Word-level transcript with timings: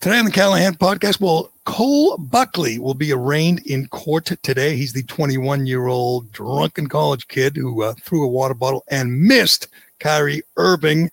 Today 0.00 0.18
on 0.18 0.24
the 0.24 0.30
Callahan 0.30 0.76
podcast, 0.76 1.20
well, 1.20 1.52
Cole 1.66 2.16
Buckley 2.16 2.78
will 2.78 2.94
be 2.94 3.12
arraigned 3.12 3.58
in 3.66 3.86
court 3.88 4.32
today. 4.42 4.74
He's 4.74 4.94
the 4.94 5.02
21 5.02 5.66
year 5.66 5.88
old 5.88 6.32
drunken 6.32 6.88
college 6.88 7.28
kid 7.28 7.54
who 7.54 7.82
uh, 7.82 7.92
threw 8.00 8.24
a 8.24 8.28
water 8.28 8.54
bottle 8.54 8.82
and 8.88 9.20
missed 9.20 9.68
Kyrie 9.98 10.42
Irving. 10.56 11.10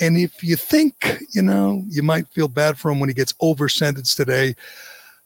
And 0.00 0.16
if 0.16 0.42
you 0.42 0.56
think, 0.56 1.18
you 1.32 1.42
know, 1.42 1.84
you 1.86 2.02
might 2.02 2.28
feel 2.28 2.48
bad 2.48 2.78
for 2.78 2.90
him 2.90 2.98
when 2.98 3.10
he 3.10 3.14
gets 3.14 3.34
over 3.40 3.68
sentenced 3.68 4.16
today, 4.16 4.54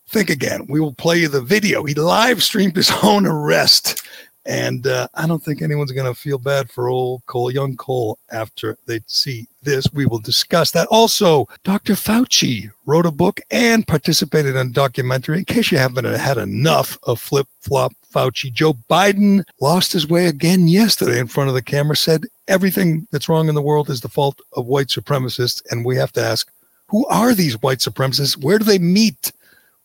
think 0.08 0.28
again. 0.28 0.66
We 0.68 0.80
will 0.80 0.92
play 0.92 1.18
you 1.18 1.28
the 1.28 1.40
video. 1.40 1.84
He 1.84 1.94
live 1.94 2.42
streamed 2.42 2.74
his 2.74 2.90
own 3.04 3.26
arrest 3.26 4.04
and 4.46 4.86
uh, 4.86 5.08
I 5.14 5.26
don't 5.26 5.42
think 5.42 5.62
anyone's 5.62 5.92
going 5.92 6.12
to 6.12 6.18
feel 6.18 6.38
bad 6.38 6.70
for 6.70 6.88
old 6.88 7.24
Cole, 7.26 7.50
young 7.50 7.76
Cole, 7.76 8.18
after 8.30 8.76
they 8.86 9.00
see 9.06 9.48
this. 9.62 9.90
We 9.92 10.04
will 10.04 10.18
discuss 10.18 10.70
that. 10.72 10.86
Also, 10.90 11.48
Dr. 11.62 11.94
Fauci 11.94 12.70
wrote 12.84 13.06
a 13.06 13.10
book 13.10 13.40
and 13.50 13.86
participated 13.86 14.54
in 14.56 14.66
a 14.66 14.70
documentary. 14.70 15.38
In 15.38 15.44
case 15.46 15.72
you 15.72 15.78
haven't 15.78 16.04
had 16.04 16.36
enough 16.36 16.98
of 17.04 17.20
flip 17.20 17.48
flop 17.60 17.92
Fauci, 18.12 18.52
Joe 18.52 18.74
Biden 18.90 19.44
lost 19.60 19.92
his 19.92 20.06
way 20.06 20.26
again 20.26 20.68
yesterday 20.68 21.18
in 21.18 21.26
front 21.26 21.48
of 21.48 21.54
the 21.54 21.62
camera, 21.62 21.96
said 21.96 22.24
everything 22.46 23.08
that's 23.10 23.28
wrong 23.30 23.48
in 23.48 23.54
the 23.54 23.62
world 23.62 23.88
is 23.88 24.02
the 24.02 24.08
fault 24.08 24.40
of 24.52 24.66
white 24.66 24.88
supremacists. 24.88 25.62
And 25.70 25.86
we 25.86 25.96
have 25.96 26.12
to 26.12 26.22
ask, 26.22 26.50
who 26.88 27.06
are 27.06 27.34
these 27.34 27.60
white 27.62 27.78
supremacists? 27.78 28.36
Where 28.36 28.58
do 28.58 28.64
they 28.66 28.78
meet? 28.78 29.32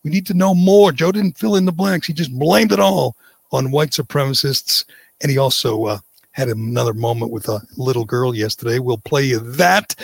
We 0.04 0.12
need 0.12 0.28
to 0.28 0.34
know 0.34 0.54
more. 0.54 0.92
Joe 0.92 1.14
didn't 1.14 1.38
fill 1.38 1.56
in 1.56 1.66
the 1.66 1.72
blanks. 1.72 2.08
He 2.08 2.14
just 2.14 2.38
blamed 2.38 2.74
it 2.74 2.80
all 2.80 3.16
on 3.52 3.72
white 3.72 3.92
supremacists. 3.92 4.86
And 5.22 5.32
he 5.32 5.38
also 5.38 5.86
uh, 5.86 6.00
had 6.32 6.48
another 6.48 6.94
moment 6.94 7.32
with 7.32 7.48
a 7.50 7.62
little 7.78 8.06
girl 8.06 8.36
yesterday. 8.36 8.80
We'll 8.80 8.98
play 8.98 9.24
you 9.24 9.40
that. 9.40 9.96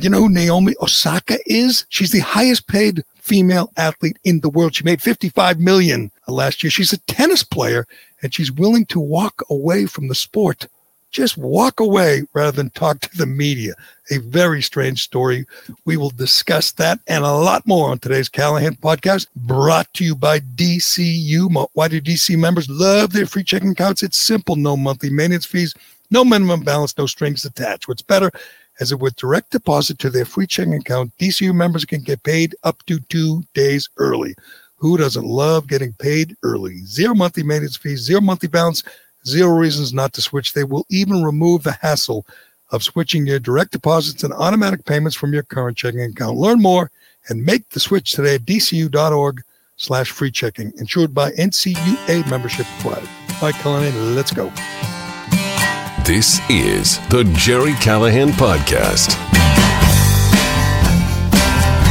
You 0.00 0.10
know 0.10 0.18
who 0.20 0.28
Naomi 0.28 0.74
Osaka 0.82 1.38
is? 1.46 1.86
She's 1.88 2.12
the 2.12 2.20
highest 2.20 2.66
paid 2.66 3.04
female 3.14 3.70
athlete 3.76 4.18
in 4.24 4.40
the 4.40 4.50
world. 4.50 4.74
She 4.74 4.84
made 4.84 5.00
55 5.00 5.58
million 5.60 6.10
last 6.28 6.62
year. 6.62 6.70
She's 6.70 6.92
a 6.92 6.98
tennis 6.98 7.42
player 7.42 7.86
and 8.22 8.34
she's 8.34 8.52
willing 8.52 8.86
to 8.86 9.00
walk 9.00 9.42
away 9.48 9.86
from 9.86 10.08
the 10.08 10.14
sport 10.14 10.66
just 11.14 11.38
walk 11.38 11.78
away 11.78 12.24
rather 12.34 12.50
than 12.50 12.70
talk 12.70 13.00
to 13.00 13.16
the 13.16 13.24
media. 13.24 13.72
A 14.10 14.18
very 14.18 14.60
strange 14.60 15.02
story. 15.02 15.46
We 15.84 15.96
will 15.96 16.10
discuss 16.10 16.72
that 16.72 16.98
and 17.06 17.24
a 17.24 17.32
lot 17.32 17.66
more 17.66 17.90
on 17.90 18.00
today's 18.00 18.28
Callahan 18.28 18.74
podcast, 18.74 19.28
brought 19.36 19.90
to 19.94 20.04
you 20.04 20.16
by 20.16 20.40
DCU. 20.40 21.68
Why 21.72 21.88
do 21.88 22.00
DC 22.00 22.36
members 22.36 22.68
love 22.68 23.12
their 23.12 23.26
free 23.26 23.44
checking 23.44 23.70
accounts? 23.70 24.02
It's 24.02 24.18
simple 24.18 24.56
no 24.56 24.76
monthly 24.76 25.08
maintenance 25.08 25.46
fees, 25.46 25.72
no 26.10 26.24
minimum 26.24 26.60
balance, 26.60 26.98
no 26.98 27.06
strings 27.06 27.44
attached. 27.44 27.86
What's 27.88 28.02
better? 28.02 28.30
As 28.80 28.90
it 28.90 28.98
with 28.98 29.14
direct 29.14 29.52
deposit 29.52 30.00
to 30.00 30.10
their 30.10 30.24
free 30.24 30.48
checking 30.48 30.74
account, 30.74 31.16
DCU 31.18 31.54
members 31.54 31.84
can 31.84 32.02
get 32.02 32.24
paid 32.24 32.56
up 32.64 32.84
to 32.86 32.98
two 32.98 33.44
days 33.54 33.88
early. 33.98 34.34
Who 34.78 34.98
doesn't 34.98 35.24
love 35.24 35.68
getting 35.68 35.92
paid 35.94 36.36
early? 36.42 36.78
Zero 36.84 37.14
monthly 37.14 37.44
maintenance 37.44 37.76
fees, 37.76 38.00
zero 38.00 38.20
monthly 38.20 38.48
balance 38.48 38.82
zero 39.26 39.56
reasons 39.56 39.92
not 39.92 40.12
to 40.14 40.22
switch. 40.22 40.52
They 40.52 40.64
will 40.64 40.86
even 40.88 41.22
remove 41.22 41.62
the 41.62 41.72
hassle 41.72 42.26
of 42.70 42.82
switching 42.82 43.26
your 43.26 43.38
direct 43.38 43.72
deposits 43.72 44.24
and 44.24 44.32
automatic 44.32 44.84
payments 44.84 45.16
from 45.16 45.32
your 45.32 45.42
current 45.42 45.76
checking 45.76 46.02
account. 46.02 46.36
Learn 46.36 46.60
more 46.60 46.90
and 47.28 47.44
make 47.44 47.68
the 47.70 47.80
switch 47.80 48.12
today 48.12 48.36
at 48.36 48.42
dcu.org 48.42 49.42
slash 49.76 50.10
free 50.10 50.30
checking, 50.30 50.72
insured 50.76 51.14
by 51.14 51.30
NCUA 51.32 52.28
membership 52.30 52.66
required. 52.76 53.08
All 53.40 53.50
right, 53.50 53.54
Callahan, 53.54 54.14
let's 54.14 54.32
go. 54.32 54.52
This 56.04 56.40
is 56.50 56.98
the 57.08 57.24
Gerry 57.34 57.72
Callahan 57.74 58.28
Podcast. 58.30 59.33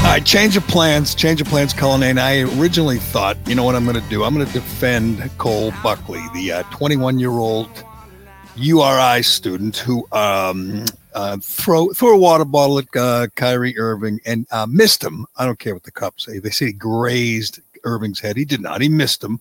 Right, 0.03 0.23
change 0.23 0.55
of 0.57 0.67
plans. 0.67 1.15
Change 1.15 1.41
of 1.41 1.47
plans, 1.47 1.73
Cullinane. 1.73 2.19
I 2.19 2.41
originally 2.59 2.99
thought, 2.99 3.37
you 3.47 3.55
know 3.55 3.63
what 3.63 3.75
I'm 3.75 3.85
going 3.85 3.99
to 3.99 4.09
do? 4.09 4.23
I'm 4.23 4.35
going 4.35 4.45
to 4.45 4.53
defend 4.53 5.31
Cole 5.39 5.73
Buckley, 5.81 6.21
the 6.33 6.63
21 6.69 7.15
uh, 7.15 7.17
year 7.17 7.31
old 7.31 7.69
URI 8.55 9.23
student 9.23 9.77
who 9.77 10.05
um, 10.11 10.85
uh, 11.15 11.37
throw 11.41 11.89
threw 11.93 12.13
a 12.13 12.17
water 12.17 12.45
bottle 12.45 12.77
at 12.79 12.85
uh, 12.95 13.27
Kyrie 13.35 13.77
Irving 13.79 14.19
and 14.25 14.45
uh, 14.51 14.67
missed 14.69 15.03
him. 15.03 15.25
I 15.37 15.45
don't 15.45 15.57
care 15.57 15.73
what 15.73 15.83
the 15.83 15.91
cops 15.91 16.25
say. 16.25 16.37
They 16.37 16.51
say 16.51 16.67
he 16.67 16.73
grazed 16.73 17.61
Irving's 17.83 18.19
head. 18.19 18.37
He 18.37 18.45
did 18.45 18.61
not. 18.61 18.81
He 18.81 18.89
missed 18.89 19.23
him. 19.23 19.39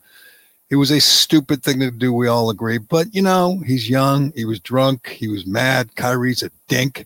It 0.70 0.76
was 0.76 0.90
a 0.90 1.00
stupid 1.00 1.62
thing 1.62 1.80
to 1.80 1.90
do. 1.90 2.14
We 2.14 2.28
all 2.28 2.48
agree. 2.48 2.78
But, 2.78 3.14
you 3.14 3.20
know, 3.20 3.60
he's 3.66 3.90
young. 3.90 4.32
He 4.32 4.46
was 4.46 4.58
drunk. 4.58 5.08
He 5.08 5.28
was 5.28 5.44
mad. 5.46 5.94
Kyrie's 5.96 6.42
a 6.42 6.50
dink. 6.68 7.04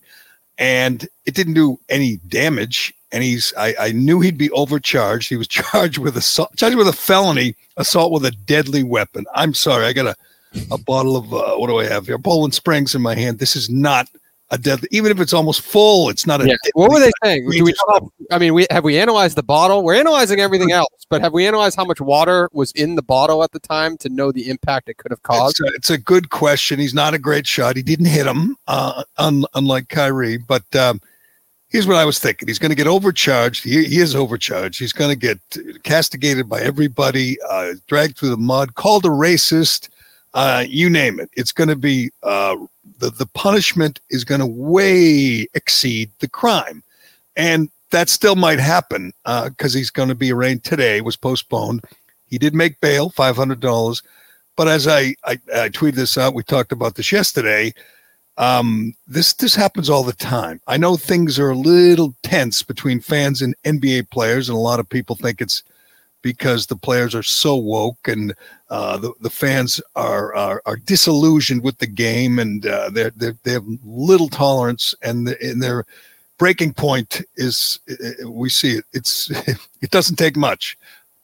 And 0.56 1.08
it 1.24 1.34
didn't 1.34 1.54
do 1.54 1.80
any 1.88 2.18
damage 2.28 2.94
and 3.12 3.22
he's 3.22 3.52
I, 3.56 3.74
I 3.78 3.92
knew 3.92 4.20
he'd 4.20 4.38
be 4.38 4.50
overcharged. 4.50 5.28
He 5.28 5.36
was 5.36 5.48
charged 5.48 5.98
with 5.98 6.16
assault, 6.16 6.54
charged 6.56 6.76
with 6.76 6.88
a 6.88 6.92
felony 6.92 7.54
assault 7.76 8.12
with 8.12 8.24
a 8.24 8.30
deadly 8.30 8.82
weapon. 8.82 9.24
I'm 9.34 9.54
sorry, 9.54 9.86
I 9.86 9.92
got 9.92 10.06
a 10.06 10.16
a 10.70 10.78
bottle 10.78 11.16
of 11.16 11.32
uh, 11.32 11.56
what 11.56 11.68
do 11.68 11.78
I 11.78 11.86
have 11.86 12.06
here? 12.06 12.18
Poland 12.18 12.54
Springs 12.54 12.94
in 12.94 13.02
my 13.02 13.14
hand. 13.14 13.38
This 13.38 13.56
is 13.56 13.68
not 13.68 14.08
a 14.50 14.58
deadly, 14.58 14.88
even 14.92 15.10
if 15.10 15.20
it's 15.20 15.32
almost 15.32 15.60
full, 15.60 16.08
it's 16.08 16.26
not 16.26 16.40
a. 16.40 16.46
Yeah. 16.46 16.56
What 16.74 16.90
were 16.90 17.00
they 17.00 17.10
saying? 17.24 17.46
We 17.46 17.74
I 18.30 18.38
mean, 18.38 18.54
we 18.54 18.66
have 18.70 18.84
we 18.84 18.98
analyzed 18.98 19.36
the 19.36 19.42
bottle. 19.42 19.82
We're 19.82 19.96
analyzing 19.96 20.40
everything 20.40 20.72
else, 20.72 21.04
but 21.08 21.20
have 21.20 21.32
we 21.32 21.46
analyzed 21.46 21.76
how 21.76 21.84
much 21.84 22.00
water 22.00 22.48
was 22.52 22.70
in 22.72 22.94
the 22.94 23.02
bottle 23.02 23.42
at 23.42 23.52
the 23.52 23.58
time 23.58 23.96
to 23.98 24.08
know 24.08 24.30
the 24.30 24.48
impact 24.48 24.88
it 24.88 24.98
could 24.98 25.10
have 25.10 25.22
caused? 25.22 25.60
It's 25.60 25.60
a, 25.60 25.74
it's 25.74 25.90
a 25.90 25.98
good 25.98 26.30
question. 26.30 26.78
He's 26.78 26.94
not 26.94 27.12
a 27.12 27.18
great 27.18 27.46
shot. 27.46 27.76
He 27.76 27.82
didn't 27.82 28.06
hit 28.06 28.26
him, 28.26 28.56
uh, 28.66 29.04
un, 29.18 29.44
unlike 29.54 29.88
Kyrie, 29.88 30.38
but. 30.38 30.74
Um, 30.74 31.00
here's 31.68 31.86
what 31.86 31.96
I 31.96 32.04
was 32.04 32.18
thinking. 32.18 32.48
He's 32.48 32.58
going 32.58 32.70
to 32.70 32.76
get 32.76 32.86
overcharged. 32.86 33.64
He, 33.64 33.84
he 33.84 33.98
is 33.98 34.14
overcharged. 34.14 34.78
He's 34.78 34.92
going 34.92 35.10
to 35.10 35.16
get 35.16 35.82
castigated 35.82 36.48
by 36.48 36.60
everybody, 36.60 37.36
uh, 37.48 37.74
dragged 37.86 38.16
through 38.18 38.30
the 38.30 38.36
mud, 38.36 38.74
called 38.74 39.04
a 39.04 39.08
racist. 39.08 39.88
Uh, 40.34 40.64
you 40.68 40.90
name 40.90 41.18
it. 41.18 41.30
It's 41.34 41.52
going 41.52 41.68
to 41.68 41.76
be 41.76 42.10
uh, 42.22 42.56
the 42.98 43.10
the 43.10 43.26
punishment 43.26 44.00
is 44.10 44.24
going 44.24 44.40
to 44.40 44.46
way 44.46 45.46
exceed 45.54 46.10
the 46.18 46.28
crime, 46.28 46.82
and 47.36 47.70
that 47.90 48.10
still 48.10 48.36
might 48.36 48.58
happen 48.58 49.12
because 49.24 49.74
uh, 49.74 49.78
he's 49.78 49.90
going 49.90 50.10
to 50.10 50.14
be 50.14 50.32
arraigned 50.32 50.62
today. 50.62 51.00
Was 51.00 51.16
postponed. 51.16 51.82
He 52.28 52.36
did 52.36 52.54
make 52.54 52.80
bail, 52.80 53.08
five 53.08 53.36
hundred 53.36 53.60
dollars, 53.60 54.02
but 54.56 54.68
as 54.68 54.86
I, 54.86 55.14
I 55.24 55.38
I 55.54 55.68
tweeted 55.70 55.94
this 55.94 56.18
out, 56.18 56.34
we 56.34 56.42
talked 56.42 56.72
about 56.72 56.96
this 56.96 57.10
yesterday. 57.10 57.72
Um, 58.38 58.94
this 59.06 59.32
this 59.34 59.54
happens 59.54 59.88
all 59.88 60.02
the 60.02 60.12
time. 60.12 60.60
I 60.66 60.76
know 60.76 60.96
things 60.96 61.38
are 61.38 61.50
a 61.50 61.56
little 61.56 62.14
tense 62.22 62.62
between 62.62 63.00
fans 63.00 63.40
and 63.40 63.54
NBA 63.64 64.10
players, 64.10 64.48
and 64.48 64.56
a 64.56 64.60
lot 64.60 64.80
of 64.80 64.88
people 64.88 65.16
think 65.16 65.40
it's 65.40 65.62
because 66.22 66.66
the 66.66 66.76
players 66.76 67.14
are 67.14 67.22
so 67.22 67.54
woke 67.54 68.08
and 68.08 68.34
uh, 68.68 68.98
the 68.98 69.12
the 69.20 69.30
fans 69.30 69.80
are, 69.94 70.34
are, 70.34 70.60
are 70.66 70.76
disillusioned 70.76 71.62
with 71.62 71.78
the 71.78 71.86
game, 71.86 72.38
and 72.38 72.66
uh, 72.66 72.90
they're, 72.90 73.12
they're 73.16 73.36
they 73.44 73.52
have 73.52 73.64
little 73.84 74.28
tolerance, 74.28 74.94
and 75.02 75.28
the, 75.28 75.40
and 75.40 75.62
their 75.62 75.86
breaking 76.36 76.74
point 76.74 77.22
is 77.36 77.80
we 78.26 78.50
see 78.50 78.72
it. 78.72 78.84
It's 78.92 79.30
it 79.80 79.90
doesn't 79.90 80.16
take 80.16 80.36
much, 80.36 80.76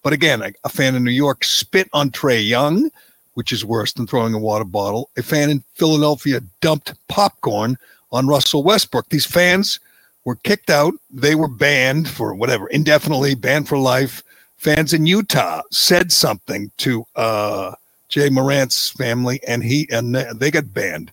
but 0.03 0.15
again, 0.15 0.41
a, 0.41 0.53
a 0.65 0.69
fan 0.69 0.95
in 0.95 1.05
New 1.05 1.11
York 1.11 1.45
spit 1.45 1.91
on 1.93 2.11
Trae 2.11 2.47
Young 2.47 2.89
which 3.35 3.53
is 3.53 3.65
worse 3.65 3.93
than 3.93 4.07
throwing 4.07 4.35
a 4.35 4.39
water 4.39 4.65
bottle. 4.65 5.11
A 5.17 5.23
fan 5.23 5.51
in 5.51 5.65
Philadelphia 5.75 6.41
dumped 6.61 6.95
popcorn 7.09 7.77
on 8.11 8.27
Russell 8.27 8.63
Westbrook. 8.63 9.09
These 9.09 9.27
fans 9.27 9.81
were 10.25 10.37
kicked 10.37 10.71
out. 10.71 10.95
They 11.11 11.35
were 11.35 11.49
banned 11.49 12.09
for 12.09 12.35
whatever, 12.35 12.69
indefinitely, 12.69 13.35
banned 13.35 13.69
for 13.69 13.79
life. 13.79 14.23
Fans 14.57 14.93
in 14.93 15.07
Utah 15.07 15.63
said 15.71 16.13
something 16.13 16.71
to 16.79 17.05
uh, 17.17 17.75
Ja 18.11 18.31
Morant's 18.31 18.91
family, 18.91 19.41
and 19.47 19.65
he 19.65 19.89
and 19.91 20.15
they 20.15 20.51
got 20.51 20.73
banned. 20.73 21.13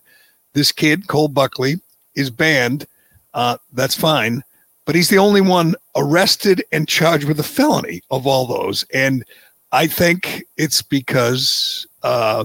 This 0.52 0.70
kid, 0.72 1.08
Cole 1.08 1.28
Buckley, 1.28 1.76
is 2.14 2.30
banned. 2.30 2.86
Uh, 3.34 3.56
that's 3.72 3.96
fine, 3.96 4.42
but 4.84 4.94
he's 4.94 5.08
the 5.08 5.18
only 5.18 5.40
one 5.40 5.74
arrested 5.96 6.62
and 6.72 6.88
charged 6.88 7.24
with 7.24 7.40
a 7.40 7.44
felony 7.44 8.02
of 8.10 8.26
all 8.26 8.46
those. 8.46 8.84
And 8.92 9.24
I 9.72 9.86
think 9.86 10.44
it's 10.56 10.82
because 10.82 11.86
uh, 12.02 12.44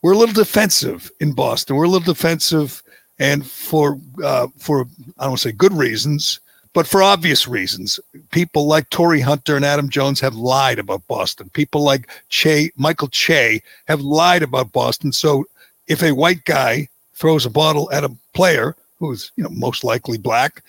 we're 0.00 0.12
a 0.12 0.18
little 0.18 0.34
defensive 0.34 1.10
in 1.20 1.32
Boston. 1.32 1.76
We're 1.76 1.84
a 1.84 1.88
little 1.88 2.14
defensive, 2.14 2.82
and 3.18 3.46
for 3.46 3.98
uh, 4.22 4.48
for 4.56 4.82
I 5.18 5.24
don't 5.24 5.30
want 5.30 5.40
to 5.40 5.48
say 5.48 5.52
good 5.52 5.72
reasons, 5.72 6.40
but 6.72 6.86
for 6.86 7.02
obvious 7.02 7.46
reasons. 7.46 8.00
People 8.30 8.66
like 8.66 8.88
Torii 8.90 9.20
Hunter 9.20 9.56
and 9.56 9.64
Adam 9.64 9.88
Jones 9.88 10.20
have 10.20 10.34
lied 10.34 10.78
about 10.78 11.06
Boston. 11.06 11.50
People 11.50 11.82
like 11.82 12.08
Che, 12.30 12.72
Michael 12.76 13.08
Che 13.08 13.62
have 13.86 14.00
lied 14.00 14.42
about 14.42 14.72
Boston. 14.72 15.12
So 15.12 15.44
if 15.86 16.02
a 16.02 16.12
white 16.12 16.44
guy 16.44 16.88
throws 17.14 17.44
a 17.44 17.50
bottle 17.50 17.90
at 17.92 18.04
a 18.04 18.12
player 18.32 18.74
who's 18.98 19.30
you 19.36 19.44
know 19.44 19.50
most 19.50 19.84
likely 19.84 20.16
black, 20.16 20.62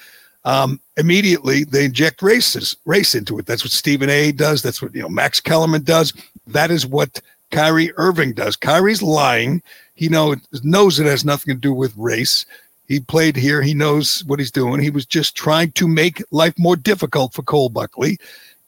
um, 0.46 0.80
immediately 0.98 1.64
they 1.64 1.86
inject 1.86 2.22
races 2.22 2.76
race 2.86 3.16
into 3.16 3.40
it. 3.40 3.46
That's 3.46 3.64
what 3.64 3.72
Stephen 3.72 4.10
A. 4.10 4.32
does. 4.32 4.62
That's 4.62 4.82
what 4.82 4.94
you 4.94 5.02
know 5.02 5.10
Max 5.10 5.40
Kellerman 5.40 5.84
does. 5.84 6.14
That 6.48 6.72
is 6.72 6.86
what 6.86 7.22
Kyrie 7.52 7.94
Irving 7.98 8.34
does. 8.34 8.56
Kyrie's 8.56 9.02
lying. 9.02 9.62
He 9.94 10.10
know, 10.10 10.36
knows 10.64 11.00
it 11.00 11.06
has 11.06 11.24
nothing 11.24 11.54
to 11.54 11.60
do 11.60 11.74
with 11.74 11.94
race. 11.96 12.46
He 12.88 13.00
played 13.00 13.36
here. 13.36 13.62
He 13.62 13.74
knows 13.74 14.24
what 14.26 14.40
he's 14.40 14.52
doing. 14.52 14.82
He 14.82 14.90
was 14.90 15.06
just 15.06 15.36
trying 15.36 15.72
to 15.74 15.88
make 15.88 16.22
life 16.32 16.58
more 16.58 16.76
difficult 16.76 17.34
for 17.34 17.44
Cole 17.44 17.70
Buckley. 17.70 18.18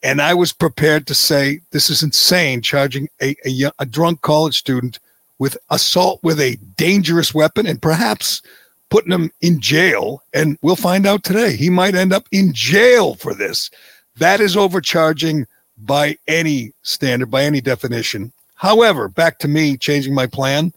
And 0.04 0.22
I 0.22 0.36
was 0.36 0.54
prepared 0.54 1.08
to 1.08 1.16
say, 1.16 1.62
this 1.72 1.90
is 1.90 2.04
insane, 2.04 2.62
charging 2.62 3.10
a, 3.22 3.36
a, 3.46 3.72
a 3.80 3.86
drunk 3.86 4.22
college 4.22 4.58
student 4.58 5.00
with 5.40 5.58
assault 5.70 6.20
with 6.24 6.40
a 6.40 6.58
dangerous 6.78 7.34
weapon 7.34 7.66
and 7.66 7.82
perhaps 7.82 8.42
putting 8.90 9.12
him 9.12 9.32
in 9.42 9.60
jail. 9.60 10.24
And 10.34 10.58
we'll 10.62 10.76
find 10.76 11.06
out 11.06 11.24
today. 11.24 11.56
He 11.56 11.70
might 11.70 11.96
end 11.96 12.14
up 12.14 12.28
in 12.32 12.54
jail 12.54 13.16
for 13.16 13.34
this. 13.34 13.70
That 14.18 14.40
is 14.40 14.56
overcharging 14.56 15.46
by 15.78 16.18
any 16.28 16.72
standard, 16.84 17.30
by 17.30 17.44
any 17.44 17.62
definition. 17.62 18.32
However, 18.56 19.10
back 19.10 19.40
to 19.40 19.48
me 19.48 19.78
changing 19.78 20.14
my 20.14 20.28
plan. 20.28 20.74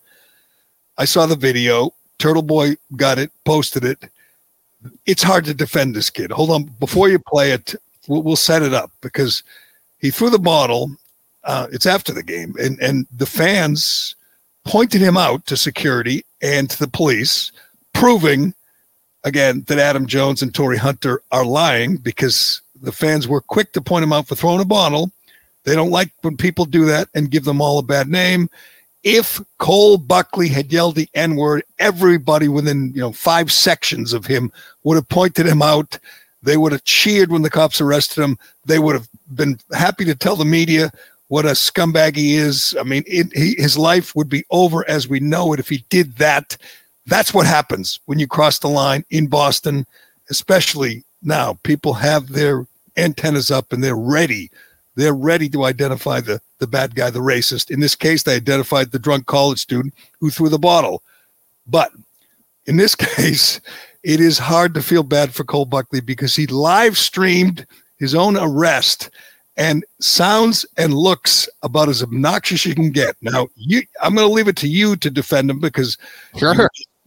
I 0.97 1.05
saw 1.05 1.27
the 1.27 1.37
video. 1.37 1.95
Turtle 2.19 2.43
Boy 2.43 2.77
got 2.97 3.19
it, 3.19 3.31
posted 3.45 3.85
it. 3.85 4.11
It's 5.07 5.23
hard 5.23 5.45
to 5.45 5.55
defend 5.55 5.95
this 5.95 6.11
kid. 6.11 6.33
Hold 6.33 6.51
on. 6.51 6.65
Before 6.81 7.09
you 7.09 7.19
play 7.19 7.53
it, 7.53 7.77
we'll, 8.09 8.37
set 8.37 8.63
it 8.63 8.75
up 8.75 8.91
because 9.01 9.43
he 10.01 10.11
threw 10.11 10.31
the 10.31 10.39
bottle. 10.39 10.91
Uh, 11.45 11.69
it's 11.73 11.87
after 11.87 12.13
the 12.13 12.23
game, 12.23 12.55
and, 12.61 12.79
and 12.81 13.07
the 13.17 13.27
fans 13.27 14.17
pointed 14.65 15.01
him 15.01 15.17
out 15.17 15.47
to 15.47 15.57
security 15.57 16.25
and 16.43 16.69
to 16.71 16.79
the 16.79 16.89
police 16.89 17.53
proving 17.95 18.55
again 19.25 19.65
that 19.69 19.79
Adam 19.79 20.07
Jones 20.07 20.43
and 20.43 20.55
Torii 20.55 20.79
Hunter 20.79 21.23
are 21.33 21.45
lying 21.45 21.97
because 21.97 22.63
the 22.81 22.93
fans 22.93 23.27
were 23.27 23.41
quick 23.41 23.73
to 23.73 23.81
point 23.81 24.05
him 24.05 24.13
out 24.13 24.29
for 24.29 24.35
throwing 24.35 24.61
a 24.61 24.65
bottle. 24.65 25.11
They 25.65 25.75
don't 25.75 25.91
like 25.91 26.11
when 26.23 26.37
people 26.37 26.65
do 26.65 26.85
that 26.87 27.09
and 27.15 27.31
give 27.31 27.45
them 27.45 27.61
all 27.61 27.79
a 27.79 27.83
bad 27.83 28.09
name. 28.09 28.49
If 29.05 29.41
Cole 29.59 29.99
Buckley 29.99 30.49
had 30.49 30.73
yelled 30.73 30.97
the 30.97 31.09
N 31.15 31.37
word, 31.37 31.63
everybody 31.79 32.49
within 32.49 32.93
you 32.95 33.01
know 33.01 33.13
five 33.13 33.53
sections 33.53 34.13
of 34.13 34.27
him 34.27 34.53
would 34.85 34.97
have 34.97 35.09
pointed 35.09 35.47
him 35.47 35.63
out. 35.63 35.99
They 36.43 36.57
would 36.57 36.73
have 36.73 36.85
cheered 36.85 37.31
when 37.31 37.43
the 37.43 37.51
cops 37.51 37.81
arrested 37.81 38.23
him. 38.23 38.39
They 38.65 38.79
would 38.79 38.95
have 38.95 39.09
been 39.35 39.59
happy 39.73 40.05
to 40.05 40.15
tell 40.15 40.37
the 40.37 40.45
media 40.45 40.91
what 41.29 41.45
a 41.45 41.51
scumbag 41.51 42.17
he 42.17 42.35
is. 42.35 42.77
I 42.79 42.83
mean, 42.83 43.05
it, 43.07 43.33
he, 43.35 43.55
his 43.57 43.77
life 43.77 44.15
would 44.17 44.29
be 44.29 44.45
over 44.51 44.89
as 44.89 45.09
we 45.09 45.21
know 45.21 45.53
it 45.53 45.61
if 45.61 45.69
he 45.69 45.85
did 45.91 46.17
that. 46.17 46.57
That's 47.09 47.33
what 47.33 47.47
happens 47.47 48.01
when 48.05 48.19
you 48.19 48.27
cross 48.27 48.59
the 48.59 48.69
line 48.69 49.03
in 49.09 49.29
Boston, 49.29 49.87
especially 50.29 51.05
now. 51.23 51.59
People 51.63 51.95
have 51.95 52.29
their 52.29 52.67
antennas 52.99 53.51
up 53.51 53.73
and 53.73 53.83
they're 53.83 53.97
ready. 53.97 54.51
They're 54.95 55.15
ready 55.15 55.49
to 55.51 55.65
identify 55.65 56.21
the, 56.21 56.41
the 56.59 56.67
bad 56.67 56.95
guy, 56.95 57.09
the 57.09 57.21
racist. 57.21 57.71
In 57.71 57.81
this 57.81 57.95
case, 57.95 58.23
they 58.23 58.37
identified 58.37 58.91
the 58.91 58.99
drunk 58.99 59.25
college 59.25 59.59
student 59.59 59.95
who 60.21 60.29
threw 60.29 60.51
the 60.51 60.59
bottle. 60.59 61.03
But 61.67 61.93
in 62.67 62.77
this 62.77 62.95
case, 63.17 63.61
it 64.03 64.21
is 64.21 64.39
hard 64.39 64.75
to 64.75 64.83
feel 64.83 65.03
bad 65.03 65.33
for 65.35 65.45
Cole 65.45 65.65
Buckley 65.65 66.01
because 66.01 66.37
he 66.37 66.47
live 66.47 66.99
streamed 66.99 67.67
his 67.99 68.15
own 68.15 68.37
arrest 68.37 69.09
and 69.57 69.85
sounds 69.99 70.67
and 70.77 70.95
looks 70.95 71.49
about 71.63 71.89
as 71.89 72.03
obnoxious 72.03 72.61
as 72.61 72.67
you 72.67 72.75
can 72.75 72.91
get. 72.91 73.17
Now, 73.23 73.49
you, 73.57 73.83
I'm 74.01 74.15
going 74.15 74.29
to 74.29 74.33
leave 74.33 74.47
it 74.47 74.57
to 74.57 74.69
you 74.69 74.95
to 74.97 75.11
defend 75.11 75.51
him 75.51 75.59
because 75.59 75.97
sure 76.37 76.55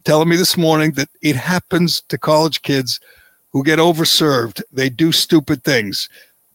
telling 0.03 0.29
me 0.29 0.35
this 0.35 0.57
morning 0.57 0.91
that 0.93 1.09
it 1.21 1.35
happens 1.35 2.01
to 2.01 2.17
college 2.17 2.61
kids 2.61 2.99
who 3.51 3.63
get 3.63 3.79
overserved. 3.79 4.61
They 4.71 4.89
do 4.89 5.11
stupid 5.11 5.63
things, 5.63 6.09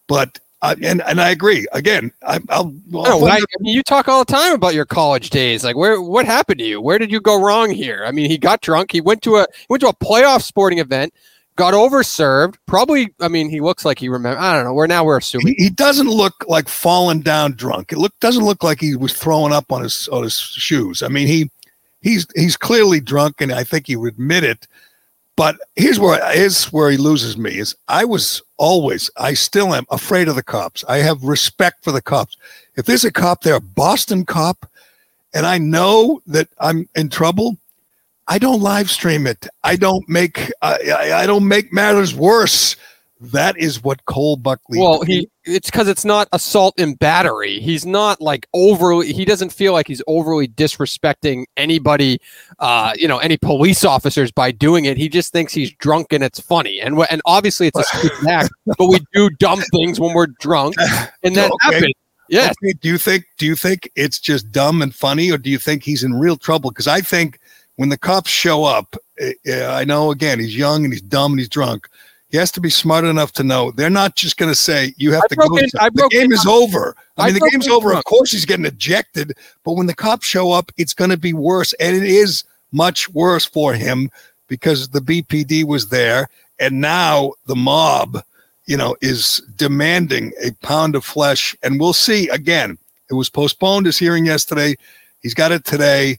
but 0.07 0.38
uh, 0.62 0.75
and 0.83 1.03
and 1.03 1.21
I 1.21 1.31
agree. 1.31 1.67
Again, 1.73 2.11
I, 2.23 2.41
I'll. 2.49 2.75
I'll 2.95 3.21
no, 3.21 3.26
I, 3.26 3.37
I 3.37 3.45
mean, 3.61 3.75
you 3.75 3.83
talk 3.83 4.09
all 4.09 4.25
the 4.25 4.33
time 4.33 4.55
about 4.55 4.75
your 4.75 4.87
college 4.87 5.31
days. 5.31 5.62
Like, 5.62 5.76
where 5.76 6.00
what 6.00 6.25
happened 6.25 6.59
to 6.61 6.65
you? 6.65 6.81
Where 6.81 6.99
did 6.99 7.12
you 7.12 7.21
go 7.21 7.41
wrong 7.41 7.71
here? 7.71 8.05
I 8.07 8.11
mean, 8.11 8.31
he 8.31 8.38
got 8.38 8.62
drunk. 8.62 8.91
He 8.91 9.00
went 9.00 9.23
to 9.23 9.37
a 9.37 9.47
he 9.57 9.67
went 9.69 9.83
to 9.83 9.88
a 9.88 9.95
playoff 9.95 10.43
sporting 10.43 10.79
event. 10.79 11.12
Got 11.57 11.75
overserved. 11.75 12.57
Probably. 12.67 13.15
I 13.21 13.29
mean, 13.29 13.49
he 13.50 13.61
looks 13.61 13.85
like 13.85 13.99
he 13.99 14.09
remember. 14.09 14.41
I 14.41 14.55
don't 14.55 14.65
know. 14.65 14.73
We're 14.73 14.87
now 14.87 15.05
we're 15.05 15.19
assuming 15.19 15.55
he, 15.59 15.65
he 15.65 15.71
doesn't 15.71 16.09
look 16.09 16.45
like 16.49 16.69
falling 16.69 17.21
down 17.21 17.53
drunk. 17.53 17.93
It 17.93 17.99
look 17.99 18.19
doesn't 18.21 18.45
look 18.45 18.62
like 18.62 18.81
he 18.81 18.97
was 18.97 19.12
throwing 19.12 19.53
up 19.53 19.71
on 19.71 19.83
his 19.83 20.09
on 20.09 20.23
his 20.23 20.38
shoes. 20.38 21.03
I 21.03 21.09
mean, 21.09 21.26
he 21.26 21.50
he's 22.06 22.26
he's 22.34 22.56
clearly 22.56 23.00
drunk, 23.00 23.40
and 23.40 23.52
I 23.52 23.64
think 23.64 23.86
he 23.86 23.96
would 23.96 24.14
admit 24.14 24.44
it. 24.44 24.66
But 25.34 25.56
here's 25.75 25.98
where 25.98 26.18
here's 26.32 26.64
where 26.72 26.90
he 26.90 26.96
loses 26.96 27.36
me 27.36 27.58
is 27.58 27.75
I 27.88 28.04
was 28.04 28.42
always, 28.56 29.10
I 29.18 29.34
still 29.34 29.75
am 29.75 29.84
afraid 29.90 30.28
of 30.28 30.36
the 30.36 30.42
cops. 30.42 30.84
I 30.88 30.98
have 30.98 31.22
respect 31.22 31.84
for 31.84 31.92
the 31.92 32.00
cops. 32.00 32.36
If 32.76 32.86
there's 32.86 33.04
a 33.04 33.12
cop 33.12 33.42
there, 33.42 33.56
a 33.56 33.60
Boston 33.60 34.25
cop, 34.25 34.70
and 35.34 35.44
I 35.44 35.58
know 35.58 36.22
that 36.26 36.48
I'm 36.60 36.88
in 36.94 37.10
trouble, 37.10 37.58
I 38.28 38.38
don't 38.38 38.62
live 38.62 38.90
stream 38.90 39.26
it. 39.26 39.46
I 39.64 39.76
don't 39.76 40.08
make 40.08 40.50
I, 40.62 41.22
I 41.22 41.26
don't 41.26 41.48
make 41.48 41.72
matters 41.72 42.14
worse. 42.14 42.76
That 43.18 43.56
is 43.56 43.82
what 43.82 44.04
Cole 44.04 44.37
Buckley. 44.37 44.78
Well, 44.78 45.00
he 45.02 45.30
it's 45.44 45.70
because 45.70 45.88
it's 45.88 46.04
not 46.04 46.28
assault 46.32 46.75
and 46.78 46.99
battery. 46.99 47.61
He's 47.61 47.87
not 47.87 48.20
like 48.20 48.46
overly. 48.52 49.11
He 49.11 49.25
doesn't 49.25 49.50
feel 49.54 49.73
like 49.73 49.88
he's 49.88 50.02
overly 50.06 50.49
disrespecting 50.49 51.46
anybody, 51.56 52.20
uh, 52.58 52.92
you 52.94 53.08
know, 53.08 53.16
any 53.18 53.38
police 53.38 53.87
officers 53.87 54.30
by 54.30 54.50
doing 54.50 54.85
it. 54.85 54.99
He 54.99 55.08
just 55.08 55.32
thinks 55.32 55.54
he's 55.54 55.73
drunk 55.73 56.12
and 56.12 56.23
it's 56.23 56.40
funny. 56.40 56.78
And 56.78 56.99
and 57.11 57.23
obviously 57.25 57.68
it's 57.68 57.78
a 57.78 57.85
stupid 57.85 58.26
act, 58.28 58.50
but 58.66 58.87
we 58.87 59.00
do 59.14 59.30
dumb 59.30 59.61
things 59.73 59.99
when 59.99 60.12
we're 60.12 60.26
drunk, 60.26 60.75
and 61.23 61.35
that 61.37 61.50
okay. 61.50 61.75
happens. 61.75 61.94
Yeah. 62.28 62.52
Okay. 62.62 62.75
Do 62.75 62.88
you 62.88 62.99
think? 62.99 63.25
Do 63.38 63.46
you 63.46 63.56
think 63.56 63.90
it's 63.96 64.18
just 64.18 64.52
dumb 64.52 64.82
and 64.82 64.94
funny, 64.94 65.30
or 65.30 65.38
do 65.38 65.49
you 65.49 65.58
think 65.58 65.85
he's 65.85 66.04
in 66.04 66.12
real 66.12 66.37
trouble? 66.37 66.70
Because 66.70 66.87
I 66.87 67.00
think 67.00 67.40
when 67.76 67.88
the 67.88 67.99
cops 67.99 68.30
show 68.30 68.64
up, 68.64 68.94
eh, 69.18 69.32
eh, 69.46 69.66
I 69.66 69.85
know 69.85 70.11
again 70.11 70.38
he's 70.38 70.54
young 70.54 70.85
and 70.85 70.92
he's 70.92 71.00
dumb 71.00 71.32
and 71.32 71.38
he's 71.38 71.49
drunk 71.49 71.88
He 72.37 72.38
has 72.38 72.52
to 72.52 72.61
be 72.61 72.69
smart 72.69 73.07
enough 73.07 73.33
to 73.33 73.43
know 73.43 73.71
they're 73.71 73.88
not 73.88 74.14
just 74.14 74.37
going 74.37 74.50
to 74.50 74.55
say 74.55 74.93
you 74.99 75.11
have 75.12 75.23
I 75.25 75.26
to 75.28 75.37
go. 75.37 75.57
in- 75.57 75.71
the 75.95 76.09
game 76.11 76.25
in 76.26 76.33
is 76.35 76.45
over. 76.45 76.95
I 77.16 77.23
I 77.23 77.26
mean, 77.33 77.35
the 77.40 77.49
game's 77.50 77.66
over. 77.66 77.93
on- 77.93 77.97
Of 77.97 78.05
course, 78.05 78.31
he's 78.31 78.45
getting 78.45 78.66
ejected. 78.66 79.38
But 79.64 79.73
when 79.73 79.87
the 79.87 79.95
cops 79.95 80.26
show 80.26 80.52
up, 80.52 80.71
it's 80.76 80.93
going 80.93 81.09
to 81.09 81.16
be 81.16 81.33
worse, 81.33 81.73
and 81.81 81.97
it 81.97 82.02
is 82.02 82.45
much 82.73 83.09
worse 83.09 83.47
for 83.47 83.73
him 83.73 84.11
because 84.49 84.90
the 84.90 85.00
BPD 85.00 85.64
was 85.64 85.88
there, 85.88 86.28
and 86.61 86.78
now 86.78 87.33
the 87.47 87.57
mob, 87.57 88.23
you 88.66 88.76
know, 88.76 88.97
is 89.00 89.40
demanding 89.57 90.33
a 90.45 90.50
pound 90.62 90.95
of 90.95 91.07
flesh. 91.07 91.57
And 91.62 91.81
we'll 91.81 91.95
see 91.95 92.28
again. 92.28 92.76
It 93.11 93.14
was 93.14 93.31
postponed 93.31 93.87
his 93.87 93.97
hearing 93.97 94.26
yesterday. 94.26 94.76
He's 95.23 95.33
got 95.33 95.52
it 95.52 95.64
today. 95.64 96.19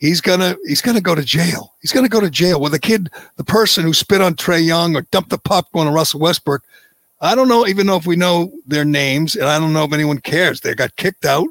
He's 0.00 0.22
gonna 0.22 0.56
he's 0.66 0.80
gonna 0.80 1.00
go 1.00 1.14
to 1.14 1.22
jail. 1.22 1.74
He's 1.80 1.92
gonna 1.92 2.08
go 2.08 2.20
to 2.20 2.30
jail 2.30 2.60
with 2.60 2.72
the 2.72 2.78
kid, 2.78 3.10
the 3.36 3.44
person 3.44 3.84
who 3.84 3.92
spit 3.92 4.22
on 4.22 4.34
Trae 4.34 4.64
Young 4.64 4.96
or 4.96 5.02
dumped 5.02 5.30
the 5.30 5.38
popcorn 5.38 5.86
on 5.86 5.94
Russell 5.94 6.20
Westbrook. 6.20 6.62
I 7.20 7.34
don't 7.34 7.48
know 7.48 7.66
even 7.66 7.86
know 7.86 7.96
if 7.96 8.06
we 8.06 8.16
know 8.16 8.50
their 8.66 8.86
names, 8.86 9.36
and 9.36 9.44
I 9.44 9.58
don't 9.58 9.74
know 9.74 9.84
if 9.84 9.92
anyone 9.92 10.18
cares. 10.18 10.60
They 10.60 10.74
got 10.74 10.96
kicked 10.96 11.26
out. 11.26 11.48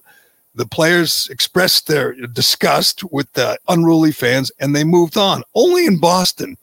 The 0.55 0.65
players 0.65 1.29
expressed 1.29 1.85
their 1.85 2.13
disgust 2.13 3.03
with 3.11 3.31
the 3.33 3.57
unruly 3.67 4.11
fans, 4.11 4.51
and 4.59 4.75
they 4.75 4.83
moved 4.83 5.15
on. 5.15 5.43
Only 5.53 5.85
in 5.85 5.99
Boston 5.99 6.57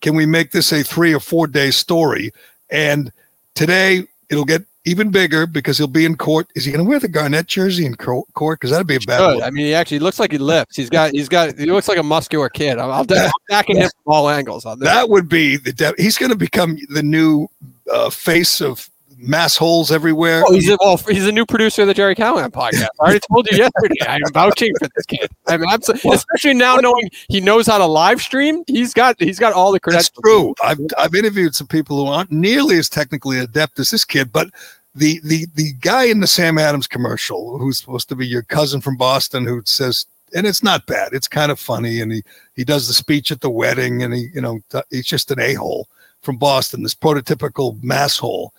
can 0.00 0.16
we 0.16 0.26
make 0.26 0.50
this 0.50 0.72
a 0.72 0.82
three 0.82 1.14
or 1.14 1.20
four 1.20 1.46
day 1.46 1.70
story. 1.70 2.32
And 2.70 3.12
today 3.54 4.04
it'll 4.30 4.44
get 4.44 4.64
even 4.84 5.10
bigger 5.10 5.46
because 5.46 5.78
he'll 5.78 5.86
be 5.86 6.04
in 6.04 6.16
court. 6.16 6.48
Is 6.54 6.64
he 6.64 6.72
going 6.72 6.84
to 6.84 6.88
wear 6.88 6.98
the 6.98 7.08
Garnett 7.08 7.46
jersey 7.46 7.84
in 7.84 7.94
court? 7.94 8.26
Because 8.34 8.70
that'd 8.70 8.86
be 8.86 8.96
a 8.96 9.00
bad 9.00 9.20
look. 9.34 9.42
I 9.42 9.50
mean, 9.50 9.66
he 9.66 9.74
actually 9.74 9.98
looks 9.98 10.18
like 10.18 10.32
he 10.32 10.38
lifts. 10.38 10.76
He's 10.76 10.90
got, 10.90 11.12
he's 11.12 11.28
got, 11.28 11.58
he 11.58 11.66
looks 11.66 11.88
like 11.88 11.98
a 11.98 12.02
muscular 12.02 12.48
kid. 12.48 12.78
I'm, 12.78 12.90
I'll, 12.90 13.06
I'm 13.10 13.30
backing 13.48 13.76
him 13.76 13.90
from 14.04 14.12
all 14.12 14.28
angles 14.28 14.64
on 14.64 14.78
this. 14.78 14.88
That 14.88 15.08
would 15.08 15.28
be 15.28 15.56
the. 15.56 15.72
De- 15.72 15.94
he's 15.98 16.16
going 16.16 16.30
to 16.30 16.36
become 16.36 16.78
the 16.88 17.02
new 17.02 17.48
uh, 17.92 18.10
face 18.10 18.60
of 18.60 18.88
mass 19.20 19.56
holes 19.56 19.92
everywhere. 19.92 20.42
Oh, 20.46 20.52
he's 20.52 20.68
a, 20.68 20.76
well, 20.80 20.96
he's 20.96 21.26
a 21.26 21.32
new 21.32 21.46
producer 21.46 21.82
of 21.82 21.88
the 21.88 21.94
Gerry 21.94 22.14
Callahan 22.14 22.50
podcast. 22.50 22.88
I 23.00 23.04
already 23.04 23.20
told 23.30 23.48
you 23.50 23.58
yesterday. 23.58 23.96
I'm 24.08 24.20
vouching 24.32 24.74
for 24.78 24.88
this 24.94 25.06
kid. 25.06 25.30
I'm 25.46 25.62
absolutely, 25.64 26.12
especially 26.12 26.54
now 26.54 26.76
knowing 26.76 27.10
he 27.28 27.40
knows 27.40 27.66
how 27.66 27.78
to 27.78 27.86
live 27.86 28.20
stream. 28.20 28.64
He's 28.66 28.94
got 28.94 29.16
he's 29.18 29.38
got 29.38 29.52
all 29.52 29.72
the 29.72 29.80
That's 29.84 30.10
true. 30.10 30.54
I've 30.62 30.80
I've 30.98 31.14
interviewed 31.14 31.54
some 31.54 31.66
people 31.66 32.04
who 32.04 32.10
aren't 32.10 32.32
nearly 32.32 32.78
as 32.78 32.88
technically 32.88 33.38
adept 33.38 33.78
as 33.78 33.90
this 33.90 34.04
kid, 34.04 34.32
but 34.32 34.48
the 34.94 35.20
the 35.24 35.46
the 35.54 35.72
guy 35.80 36.04
in 36.04 36.20
the 36.20 36.26
Sam 36.26 36.58
Adams 36.58 36.86
commercial 36.86 37.58
who's 37.58 37.78
supposed 37.78 38.08
to 38.08 38.16
be 38.16 38.26
your 38.26 38.42
cousin 38.42 38.80
from 38.80 38.96
Boston 38.96 39.44
who 39.44 39.62
says 39.64 40.06
and 40.34 40.46
it's 40.46 40.62
not 40.62 40.86
bad. 40.86 41.12
It's 41.12 41.28
kind 41.28 41.52
of 41.52 41.60
funny 41.60 42.00
and 42.00 42.12
he 42.12 42.22
he 42.54 42.64
does 42.64 42.88
the 42.88 42.94
speech 42.94 43.30
at 43.30 43.40
the 43.40 43.50
wedding 43.50 44.02
and 44.02 44.14
he 44.14 44.28
you 44.34 44.40
know 44.40 44.60
he's 44.90 45.06
just 45.06 45.30
an 45.30 45.40
a-hole 45.40 45.88
from 46.22 46.36
Boston, 46.36 46.82
this 46.82 46.94
prototypical 46.94 47.80
masshole. 47.80 48.50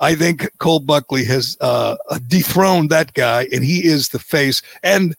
I 0.00 0.14
think 0.14 0.50
Cole 0.58 0.80
Buckley 0.80 1.24
has 1.24 1.56
uh, 1.60 1.96
dethroned 2.28 2.90
that 2.90 3.14
guy 3.14 3.48
and 3.52 3.64
he 3.64 3.84
is 3.84 4.08
the 4.08 4.18
face 4.18 4.62
and 4.82 5.14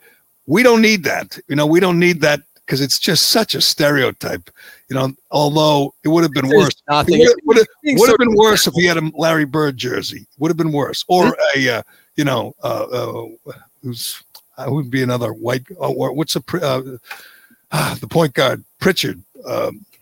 we 0.48 0.64
don't 0.64 0.82
need 0.82 1.04
that. 1.04 1.40
You 1.48 1.56
know, 1.56 1.66
we 1.66 1.80
don't 1.80 2.00
need 2.00 2.22
that 2.22 2.42
because 2.66 2.82
it's 2.82 3.00
just 3.00 3.30
such 3.30 3.56
a 3.56 3.62
stereotype. 3.62 4.50
You 4.90 4.96
know, 4.96 5.14
although 5.32 5.94
it 6.04 6.10
would 6.10 6.24
have 6.24 6.34
been 6.34 6.48
There's 6.48 6.64
worse. 6.66 6.84
Nothing. 6.88 7.20
Would 7.46 7.58
have, 7.58 7.68
would 7.84 8.10
have 8.10 8.18
been 8.18 8.36
worse 8.36 8.68
if 8.68 8.74
he 8.74 8.86
had 8.86 8.98
a 8.98 9.12
Larry 9.16 9.46
Bird 9.46 9.78
jersey. 9.78 10.28
Would 10.38 10.50
have 10.50 10.58
been 10.58 10.72
worse, 10.72 11.04
or 11.08 11.36
a 11.56 11.70
uh, 11.70 11.82
you 12.16 12.24
know, 12.24 12.56
uh, 12.64 12.84
uh, 12.84 13.26
who's 13.82 14.22
uh, 14.58 14.66
who 14.66 14.76
would 14.76 14.92
be 14.92 15.04
another 15.04 15.34
white? 15.34 15.64
Uh, 15.80 15.90
what's 15.90 16.36
a 16.36 16.44
uh, 16.62 16.98
ah, 17.72 17.98
the 18.00 18.08
point 18.08 18.34
guard 18.34 18.64
Pritchard? 18.80 19.22
Um, 19.46 19.86
i- 19.94 19.95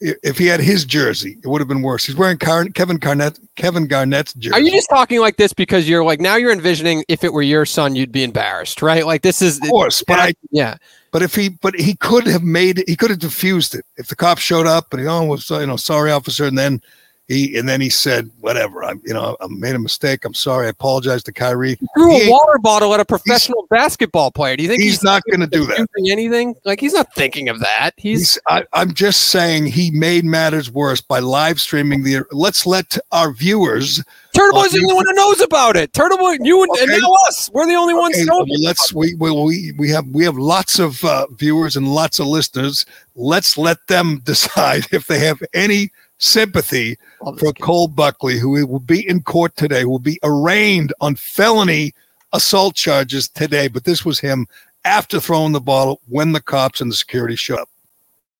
if 0.00 0.38
he 0.38 0.46
had 0.46 0.60
his 0.60 0.84
jersey, 0.84 1.38
it 1.42 1.48
would 1.48 1.60
have 1.60 1.68
been 1.68 1.82
worse. 1.82 2.06
He's 2.06 2.16
wearing 2.16 2.38
Car- 2.38 2.66
Kevin 2.66 2.98
Garnett, 2.98 3.38
Kevin 3.56 3.86
Garnett's 3.86 4.32
jersey. 4.34 4.54
Are 4.54 4.60
you 4.60 4.70
just 4.70 4.88
talking 4.88 5.20
like 5.20 5.36
this 5.36 5.52
because 5.52 5.88
you're 5.88 6.04
like 6.04 6.20
now 6.20 6.36
you're 6.36 6.52
envisioning 6.52 7.04
if 7.08 7.24
it 7.24 7.32
were 7.32 7.42
your 7.42 7.66
son 7.66 7.96
you'd 7.96 8.12
be 8.12 8.22
embarrassed, 8.22 8.82
right? 8.82 9.04
Like 9.04 9.22
this 9.22 9.42
is 9.42 9.60
of 9.60 9.68
course, 9.68 10.02
but 10.06 10.18
I 10.18 10.34
yeah. 10.50 10.76
But 11.10 11.22
if 11.22 11.34
he, 11.34 11.48
but 11.48 11.74
he 11.74 11.94
could 11.94 12.26
have 12.26 12.42
made 12.42 12.80
it. 12.80 12.88
He 12.88 12.94
could 12.94 13.10
have 13.10 13.18
diffused 13.18 13.74
it. 13.74 13.84
If 13.96 14.08
the 14.08 14.16
cops 14.16 14.42
showed 14.42 14.66
up 14.66 14.92
and 14.92 15.00
he, 15.00 15.08
oh, 15.08 15.24
was 15.24 15.48
you 15.48 15.66
know, 15.66 15.76
sorry, 15.76 16.10
officer, 16.10 16.44
and 16.44 16.58
then 16.58 16.82
he, 17.28 17.58
and 17.58 17.68
then 17.68 17.82
he 17.82 17.90
said, 17.90 18.30
whatever, 18.40 18.82
I'm, 18.82 19.02
you 19.04 19.12
know, 19.12 19.36
I 19.40 19.46
made 19.48 19.74
a 19.74 19.78
mistake. 19.78 20.24
I'm 20.24 20.32
sorry. 20.32 20.66
I 20.66 20.70
apologize 20.70 21.22
to 21.24 21.32
Kyrie. 21.32 21.78
threw 21.94 22.16
He 22.16 22.26
a 22.26 22.30
water 22.30 22.58
bottle 22.58 22.94
at 22.94 23.00
a 23.00 23.04
professional 23.04 23.66
basketball 23.68 24.30
player. 24.30 24.56
Do 24.56 24.62
you 24.62 24.68
think 24.70 24.82
He's 24.82 25.02
not 25.02 25.22
going 25.30 25.40
to 25.40 25.46
do 25.46 25.66
that. 25.66 25.86
anything? 26.08 26.54
Like 26.64 26.80
he's 26.80 26.94
not 26.94 27.14
thinking 27.14 27.50
of 27.50 27.60
that. 27.60 27.90
He's 27.98 28.18
He's, 28.18 28.38
I, 28.48 28.64
I'm 28.72 28.94
just 28.94 29.24
saying 29.28 29.66
he 29.66 29.90
made 29.90 30.24
matters 30.24 30.70
worse 30.70 31.02
by 31.02 31.18
live 31.18 31.60
streaming 31.60 32.02
the. 32.02 32.24
Let's 32.32 32.66
let 32.66 32.96
our 33.12 33.30
viewers. 33.32 34.02
Turtle 34.34 34.60
Boy's 34.62 34.72
the 34.72 34.78
only 34.78 34.94
one 34.94 35.04
who 35.06 35.12
knows 35.14 35.40
about 35.42 35.76
it. 35.76 35.92
Turtle 35.92 36.16
Boy, 36.16 36.36
you 36.40 36.62
and, 36.62 36.70
and 36.80 36.90
Okay. 36.90 36.98
now 36.98 37.12
us. 37.28 37.50
We're 37.52 37.66
the 37.66 37.74
only 37.74 37.94
ones 37.94 38.14
Okay, 38.16 38.24
well, 38.26 38.46
let's 38.62 38.92
we, 38.94 39.14
we 39.16 39.30
we 39.30 39.72
we 39.72 39.90
have 39.90 40.06
we 40.06 40.24
have 40.24 40.38
lots 40.38 40.78
of 40.78 41.04
uh, 41.04 41.26
viewers 41.36 41.76
and 41.76 41.92
lots 41.92 42.18
of 42.20 42.26
listeners. 42.26 42.86
Let's 43.16 43.58
let 43.58 43.86
them 43.88 44.20
decide 44.24 44.86
if 44.92 45.06
they 45.06 45.18
have 45.18 45.42
any 45.52 45.90
sympathy 46.18 46.98
All 47.20 47.32
this 47.32 47.40
for 47.40 47.52
Cole 47.54 47.88
Buckley, 47.88 48.38
who 48.38 48.66
will 48.66 48.80
be 48.80 49.08
in 49.08 49.22
court 49.22 49.56
today, 49.56 49.84
will 49.84 49.98
be 49.98 50.18
arraigned 50.22 50.92
on 51.00 51.14
felony 51.14 51.94
assault 52.32 52.74
charges 52.74 53.28
today. 53.28 53.68
But 53.68 53.84
this 53.84 54.04
was 54.04 54.20
him 54.20 54.46
after 54.84 55.20
throwing 55.20 55.52
the 55.52 55.60
ball 55.60 56.00
when 56.08 56.32
the 56.32 56.40
cops 56.40 56.80
and 56.80 56.90
the 56.90 56.96
security 56.96 57.36
showed 57.36 57.60
up. 57.60 57.68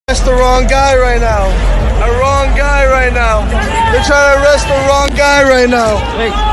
That's 0.06 0.20
the 0.20 0.32
wrong 0.32 0.66
guy 0.66 0.97
right 0.97 1.20
now. 1.20 1.44
The 2.00 2.12
wrong 2.18 2.56
guy 2.56 2.87
right 2.87 3.12
now. 3.12 3.44
They're 3.92 4.04
trying 4.04 4.38
to 4.38 4.42
arrest 4.42 4.66
the 4.66 4.80
wrong 4.88 5.08
guy 5.16 5.42
right 5.44 5.68
now. 5.68 5.99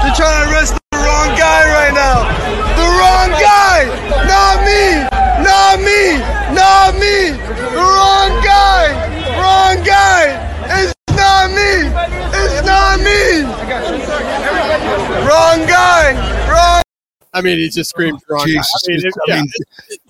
They're 0.03 0.15
trying 0.15 0.43
to 0.43 0.51
arrest 0.51 0.73
the 0.91 0.97
wrong 0.97 1.29
guy 1.37 1.63
right 1.71 1.93
now. 1.93 2.27
The 2.75 2.87
wrong 2.99 3.29
guy. 3.39 3.87
Not 4.27 4.59
me. 4.67 5.07
Not 5.39 5.79
me. 5.79 6.19
Not 6.51 6.95
me. 6.95 7.31
The 7.71 7.79
wrong 7.79 8.43
guy. 8.43 8.91
Wrong 9.39 9.85
guy. 9.85 10.44
It's 11.25 11.31
not 11.31 11.51
me. 11.51 11.89
It's 12.37 12.65
not 12.65 12.99
me. 12.99 13.43
Wrong 15.27 15.67
guy. 15.67 16.13
Wrong. 16.49 16.81
I 17.33 17.41
mean, 17.41 17.57
he 17.57 17.67
just 17.69 17.89
screamed 17.89 18.21
wrong. 18.29 18.45
Jesus, 18.45 18.69
I 18.87 18.91
mean, 18.91 19.05
it- 19.05 19.13
I 19.29 19.35
mean, 19.41 19.47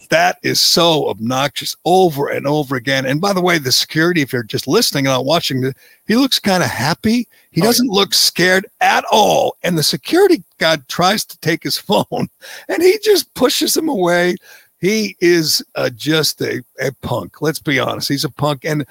that 0.09 0.37
is 0.43 0.61
so 0.61 1.07
obnoxious 1.09 1.75
over 1.85 2.27
and 2.27 2.45
over 2.45 2.75
again. 2.75 3.05
And 3.05 3.19
by 3.21 3.33
the 3.33 3.41
way, 3.41 3.57
the 3.57 3.71
security, 3.71 4.21
if 4.21 4.31
you're 4.33 4.43
just 4.43 4.67
listening 4.67 5.07
and 5.07 5.13
not 5.13 5.25
watching, 5.25 5.61
the, 5.61 5.73
he 6.05 6.15
looks 6.15 6.37
kind 6.37 6.61
of 6.61 6.69
happy. 6.69 7.27
He 7.51 7.61
Oh, 7.61 7.65
doesn't 7.65 7.89
look 7.89 8.13
scared 8.13 8.67
at 8.81 9.05
all. 9.09 9.55
And 9.63 9.77
the 9.77 9.83
security 9.83 10.43
guard 10.59 10.87
tries 10.89 11.25
to 11.25 11.39
take 11.39 11.63
his 11.63 11.77
phone, 11.89 12.27
and 12.67 12.83
he 12.83 12.99
just 13.03 13.33
pushes 13.35 13.75
him 13.75 13.87
away. 13.89 14.35
He 14.81 15.15
is 15.21 15.63
uh, 15.75 15.89
just 15.89 16.41
a, 16.41 16.61
a 16.79 16.91
punk. 17.01 17.41
Let's 17.41 17.59
be 17.59 17.79
honest. 17.79 18.09
He's 18.09 18.25
a 18.25 18.29
punk. 18.29 18.65
And 18.65 18.85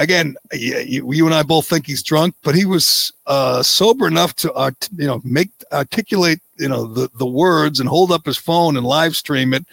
again, 0.00 0.34
you, 0.52 1.12
you 1.12 1.26
and 1.26 1.34
I 1.34 1.42
both 1.44 1.66
think 1.66 1.86
he's 1.86 2.02
drunk, 2.02 2.34
but 2.42 2.54
he 2.54 2.64
was 2.64 3.12
uh, 3.26 3.62
sober 3.62 4.08
enough 4.08 4.34
to, 4.36 4.52
art, 4.54 4.88
you 4.96 5.06
know, 5.06 5.20
make 5.22 5.50
articulate, 5.72 6.40
you 6.58 6.68
know, 6.68 6.86
the 6.86 7.08
the 7.18 7.26
words 7.26 7.78
and 7.78 7.88
hold 7.88 8.10
up 8.10 8.26
his 8.26 8.36
phone 8.36 8.76
and 8.76 8.84
live 8.84 9.14
stream 9.14 9.54
it. 9.54 9.64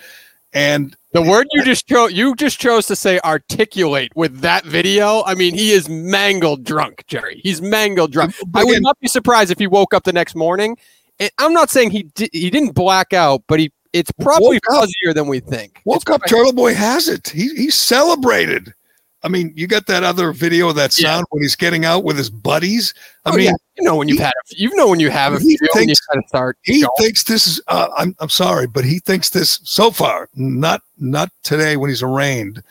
And 0.54 0.96
The 1.14 1.22
word 1.22 1.48
you 1.54 1.64
just 1.64 1.88
chose, 1.88 2.14
you 2.14 2.36
just 2.36 2.60
chose 2.60 2.88
to 2.88 2.96
say 2.96 3.20
articulate 3.24 4.12
with 4.16 4.40
that 4.42 4.66
video. 4.66 5.24
I 5.26 5.34
mean, 5.34 5.54
he 5.54 5.72
is 5.72 5.90
mangled 5.90 6.64
drunk, 6.64 7.06
Gerry. 7.08 7.42
He's 7.44 7.62
mangled 7.62 8.12
drunk. 8.12 8.36
I 8.54 8.64
would 8.64 8.82
not 8.82 9.00
be 9.00 9.08
surprised 9.08 9.52
if 9.52 9.60
he 9.60 9.68
woke 9.68 9.94
up 9.94 10.04
the 10.04 10.14
next 10.14 10.36
morning. 10.36 10.78
And 11.20 11.32
I'm 11.38 11.54
not 11.54 11.70
saying 11.70 11.92
he 11.92 12.04
di- 12.04 12.30
he 12.32 12.50
didn't 12.50 12.74
black 12.74 13.14
out, 13.14 13.44
but 13.48 13.60
he 13.60 13.72
it's 13.94 14.12
probably 14.22 14.60
fuzzier 14.70 15.14
than 15.14 15.28
we 15.28 15.40
think. 15.40 15.82
woke 15.86 16.10
up, 16.10 16.22
Turtle 16.28 16.54
Boy 16.54 16.74
has 16.76 17.08
it. 17.08 17.30
He 17.30 17.50
he 17.56 17.70
celebrated. 17.70 18.74
I 19.24 19.30
mean, 19.30 19.52
you 19.56 19.66
got 19.68 19.88
that 19.88 20.04
other 20.04 20.32
video 20.32 20.70
of 20.70 20.76
that 20.76 20.98
Yeah. 20.98 21.10
sound 21.16 21.26
when 21.32 21.42
he's 21.42 21.56
getting 21.56 21.86
out 21.86 22.04
with 22.04 22.18
his 22.18 22.30
buddies. 22.30 22.94
I 23.26 23.32
Oh, 23.32 23.34
mean, 23.36 23.46
yeah. 23.48 23.54
you 23.78 23.84
know 23.84 23.96
when 23.96 24.08
you've 24.08 24.20
he- 24.20 24.24
had 24.24 24.32
a, 24.52 24.56
you 24.56 24.74
know 24.76 24.88
when 24.88 25.00
you 25.00 25.10
have 25.10 25.34
a 25.34 25.40
he 25.40 25.58
few, 25.58 25.68
when 25.74 25.82
you 25.84 25.88
thinks- 25.88 26.06
kind 26.06 26.24
of 26.24 26.28
start. 26.30 26.58
he 26.64 26.82
going. 26.82 26.90
thinks 27.00 27.24
this 27.24 27.48
is 27.48 27.62
uh, 27.68 27.88
I'm, 27.98 28.16
I'm 28.20 28.30
sorry 28.30 28.68
but 28.68 28.86
he 28.86 29.00
thinks 29.00 29.30
this 29.32 29.60
so 29.64 29.90
far 29.92 30.30
not 30.36 30.82
not 31.00 31.32
today 31.44 31.78
when 31.78 31.90
he's 31.90 32.04
arraigned 32.04 32.62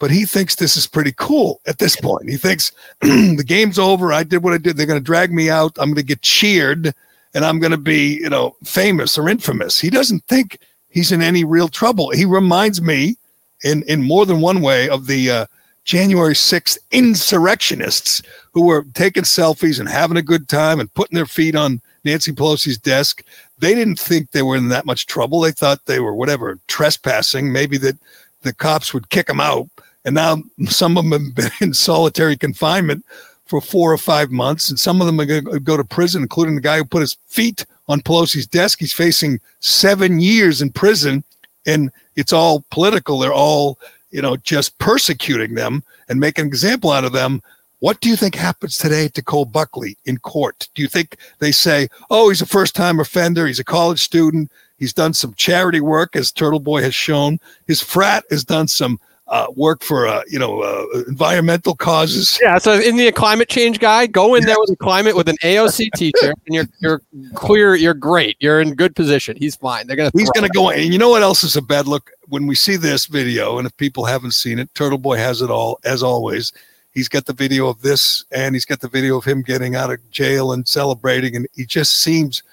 but 0.00 0.10
he 0.10 0.24
thinks 0.24 0.54
this 0.56 0.76
is 0.76 0.86
pretty 0.86 1.12
cool 1.16 1.60
at 1.66 1.78
this 1.78 1.96
point 1.96 2.28
he 2.28 2.36
thinks 2.36 2.72
the 3.00 3.44
game's 3.46 3.78
over 3.78 4.12
i 4.12 4.22
did 4.22 4.42
what 4.42 4.52
i 4.54 4.58
did 4.58 4.76
they're 4.76 4.86
going 4.86 4.98
to 4.98 5.04
drag 5.04 5.32
me 5.32 5.48
out 5.50 5.72
i'm 5.78 5.88
going 5.90 5.96
to 5.96 6.02
get 6.02 6.20
cheered 6.22 6.92
and 7.34 7.44
i'm 7.44 7.58
going 7.60 7.70
to 7.70 7.78
be 7.78 8.14
you 8.20 8.28
know 8.28 8.56
famous 8.64 9.16
or 9.16 9.28
infamous 9.28 9.78
he 9.80 9.88
doesn't 9.90 10.24
think 10.26 10.58
he's 10.88 11.12
in 11.12 11.22
any 11.22 11.44
real 11.44 11.68
trouble 11.68 12.10
he 12.10 12.24
reminds 12.24 12.82
me 12.82 13.16
in 13.62 13.82
in 13.84 14.02
more 14.02 14.26
than 14.26 14.40
one 14.40 14.60
way 14.60 14.88
of 14.88 15.06
the 15.06 15.30
uh, 15.30 15.46
january 15.84 16.34
6th 16.34 16.78
insurrectionists 16.90 18.22
who 18.52 18.62
were 18.62 18.84
taking 18.94 19.22
selfies 19.22 19.80
and 19.80 19.88
having 19.88 20.16
a 20.16 20.22
good 20.22 20.48
time 20.48 20.80
and 20.80 20.92
putting 20.94 21.16
their 21.16 21.26
feet 21.26 21.54
on 21.54 21.80
Nancy 22.04 22.32
Pelosi's 22.32 22.78
desk. 22.78 23.24
They 23.58 23.74
didn't 23.74 23.98
think 23.98 24.30
they 24.30 24.42
were 24.42 24.56
in 24.56 24.68
that 24.68 24.86
much 24.86 25.06
trouble. 25.06 25.40
They 25.40 25.52
thought 25.52 25.86
they 25.86 26.00
were 26.00 26.14
whatever 26.14 26.58
trespassing. 26.68 27.52
Maybe 27.52 27.78
that 27.78 27.96
the 28.42 28.52
cops 28.52 28.94
would 28.94 29.10
kick 29.10 29.26
them 29.26 29.40
out. 29.40 29.68
And 30.04 30.14
now 30.14 30.42
some 30.66 30.96
of 30.96 31.08
them 31.08 31.24
have 31.24 31.34
been 31.34 31.50
in 31.68 31.74
solitary 31.74 32.36
confinement 32.36 33.04
for 33.46 33.60
four 33.60 33.92
or 33.92 33.98
five 33.98 34.30
months, 34.30 34.70
and 34.70 34.78
some 34.78 35.00
of 35.00 35.06
them 35.06 35.20
are 35.20 35.26
going 35.26 35.44
to 35.44 35.60
go 35.60 35.76
to 35.76 35.84
prison, 35.84 36.22
including 36.22 36.54
the 36.54 36.60
guy 36.60 36.78
who 36.78 36.84
put 36.84 37.02
his 37.02 37.16
feet 37.26 37.66
on 37.88 38.00
Pelosi's 38.00 38.46
desk. 38.46 38.78
He's 38.78 38.92
facing 38.92 39.38
seven 39.60 40.18
years 40.18 40.62
in 40.62 40.70
prison, 40.70 41.24
and 41.66 41.90
it's 42.16 42.32
all 42.32 42.64
political. 42.70 43.18
They're 43.18 43.34
all, 43.34 43.78
you 44.14 44.22
know, 44.22 44.36
just 44.36 44.78
persecuting 44.78 45.54
them 45.54 45.82
and 46.08 46.20
making 46.20 46.42
an 46.42 46.46
example 46.46 46.92
out 46.92 47.02
of 47.02 47.12
them. 47.12 47.42
What 47.80 47.98
do 47.98 48.08
you 48.08 48.14
think 48.14 48.36
happens 48.36 48.78
today 48.78 49.08
to 49.08 49.22
Cole 49.22 49.44
Buckley 49.44 49.98
in 50.04 50.18
court? 50.18 50.68
Do 50.74 50.82
you 50.82 50.88
think 50.88 51.16
they 51.40 51.50
say, 51.50 51.88
oh, 52.10 52.28
he's 52.28 52.40
a 52.40 52.46
first 52.46 52.76
time 52.76 53.00
offender, 53.00 53.44
he's 53.44 53.58
a 53.58 53.64
college 53.64 54.00
student, 54.00 54.52
he's 54.78 54.92
done 54.92 55.14
some 55.14 55.34
charity 55.34 55.80
work, 55.80 56.14
as 56.14 56.30
Turtle 56.30 56.60
Boy 56.60 56.80
has 56.82 56.94
shown, 56.94 57.40
his 57.66 57.82
frat 57.82 58.22
has 58.30 58.44
done 58.44 58.68
some 58.68 59.00
uh, 59.34 59.48
work 59.56 59.82
for 59.82 60.06
uh, 60.06 60.22
you 60.28 60.38
know 60.38 60.62
uh, 60.62 61.02
environmental 61.08 61.74
causes. 61.74 62.38
Yeah, 62.40 62.58
so 62.58 62.74
in 62.74 62.96
the 62.96 63.10
climate 63.10 63.48
change 63.48 63.80
guy, 63.80 64.06
go 64.06 64.36
in 64.36 64.44
there 64.44 64.54
with 64.60 64.70
a 64.70 64.76
climate 64.76 65.16
with 65.16 65.28
an 65.28 65.36
AOC 65.42 65.90
teacher, 65.96 66.32
and 66.46 66.54
you're 66.54 66.66
you're 66.78 67.02
clear. 67.34 67.74
You're 67.74 67.94
great. 67.94 68.36
You're 68.38 68.60
in 68.60 68.74
good 68.74 68.94
position. 68.94 69.36
He's 69.36 69.56
fine. 69.56 69.88
They're 69.88 69.96
gonna. 69.96 70.12
He's 70.14 70.30
gonna 70.30 70.48
go. 70.50 70.70
And 70.70 70.92
you 70.92 71.00
know 71.00 71.08
what 71.08 71.22
else 71.22 71.42
is 71.42 71.56
a 71.56 71.62
bad 71.62 71.88
look 71.88 72.12
when 72.28 72.46
we 72.46 72.54
see 72.54 72.76
this 72.76 73.06
video? 73.06 73.58
And 73.58 73.66
if 73.66 73.76
people 73.76 74.04
haven't 74.04 74.32
seen 74.32 74.60
it, 74.60 74.72
Turtle 74.76 74.98
Boy 74.98 75.16
has 75.16 75.42
it 75.42 75.50
all 75.50 75.80
as 75.84 76.00
always. 76.04 76.52
He's 76.92 77.08
got 77.08 77.26
the 77.26 77.32
video 77.32 77.66
of 77.66 77.82
this, 77.82 78.24
and 78.30 78.54
he's 78.54 78.64
got 78.64 78.80
the 78.80 78.88
video 78.88 79.16
of 79.16 79.24
him 79.24 79.42
getting 79.42 79.74
out 79.74 79.92
of 79.92 79.98
jail 80.12 80.52
and 80.52 80.66
celebrating, 80.66 81.34
and 81.34 81.48
he 81.56 81.66
just 81.66 82.02
seems 82.02 82.44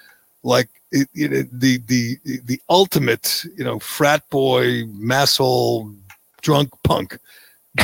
like 0.42 0.68
it, 0.92 1.08
it, 1.14 1.60
the 1.60 1.78
the 1.86 2.18
the 2.46 2.60
ultimate, 2.70 3.46
you 3.56 3.64
know, 3.64 3.78
frat 3.78 4.28
boy, 4.32 4.84
masshole, 4.86 5.96
drunk 6.42 6.70
punk. 6.84 7.18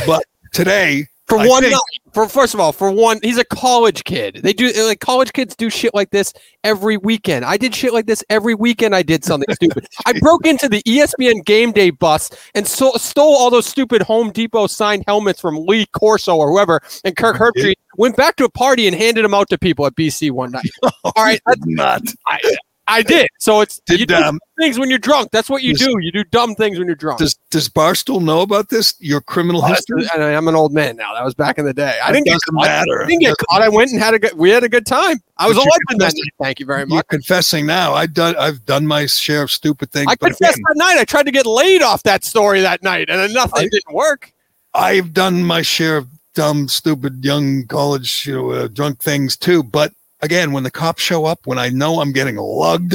But 0.06 0.24
today, 0.52 1.06
for 1.26 1.38
I 1.38 1.46
one 1.46 1.62
think- 1.62 1.72
night, 1.72 2.12
for 2.12 2.26
first 2.28 2.54
of 2.54 2.60
all, 2.60 2.72
for 2.72 2.90
one, 2.90 3.20
he's 3.22 3.38
a 3.38 3.44
college 3.44 4.02
kid. 4.04 4.40
They 4.42 4.52
do 4.52 4.72
like 4.86 5.00
college 5.00 5.32
kids 5.32 5.54
do 5.54 5.70
shit 5.70 5.94
like 5.94 6.10
this 6.10 6.32
every 6.64 6.96
weekend. 6.96 7.44
I 7.44 7.56
did 7.56 7.74
shit 7.74 7.92
like 7.92 8.06
this 8.06 8.24
every 8.30 8.54
weekend. 8.54 8.94
I 8.94 9.02
did 9.02 9.24
something 9.24 9.54
stupid. 9.54 9.86
I 10.06 10.18
broke 10.18 10.46
into 10.46 10.68
the 10.68 10.82
ESPN 10.82 11.44
game 11.44 11.70
day 11.70 11.90
bus 11.90 12.30
and 12.54 12.66
so, 12.66 12.92
stole 12.96 13.36
all 13.36 13.50
those 13.50 13.66
stupid 13.66 14.02
Home 14.02 14.30
Depot 14.32 14.66
signed 14.66 15.04
helmets 15.06 15.40
from 15.40 15.56
Lee 15.66 15.86
Corso 15.92 16.36
or 16.36 16.50
whoever, 16.50 16.80
and 17.04 17.14
Kirk 17.16 17.36
Herbstreit 17.36 17.74
went 17.98 18.16
back 18.16 18.36
to 18.36 18.44
a 18.44 18.50
party 18.50 18.86
and 18.86 18.96
handed 18.96 19.24
them 19.24 19.34
out 19.34 19.48
to 19.50 19.58
people 19.58 19.86
at 19.86 19.94
BC 19.94 20.30
one 20.30 20.52
night. 20.52 20.70
all 21.04 21.12
right, 21.18 21.40
that's, 21.46 21.60
not. 21.66 22.02
I, 22.26 22.40
I 22.90 23.02
did. 23.02 23.28
So 23.38 23.60
it's 23.60 23.80
you 23.90 24.06
do 24.06 24.14
um, 24.14 24.40
things 24.58 24.78
when 24.78 24.88
you're 24.88 24.98
drunk. 24.98 25.30
That's 25.30 25.50
what 25.50 25.62
you 25.62 25.74
Does- 25.74 25.86
do. 25.86 25.98
You 26.00 26.10
do 26.10 26.24
dumb 26.24 26.54
things 26.54 26.78
when 26.78 26.86
you're 26.88 26.96
drunk. 26.96 27.18
does 27.18 27.34
does 27.50 27.68
Barstool 27.68 28.22
know 28.22 28.40
about 28.40 28.70
this? 28.70 28.94
Your 28.98 29.20
criminal 29.20 29.60
history? 29.62 30.08
And 30.14 30.22
I- 30.24 30.34
I'm 30.34 30.48
an 30.48 30.54
old 30.54 30.72
man 30.72 30.96
now. 30.96 31.12
That 31.14 31.24
was 31.24 31.34
back 31.34 31.58
in 31.58 31.64
the 31.66 31.74
day. 31.74 31.98
I 32.02 32.08
It 32.10 32.12
didn't 32.14 32.26
get 32.26 32.38
caught. 32.50 32.66
matter. 32.66 33.02
I 33.04 33.06
didn't 33.06 33.20
get 33.20 33.36
caught. 33.48 33.62
I 33.62 33.68
went 33.68 33.90
and 33.90 34.00
had 34.00 34.14
a 34.14 34.18
good. 34.18 34.32
We 34.34 34.50
had 34.50 34.64
a 34.64 34.68
good 34.68 34.86
time. 34.86 35.18
I 35.36 35.46
was 35.46 35.56
But 35.56 35.62
a 35.62 35.64
you're 35.64 35.98
that 35.98 36.14
night. 36.14 36.32
Thank 36.42 36.60
you 36.60 36.66
very 36.66 36.86
much. 36.86 36.94
You're 36.94 37.02
confessing 37.04 37.66
now. 37.66 37.92
I've 37.94 38.14
done. 38.14 38.34
I've 38.36 38.64
done 38.64 38.86
my 38.86 39.06
share 39.06 39.42
of 39.42 39.50
stupid 39.50 39.92
things. 39.92 40.06
I 40.10 40.14
but 40.18 40.28
confessed 40.36 40.56
that 40.66 40.76
night. 40.76 40.96
I 40.98 41.04
tried 41.04 41.26
to 41.26 41.32
get 41.32 41.44
laid 41.46 41.82
off 41.82 42.02
that 42.04 42.24
story 42.24 42.60
that 42.62 42.82
night, 42.82 43.10
and 43.10 43.32
nothing 43.34 43.66
I- 43.66 43.68
didn't 43.70 43.94
work. 43.94 44.32
I've 44.74 45.12
done 45.12 45.44
my 45.44 45.60
share 45.62 45.98
of 45.98 46.08
dumb, 46.34 46.68
stupid, 46.68 47.24
young 47.24 47.66
college, 47.66 48.26
you 48.26 48.34
know, 48.34 48.50
uh, 48.52 48.68
drunk 48.68 49.00
things 49.02 49.36
too. 49.36 49.62
But 49.62 49.92
again, 50.20 50.52
when 50.52 50.62
the 50.62 50.70
cops 50.70 51.02
show 51.02 51.24
up, 51.24 51.40
when 51.46 51.58
I 51.58 51.68
know 51.68 52.00
I'm 52.00 52.12
getting 52.12 52.36
lugged, 52.36 52.94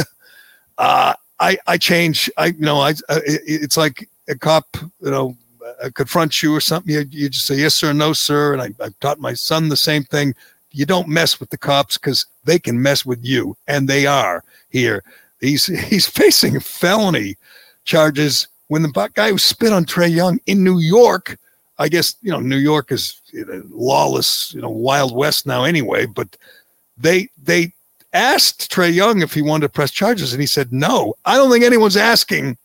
uh, 0.78 1.14
I 1.40 1.58
I 1.68 1.78
change. 1.78 2.30
I 2.38 2.48
you 2.48 2.60
know 2.60 2.80
I 2.80 2.92
it, 2.92 3.42
it's 3.46 3.78
like 3.78 4.08
a 4.30 4.36
cop, 4.36 4.78
you 5.02 5.12
know, 5.12 5.38
uh, 5.82 5.90
confronts 5.94 6.42
you 6.42 6.56
or 6.56 6.62
something. 6.62 6.94
You, 6.94 7.06
you 7.10 7.30
just 7.30 7.46
say 7.46 7.56
yes 7.56 7.76
sir, 7.76 7.94
no 7.94 8.14
sir. 8.14 8.54
And 8.54 8.62
I, 8.62 8.84
I've 8.84 9.00
taught 9.00 9.20
my 9.20 9.34
son 9.34 9.70
the 9.70 9.78
same 9.78 10.04
thing. 10.04 10.34
You 10.72 10.86
don't 10.86 11.08
mess 11.08 11.40
with 11.40 11.50
the 11.50 11.58
cops 11.58 11.98
because 11.98 12.26
they 12.46 12.60
can 12.60 12.82
mess 12.82 13.06
with 13.06 13.24
you, 13.24 13.56
and 13.68 13.88
they 13.88 14.06
are 14.06 14.44
here. 14.70 15.04
He's 15.40 15.66
he's 15.88 16.08
facing 16.08 16.60
felony 16.60 17.36
charges 17.84 18.48
when 18.68 18.82
the 18.82 19.10
guy 19.14 19.30
who 19.30 19.38
spit 19.38 19.74
on 19.74 19.86
Trae 19.86 20.14
Young 20.14 20.40
in 20.46 20.64
New 20.64 20.80
York. 20.80 21.38
I 21.80 21.90
guess 21.90 22.16
you 22.22 22.32
know 22.32 22.40
New 22.40 22.58
York 22.58 22.92
is 22.92 23.22
you 23.32 23.46
know, 23.46 23.64
lawless, 23.70 24.54
you 24.54 24.62
know, 24.62 24.70
Wild 24.70 25.16
West 25.16 25.46
now 25.46 25.64
anyway. 25.64 26.06
But 26.06 26.38
they 26.98 27.30
they 27.42 27.74
asked 28.14 28.72
Trae 28.72 28.94
Young 28.94 29.22
if 29.22 29.34
he 29.34 29.42
wanted 29.42 29.68
to 29.68 29.74
press 29.74 29.92
charges, 29.92 30.34
and 30.34 30.42
he 30.42 30.48
said 30.48 30.72
no. 30.72 31.16
I 31.26 31.36
don't 31.36 31.52
think 31.52 31.64
anyone's 31.64 31.98
asking 31.98 32.58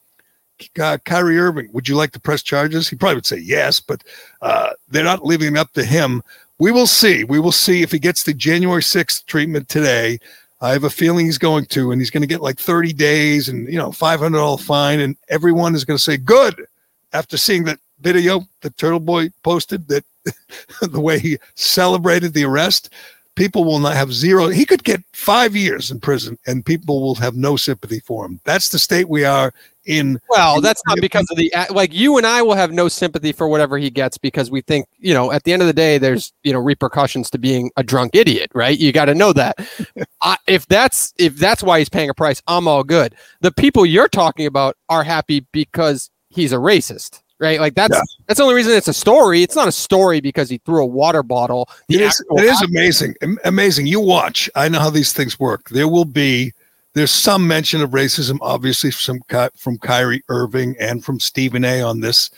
uh, 0.80 0.98
Kyrie 1.04 1.38
Irving, 1.38 1.68
would 1.72 1.88
you 1.88 1.96
like 1.96 2.12
to 2.12 2.20
press 2.20 2.42
charges? 2.42 2.88
He 2.88 2.96
probably 2.96 3.16
would 3.16 3.26
say 3.26 3.38
yes, 3.38 3.80
but 3.80 4.02
uh, 4.42 4.70
they're 4.88 5.04
not 5.04 5.24
leaving 5.24 5.54
it 5.54 5.58
up 5.58 5.72
to 5.74 5.84
him. 5.84 6.22
We 6.58 6.72
will 6.72 6.86
see. 6.86 7.24
We 7.24 7.38
will 7.38 7.52
see 7.52 7.82
if 7.82 7.92
he 7.92 7.98
gets 7.98 8.24
the 8.24 8.34
January 8.34 8.82
6th 8.82 9.26
treatment 9.26 9.68
today. 9.68 10.18
I 10.60 10.72
have 10.72 10.84
a 10.84 10.90
feeling 10.90 11.26
he's 11.26 11.38
going 11.38 11.66
to, 11.66 11.92
and 11.92 12.00
he's 12.00 12.10
going 12.10 12.22
to 12.22 12.26
get 12.26 12.40
like 12.40 12.58
30 12.58 12.92
days 12.92 13.48
and, 13.48 13.68
you 13.68 13.78
know, 13.78 13.90
$500 13.90 14.60
fine. 14.60 15.00
And 15.00 15.16
everyone 15.28 15.76
is 15.76 15.84
going 15.84 15.96
to 15.96 16.02
say, 16.02 16.16
good, 16.16 16.66
after 17.12 17.36
seeing 17.36 17.64
that 17.64 17.78
video 18.00 18.40
that 18.62 18.76
Turtle 18.76 19.00
Boy 19.00 19.30
posted, 19.44 19.86
that 19.86 20.04
the 20.82 21.00
way 21.00 21.20
he 21.20 21.38
celebrated 21.54 22.32
the 22.32 22.44
arrest, 22.44 22.90
people 23.38 23.64
will 23.64 23.78
not 23.78 23.94
have 23.94 24.12
zero. 24.12 24.48
He 24.48 24.66
could 24.66 24.82
get 24.82 25.02
five 25.12 25.54
years 25.54 25.90
in 25.90 26.00
prison 26.00 26.36
and 26.46 26.66
people 26.66 27.00
will 27.00 27.14
have 27.14 27.36
no 27.36 27.56
sympathy 27.56 28.00
for 28.00 28.26
him. 28.26 28.40
That's 28.44 28.68
the 28.68 28.80
state 28.80 29.08
we 29.08 29.24
are 29.24 29.52
in. 29.86 30.20
Well, 30.28 30.60
that's 30.60 30.82
not 30.86 31.00
because 31.00 31.26
of 31.30 31.36
the 31.36 31.50
like 31.70 31.94
you 31.94 32.18
and 32.18 32.26
I 32.26 32.42
will 32.42 32.56
have 32.56 32.72
no 32.72 32.88
sympathy 32.88 33.30
for 33.32 33.48
whatever 33.48 33.78
he 33.78 33.90
gets 33.90 34.18
because 34.18 34.50
we 34.50 34.60
think 34.60 34.86
you 34.98 35.14
know 35.14 35.30
at 35.30 35.44
the 35.44 35.52
end 35.52 35.62
of 35.62 35.68
the 35.68 35.72
day 35.72 35.98
there's 35.98 36.32
you 36.42 36.52
know 36.52 36.58
repercussions 36.58 37.30
to 37.30 37.38
being 37.38 37.70
a 37.76 37.82
drunk 37.84 38.14
idiot, 38.14 38.50
right? 38.54 38.78
You 38.78 38.92
got 38.92 39.06
to 39.06 39.14
know 39.14 39.32
that. 39.32 39.56
I, 40.20 40.36
if 40.48 40.66
that's 40.66 41.14
if 41.16 41.36
that's 41.36 41.62
why 41.62 41.78
he's 41.78 41.88
paying 41.88 42.10
a 42.10 42.14
price, 42.14 42.42
I'm 42.48 42.66
all 42.66 42.82
good. 42.84 43.14
The 43.40 43.52
people 43.52 43.86
you're 43.86 44.08
talking 44.08 44.46
about 44.46 44.76
are 44.88 45.04
happy 45.04 45.46
because 45.52 46.10
he's 46.28 46.52
a 46.52 46.56
racist. 46.56 47.22
Right, 47.40 47.60
like 47.60 47.74
that's 47.74 47.94
Yeah. 47.94 48.02
that's 48.26 48.38
the 48.38 48.42
only 48.42 48.56
reason 48.56 48.72
it's 48.72 48.88
a 48.88 48.92
story. 48.92 49.42
It's 49.42 49.54
not 49.54 49.68
a 49.68 49.72
story 49.72 50.20
because 50.20 50.50
he 50.50 50.58
threw 50.58 50.82
a 50.82 50.86
water 50.86 51.22
bottle. 51.22 51.68
It 51.88 52.00
is, 52.00 52.20
it 52.32 52.44
is 52.44 52.60
amazing. 52.62 53.14
Amazing. 53.44 53.86
You 53.86 54.00
watch. 54.00 54.50
I 54.56 54.68
know 54.68 54.80
how 54.80 54.90
these 54.90 55.12
things 55.12 55.38
work. 55.38 55.68
There 55.68 55.86
will 55.86 56.04
be 56.04 56.52
there's 56.94 57.12
some 57.12 57.46
mention 57.46 57.80
of 57.80 57.90
racism, 57.90 58.38
obviously 58.40 58.90
from 58.90 59.20
from 59.54 59.78
Kyrie 59.78 60.24
Irving 60.28 60.74
and 60.80 61.04
from 61.04 61.20
Stephen 61.20 61.64
A. 61.64 61.80
on 61.80 62.00
this. 62.00 62.30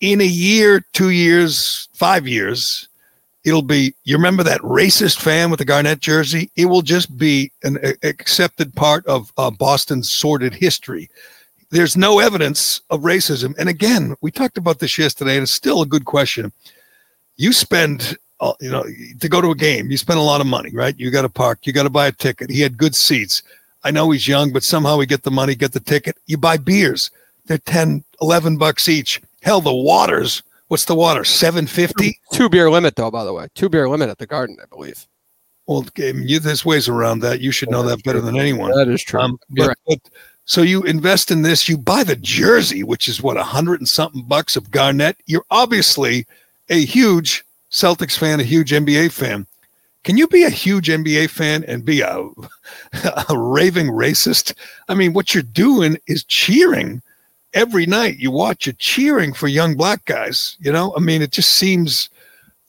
In 0.00 0.20
a 0.20 0.24
year, 0.24 0.84
two 0.92 1.10
years, 1.10 1.88
five 1.92 2.26
years, 2.26 2.88
it'll 3.44 3.62
be. 3.62 3.94
You 4.04 4.16
remember 4.16 4.42
that 4.42 4.60
racist 4.62 5.20
fan 5.20 5.50
with 5.50 5.58
the 5.58 5.64
Garnett 5.64 6.00
jersey? 6.00 6.50
It 6.56 6.66
will 6.66 6.82
just 6.82 7.16
be 7.16 7.52
an 7.62 7.78
accepted 8.02 8.74
part 8.74 9.06
of 9.06 9.32
uh, 9.36 9.50
Boston's 9.50 10.10
sordid 10.10 10.54
history. 10.54 11.08
There's 11.70 11.96
no 11.96 12.18
evidence 12.18 12.80
of 12.90 13.02
racism. 13.02 13.54
And 13.58 13.68
again, 13.68 14.16
we 14.20 14.30
talked 14.30 14.58
about 14.58 14.80
this 14.80 14.98
yesterday, 14.98 15.34
and 15.34 15.44
it's 15.44 15.52
still 15.52 15.82
a 15.82 15.86
good 15.86 16.04
question. 16.04 16.52
You 17.36 17.52
spend 17.52 18.16
uh, 18.40 18.54
you 18.60 18.70
know, 18.70 18.84
to 19.20 19.28
go 19.28 19.40
to 19.40 19.50
a 19.50 19.54
game, 19.54 19.90
you 19.90 19.96
spend 19.96 20.18
a 20.18 20.22
lot 20.22 20.40
of 20.40 20.46
money, 20.46 20.70
right? 20.72 20.98
You 20.98 21.10
got 21.10 21.22
to 21.22 21.28
park, 21.28 21.66
you 21.66 21.72
got 21.72 21.82
to 21.82 21.90
buy 21.90 22.06
a 22.06 22.12
ticket. 22.12 22.50
He 22.50 22.60
had 22.60 22.78
good 22.78 22.94
seats. 22.94 23.42
I 23.84 23.90
know 23.90 24.10
he's 24.10 24.26
young, 24.26 24.52
but 24.52 24.62
somehow 24.62 24.96
we 24.96 25.06
get 25.06 25.22
the 25.22 25.30
money, 25.30 25.54
get 25.54 25.72
the 25.72 25.80
ticket. 25.80 26.16
You 26.26 26.38
buy 26.38 26.56
beers. 26.56 27.10
They're 27.46 27.58
10, 27.58 28.04
11 28.20 28.56
bucks 28.56 28.88
each. 28.88 29.20
Hell, 29.42 29.60
the 29.60 29.72
waters. 29.72 30.42
What's 30.68 30.84
the 30.84 30.94
water? 30.94 31.24
750? 31.24 32.18
two 32.32 32.48
beer 32.48 32.70
limit 32.70 32.94
though. 32.96 33.10
By 33.10 33.24
the 33.24 33.32
way, 33.32 33.48
two 33.54 33.68
beer 33.68 33.88
limit 33.88 34.08
at 34.08 34.18
the 34.18 34.26
Garden, 34.26 34.56
I 34.62 34.66
believe. 34.66 35.06
Well, 35.66 35.80
okay, 35.80 36.12
you, 36.14 36.38
there's 36.40 36.64
ways 36.64 36.88
around 36.88 37.20
that. 37.20 37.40
You 37.40 37.50
should 37.50 37.70
know 37.70 37.82
that 37.82 38.02
better 38.04 38.20
than 38.20 38.38
anyone. 38.38 38.70
That 38.72 38.88
is 38.88 39.02
true. 39.02 39.20
Um, 39.20 39.38
but, 39.50 39.76
but 39.86 39.98
so 40.50 40.62
you 40.62 40.82
invest 40.82 41.30
in 41.30 41.42
this, 41.42 41.68
you 41.68 41.78
buy 41.78 42.02
the 42.02 42.16
jersey, 42.16 42.82
which 42.82 43.06
is 43.06 43.22
what 43.22 43.36
a 43.36 43.44
hundred 43.44 43.78
and 43.80 43.88
something 43.88 44.22
bucks 44.22 44.56
of 44.56 44.72
Garnett. 44.72 45.16
You're 45.26 45.44
obviously 45.48 46.26
a 46.68 46.84
huge 46.84 47.44
Celtics 47.70 48.18
fan, 48.18 48.40
a 48.40 48.42
huge 48.42 48.72
NBA 48.72 49.12
fan. 49.12 49.46
Can 50.02 50.16
you 50.16 50.26
be 50.26 50.42
a 50.42 50.50
huge 50.50 50.88
NBA 50.88 51.30
fan 51.30 51.62
and 51.68 51.84
be 51.84 52.00
a, 52.00 52.16
a 53.28 53.38
raving 53.38 53.90
racist? 53.90 54.52
I 54.88 54.94
mean, 54.94 55.12
what 55.12 55.34
you're 55.34 55.44
doing 55.44 55.98
is 56.08 56.24
cheering 56.24 57.00
every 57.54 57.86
night. 57.86 58.18
You 58.18 58.32
watch 58.32 58.66
it 58.66 58.80
cheering 58.80 59.32
for 59.32 59.46
young 59.46 59.76
black 59.76 60.04
guys. 60.06 60.56
You 60.58 60.72
know, 60.72 60.92
I 60.96 60.98
mean, 60.98 61.22
it 61.22 61.30
just 61.30 61.52
seems 61.52 62.10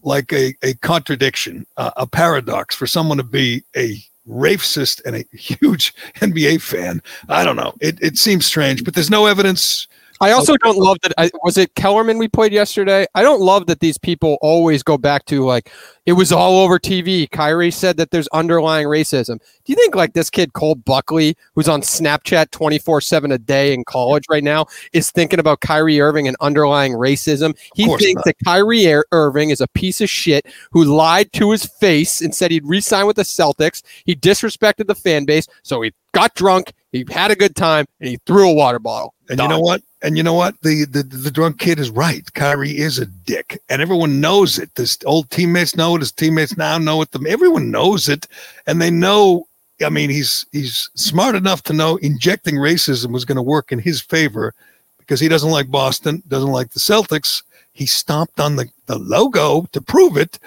like 0.04 0.32
a, 0.32 0.54
a 0.62 0.76
contradiction, 0.82 1.66
uh, 1.78 1.90
a 1.98 2.06
paradox 2.06 2.76
for 2.76 2.86
someone 2.86 3.18
to 3.18 3.24
be 3.24 3.64
a 3.76 4.00
racist 4.32 5.02
and 5.06 5.16
a 5.16 5.26
huge 5.36 5.94
NBA 6.16 6.62
fan. 6.62 7.02
I 7.30 7.44
don't 7.44 7.56
know. 7.56 7.74
It, 7.82 8.02
it 8.02 8.18
seems 8.18 8.46
strange, 8.46 8.84
but 8.84 8.94
there's 8.94 9.10
no 9.10 9.26
evidence 9.26 9.88
I 10.22 10.32
also 10.32 10.56
don't 10.58 10.78
love 10.78 10.98
that. 11.02 11.14
I, 11.18 11.32
was 11.44 11.58
it 11.58 11.74
Kellerman 11.76 12.18
we 12.20 12.28
played 12.28 12.54
yesterday? 12.54 13.08
I 13.16 13.24
don't 13.24 13.42
love 13.42 13.66
that 13.66 13.80
these 13.80 13.98
people 13.98 14.38
always 14.42 14.84
go 14.84 14.98
back 14.98 15.26
to 15.26 15.44
like 15.44 15.72
it 16.06 16.14
was 16.14 16.32
all 16.32 16.60
over 16.60 16.80
TV. 16.80 17.30
Kyrie 17.30 17.72
said 17.72 17.98
that 17.98 18.12
there's 18.12 18.28
underlying 18.30 18.88
racism. 18.88 19.38
Do 19.38 19.72
you 19.72 19.76
think 19.76 19.96
like 19.96 20.14
this 20.14 20.30
kid 20.30 20.54
Cole 20.54 20.76
Buckley, 20.76 21.36
who's 21.56 21.68
on 21.68 21.82
Snapchat 21.82 22.52
24 22.52 23.02
seven 23.02 23.32
a 23.32 23.38
day 23.38 23.74
in 23.74 23.84
college 23.84 24.26
right 24.30 24.44
now, 24.44 24.68
is 24.94 25.12
thinking 25.12 25.40
about 25.40 25.62
Kyrie 25.62 26.00
Irving 26.00 26.28
and 26.28 26.38
underlying 26.40 26.94
racism? 26.94 27.58
He 27.76 27.86
thinks 27.86 28.16
not. 28.16 28.26
that 28.26 28.36
Kyrie 28.46 28.86
Ir- 28.86 29.06
Irving 29.12 29.50
is 29.50 29.62
a 29.62 29.68
piece 29.68 30.02
of 30.02 30.10
shit 30.10 30.46
who 30.72 30.84
lied 30.84 31.34
to 31.34 31.52
his 31.52 31.66
face 31.66 32.22
and 32.22 32.34
said 32.34 32.52
he'd 32.52 32.66
resign 32.66 33.08
with 33.08 33.16
the 33.16 33.24
Celtics. 33.24 33.82
He 34.06 34.16
disrespected 34.16 34.88
the 34.88 34.96
fan 34.96 35.26
base, 35.26 35.48
so 35.64 35.82
he 35.82 35.94
got 36.14 36.36
drunk, 36.36 36.74
he 36.92 37.06
had 37.10 37.32
a 37.32 37.36
good 37.36 37.56
time, 37.56 37.86
and 38.00 38.10
he 38.10 38.18
threw 38.26 38.50
a 38.50 38.54
water 38.54 38.80
bottle. 38.80 39.14
And 39.30 39.38
Done. 39.38 39.50
you 39.50 39.56
know 39.56 39.62
what? 39.62 39.82
And 40.04 40.18
you 40.18 40.24
know 40.24 40.34
what? 40.34 40.60
The, 40.62 40.86
the 40.86 41.04
the 41.04 41.32
drunk 41.32 41.60
kid 41.60 41.80
is 41.80 41.90
right. 41.90 42.32
Kyrie 42.34 42.78
is 42.78 43.00
a 43.00 43.06
dick, 43.06 43.62
and 43.70 43.82
everyone 43.82 44.20
knows 44.20 44.58
it. 44.58 44.72
His 44.76 44.98
old 45.06 45.30
teammates 45.30 45.76
know 45.76 45.96
it. 45.96 46.00
His 46.00 46.12
teammates 46.12 46.58
now 46.58 46.78
know 46.78 47.02
it. 47.02 47.10
Everyone 47.28 47.72
knows 47.72 48.10
it, 48.10 48.28
and 48.68 48.82
they 48.82 48.92
know. 48.92 49.48
I 49.86 49.90
mean, 49.90 50.10
he's 50.10 50.46
he's 50.52 50.90
smart 50.96 51.36
enough 51.36 51.64
to 51.64 51.74
know 51.74 51.98
injecting 51.98 52.56
racism 52.56 53.12
was 53.12 53.26
going 53.26 53.38
to 53.38 53.42
work 53.42 53.72
in 53.72 53.80
his 53.80 54.02
favor 54.02 54.54
because 54.98 55.20
he 55.20 55.28
doesn't 55.28 55.52
like 55.52 55.70
Boston, 55.70 56.24
doesn't 56.28 56.52
like 56.52 56.72
the 56.72 56.80
Celtics. 56.80 57.44
He 57.74 57.86
stomped 57.86 58.40
on 58.40 58.56
the, 58.56 58.70
the 58.86 58.98
logo 58.98 59.68
to 59.72 59.82
prove 59.82 60.18
it, 60.18 60.40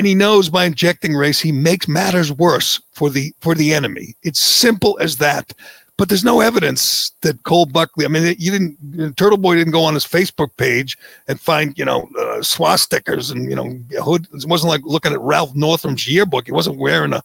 and 0.00 0.06
he 0.06 0.14
knows 0.14 0.48
by 0.48 0.64
injecting 0.64 1.14
race 1.14 1.40
he 1.40 1.52
makes 1.52 1.86
matters 1.86 2.32
worse 2.32 2.80
for 2.92 3.10
the 3.10 3.34
for 3.40 3.54
the 3.54 3.74
enemy. 3.74 4.16
It's 4.22 4.40
simple 4.40 4.98
as 4.98 5.18
that 5.18 5.52
but 6.00 6.08
there's 6.08 6.24
no 6.24 6.40
evidence 6.40 7.12
that 7.20 7.42
Cole 7.42 7.66
Buckley. 7.66 8.06
I 8.06 8.08
mean, 8.08 8.34
you 8.38 8.50
didn't. 8.50 9.18
Turtle 9.18 9.36
Boy 9.36 9.56
didn't 9.56 9.74
go 9.74 9.84
on 9.84 9.92
his 9.92 10.06
Facebook 10.06 10.48
page 10.56 10.96
and 11.28 11.38
find 11.38 11.76
you 11.76 11.84
know 11.84 12.08
uh, 12.18 12.40
swastikas 12.40 13.30
and 13.30 13.50
you 13.50 13.54
know 13.54 13.78
hood. 14.02 14.26
It 14.32 14.46
wasn't 14.46 14.70
like 14.70 14.80
looking 14.84 15.12
at 15.12 15.20
Ralph 15.20 15.54
Northam's 15.54 16.08
yearbook. 16.08 16.46
He 16.46 16.52
wasn't 16.52 16.78
wearing 16.78 17.12
a, 17.12 17.22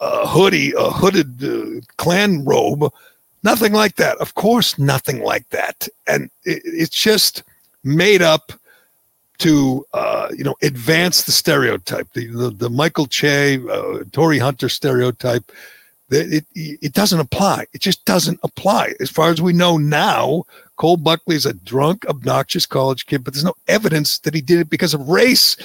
a 0.00 0.28
hoodie, 0.28 0.74
a 0.76 0.90
hooded 0.90 1.42
uh, 1.42 1.80
Klan 1.96 2.44
robe. 2.44 2.92
Nothing 3.42 3.72
like 3.72 3.96
that. 3.96 4.18
Of 4.18 4.34
course, 4.34 4.78
nothing 4.78 5.22
like 5.22 5.48
that. 5.48 5.88
And 6.06 6.24
it, 6.44 6.60
it's 6.62 6.94
just 6.94 7.42
made 7.84 8.20
up 8.20 8.52
to 9.40 9.84
uh, 9.92 10.28
you 10.36 10.44
know 10.44 10.54
advance 10.62 11.24
the 11.24 11.32
stereotype, 11.32 12.12
the 12.12 12.26
the, 12.28 12.50
the 12.50 12.70
Michael 12.70 13.06
Che, 13.06 13.58
uh, 13.68 14.04
Torii 14.12 14.38
Hunter 14.38 14.68
stereotype 14.68 15.50
it, 16.10 16.46
it 16.54 16.92
doesn't 16.92 17.20
apply. 17.20 17.66
It 17.72 17.80
just 17.80 18.04
doesn't 18.04 18.40
apply. 18.42 18.94
As 19.00 19.10
far 19.10 19.30
as 19.30 19.40
we 19.40 19.52
know 19.52 19.76
now, 19.76 20.44
Cole 20.76 20.96
Buckley 20.96 21.36
is 21.36 21.46
a 21.46 21.52
drunk, 21.52 22.06
obnoxious 22.06 22.66
college 22.66 23.06
kid, 23.06 23.22
but 23.22 23.34
there's 23.34 23.44
no 23.44 23.54
evidence 23.68 24.18
that 24.20 24.34
he 24.34 24.40
did 24.40 24.60
it 24.60 24.70
because 24.70 24.94
of 24.94 25.08
race. 25.08 25.56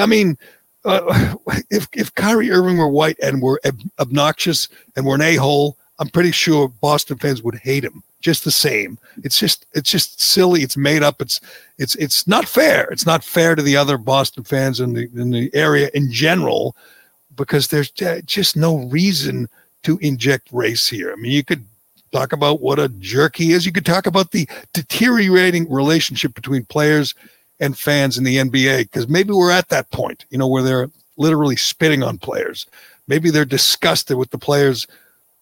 I 0.00 0.06
mean, 0.06 0.36
uh, 0.84 1.34
if 1.70 1.88
if 1.92 2.14
Kyrie 2.14 2.50
Irving 2.50 2.78
were 2.78 2.88
white 2.88 3.18
and 3.22 3.42
were 3.42 3.60
ob- 3.64 3.80
obnoxious 3.98 4.68
and 4.96 5.06
were 5.06 5.14
an 5.14 5.22
a 5.22 5.36
hole, 5.36 5.76
I'm 5.98 6.08
pretty 6.08 6.32
sure 6.32 6.68
Boston 6.68 7.18
fans 7.18 7.42
would 7.42 7.56
hate 7.56 7.84
him 7.84 8.02
just 8.22 8.44
the 8.44 8.50
same. 8.50 8.98
It's 9.22 9.38
just 9.38 9.66
it's 9.72 9.90
just 9.90 10.20
silly. 10.20 10.62
It's 10.62 10.76
made 10.76 11.02
up. 11.02 11.20
It's 11.20 11.40
it's 11.78 11.94
it's 11.96 12.26
not 12.26 12.48
fair. 12.48 12.88
It's 12.90 13.06
not 13.06 13.22
fair 13.22 13.54
to 13.54 13.62
the 13.62 13.76
other 13.76 13.98
Boston 13.98 14.44
fans 14.44 14.80
in 14.80 14.94
the 14.94 15.08
in 15.14 15.30
the 15.30 15.50
area 15.54 15.90
in 15.92 16.10
general 16.10 16.74
because 17.36 17.68
there's 17.68 17.92
uh, 18.02 18.20
just 18.24 18.56
no 18.56 18.78
reason 18.88 19.48
to 19.82 19.98
inject 19.98 20.48
race 20.52 20.88
here. 20.88 21.12
I 21.12 21.16
mean, 21.16 21.32
you 21.32 21.44
could 21.44 21.64
talk 22.12 22.32
about 22.32 22.60
what 22.60 22.78
a 22.78 22.88
jerk 22.88 23.36
he 23.36 23.52
is. 23.52 23.66
You 23.66 23.72
could 23.72 23.86
talk 23.86 24.06
about 24.06 24.30
the 24.30 24.48
deteriorating 24.72 25.70
relationship 25.70 26.34
between 26.34 26.64
players 26.64 27.14
and 27.58 27.76
fans 27.76 28.18
in 28.18 28.24
the 28.24 28.36
NBA 28.36 28.84
because 28.84 29.08
maybe 29.08 29.32
we're 29.32 29.50
at 29.50 29.68
that 29.68 29.90
point, 29.90 30.24
you 30.30 30.38
know, 30.38 30.46
where 30.46 30.62
they're 30.62 30.90
literally 31.16 31.56
spitting 31.56 32.02
on 32.02 32.18
players. 32.18 32.66
Maybe 33.08 33.30
they're 33.30 33.44
disgusted 33.44 34.16
with 34.16 34.30
the 34.30 34.38
players 34.38 34.86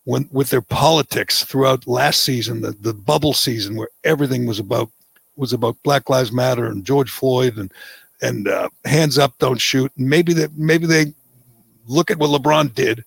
when 0.05 0.29
with 0.33 0.51
their 0.51 0.63
politics 0.63 1.45
throughout 1.45 1.87
last 1.87 2.25
season, 2.25 2.61
the, 2.61 2.73
the 2.73 2.95
bubble 2.95 3.33
season, 3.33 3.77
where 3.77 3.89
everything 4.05 4.47
was 4.47 4.59
about 4.59 4.91
was 5.37 5.53
about 5.53 5.83
Black 5.83 6.09
Lives 6.11 6.33
Matter 6.33 6.67
and 6.67 6.85
George 6.85 7.11
Floyd 7.11 7.57
and 7.57 7.73
and 8.23 8.49
uh, 8.49 8.69
hands 8.85 9.19
up, 9.19 9.39
don't 9.39 9.61
shoot. 9.61 9.91
Maybe 9.97 10.33
that 10.35 10.57
maybe 10.57 10.87
they 10.87 11.15
look 11.87 12.11
at 12.11 12.19
what 12.19 12.31
LeBron 12.31 12.75
did 12.75 13.05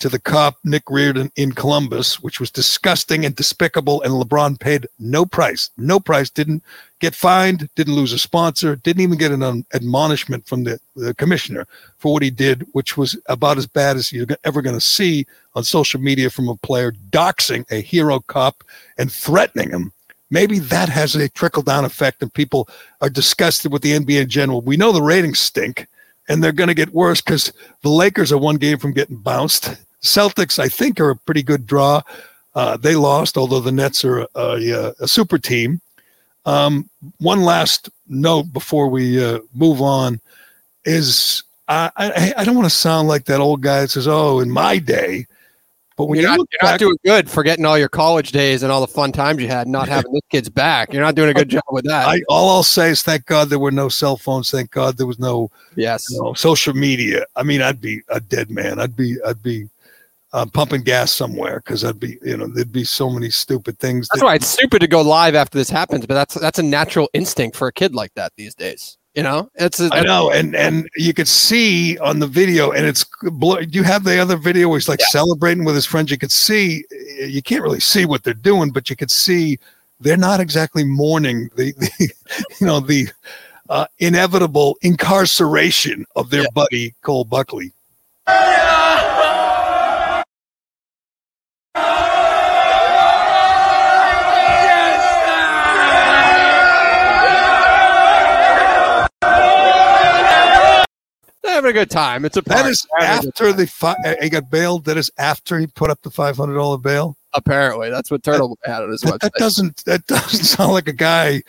to 0.00 0.08
the 0.08 0.18
cop 0.18 0.58
Nick 0.64 0.82
Reardon 0.90 1.30
in 1.36 1.52
Columbus, 1.52 2.20
which 2.20 2.40
was 2.40 2.50
disgusting 2.50 3.24
and 3.24 3.36
despicable. 3.36 4.02
And 4.02 4.12
LeBron 4.12 4.58
paid 4.58 4.86
no 4.98 5.24
price, 5.24 5.70
no 5.76 6.00
price, 6.00 6.30
didn't 6.30 6.62
get 7.00 7.14
fined, 7.14 7.68
didn't 7.76 7.94
lose 7.94 8.12
a 8.12 8.18
sponsor, 8.18 8.76
didn't 8.76 9.02
even 9.02 9.18
get 9.18 9.30
an 9.30 9.42
um, 9.42 9.64
admonishment 9.74 10.46
from 10.46 10.64
the, 10.64 10.80
the 10.96 11.14
commissioner 11.14 11.66
for 11.98 12.12
what 12.12 12.22
he 12.22 12.30
did, 12.30 12.66
which 12.72 12.96
was 12.96 13.16
about 13.26 13.58
as 13.58 13.66
bad 13.66 13.96
as 13.96 14.12
you're 14.12 14.26
ever 14.44 14.62
going 14.62 14.76
to 14.76 14.80
see 14.80 15.26
on 15.54 15.64
social 15.64 16.00
media 16.00 16.30
from 16.30 16.48
a 16.48 16.56
player 16.56 16.92
doxing 17.10 17.70
a 17.70 17.80
hero 17.80 18.20
cop 18.20 18.64
and 18.98 19.12
threatening 19.12 19.70
him. 19.70 19.92
Maybe 20.30 20.60
that 20.60 20.88
has 20.88 21.14
a 21.16 21.28
trickle 21.28 21.62
down 21.62 21.84
effect 21.84 22.22
and 22.22 22.32
people 22.32 22.68
are 23.00 23.10
disgusted 23.10 23.72
with 23.72 23.82
the 23.82 23.98
NBA 23.98 24.22
in 24.22 24.28
general. 24.28 24.62
We 24.62 24.76
know 24.76 24.92
the 24.92 25.02
ratings 25.02 25.40
stink 25.40 25.88
and 26.28 26.42
they're 26.42 26.52
going 26.52 26.68
to 26.68 26.74
get 26.74 26.94
worse 26.94 27.20
because 27.20 27.52
the 27.82 27.90
Lakers 27.90 28.30
are 28.30 28.38
one 28.38 28.56
game 28.56 28.78
from 28.78 28.92
getting 28.92 29.16
bounced. 29.16 29.76
Celtics, 30.02 30.58
I 30.58 30.68
think, 30.68 31.00
are 31.00 31.10
a 31.10 31.16
pretty 31.16 31.42
good 31.42 31.66
draw. 31.66 32.02
Uh, 32.54 32.76
they 32.76 32.96
lost, 32.96 33.36
although 33.36 33.60
the 33.60 33.72
Nets 33.72 34.04
are 34.04 34.20
a, 34.20 34.28
a, 34.34 34.94
a 35.00 35.08
super 35.08 35.38
team. 35.38 35.80
Um, 36.46 36.88
one 37.18 37.42
last 37.42 37.90
note 38.08 38.52
before 38.52 38.88
we 38.88 39.22
uh, 39.22 39.40
move 39.54 39.80
on 39.80 40.20
is 40.84 41.44
I, 41.68 41.90
I, 41.96 42.32
I 42.38 42.44
don't 42.44 42.56
want 42.56 42.66
to 42.66 42.74
sound 42.74 43.08
like 43.08 43.26
that 43.26 43.40
old 43.40 43.60
guy 43.60 43.82
that 43.82 43.90
says, 43.90 44.08
"Oh, 44.08 44.40
in 44.40 44.50
my 44.50 44.78
day." 44.78 45.26
But 45.96 46.06
when 46.06 46.18
you're, 46.18 46.30
you 46.30 46.38
not, 46.38 46.48
you're 46.50 46.58
back, 46.62 46.70
not 46.72 46.80
doing 46.80 46.96
good, 47.04 47.30
forgetting 47.30 47.66
all 47.66 47.76
your 47.76 47.90
college 47.90 48.32
days 48.32 48.62
and 48.62 48.72
all 48.72 48.80
the 48.80 48.86
fun 48.86 49.12
times 49.12 49.42
you 49.42 49.48
had, 49.48 49.68
not 49.68 49.86
having 49.86 50.10
this 50.12 50.22
kid's 50.30 50.48
back. 50.48 50.94
You're 50.94 51.02
not 51.02 51.14
doing 51.14 51.28
a 51.28 51.34
good 51.34 51.48
job 51.50 51.62
with 51.70 51.84
that. 51.84 52.08
I, 52.08 52.22
all 52.26 52.48
I'll 52.48 52.62
say 52.62 52.88
is, 52.88 53.02
thank 53.02 53.26
God 53.26 53.50
there 53.50 53.58
were 53.58 53.70
no 53.70 53.90
cell 53.90 54.16
phones. 54.16 54.50
Thank 54.50 54.70
God 54.70 54.96
there 54.96 55.06
was 55.06 55.18
no 55.18 55.50
yes 55.76 56.06
you 56.10 56.22
know, 56.22 56.32
social 56.32 56.72
media. 56.74 57.26
I 57.36 57.42
mean, 57.42 57.60
I'd 57.60 57.82
be 57.82 58.00
a 58.08 58.18
dead 58.18 58.50
man. 58.50 58.80
I'd 58.80 58.96
be 58.96 59.18
I'd 59.26 59.42
be 59.42 59.68
uh, 60.32 60.46
pumping 60.46 60.82
gas 60.82 61.12
somewhere 61.12 61.60
because 61.64 61.84
I'd 61.84 61.98
be, 61.98 62.18
you 62.22 62.36
know, 62.36 62.46
there'd 62.46 62.72
be 62.72 62.84
so 62.84 63.10
many 63.10 63.30
stupid 63.30 63.78
things. 63.78 64.08
That's 64.08 64.20
that, 64.20 64.26
why 64.26 64.34
it's 64.36 64.46
stupid 64.46 64.80
to 64.80 64.86
go 64.86 65.02
live 65.02 65.34
after 65.34 65.58
this 65.58 65.70
happens, 65.70 66.06
but 66.06 66.14
that's 66.14 66.34
that's 66.34 66.58
a 66.58 66.62
natural 66.62 67.08
instinct 67.12 67.56
for 67.56 67.68
a 67.68 67.72
kid 67.72 67.94
like 67.94 68.14
that 68.14 68.32
these 68.36 68.54
days. 68.54 68.96
You 69.14 69.24
know, 69.24 69.50
it's. 69.56 69.80
A, 69.80 69.90
I 69.92 70.02
know, 70.02 70.30
and 70.30 70.54
and 70.54 70.88
you 70.94 71.12
could 71.12 71.26
see 71.26 71.98
on 71.98 72.20
the 72.20 72.28
video, 72.28 72.70
and 72.70 72.86
it's. 72.86 73.04
You 73.68 73.82
have 73.82 74.04
the 74.04 74.20
other 74.20 74.36
video 74.36 74.68
where 74.68 74.78
he's 74.78 74.88
like 74.88 75.00
yeah. 75.00 75.06
celebrating 75.06 75.64
with 75.64 75.74
his 75.74 75.84
friends. 75.84 76.12
You 76.12 76.18
could 76.18 76.30
see, 76.30 76.84
you 77.18 77.42
can't 77.42 77.62
really 77.62 77.80
see 77.80 78.04
what 78.04 78.22
they're 78.22 78.34
doing, 78.34 78.70
but 78.70 78.88
you 78.88 78.94
could 78.94 79.10
see 79.10 79.58
they're 79.98 80.16
not 80.16 80.38
exactly 80.38 80.84
mourning 80.84 81.50
the, 81.56 81.72
the 81.78 82.12
you 82.60 82.66
know, 82.66 82.78
the 82.78 83.08
uh, 83.68 83.86
inevitable 83.98 84.76
incarceration 84.82 86.04
of 86.14 86.30
their 86.30 86.42
yeah. 86.42 86.48
buddy 86.54 86.94
Cole 87.02 87.24
Buckley. 87.24 87.72
Having 101.60 101.76
a 101.76 101.80
good 101.80 101.90
time. 101.90 102.24
It's 102.24 102.36
a 102.36 102.42
that 102.42 102.66
is 102.66 102.86
after 103.00 103.52
the 103.52 103.66
fi- 103.66 104.16
he 104.20 104.28
got 104.28 104.50
bailed. 104.50 104.84
That 104.84 104.96
is 104.96 105.10
after 105.18 105.58
he 105.58 105.66
put 105.66 105.90
up 105.90 106.00
the 106.02 106.10
five 106.10 106.36
hundred 106.36 106.54
dollar 106.54 106.78
bail. 106.78 107.16
Apparently, 107.32 107.90
that's 107.90 108.10
what 108.10 108.22
Turtle 108.22 108.58
that, 108.64 108.70
had 108.70 108.82
on 108.82 108.90
his 108.90 109.02
that, 109.02 109.14
website. 109.14 109.20
That 109.20 109.32
doesn't 109.34 109.84
that 109.84 110.06
doesn't 110.08 110.44
sound 110.44 110.72
like 110.72 110.88
a 110.88 110.92
guy 110.92 111.42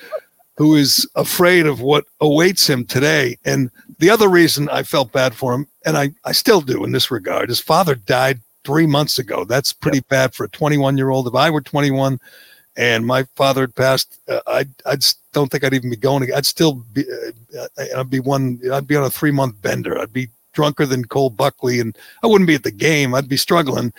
who 0.58 0.76
is 0.76 1.08
afraid 1.16 1.66
of 1.66 1.82
what 1.82 2.06
awaits 2.20 2.70
him 2.70 2.86
today. 2.86 3.38
And 3.46 3.72
the 4.00 4.10
other 4.10 4.30
reason 4.30 4.70
I 4.70 4.84
felt 4.84 5.12
bad 5.12 5.34
for 5.34 5.54
him, 5.54 5.68
and 5.86 5.98
I 5.98 6.12
I 6.26 6.34
still 6.34 6.62
do 6.62 6.84
in 6.84 6.92
this 6.92 7.10
regard, 7.10 7.50
his 7.50 7.62
father 7.62 7.96
died 7.96 8.42
three 8.64 8.86
months 8.86 9.18
ago. 9.18 9.44
That's 9.46 9.74
pretty 9.74 10.00
yep. 10.00 10.10
bad 10.10 10.36
for 10.36 10.44
a 10.44 10.50
21 10.50 10.98
year 10.98 11.10
old. 11.10 11.28
If 11.28 11.36
I 11.36 11.50
were 11.50 11.62
21 11.62 12.20
and 12.76 13.06
my 13.06 13.24
father 13.36 13.62
had 13.62 13.76
passed, 13.76 14.20
uh, 14.28 14.42
I 14.46 14.66
I 14.86 14.98
don't 15.34 15.52
think 15.52 15.64
I'd 15.64 15.74
even 15.74 15.90
be 15.90 15.96
going. 15.96 16.32
I'd 16.34 16.46
still 16.46 16.84
be 16.94 17.06
uh, 17.58 17.86
I'd 17.98 18.10
be 18.10 18.20
one. 18.20 18.60
I'd 18.72 18.88
be 18.88 18.96
on 18.96 19.04
a 19.04 19.10
three 19.10 19.32
month 19.32 19.62
bender. 19.62 20.00
I'd 20.00 20.14
be 20.14 20.30
drunker 20.54 20.86
than 20.86 21.06
Cole 21.06 21.30
Buckley, 21.30 21.80
and 21.80 21.98
I 22.24 22.28
wouldn't 22.28 22.48
be 22.48 22.56
at 22.56 22.64
the 22.64 22.72
game. 22.72 23.16
I'd 23.16 23.30
be 23.30 23.38
struggling. 23.38 23.94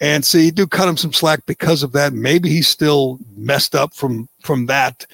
And 0.00 0.24
so 0.24 0.38
you 0.38 0.52
do 0.52 0.66
cut 0.66 0.88
him 0.88 0.96
some 0.96 1.12
slack 1.12 1.44
because 1.46 1.82
of 1.82 1.92
that. 1.92 2.12
Maybe 2.12 2.50
he's 2.50 2.68
still 2.68 3.18
messed 3.36 3.74
up 3.74 3.94
from 3.94 4.28
from 4.42 4.66
that. 4.66 5.06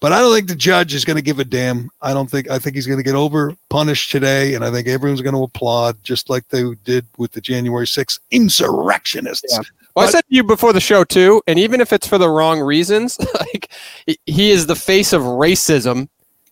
But 0.00 0.12
I 0.12 0.20
don't 0.20 0.32
think 0.32 0.46
the 0.46 0.54
judge 0.54 0.94
is 0.94 1.04
going 1.04 1.16
to 1.16 1.22
give 1.22 1.40
a 1.40 1.44
damn. 1.44 1.90
I 2.02 2.12
don't 2.12 2.30
think. 2.30 2.48
I 2.48 2.58
think 2.58 2.76
he's 2.76 2.86
going 2.86 2.98
to 2.98 3.04
get 3.04 3.16
over 3.16 3.54
punished 3.68 4.12
today, 4.12 4.54
and 4.54 4.64
I 4.64 4.70
think 4.70 4.86
everyone's 4.86 5.22
going 5.22 5.34
to 5.34 5.42
applaud, 5.42 6.02
just 6.04 6.30
like 6.30 6.48
they 6.48 6.62
did 6.84 7.04
with 7.16 7.32
the 7.32 7.40
January 7.40 7.86
6th 7.86 8.20
insurrectionists. 8.30 9.46
Yeah. 9.50 9.62
Well, 9.98 10.08
I 10.08 10.10
said 10.10 10.24
to 10.28 10.34
you 10.34 10.44
before 10.44 10.72
the 10.72 10.80
show 10.80 11.04
too, 11.04 11.42
and 11.46 11.58
even 11.58 11.80
if 11.80 11.92
it's 11.92 12.06
for 12.06 12.18
the 12.18 12.28
wrong 12.28 12.60
reasons, 12.60 13.18
like 13.40 13.70
he 14.26 14.50
is 14.50 14.66
the 14.66 14.76
face 14.76 15.12
of 15.12 15.22
racism 15.22 16.08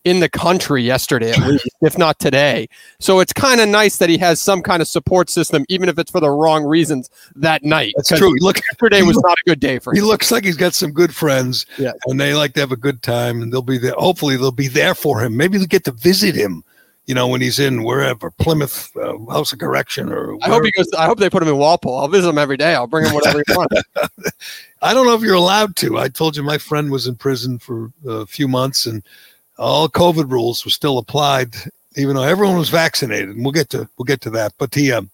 in 0.07 0.21
the 0.21 0.29
country 0.29 0.81
yesterday, 0.83 1.31
at 1.31 1.39
least, 1.39 1.67
if 1.81 1.97
not 1.97 2.17
today. 2.17 2.69
So 2.99 3.19
it's 3.19 3.33
kind 3.33 3.59
of 3.59 3.67
nice 3.67 3.97
that 3.97 4.09
he 4.09 4.17
has 4.19 4.41
some 4.41 4.61
kind 4.61 4.81
of 4.81 4.87
support 4.87 5.29
system, 5.29 5.65
even 5.67 5.89
if 5.89 5.99
it's 5.99 6.09
for 6.09 6.21
the 6.21 6.29
wrong 6.29 6.63
reasons 6.63 7.09
that 7.35 7.63
night. 7.63 7.93
That's 7.97 8.17
true. 8.17 8.33
Look, 8.39 8.61
yesterday 8.71 9.01
was 9.01 9.17
not 9.17 9.33
a 9.33 9.49
good 9.49 9.59
day 9.59 9.79
for 9.79 9.91
him. 9.91 9.97
He 9.97 10.01
looks 10.01 10.31
like 10.31 10.45
he's 10.45 10.55
got 10.55 10.73
some 10.73 10.91
good 10.91 11.13
friends, 11.13 11.65
yeah. 11.77 11.91
and 12.05 12.19
they 12.19 12.33
like 12.33 12.53
to 12.53 12.61
have 12.61 12.71
a 12.71 12.77
good 12.77 13.01
time, 13.01 13.41
and 13.41 13.51
they'll 13.51 13.61
be 13.61 13.77
there. 13.77 13.95
Hopefully, 13.97 14.37
they'll 14.37 14.51
be 14.51 14.69
there 14.69 14.95
for 14.95 15.21
him. 15.21 15.35
Maybe 15.35 15.57
they'll 15.57 15.67
get 15.67 15.83
to 15.85 15.91
visit 15.91 16.35
him. 16.35 16.63
You 17.07 17.15
know, 17.15 17.27
when 17.27 17.39
he's 17.39 17.57
in 17.57 17.83
wherever 17.83 18.31
Plymouth 18.31 18.95
uh, 18.97 19.17
House 19.31 19.53
of 19.53 19.59
Correction, 19.59 20.11
or 20.11 20.37
I 20.43 20.49
hope 20.49 20.65
he 20.65 20.71
goes. 20.71 20.91
I 20.97 21.05
hope 21.05 21.19
they 21.19 21.29
put 21.29 21.41
him 21.41 21.49
in 21.49 21.57
Walpole. 21.57 21.97
I'll 21.97 22.09
visit 22.09 22.27
him 22.27 22.37
every 22.37 22.57
day. 22.57 22.75
I'll 22.75 22.85
bring 22.85 23.05
him 23.05 23.13
whatever 23.13 23.41
he 23.47 23.53
wants. 23.55 23.81
I 24.81 24.93
don't 24.93 25.05
know 25.05 25.15
if 25.15 25.21
you're 25.21 25.33
allowed 25.33 25.77
to. 25.77 25.97
I 25.97 26.09
told 26.09 26.35
you 26.35 26.43
my 26.43 26.57
friend 26.57 26.91
was 26.91 27.07
in 27.07 27.15
prison 27.15 27.59
for 27.59 27.91
a 28.05 28.25
few 28.25 28.49
months, 28.49 28.85
and 28.85 29.03
all 29.57 29.87
COVID 29.87 30.29
rules 30.29 30.65
were 30.65 30.71
still 30.71 30.97
applied, 30.97 31.55
even 31.95 32.15
though 32.15 32.23
everyone 32.23 32.57
was 32.57 32.69
vaccinated. 32.69 33.29
And 33.29 33.43
we'll 33.43 33.53
get 33.53 33.69
to 33.69 33.87
we'll 33.97 34.05
get 34.05 34.19
to 34.21 34.29
that. 34.31 34.53
But 34.57 34.75
he 34.75 34.91
um, 34.91 35.09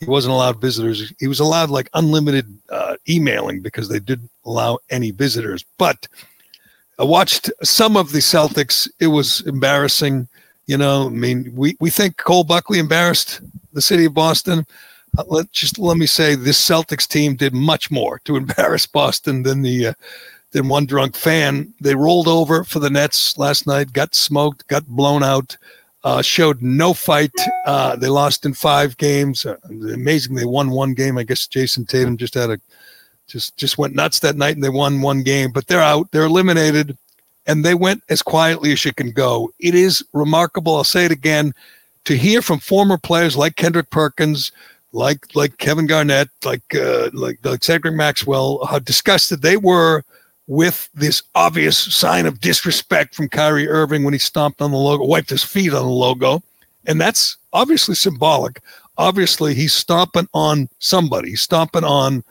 he 0.00 0.06
wasn't 0.06 0.32
allowed 0.32 0.60
visitors. 0.60 1.12
He 1.18 1.26
was 1.26 1.40
allowed 1.40 1.70
like 1.70 1.90
unlimited 1.94 2.46
uh, 2.70 2.96
emailing 3.08 3.60
because 3.60 3.88
they 3.88 4.00
didn't 4.00 4.30
allow 4.44 4.78
any 4.90 5.10
visitors. 5.10 5.64
But 5.78 6.08
I 6.98 7.04
watched 7.04 7.50
some 7.62 7.96
of 7.96 8.12
the 8.12 8.20
Celtics. 8.20 8.88
It 9.00 9.08
was 9.08 9.40
embarrassing. 9.42 10.28
You 10.66 10.78
know, 10.78 11.06
I 11.06 11.10
mean, 11.10 11.52
we, 11.54 11.76
we 11.80 11.90
think 11.90 12.16
Cole 12.16 12.44
Buckley 12.44 12.78
embarrassed 12.78 13.40
the 13.72 13.82
city 13.82 14.06
of 14.06 14.14
Boston. 14.14 14.66
Uh, 15.16 15.24
let 15.26 15.52
just 15.52 15.78
let 15.78 15.96
me 15.96 16.06
say 16.06 16.34
this 16.34 16.60
Celtics 16.60 17.06
team 17.06 17.36
did 17.36 17.54
much 17.54 17.90
more 17.90 18.18
to 18.24 18.36
embarrass 18.36 18.86
Boston 18.86 19.42
than 19.42 19.62
the 19.62 19.88
uh, 19.88 19.94
than 20.52 20.68
one 20.68 20.86
drunk 20.86 21.16
fan. 21.16 21.72
They 21.80 21.94
rolled 21.94 22.28
over 22.28 22.64
for 22.64 22.78
the 22.78 22.90
Nets 22.90 23.36
last 23.36 23.66
night, 23.66 23.92
got 23.92 24.14
smoked, 24.14 24.66
got 24.68 24.86
blown 24.86 25.22
out, 25.22 25.56
uh, 26.04 26.22
showed 26.22 26.62
no 26.62 26.94
fight. 26.94 27.32
Uh, 27.66 27.96
they 27.96 28.08
lost 28.08 28.46
in 28.46 28.54
five 28.54 28.96
games. 28.96 29.44
Uh, 29.44 29.56
amazing, 29.68 30.34
they 30.34 30.44
won 30.44 30.70
one 30.70 30.94
game. 30.94 31.18
I 31.18 31.24
guess 31.24 31.46
Jayson 31.46 31.86
Tatum 31.86 32.16
just 32.16 32.34
had 32.34 32.50
a 32.50 32.60
just 33.26 33.56
just 33.56 33.78
went 33.78 33.94
nuts 33.94 34.20
that 34.20 34.36
night, 34.36 34.54
and 34.54 34.64
they 34.64 34.68
won 34.68 35.02
one 35.02 35.22
game. 35.22 35.50
But 35.50 35.66
they're 35.66 35.80
out. 35.80 36.10
They're 36.10 36.24
eliminated, 36.24 36.96
and 37.46 37.64
they 37.64 37.74
went 37.74 38.02
as 38.08 38.22
quietly 38.22 38.72
as 38.72 38.84
you 38.84 38.92
can 38.92 39.10
go. 39.10 39.52
It 39.58 39.74
is 39.74 40.04
remarkable. 40.12 40.76
I'll 40.76 40.84
say 40.84 41.04
it 41.04 41.12
again. 41.12 41.54
To 42.04 42.16
hear 42.16 42.42
from 42.42 42.58
former 42.58 42.98
players 42.98 43.34
like 43.34 43.56
Kendrick 43.56 43.88
Perkins, 43.88 44.52
like 44.92 45.34
like 45.34 45.56
Kevin 45.58 45.86
Garnett, 45.86 46.28
like 46.44 46.74
uh, 46.74 47.10
like 47.12 47.38
like 47.42 47.64
Cedric 47.64 47.94
Maxwell, 47.94 48.64
how 48.66 48.78
disgusted 48.78 49.42
they 49.42 49.56
were 49.56 50.02
with 50.46 50.88
this 50.94 51.22
obvious 51.34 51.78
sign 51.78 52.26
of 52.26 52.40
disrespect 52.40 53.14
from 53.14 53.28
Kyrie 53.28 53.68
Irving 53.68 54.04
when 54.04 54.12
he 54.12 54.18
stomped 54.18 54.60
on 54.60 54.70
the 54.70 54.76
logo, 54.76 55.04
wiped 55.04 55.30
his 55.30 55.42
feet 55.42 55.72
on 55.72 55.84
the 55.84 55.90
logo. 55.90 56.42
And 56.86 57.00
that's 57.00 57.38
obviously 57.52 57.94
symbolic. 57.94 58.60
Obviously, 58.98 59.54
he's 59.54 59.72
stomping 59.72 60.28
on 60.34 60.68
somebody, 60.78 61.30
he's 61.30 61.42
stomping 61.42 61.84
on 61.84 62.22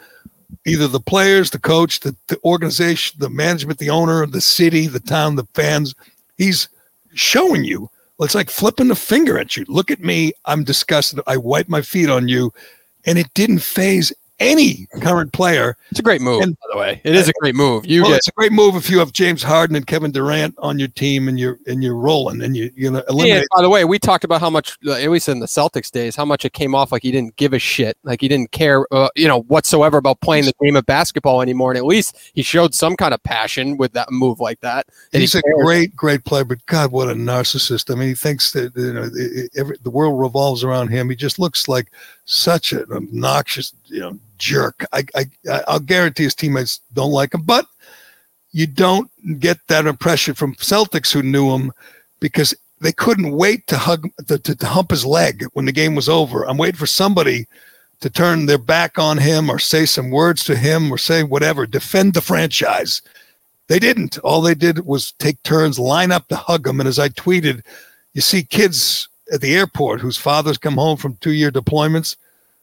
either 0.65 0.87
the 0.87 0.99
players, 0.99 1.49
the 1.49 1.59
coach, 1.59 2.01
the, 2.01 2.15
the 2.27 2.39
organization, 2.43 3.17
the 3.19 3.29
management, 3.29 3.79
the 3.79 3.89
owner, 3.89 4.25
the 4.25 4.41
city, 4.41 4.87
the 4.87 4.99
town, 4.99 5.35
the 5.35 5.47
fans. 5.53 5.93
He's 6.37 6.69
showing 7.13 7.63
you. 7.63 7.89
It's 8.19 8.35
like 8.35 8.49
flipping 8.49 8.87
the 8.87 8.95
finger 8.95 9.37
at 9.37 9.57
you. 9.57 9.65
Look 9.67 9.91
at 9.91 9.99
me. 9.99 10.33
I'm 10.45 10.63
disgusted. 10.63 11.19
I 11.27 11.37
wipe 11.37 11.67
my 11.67 11.81
feet 11.81 12.09
on 12.09 12.27
you. 12.27 12.53
And 13.05 13.17
it 13.17 13.33
didn't 13.33 13.59
phase 13.59 14.13
any 14.39 14.87
current 15.01 15.31
player. 15.33 15.77
It's 15.89 15.99
a 15.99 16.03
great 16.03 16.21
move, 16.21 16.41
and, 16.41 16.57
by 16.59 16.65
the 16.71 16.77
way. 16.77 17.01
It 17.03 17.15
is 17.15 17.29
a 17.29 17.33
great 17.39 17.55
move. 17.55 17.85
You 17.85 18.01
well, 18.01 18.11
get, 18.11 18.17
it's 18.17 18.27
a 18.27 18.31
great 18.31 18.51
move 18.51 18.75
if 18.75 18.89
you 18.89 18.99
have 18.99 19.11
James 19.11 19.43
Harden 19.43 19.75
and 19.75 19.85
Kevin 19.85 20.11
Durant 20.11 20.55
on 20.57 20.79
your 20.79 20.87
team 20.89 21.27
and 21.27 21.39
you're 21.39 21.59
and 21.67 21.83
you're 21.83 21.95
rolling 21.95 22.41
and 22.41 22.55
you 22.55 22.71
you 22.75 22.91
know 22.91 23.03
eliminate. 23.09 23.41
Yeah, 23.41 23.55
by 23.55 23.61
the 23.61 23.69
way, 23.69 23.85
we 23.85 23.99
talked 23.99 24.23
about 24.23 24.41
how 24.41 24.49
much, 24.49 24.77
at 24.87 25.09
least 25.09 25.29
in 25.29 25.39
the 25.39 25.45
Celtics 25.45 25.91
days, 25.91 26.15
how 26.15 26.25
much 26.25 26.45
it 26.45 26.53
came 26.53 26.75
off 26.75 26.91
like 26.91 27.03
he 27.03 27.11
didn't 27.11 27.35
give 27.35 27.53
a 27.53 27.59
shit, 27.59 27.97
like 28.03 28.21
he 28.21 28.27
didn't 28.27 28.51
care, 28.51 28.85
uh, 28.91 29.09
you 29.15 29.27
know, 29.27 29.41
whatsoever 29.43 29.97
about 29.97 30.19
playing 30.21 30.45
the 30.45 30.53
game 30.61 30.75
of 30.75 30.85
basketball 30.85 31.41
anymore. 31.41 31.71
And 31.71 31.77
at 31.77 31.85
least 31.85 32.17
he 32.33 32.41
showed 32.41 32.73
some 32.73 32.95
kind 32.95 33.13
of 33.13 33.21
passion 33.23 33.77
with 33.77 33.93
that 33.93 34.11
move 34.11 34.39
like 34.39 34.59
that. 34.61 34.87
He's 35.11 35.33
he 35.33 35.39
a 35.39 35.63
great, 35.63 35.95
great 35.95 36.25
player, 36.25 36.43
but 36.43 36.65
God, 36.65 36.91
what 36.91 37.09
a 37.09 37.13
narcissist! 37.13 37.91
I 37.91 37.95
mean, 37.95 38.09
he 38.09 38.15
thinks 38.15 38.51
that 38.51 38.75
you 38.75 38.93
know 38.93 39.09
every, 39.55 39.77
the 39.83 39.89
world 39.89 40.19
revolves 40.19 40.63
around 40.63 40.89
him. 40.89 41.09
He 41.09 41.15
just 41.15 41.39
looks 41.39 41.67
like 41.67 41.91
such 42.25 42.73
an 42.73 42.85
obnoxious, 42.91 43.73
you 43.85 43.99
know 43.99 44.19
jerk. 44.43 44.85
I, 44.91 45.05
I 45.15 45.25
I'll 45.67 45.79
guarantee 45.79 46.23
his 46.23 46.35
teammates 46.35 46.81
don't 46.93 47.11
like 47.11 47.33
him, 47.33 47.43
but 47.43 47.65
you 48.51 48.67
don't 48.67 49.09
get 49.39 49.57
that 49.67 49.87
impression 49.87 50.33
from 50.33 50.55
Celtics 50.55 51.11
who 51.11 51.23
knew 51.23 51.51
him 51.51 51.71
because 52.19 52.53
they 52.81 52.91
couldn't 52.91 53.31
wait 53.31 53.65
to 53.67 53.77
hug 53.77 54.09
to, 54.27 54.37
to, 54.37 54.55
to 54.55 54.65
hump 54.65 54.91
his 54.91 55.05
leg 55.05 55.45
when 55.53 55.65
the 55.65 55.71
game 55.71 55.95
was 55.95 56.09
over. 56.09 56.43
I'm 56.43 56.57
waiting 56.57 56.77
for 56.77 56.85
somebody 56.85 57.47
to 58.01 58.09
turn 58.09 58.45
their 58.45 58.57
back 58.57 58.99
on 58.99 59.17
him 59.17 59.49
or 59.49 59.59
say 59.59 59.85
some 59.85 60.11
words 60.11 60.43
to 60.43 60.57
him 60.57 60.91
or 60.91 60.97
say 60.97 61.23
whatever, 61.23 61.65
defend 61.65 62.13
the 62.13 62.21
franchise. 62.21 63.01
They 63.67 63.79
didn't. 63.79 64.17
All 64.19 64.41
they 64.41 64.55
did 64.55 64.85
was 64.85 65.13
take 65.13 65.41
turns, 65.43 65.79
line 65.79 66.11
up 66.11 66.27
to 66.27 66.35
hug 66.35 66.67
him. 66.67 66.81
And 66.81 66.89
as 66.89 66.99
I 66.99 67.07
tweeted, 67.09 67.63
you 68.13 68.19
see 68.19 68.43
kids 68.43 69.07
at 69.31 69.39
the 69.39 69.55
airport 69.55 70.01
whose 70.01 70.17
fathers 70.17 70.57
come 70.57 70.75
home 70.75 70.97
from 70.97 71.15
two 71.15 71.31
year 71.31 71.49
deployments 71.49 72.17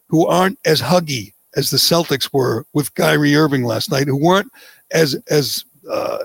who 0.08 0.26
aren't 0.26 0.58
as 0.66 0.82
huggy 0.82 1.32
as 1.56 1.70
the 1.70 1.76
Celtics 1.76 2.30
were 2.32 2.64
with 2.72 2.94
Kyrie 2.94 3.36
Irving 3.36 3.64
last 3.64 3.90
night, 3.90 4.06
who 4.06 4.16
weren't 4.16 4.52
as 4.92 5.14
as 5.28 5.64
uh, 5.90 6.18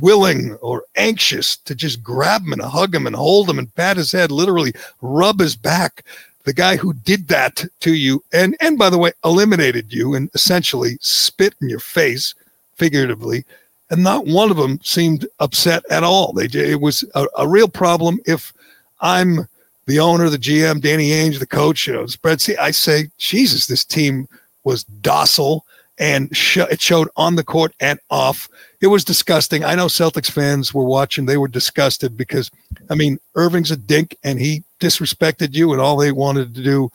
willing 0.00 0.54
or 0.62 0.84
anxious 0.96 1.56
to 1.56 1.74
just 1.74 2.02
grab 2.02 2.42
him 2.42 2.52
and 2.52 2.62
hug 2.62 2.94
him 2.94 3.06
and 3.06 3.16
hold 3.16 3.48
him 3.48 3.58
and 3.58 3.74
pat 3.74 3.96
his 3.96 4.12
head, 4.12 4.30
literally 4.30 4.72
rub 5.00 5.40
his 5.40 5.56
back. 5.56 6.04
The 6.44 6.52
guy 6.52 6.76
who 6.76 6.92
did 6.92 7.28
that 7.28 7.64
to 7.80 7.94
you, 7.94 8.22
and 8.32 8.56
and 8.60 8.78
by 8.78 8.90
the 8.90 8.98
way, 8.98 9.12
eliminated 9.24 9.92
you 9.92 10.14
and 10.14 10.30
essentially 10.34 10.98
spit 11.00 11.54
in 11.60 11.68
your 11.68 11.80
face, 11.80 12.34
figuratively, 12.74 13.44
and 13.90 14.02
not 14.02 14.26
one 14.26 14.50
of 14.50 14.56
them 14.56 14.80
seemed 14.82 15.26
upset 15.38 15.84
at 15.90 16.02
all. 16.02 16.32
They 16.32 16.46
it 16.46 16.80
was 16.80 17.04
a, 17.14 17.26
a 17.38 17.46
real 17.46 17.68
problem. 17.68 18.18
If 18.26 18.52
I'm 19.00 19.46
the 19.92 20.00
owner, 20.00 20.30
the 20.30 20.38
GM, 20.38 20.80
Danny 20.80 21.10
Ainge, 21.10 21.38
the 21.38 21.46
coach, 21.46 21.86
you 21.86 21.92
know, 21.92 22.06
spread. 22.06 22.40
See, 22.40 22.56
I 22.56 22.70
say, 22.70 23.10
Jesus, 23.18 23.66
this 23.66 23.84
team 23.84 24.26
was 24.64 24.84
docile 24.84 25.66
and 25.98 26.34
sh- 26.34 26.56
it 26.56 26.80
showed 26.80 27.10
on 27.14 27.36
the 27.36 27.44
court 27.44 27.74
and 27.78 28.00
off. 28.08 28.48
It 28.80 28.86
was 28.86 29.04
disgusting. 29.04 29.64
I 29.64 29.74
know 29.74 29.86
Celtics 29.86 30.30
fans 30.30 30.72
were 30.72 30.86
watching; 30.86 31.26
they 31.26 31.36
were 31.36 31.46
disgusted 31.46 32.16
because, 32.16 32.50
I 32.88 32.94
mean, 32.94 33.18
Irving's 33.34 33.70
a 33.70 33.76
dink 33.76 34.16
and 34.24 34.40
he 34.40 34.64
disrespected 34.80 35.52
you, 35.52 35.72
and 35.72 35.80
all 35.80 35.98
they 35.98 36.10
wanted 36.10 36.54
to 36.54 36.62
do 36.62 36.90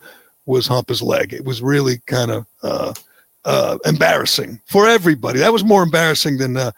was 0.46 0.66
hump 0.66 0.88
his 0.88 1.00
leg. 1.00 1.32
It 1.32 1.44
was 1.44 1.62
really 1.62 1.98
kind 2.06 2.32
of 2.32 2.46
uh, 2.64 2.94
uh, 3.44 3.78
embarrassing 3.84 4.60
for 4.66 4.88
everybody. 4.88 5.38
That 5.38 5.52
was 5.52 5.62
more 5.62 5.84
embarrassing 5.84 6.38
than 6.38 6.56
uh, 6.56 6.72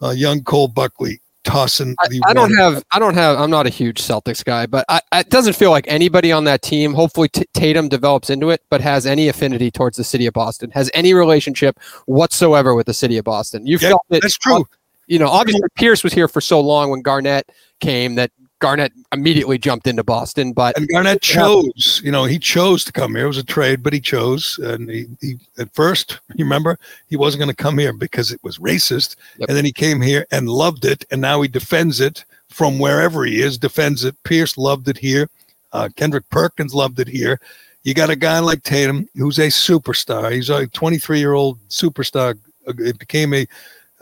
uh 0.00 0.10
young 0.10 0.44
Cole 0.44 0.68
Buckley 0.68 1.20
tossing. 1.44 1.94
I, 2.00 2.08
I 2.26 2.34
don't 2.34 2.54
have. 2.56 2.84
I 2.92 2.98
don't 2.98 3.14
have. 3.14 3.38
I'm 3.38 3.50
not 3.50 3.66
a 3.66 3.70
huge 3.70 4.00
Celtics 4.00 4.44
guy, 4.44 4.66
but 4.66 4.84
I, 4.88 5.00
it 5.14 5.30
doesn't 5.30 5.54
feel 5.54 5.70
like 5.70 5.84
anybody 5.88 6.32
on 6.32 6.44
that 6.44 6.62
team. 6.62 6.94
Hopefully, 6.94 7.28
T- 7.28 7.46
Tatum 7.54 7.88
develops 7.88 8.30
into 8.30 8.50
it, 8.50 8.62
but 8.70 8.80
has 8.80 9.06
any 9.06 9.28
affinity 9.28 9.70
towards 9.70 9.96
the 9.96 10.04
city 10.04 10.26
of 10.26 10.34
Boston, 10.34 10.70
has 10.72 10.90
any 10.94 11.14
relationship 11.14 11.78
whatsoever 12.06 12.74
with 12.74 12.86
the 12.86 12.94
city 12.94 13.16
of 13.16 13.24
Boston. 13.24 13.66
You 13.66 13.78
yeah, 13.80 13.90
felt 13.90 14.02
it. 14.10 14.22
That's 14.22 14.38
true. 14.38 14.66
You 15.06 15.18
know, 15.18 15.28
obviously 15.28 15.66
Pierce 15.74 16.04
was 16.04 16.12
here 16.12 16.28
for 16.28 16.40
so 16.40 16.60
long 16.60 16.90
when 16.90 17.02
Garnett 17.02 17.50
came 17.80 18.14
that 18.14 18.30
Garnett 18.60 18.92
immediately 19.12 19.58
jumped 19.58 19.86
into 19.86 20.04
Boston, 20.04 20.52
but 20.52 20.76
and 20.76 20.86
Garnett 20.88 21.22
chose. 21.22 22.00
You 22.04 22.12
know, 22.12 22.24
he 22.24 22.38
chose 22.38 22.84
to 22.84 22.92
come 22.92 23.14
here. 23.14 23.24
It 23.24 23.28
was 23.28 23.38
a 23.38 23.44
trade, 23.44 23.82
but 23.82 23.92
he 23.92 24.00
chose. 24.00 24.58
And 24.62 24.88
he, 24.88 25.06
he 25.20 25.38
at 25.58 25.74
first, 25.74 26.20
you 26.34 26.44
remember, 26.44 26.78
he 27.08 27.16
wasn't 27.16 27.40
going 27.40 27.54
to 27.54 27.62
come 27.62 27.78
here 27.78 27.92
because 27.92 28.30
it 28.30 28.40
was 28.44 28.58
racist. 28.58 29.16
Yep. 29.38 29.48
And 29.48 29.56
then 29.56 29.64
he 29.64 29.72
came 29.72 30.00
here 30.00 30.26
and 30.30 30.48
loved 30.48 30.84
it, 30.84 31.04
and 31.10 31.20
now 31.20 31.40
he 31.42 31.48
defends 31.48 32.00
it 32.00 32.24
from 32.48 32.78
wherever 32.78 33.24
he 33.24 33.40
is. 33.40 33.58
Defends 33.58 34.04
it. 34.04 34.14
Pierce 34.24 34.56
loved 34.56 34.88
it 34.88 34.98
here. 34.98 35.28
Uh, 35.72 35.88
Kendrick 35.96 36.28
Perkins 36.30 36.74
loved 36.74 37.00
it 37.00 37.08
here. 37.08 37.40
You 37.82 37.94
got 37.94 38.10
a 38.10 38.16
guy 38.16 38.40
like 38.40 38.62
Tatum 38.62 39.08
who's 39.14 39.38
a 39.38 39.46
superstar. 39.46 40.30
He's 40.32 40.50
a 40.50 40.66
23 40.66 41.18
year 41.18 41.32
old 41.32 41.58
superstar. 41.68 42.38
It 42.66 42.98
became 42.98 43.32
a 43.32 43.46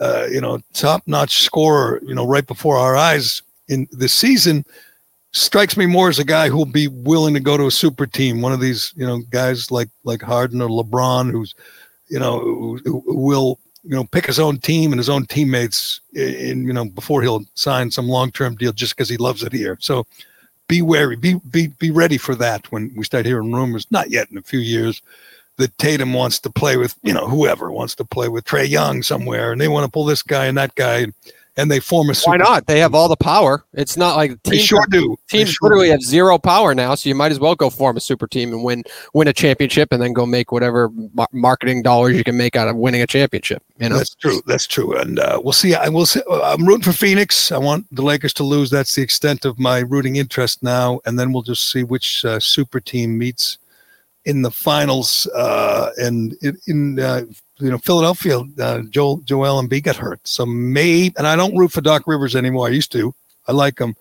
uh, 0.01 0.27
you 0.29 0.41
know 0.41 0.59
top 0.73 1.03
notch 1.07 1.43
scorer. 1.43 2.01
You 2.03 2.13
know, 2.13 2.27
right 2.27 2.45
before 2.45 2.77
our 2.77 2.97
eyes 2.97 3.41
in 3.69 3.87
the 3.91 4.09
season 4.09 4.65
strikes 5.31 5.77
me 5.77 5.85
more 5.85 6.09
as 6.09 6.19
a 6.19 6.25
guy 6.25 6.49
who'll 6.49 6.65
be 6.65 6.87
willing 6.87 7.33
to 7.35 7.39
go 7.39 7.55
to 7.55 7.67
a 7.67 7.71
super 7.71 8.05
team, 8.05 8.41
one 8.41 8.51
of 8.51 8.59
these, 8.59 8.93
you 8.95 9.05
know, 9.05 9.19
guys 9.29 9.71
like 9.71 9.89
like 10.03 10.21
Harden 10.21 10.61
or 10.61 10.69
LeBron, 10.69 11.31
who's, 11.31 11.55
you 12.09 12.19
know, 12.19 12.39
who, 12.39 12.79
who 12.83 13.17
will 13.17 13.59
you 13.83 13.95
know 13.95 14.03
pick 14.03 14.25
his 14.25 14.39
own 14.39 14.57
team 14.57 14.91
and 14.91 14.99
his 14.99 15.09
own 15.09 15.25
teammates 15.25 16.01
in 16.13 16.65
you 16.65 16.73
know 16.73 16.85
before 16.85 17.21
he'll 17.21 17.45
sign 17.55 17.89
some 17.89 18.07
long 18.07 18.31
term 18.31 18.55
deal 18.55 18.73
just 18.73 18.95
because 18.95 19.09
he 19.09 19.17
loves 19.17 19.43
it 19.43 19.53
here. 19.53 19.77
So 19.79 20.05
be 20.67 20.81
wary, 20.81 21.15
be 21.15 21.35
be 21.49 21.67
be 21.67 21.91
ready 21.91 22.17
for 22.17 22.35
that 22.35 22.71
when 22.71 22.93
we 22.95 23.03
start 23.03 23.25
hearing 23.25 23.51
rumors. 23.51 23.87
Not 23.89 24.11
yet 24.11 24.29
in 24.31 24.37
a 24.37 24.43
few 24.43 24.59
years 24.59 25.01
that 25.57 25.77
Tatum 25.77 26.13
wants 26.13 26.39
to 26.39 26.49
play 26.49 26.77
with 26.77 26.95
you 27.03 27.13
know 27.13 27.27
whoever 27.27 27.71
wants 27.71 27.95
to 27.95 28.05
play 28.05 28.27
with 28.27 28.45
Trae 28.45 28.69
Young 28.69 29.01
somewhere, 29.01 29.51
and 29.51 29.61
they 29.61 29.67
want 29.67 29.85
to 29.85 29.91
pull 29.91 30.05
this 30.05 30.23
guy 30.23 30.45
and 30.45 30.57
that 30.57 30.75
guy. 30.75 30.99
And 30.99 31.13
they 31.69 31.79
form 31.79 32.09
a 32.09 32.15
Super 32.15 32.37
team. 32.37 32.45
why 32.45 32.51
not? 32.51 32.67
They 32.67 32.79
have 32.79 32.95
all 32.95 33.09
the 33.09 33.17
power. 33.17 33.65
It's 33.73 33.97
not 33.97 34.15
like 34.15 34.31
teams, 34.43 34.43
they 34.43 34.57
sure 34.59 34.85
do. 34.89 35.17
Teams 35.29 35.49
sure 35.49 35.69
literally 35.69 35.87
do. 35.87 35.91
have 35.91 36.01
zero 36.01 36.37
power 36.37 36.73
now, 36.73 36.95
so 36.95 37.09
you 37.09 37.15
might 37.15 37.31
as 37.31 37.39
well 37.39 37.55
go 37.55 37.69
form 37.69 37.97
a 37.97 37.99
super 37.99 38.27
team 38.27 38.53
and 38.53 38.63
win 38.63 38.83
win 39.13 39.27
a 39.27 39.33
championship, 39.33 39.91
and 39.91 40.01
then 40.01 40.13
go 40.13 40.25
make 40.25 40.51
whatever 40.51 40.89
mar- 41.13 41.27
marketing 41.33 41.81
dollars 41.81 42.15
you 42.15 42.23
can 42.23 42.37
make 42.37 42.55
out 42.55 42.67
of 42.67 42.75
winning 42.77 43.01
a 43.01 43.07
championship. 43.07 43.61
You 43.79 43.89
know, 43.89 43.97
that's 43.97 44.15
true. 44.15 44.41
That's 44.45 44.67
true. 44.67 44.95
And 44.95 45.19
uh, 45.19 45.41
we'll 45.43 45.53
see. 45.53 45.75
I 45.75 45.89
will. 45.89 46.05
See, 46.05 46.21
I'm 46.31 46.65
rooting 46.65 46.83
for 46.83 46.93
Phoenix. 46.93 47.51
I 47.51 47.57
want 47.57 47.85
the 47.93 48.03
Lakers 48.03 48.33
to 48.35 48.43
lose. 48.43 48.69
That's 48.69 48.95
the 48.95 49.01
extent 49.01 49.45
of 49.45 49.59
my 49.59 49.79
rooting 49.79 50.15
interest 50.15 50.63
now. 50.63 50.99
And 51.05 51.19
then 51.19 51.33
we'll 51.33 51.43
just 51.43 51.71
see 51.71 51.83
which 51.83 52.23
uh, 52.25 52.39
super 52.39 52.79
team 52.79 53.17
meets 53.17 53.57
in 54.25 54.41
the 54.41 54.51
finals. 54.51 55.27
Uh, 55.35 55.91
and 55.97 56.35
in, 56.41 56.57
in 56.67 56.99
uh, 56.99 57.23
you 57.59 57.69
know 57.69 57.77
Philadelphia, 57.77 58.39
uh, 58.39 58.81
Joel 58.89 59.17
Joel 59.25 59.61
Embiid 59.61 59.83
got 59.83 59.95
hurt, 59.95 60.19
so 60.27 60.45
maybe. 60.45 61.13
And 61.17 61.27
I 61.27 61.35
don't 61.35 61.57
root 61.57 61.71
for 61.71 61.81
Doc 61.81 62.03
Rivers 62.07 62.35
anymore. 62.35 62.67
I 62.67 62.71
used 62.71 62.91
to. 62.93 63.13
I 63.47 63.51
like 63.51 63.79
him, 63.79 63.95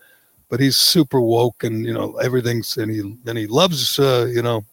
but 0.49 0.61
he's 0.61 0.77
super 0.77 1.21
woke, 1.21 1.65
and 1.65 1.85
you 1.85 1.93
know 1.93 2.17
everything's 2.17 2.77
and 2.77 2.91
he 2.91 3.01
and 3.01 3.39
he 3.39 3.47
loves 3.47 3.99
uh, 3.99 4.31
you 4.33 4.43
know 4.43 4.65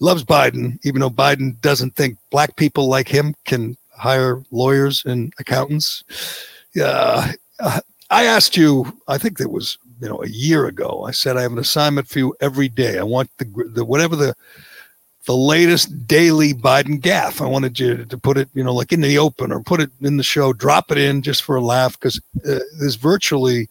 loves 0.00 0.24
Biden, 0.24 0.78
even 0.84 1.00
though 1.00 1.10
Biden 1.10 1.60
doesn't 1.60 1.94
think 1.94 2.18
black 2.30 2.56
people 2.56 2.88
like 2.88 3.08
him 3.08 3.34
can 3.44 3.76
hire 3.90 4.42
lawyers 4.50 5.04
and 5.04 5.32
accountants. 5.38 6.02
Yeah, 6.74 7.32
uh, 7.60 7.80
I 8.10 8.24
asked 8.24 8.56
you. 8.56 8.98
I 9.08 9.18
think 9.18 9.40
it 9.40 9.50
was 9.50 9.78
you 10.00 10.08
know 10.08 10.22
a 10.22 10.28
year 10.28 10.66
ago. 10.66 11.04
I 11.06 11.10
said 11.10 11.36
I 11.36 11.42
have 11.42 11.52
an 11.52 11.58
assignment 11.58 12.08
for 12.08 12.18
you 12.18 12.34
every 12.40 12.68
day. 12.68 12.98
I 12.98 13.04
want 13.04 13.30
the 13.38 13.44
the 13.74 13.84
whatever 13.84 14.16
the 14.16 14.34
the 15.26 15.36
latest 15.36 16.06
daily 16.06 16.52
Biden 16.52 17.00
gaff. 17.00 17.40
I 17.40 17.46
wanted 17.46 17.78
you 17.78 18.04
to 18.04 18.18
put 18.18 18.36
it, 18.36 18.48
you 18.54 18.64
know, 18.64 18.74
like 18.74 18.92
in 18.92 19.00
the 19.00 19.18
open 19.18 19.52
or 19.52 19.62
put 19.62 19.80
it 19.80 19.90
in 20.00 20.16
the 20.16 20.22
show, 20.22 20.52
drop 20.52 20.90
it 20.90 20.98
in 20.98 21.22
just 21.22 21.42
for 21.42 21.56
a 21.56 21.60
laugh 21.60 21.98
because 21.98 22.20
uh, 22.46 22.58
there's 22.78 22.96
virtually 22.96 23.68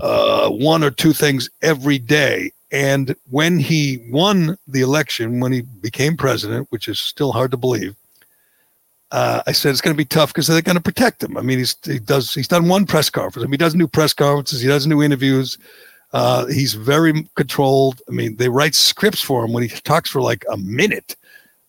uh, 0.00 0.50
one 0.50 0.84
or 0.84 0.90
two 0.90 1.12
things 1.12 1.48
every 1.62 1.98
day. 1.98 2.52
And 2.70 3.16
when 3.30 3.58
he 3.58 4.06
won 4.10 4.58
the 4.66 4.82
election, 4.82 5.40
when 5.40 5.52
he 5.52 5.62
became 5.62 6.18
president, 6.18 6.66
which 6.70 6.86
is 6.86 6.98
still 6.98 7.32
hard 7.32 7.50
to 7.52 7.56
believe, 7.56 7.96
uh, 9.10 9.42
I 9.46 9.52
said 9.52 9.70
it's 9.70 9.80
going 9.80 9.94
to 9.94 9.98
be 9.98 10.04
tough 10.04 10.34
because 10.34 10.46
they're 10.46 10.60
going 10.60 10.76
to 10.76 10.82
protect 10.82 11.22
him. 11.22 11.38
I 11.38 11.40
mean, 11.40 11.58
he's 11.58 11.74
he 11.82 11.98
does 11.98 12.34
he's 12.34 12.48
done 12.48 12.68
one 12.68 12.84
press 12.84 13.08
conference. 13.08 13.42
I 13.42 13.46
mean, 13.46 13.52
he 13.52 13.56
doesn't 13.56 13.78
do 13.78 13.86
press 13.86 14.12
conferences. 14.12 14.60
He 14.60 14.68
doesn't 14.68 14.90
do 14.90 15.02
interviews. 15.02 15.56
Uh, 16.12 16.46
he's 16.46 16.74
very 16.74 17.26
controlled. 17.34 18.00
I 18.08 18.12
mean, 18.12 18.36
they 18.36 18.48
write 18.48 18.74
scripts 18.74 19.20
for 19.22 19.44
him 19.44 19.52
when 19.52 19.62
he 19.62 19.68
talks 19.68 20.10
for 20.10 20.20
like 20.22 20.44
a 20.50 20.56
minute. 20.56 21.16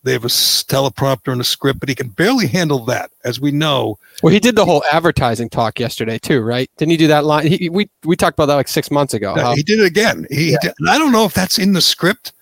They 0.02 0.12
have 0.12 0.24
a 0.24 0.28
teleprompter 0.28 1.30
and 1.30 1.42
a 1.42 1.44
script, 1.44 1.78
but 1.78 1.90
he 1.90 1.94
can 1.94 2.08
barely 2.08 2.46
handle 2.46 2.78
that, 2.86 3.10
as 3.24 3.38
we 3.38 3.50
know. 3.50 3.98
well, 4.22 4.32
he 4.32 4.40
did 4.40 4.56
the 4.56 4.64
whole 4.64 4.82
advertising 4.90 5.50
talk 5.50 5.78
yesterday 5.78 6.18
too, 6.18 6.40
right? 6.40 6.70
Didn't 6.78 6.92
he 6.92 6.96
do 6.96 7.06
that 7.08 7.26
line? 7.26 7.46
He, 7.46 7.68
we 7.68 7.90
we 8.04 8.16
talked 8.16 8.34
about 8.38 8.46
that 8.46 8.54
like 8.54 8.68
six 8.68 8.90
months 8.90 9.12
ago. 9.12 9.34
Uh, 9.34 9.40
how- 9.42 9.54
he 9.54 9.62
did 9.62 9.78
it 9.80 9.84
again. 9.84 10.26
He, 10.30 10.56
did- 10.62 10.72
and 10.78 10.88
I 10.88 10.96
don't 10.96 11.12
know 11.12 11.26
if 11.26 11.34
that's 11.34 11.58
in 11.58 11.74
the 11.74 11.82
script. 11.82 12.32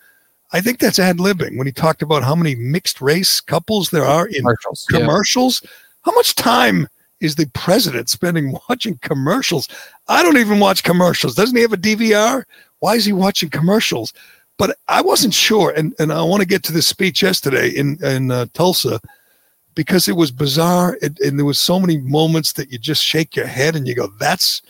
I 0.53 0.61
think 0.61 0.79
that's 0.79 1.01
ad 1.01 1.19
libbing 1.19 1.59
when 1.59 1.67
he 1.67 1.73
talked 1.73 2.01
about 2.01 2.23
how 2.23 2.35
many 2.37 2.55
mixed 2.55 3.01
race 3.01 3.41
couples 3.41 3.91
there 3.91 4.05
are 4.07 4.29
in 4.29 4.37
commercials. 4.37 4.87
yeah. 4.93 5.01
commercials. 5.01 5.63
How 6.05 6.13
much 6.13 6.37
time 6.37 6.87
is 7.21 7.35
the 7.35 7.47
president 7.55 8.09
spending 8.09 8.57
watching 8.69 8.99
commercials? 9.03 9.69
I 10.09 10.23
don't 10.23 10.39
even 10.39 10.61
watch 10.61 10.83
commercials. 10.83 11.35
Doesn't 11.35 11.57
he 11.57 11.63
have 11.63 11.73
a 11.73 11.77
DVR? 11.77 12.45
Why 12.81 12.95
is 12.95 13.05
he 13.05 13.13
watching 13.13 13.51
commercials? 13.51 14.13
But 14.59 14.77
I 14.89 15.03
wasn't 15.03 15.35
sure, 15.35 15.71
and, 15.71 15.95
and 16.01 16.13
I 16.13 16.23
want 16.23 16.41
to 16.41 16.49
get 16.49 16.65
to 16.65 16.73
this 16.73 16.87
speech 16.87 17.23
yesterday 17.23 17.71
in 17.71 18.03
in 18.05 18.33
uh, 18.33 18.47
Tulsa 18.55 19.01
because 19.77 20.09
it 20.09 20.17
was 20.17 20.33
bizarre, 20.33 20.99
it, 21.01 21.19
and 21.21 21.39
there 21.39 21.47
was 21.47 21.61
so 21.61 21.79
many 21.79 21.99
moments 21.99 22.55
that 22.55 22.73
you 22.73 22.79
just 22.79 23.05
shake 23.05 23.37
your 23.37 23.47
head 23.47 23.77
and 23.77 23.87
you 23.87 23.95
go, 23.95 24.09
"That's 24.19 24.61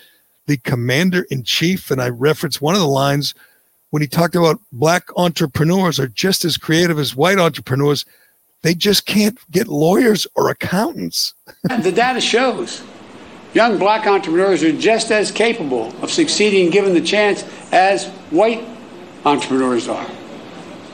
the 0.47 0.59
commander 0.59 1.27
in 1.31 1.43
chief." 1.43 1.91
And 1.91 2.03
I 2.03 2.11
referenced 2.11 2.61
one 2.61 2.75
of 2.75 2.83
the 2.83 2.87
lines 2.87 3.35
when 3.89 4.03
he 4.03 4.09
talked 4.09 4.37
about 4.37 4.61
black 4.73 5.09
entrepreneurs 5.17 5.99
are 5.99 6.09
just 6.09 6.45
as 6.45 6.59
creative 6.59 6.99
as 6.99 7.17
white 7.17 7.39
entrepreneurs. 7.39 8.05
They 8.63 8.75
just 8.75 9.07
can't 9.07 9.39
get 9.51 9.69
lawyers 9.69 10.27
or 10.35 10.51
accountants. 10.51 11.35
The 11.65 11.93
data 11.93 12.21
shows 12.21 12.83
young 13.55 13.79
black 13.79 14.07
entrepreneurs 14.07 14.63
are 14.63 14.73
just 14.73 15.11
as 15.11 15.31
capable 15.31 15.95
of 16.03 16.11
succeeding 16.11 16.71
given 16.71 16.95
the 16.95 17.01
chance 17.01 17.45
as 17.73 18.07
white 18.31 18.65
entrepreneurs 19.25 19.89
are. 19.89 20.07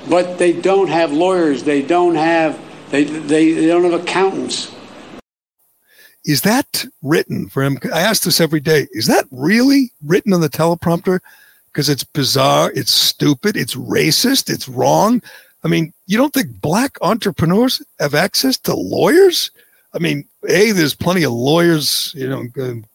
But 0.09 0.39
they 0.39 0.53
don't 0.53 0.89
have 0.89 1.13
lawyers, 1.13 1.65
they 1.65 1.83
don't 1.83 2.15
have 2.15 2.61
they, 2.91 3.05
they, 3.05 3.53
they 3.53 3.67
don't 3.67 3.91
have 3.91 4.03
accountants. 4.03 4.73
Is 6.25 6.43
that 6.43 6.85
written 7.03 7.49
for 7.49 7.63
him? 7.63 7.79
I 7.93 8.01
ask 8.01 8.23
this 8.23 8.41
every 8.41 8.61
day. 8.61 8.87
Is 8.93 9.07
that 9.09 9.27
really 9.31 9.93
written 10.03 10.33
on 10.33 10.41
the 10.41 10.49
teleprompter? 10.49 11.21
Because 11.67 11.89
it's 11.89 12.05
bizarre, 12.05 12.71
it's 12.75 12.93
stupid, 12.93 13.57
it's 13.57 13.75
racist, 13.75 14.49
it's 14.49 14.69
wrong. 14.69 15.23
I 15.65 15.69
mean, 15.69 15.93
you 16.07 16.19
don't 16.19 16.33
think 16.33 16.61
black 16.61 16.99
entrepreneurs 17.01 17.83
have 17.99 18.15
access 18.15 18.59
to 18.59 18.75
lawyers? 18.75 19.51
I 19.95 19.99
mean, 19.99 20.25
a 20.49 20.73
there's 20.73 20.95
plenty 20.95 21.23
of 21.23 21.33
lawyers, 21.33 22.13
you 22.15 22.29
know, 22.29 22.45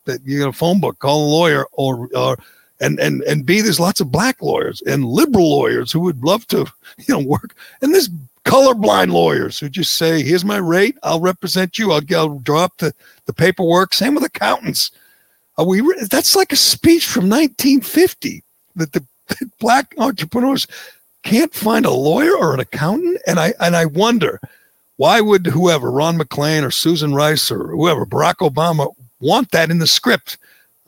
that 0.05 0.19
you 0.23 0.39
get 0.39 0.47
a 0.47 0.53
phone 0.53 0.79
book, 0.79 0.99
call 0.99 1.25
a 1.25 1.31
lawyer, 1.31 1.65
or 1.71 2.09
or 2.15 2.37
and 2.79 2.99
and 2.99 3.23
and 3.23 3.45
b 3.45 3.61
there's 3.61 3.79
lots 3.79 3.99
of 3.99 4.11
black 4.11 4.41
lawyers 4.41 4.81
and 4.85 5.05
liberal 5.05 5.49
lawyers 5.49 5.91
who 5.91 5.99
would 6.01 6.23
love 6.23 6.45
to, 6.47 6.65
you 6.97 7.05
know, 7.13 7.25
work, 7.25 7.55
and 7.81 7.93
there's 7.93 8.09
colorblind 8.45 9.11
lawyers 9.11 9.59
who 9.59 9.69
just 9.69 9.95
say, 9.95 10.21
"Here's 10.21 10.45
my 10.45 10.57
rate, 10.57 10.97
I'll 11.03 11.21
represent 11.21 11.79
you, 11.79 11.91
I'll, 11.91 12.01
I'll 12.15 12.39
draw 12.39 12.65
up 12.65 12.77
the 12.77 12.93
the 13.25 13.33
paperwork." 13.33 13.93
Same 13.93 14.13
with 14.13 14.23
accountants. 14.23 14.91
Are 15.57 15.65
we? 15.65 15.81
re- 15.81 16.05
That's 16.09 16.35
like 16.35 16.51
a 16.51 16.57
speech 16.57 17.05
from 17.05 17.23
1950 17.29 18.43
that 18.75 18.93
the 18.93 19.03
black 19.59 19.95
entrepreneurs 19.97 20.67
can't 21.23 21.53
find 21.53 21.85
a 21.85 21.91
lawyer 21.91 22.35
or 22.35 22.53
an 22.53 22.59
accountant, 22.59 23.19
and 23.27 23.39
I 23.39 23.53
and 23.59 23.75
I 23.75 23.85
wonder 23.85 24.39
why 24.97 25.21
would 25.21 25.45
whoever 25.47 25.91
Ron 25.91 26.17
McClain 26.17 26.63
or 26.63 26.71
Susan 26.71 27.13
Rice 27.13 27.49
or 27.51 27.67
whoever 27.67 28.05
Barack 28.05 28.35
Obama 28.37 28.93
want 29.19 29.51
that 29.51 29.71
in 29.71 29.79
the 29.79 29.87
script? 29.87 30.37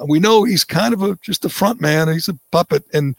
We 0.06 0.20
know 0.20 0.44
he's 0.44 0.64
kind 0.64 0.94
of 0.94 1.02
a 1.04 1.18
just 1.22 1.46
a 1.46 1.50
front 1.50 1.80
man. 1.80 2.08
He's 2.08 2.30
a 2.30 2.38
puppet, 2.52 2.84
and 2.94 3.16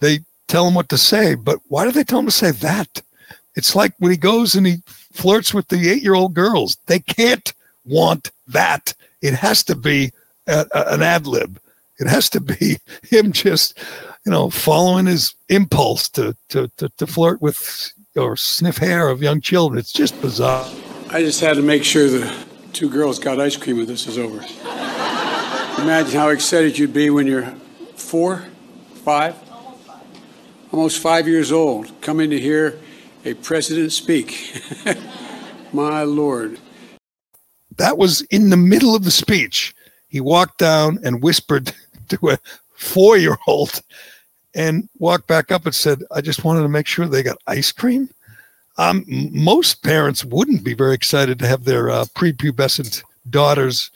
they 0.00 0.20
tell 0.48 0.66
him 0.66 0.74
what 0.74 0.88
to 0.90 0.98
say. 0.98 1.34
But 1.34 1.58
why 1.68 1.84
do 1.84 1.92
they 1.92 2.04
tell 2.04 2.20
him 2.20 2.26
to 2.26 2.30
say 2.32 2.50
that? 2.52 3.02
It's 3.56 3.74
like 3.74 3.92
when 3.98 4.12
he 4.12 4.16
goes 4.16 4.54
and 4.54 4.66
he 4.66 4.76
flirts 5.12 5.52
with 5.52 5.68
the 5.68 5.90
eight-year-old 5.90 6.34
girls. 6.34 6.76
They 6.86 7.00
can't 7.00 7.52
want 7.84 8.30
that. 8.46 8.94
It 9.22 9.34
has 9.34 9.64
to 9.64 9.74
be 9.74 10.12
a, 10.46 10.66
a- 10.72 10.94
an 10.94 11.02
ad 11.02 11.26
lib. 11.26 11.60
It 11.98 12.06
has 12.06 12.30
to 12.30 12.40
be 12.40 12.78
him 13.02 13.32
just, 13.32 13.76
you 14.24 14.32
know, 14.32 14.50
following 14.50 15.06
his 15.06 15.34
impulse 15.48 16.08
to 16.10 16.36
to 16.48 16.70
to, 16.76 16.88
to 16.90 17.06
flirt 17.06 17.40
with 17.40 17.92
or 18.16 18.36
sniff 18.36 18.78
hair 18.78 19.08
of 19.08 19.22
young 19.22 19.40
children. 19.40 19.78
It's 19.78 19.92
just 19.92 20.20
bizarre. 20.20 20.68
I 21.10 21.20
just 21.22 21.40
had 21.40 21.56
to 21.56 21.62
make 21.62 21.84
sure 21.84 22.08
the 22.08 22.46
two 22.72 22.90
girls 22.90 23.18
got 23.18 23.40
ice 23.40 23.56
cream 23.56 23.78
when 23.78 23.86
this 23.86 24.06
is 24.06 24.18
over. 24.18 24.44
Imagine 25.80 26.12
how 26.12 26.28
excited 26.28 26.78
you'd 26.78 26.92
be 26.92 27.10
when 27.10 27.26
you're 27.26 27.54
four, 27.96 28.44
five, 29.04 29.34
almost 30.72 31.00
five 31.00 31.26
years 31.26 31.52
old, 31.52 32.00
coming 32.00 32.30
to 32.30 32.38
hear 32.38 32.78
a 33.24 33.34
president 33.34 33.92
speak. 33.92 34.60
My 35.72 36.02
Lord. 36.02 36.58
That 37.76 37.96
was 37.96 38.22
in 38.22 38.50
the 38.50 38.56
middle 38.56 38.94
of 38.94 39.04
the 39.04 39.10
speech. 39.10 39.74
He 40.08 40.20
walked 40.20 40.58
down 40.58 40.98
and 41.04 41.22
whispered 41.22 41.72
to 42.08 42.30
a 42.30 42.38
four-year-old 42.74 43.82
and 44.54 44.88
walked 44.98 45.26
back 45.26 45.50
up 45.50 45.66
and 45.66 45.74
said, 45.74 46.02
I 46.10 46.20
just 46.20 46.44
wanted 46.44 46.62
to 46.62 46.68
make 46.68 46.86
sure 46.86 47.06
they 47.06 47.22
got 47.22 47.38
ice 47.46 47.72
cream. 47.72 48.08
Um, 48.78 49.04
most 49.08 49.82
parents 49.82 50.24
wouldn't 50.24 50.64
be 50.64 50.74
very 50.74 50.94
excited 50.94 51.38
to 51.38 51.46
have 51.46 51.64
their 51.64 51.90
uh, 51.90 52.06
prepubescent 52.14 53.02
daughters 53.28 53.90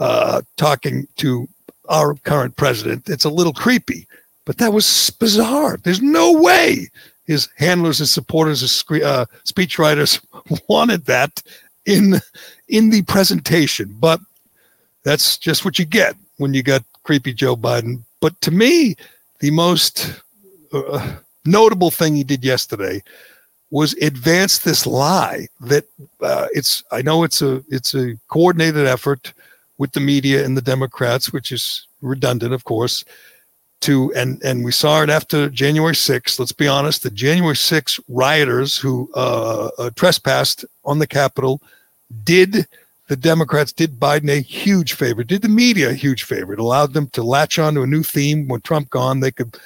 uh, 0.00 0.42
talking 0.56 1.06
to 1.16 1.48
our 1.88 2.14
current 2.14 2.56
president. 2.56 3.08
It's 3.08 3.24
a 3.24 3.30
little 3.30 3.52
creepy, 3.52 4.06
but 4.44 4.58
that 4.58 4.72
was 4.72 5.10
bizarre. 5.10 5.78
There's 5.82 6.02
no 6.02 6.32
way 6.32 6.88
his 7.26 7.48
handlers, 7.56 7.98
his 7.98 8.10
supporters, 8.10 8.60
his 8.60 8.72
scre- 8.72 9.04
uh, 9.04 9.26
speechwriters 9.44 10.24
wanted 10.68 11.06
that 11.06 11.42
in 11.84 12.20
in 12.68 12.90
the 12.90 13.02
presentation. 13.02 13.94
But 13.98 14.20
that's 15.04 15.38
just 15.38 15.64
what 15.64 15.78
you 15.78 15.84
get 15.84 16.16
when 16.38 16.54
you 16.54 16.62
got 16.62 16.82
creepy 17.04 17.32
Joe 17.32 17.56
Biden. 17.56 18.02
But 18.20 18.40
to 18.42 18.50
me, 18.50 18.96
the 19.40 19.50
most 19.50 20.20
uh, 20.72 21.16
notable 21.44 21.90
thing 21.90 22.16
he 22.16 22.24
did 22.24 22.44
yesterday 22.44 23.02
was 23.70 23.94
advance 23.94 24.58
this 24.58 24.86
lie 24.86 25.48
that 25.60 25.84
uh, 26.20 26.46
it's 26.52 26.82
I 26.92 27.02
know 27.02 27.24
it's 27.24 27.42
a 27.42 27.62
it's 27.68 27.94
a 27.94 28.16
coordinated 28.28 28.86
effort 28.86 29.32
with 29.78 29.92
the 29.92 30.00
media 30.00 30.44
and 30.44 30.56
the 30.56 30.62
Democrats, 30.62 31.32
which 31.32 31.52
is 31.52 31.86
redundant, 32.00 32.54
of 32.54 32.64
course, 32.64 33.04
to 33.80 34.12
and 34.14 34.42
and 34.42 34.64
we 34.64 34.72
saw 34.72 35.02
it 35.02 35.10
after 35.10 35.48
January 35.48 35.94
6th. 35.94 36.38
Let's 36.38 36.52
be 36.52 36.68
honest, 36.68 37.02
the 37.02 37.10
January 37.10 37.56
6th 37.56 38.00
rioters 38.08 38.76
who 38.76 39.10
uh, 39.14 39.70
uh, 39.78 39.90
trespassed 39.96 40.64
on 40.84 40.98
the 40.98 41.06
Capitol 41.06 41.60
did 42.24 42.66
the 43.08 43.16
Democrats 43.16 43.72
did 43.72 44.00
Biden 44.00 44.30
a 44.30 44.40
huge 44.40 44.94
favor, 44.94 45.22
did 45.22 45.42
the 45.42 45.48
media 45.48 45.90
a 45.90 45.94
huge 45.94 46.24
favor. 46.24 46.52
It 46.52 46.58
allowed 46.58 46.92
them 46.92 47.08
to 47.10 47.22
latch 47.22 47.58
on 47.58 47.74
to 47.74 47.82
a 47.82 47.86
new 47.86 48.02
theme. 48.02 48.48
When 48.48 48.60
Trump 48.62 48.90
gone, 48.90 49.20
they 49.20 49.30
could 49.30 49.56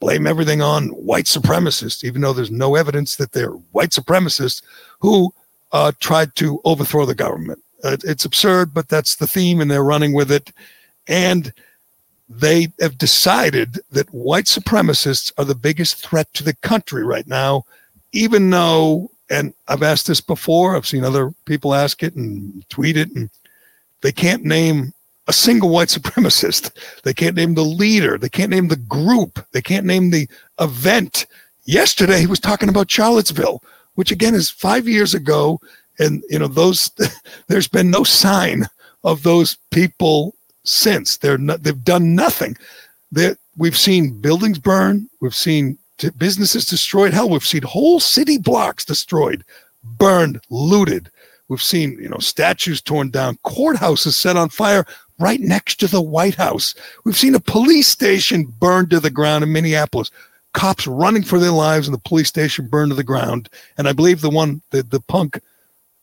blame 0.00 0.26
everything 0.26 0.62
on 0.62 0.88
white 0.88 1.26
supremacists, 1.26 2.04
even 2.04 2.22
though 2.22 2.32
there's 2.32 2.50
no 2.50 2.74
evidence 2.74 3.16
that 3.16 3.32
they're 3.32 3.50
white 3.72 3.90
supremacists 3.90 4.62
who 4.98 5.32
uh, 5.72 5.92
tried 6.00 6.34
to 6.36 6.60
overthrow 6.64 7.06
the 7.06 7.14
government. 7.14 7.62
Uh, 7.84 7.96
it's 8.04 8.24
absurd, 8.24 8.74
but 8.74 8.88
that's 8.88 9.16
the 9.16 9.26
theme, 9.26 9.60
and 9.60 9.70
they're 9.70 9.84
running 9.84 10.12
with 10.12 10.30
it. 10.30 10.52
And 11.06 11.52
they 12.28 12.68
have 12.80 12.98
decided 12.98 13.80
that 13.90 14.12
white 14.12 14.44
supremacists 14.44 15.32
are 15.36 15.44
the 15.44 15.54
biggest 15.54 15.96
threat 15.96 16.32
to 16.34 16.44
the 16.44 16.54
country 16.56 17.04
right 17.04 17.26
now, 17.26 17.64
even 18.12 18.50
though, 18.50 19.10
and 19.30 19.54
I've 19.68 19.84
asked 19.84 20.08
this 20.08 20.20
before, 20.20 20.76
I've 20.76 20.86
seen 20.86 21.04
other 21.04 21.32
people 21.44 21.72
ask 21.72 22.02
it 22.02 22.16
and 22.16 22.68
tweet 22.68 22.96
it, 22.96 23.14
and 23.14 23.30
they 24.00 24.10
can't 24.12 24.44
name 24.44 24.92
a 25.28 25.32
single 25.32 25.70
white 25.70 25.88
supremacist. 25.96 26.72
They 27.04 27.14
can't 27.14 27.36
name 27.36 27.54
the 27.54 27.64
leader. 27.64 28.18
They 28.18 28.28
can't 28.28 28.50
name 28.50 28.68
the 28.68 28.76
group. 28.76 29.44
They 29.52 29.62
can't 29.62 29.86
name 29.86 30.10
the 30.10 30.28
event. 30.58 31.26
Yesterday, 31.64 32.20
he 32.20 32.26
was 32.26 32.40
talking 32.40 32.68
about 32.68 32.90
Charlottesville, 32.90 33.62
which 33.94 34.10
again 34.10 34.34
is 34.34 34.50
five 34.50 34.88
years 34.88 35.14
ago. 35.14 35.60
And, 36.00 36.24
you 36.28 36.38
know, 36.38 36.48
those, 36.48 36.90
there's 37.46 37.68
been 37.68 37.90
no 37.90 38.02
sign 38.02 38.66
of 39.04 39.22
those 39.22 39.56
people 39.70 40.34
since. 40.64 41.18
They're 41.18 41.38
not, 41.38 41.62
they've 41.62 41.84
done 41.84 42.14
nothing. 42.14 42.56
That 43.12 43.38
we've 43.56 43.76
seen 43.76 44.20
buildings 44.20 44.58
burn, 44.58 45.08
we've 45.20 45.34
seen 45.34 45.78
businesses 46.16 46.66
destroyed. 46.66 47.12
Hell, 47.12 47.28
we've 47.28 47.44
seen 47.44 47.62
whole 47.62 48.00
city 48.00 48.38
blocks 48.38 48.84
destroyed, 48.84 49.44
burned, 49.82 50.40
looted. 50.50 51.10
We've 51.48 51.62
seen, 51.62 51.98
you 52.00 52.08
know, 52.08 52.18
statues 52.18 52.80
torn 52.80 53.10
down, 53.10 53.38
courthouses 53.44 54.12
set 54.12 54.36
on 54.36 54.48
fire 54.50 54.84
right 55.18 55.40
next 55.40 55.76
to 55.80 55.86
the 55.86 56.00
White 56.00 56.36
House. 56.36 56.74
We've 57.04 57.16
seen 57.16 57.34
a 57.34 57.40
police 57.40 57.88
station 57.88 58.44
burned 58.58 58.90
to 58.90 59.00
the 59.00 59.10
ground 59.10 59.44
in 59.44 59.52
Minneapolis. 59.52 60.10
Cops 60.52 60.86
running 60.86 61.22
for 61.22 61.38
their 61.38 61.50
lives 61.50 61.86
and 61.86 61.94
the 61.94 62.00
police 62.00 62.28
station 62.28 62.66
burned 62.66 62.90
to 62.90 62.96
the 62.96 63.04
ground. 63.04 63.48
And 63.78 63.88
I 63.88 63.92
believe 63.92 64.20
the 64.20 64.30
one, 64.30 64.62
the, 64.70 64.82
the 64.82 65.00
punk 65.00 65.40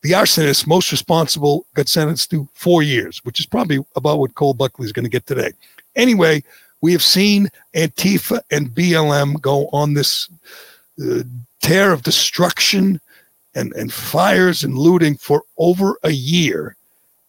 the 0.02 0.12
arsonist 0.12 0.66
most 0.66 0.92
responsible 0.92 1.66
got 1.74 1.88
sentenced 1.88 2.30
to 2.30 2.48
four 2.54 2.82
years, 2.82 3.18
which 3.24 3.40
is 3.40 3.46
probably 3.46 3.80
about 3.96 4.18
what 4.18 4.34
Cole 4.34 4.54
Buckley 4.54 4.86
is 4.86 4.92
going 4.92 5.04
to 5.04 5.10
get 5.10 5.26
today. 5.26 5.52
Anyway, 5.96 6.44
we 6.80 6.92
have 6.92 7.02
seen 7.02 7.48
Antifa 7.74 8.40
and 8.50 8.68
BLM 8.68 9.40
go 9.40 9.68
on 9.72 9.94
this 9.94 10.28
uh, 11.02 11.22
tear 11.60 11.92
of 11.92 12.02
destruction 12.02 13.00
and, 13.54 13.72
and 13.72 13.92
fires 13.92 14.62
and 14.62 14.76
looting 14.76 15.16
for 15.16 15.42
over 15.58 15.98
a 16.02 16.10
year. 16.10 16.76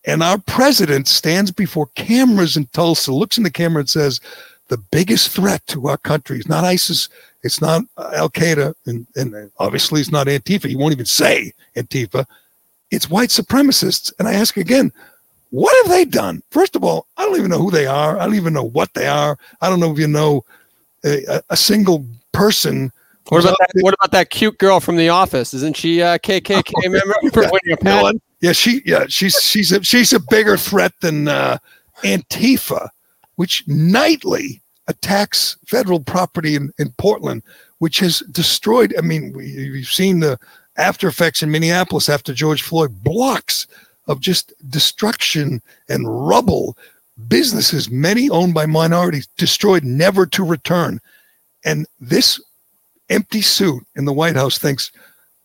And 0.05 0.23
our 0.23 0.37
president 0.37 1.07
stands 1.07 1.51
before 1.51 1.87
cameras 1.95 2.55
in 2.55 2.67
Tulsa, 2.67 3.11
looks 3.11 3.37
in 3.37 3.43
the 3.43 3.51
camera 3.51 3.81
and 3.81 3.89
says, 3.89 4.21
the 4.69 4.77
biggest 4.77 5.31
threat 5.31 5.65
to 5.67 5.87
our 5.87 5.97
country 5.97 6.37
is 6.37 6.47
not 6.47 6.63
ISIS, 6.63 7.09
it's 7.41 7.59
not 7.59 7.83
Al 7.97 8.29
Qaeda, 8.29 8.73
and, 8.85 9.07
and 9.15 9.51
obviously 9.57 9.99
it's 9.99 10.11
not 10.11 10.27
Antifa. 10.27 10.69
He 10.69 10.75
won't 10.75 10.93
even 10.93 11.05
say 11.05 11.53
Antifa 11.75 12.27
it's 12.91 13.09
white 13.09 13.29
supremacists. 13.29 14.11
And 14.19 14.27
I 14.27 14.33
ask 14.33 14.57
again, 14.57 14.91
what 15.51 15.75
have 15.83 15.91
they 15.91 16.05
done? 16.05 16.43
First 16.51 16.75
of 16.75 16.83
all, 16.83 17.07
I 17.17 17.25
don't 17.25 17.37
even 17.37 17.49
know 17.49 17.59
who 17.59 17.71
they 17.71 17.85
are. 17.85 18.19
I 18.19 18.25
don't 18.25 18.35
even 18.35 18.53
know 18.53 18.63
what 18.63 18.93
they 18.93 19.07
are. 19.07 19.37
I 19.61 19.69
don't 19.69 19.79
know 19.79 19.91
if 19.91 19.97
you 19.97 20.07
know 20.07 20.45
a, 21.03 21.41
a 21.49 21.57
single 21.57 22.05
person. 22.31 22.91
What 23.29 23.43
about 23.43 23.57
that? 23.59 23.69
What 23.81 23.93
about 23.95 24.11
that 24.11 24.29
cute 24.29 24.57
girl 24.57 24.79
from 24.79 24.97
The 24.97 25.09
Office? 25.09 25.53
Isn't 25.53 25.75
she 25.75 26.01
a 26.01 26.19
KKK 26.19 26.71
oh, 26.85 26.89
member 26.89 27.15
for 27.31 27.41
winning 27.41 27.73
a 27.73 27.77
pen? 27.77 28.19
Yeah, 28.41 28.53
she. 28.53 28.81
Yeah, 28.85 29.05
she's 29.07 29.35
she's 29.41 29.71
a, 29.71 29.83
she's 29.83 30.13
a 30.13 30.19
bigger 30.19 30.57
threat 30.57 30.93
than 31.01 31.27
uh, 31.27 31.57
Antifa, 32.03 32.89
which 33.35 33.63
nightly 33.67 34.61
attacks 34.87 35.57
federal 35.67 35.99
property 35.99 36.55
in, 36.55 36.71
in 36.79 36.91
Portland, 36.97 37.43
which 37.77 37.99
has 37.99 38.19
destroyed. 38.31 38.95
I 38.97 39.01
mean, 39.01 39.33
we, 39.33 39.45
you've 39.45 39.87
seen 39.87 40.19
the 40.19 40.39
after 40.77 41.07
effects 41.07 41.43
in 41.43 41.51
Minneapolis 41.51 42.09
after 42.09 42.33
George 42.33 42.63
Floyd, 42.63 43.03
blocks 43.03 43.67
of 44.09 44.19
just 44.19 44.51
destruction 44.69 45.61
and 45.87 46.27
rubble. 46.27 46.77
Businesses, 47.27 47.89
many 47.89 48.29
owned 48.29 48.53
by 48.53 48.65
minorities, 48.65 49.27
destroyed, 49.37 49.83
never 49.83 50.25
to 50.25 50.43
return. 50.43 50.99
And 51.63 51.85
this 51.99 52.41
empty 53.09 53.41
suit 53.41 53.83
in 53.95 54.05
the 54.05 54.13
White 54.13 54.35
House 54.35 54.57
thinks 54.57 54.91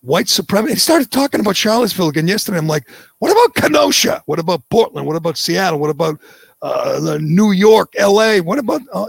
white 0.00 0.28
supremacy. 0.28 0.74
He 0.74 0.80
started 0.80 1.10
talking 1.10 1.40
about 1.40 1.56
Charlottesville 1.56 2.08
again 2.08 2.28
yesterday. 2.28 2.58
I'm 2.58 2.66
like, 2.66 2.88
what 3.18 3.32
about 3.32 3.54
Kenosha? 3.54 4.22
What 4.26 4.38
about 4.38 4.62
Portland? 4.70 5.06
What 5.06 5.16
about 5.16 5.36
Seattle? 5.36 5.78
What 5.78 5.90
about 5.90 6.20
uh, 6.62 7.18
New 7.20 7.52
York, 7.52 7.92
LA? 7.98 8.38
What 8.38 8.58
about 8.58 8.82
uh, 8.92 9.06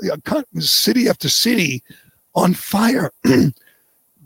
city 0.59 1.07
after 1.07 1.29
city 1.29 1.83
on 2.33 2.53
fire? 2.53 3.11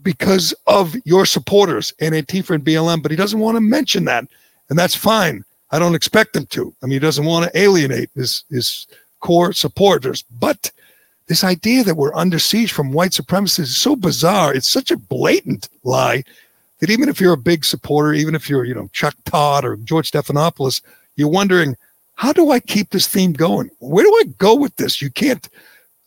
because 0.02 0.54
of 0.66 0.94
your 1.04 1.26
supporters 1.26 1.92
and 2.00 2.14
Antifa 2.14 2.54
and 2.54 2.64
BLM, 2.64 3.02
but 3.02 3.10
he 3.10 3.16
doesn't 3.16 3.38
want 3.38 3.56
to 3.56 3.60
mention 3.60 4.04
that. 4.06 4.24
And 4.70 4.78
that's 4.78 4.94
fine. 4.94 5.44
I 5.72 5.78
don't 5.78 5.94
expect 5.94 6.34
him 6.34 6.46
to. 6.46 6.74
I 6.82 6.86
mean, 6.86 6.92
he 6.92 6.98
doesn't 6.98 7.24
want 7.24 7.44
to 7.44 7.58
alienate 7.58 8.10
his, 8.14 8.44
his 8.50 8.86
core 9.20 9.52
supporters. 9.52 10.22
But 10.40 10.70
this 11.26 11.44
idea 11.44 11.84
that 11.84 11.96
we're 11.96 12.14
under 12.14 12.38
siege 12.38 12.72
from 12.72 12.92
white 12.92 13.12
supremacists 13.12 13.60
is 13.60 13.76
so 13.76 13.94
bizarre. 13.94 14.54
It's 14.54 14.68
such 14.68 14.90
a 14.90 14.96
blatant 14.96 15.68
lie 15.84 16.24
that 16.80 16.90
even 16.90 17.08
if 17.08 17.20
you're 17.20 17.34
a 17.34 17.38
big 17.38 17.64
supporter, 17.64 18.14
even 18.14 18.34
if 18.34 18.48
you're, 18.48 18.64
you 18.64 18.74
know, 18.74 18.88
Chuck 18.92 19.14
Todd 19.24 19.64
or 19.64 19.76
George 19.76 20.10
Stephanopoulos, 20.10 20.82
you're 21.16 21.28
wondering, 21.28 21.76
how 22.14 22.32
do 22.32 22.50
I 22.50 22.60
keep 22.60 22.90
this 22.90 23.06
theme 23.06 23.32
going? 23.32 23.70
Where 23.78 24.04
do 24.04 24.10
I 24.10 24.24
go 24.38 24.54
with 24.54 24.74
this? 24.76 25.00
You 25.00 25.10
can't. 25.10 25.48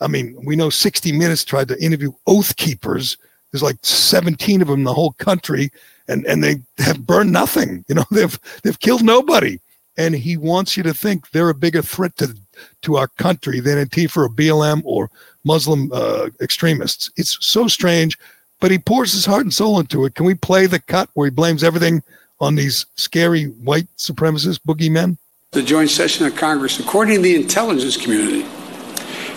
I 0.01 0.07
mean, 0.07 0.35
we 0.45 0.55
know 0.55 0.69
60 0.69 1.11
Minutes 1.11 1.45
tried 1.45 1.69
to 1.69 1.81
interview 1.81 2.11
oath 2.27 2.55
keepers 2.55 3.17
there's 3.53 3.63
like 3.63 3.77
17 3.83 4.63
of 4.63 4.67
them 4.67 4.79
in 4.79 4.83
the 4.83 4.93
whole 4.93 5.13
country, 5.13 5.71
and 6.07 6.25
and 6.25 6.43
they 6.43 6.55
have 6.79 7.05
burned 7.05 7.31
nothing. 7.31 7.85
You 7.93 7.95
know, 7.95 8.05
they've 8.11 8.39
they've 8.63 8.79
killed 8.79 9.03
nobody. 9.03 9.59
And 9.95 10.15
he 10.15 10.37
wants 10.37 10.75
you 10.75 10.81
to 10.81 10.93
think 10.93 11.29
they're 11.29 11.49
a 11.49 11.53
bigger 11.53 11.83
threat 11.83 12.17
to 12.17 12.35
to 12.81 12.97
our 12.97 13.07
country 13.07 13.59
than 13.59 13.77
Antifa 13.77 14.17
or 14.17 14.29
BLM 14.29 14.81
or 14.83 15.11
Muslim 15.43 15.91
uh, 15.93 16.29
extremists. 16.41 17.11
It's 17.15 17.37
so 17.45 17.67
strange, 17.67 18.17
but 18.59 18.71
he 18.71 18.79
pours 18.79 19.13
his 19.13 19.27
heart 19.27 19.43
and 19.43 19.53
soul 19.53 19.79
into 19.79 20.03
it. 20.05 20.15
Can 20.15 20.25
we 20.25 20.33
play 20.33 20.65
the 20.65 20.79
cut 20.79 21.09
where 21.13 21.27
he 21.27 21.31
blames 21.31 21.63
everything 21.63 22.01
on 22.39 22.55
these 22.55 22.87
scary 22.95 23.45
white 23.45 23.87
supremacist 23.97 24.61
boogeymen? 24.67 25.17
The 25.51 25.61
joint 25.61 25.91
session 25.91 26.25
of 26.25 26.35
Congress, 26.35 26.79
according 26.79 27.17
to 27.17 27.21
the 27.21 27.35
intelligence 27.35 27.95
community, 27.95 28.47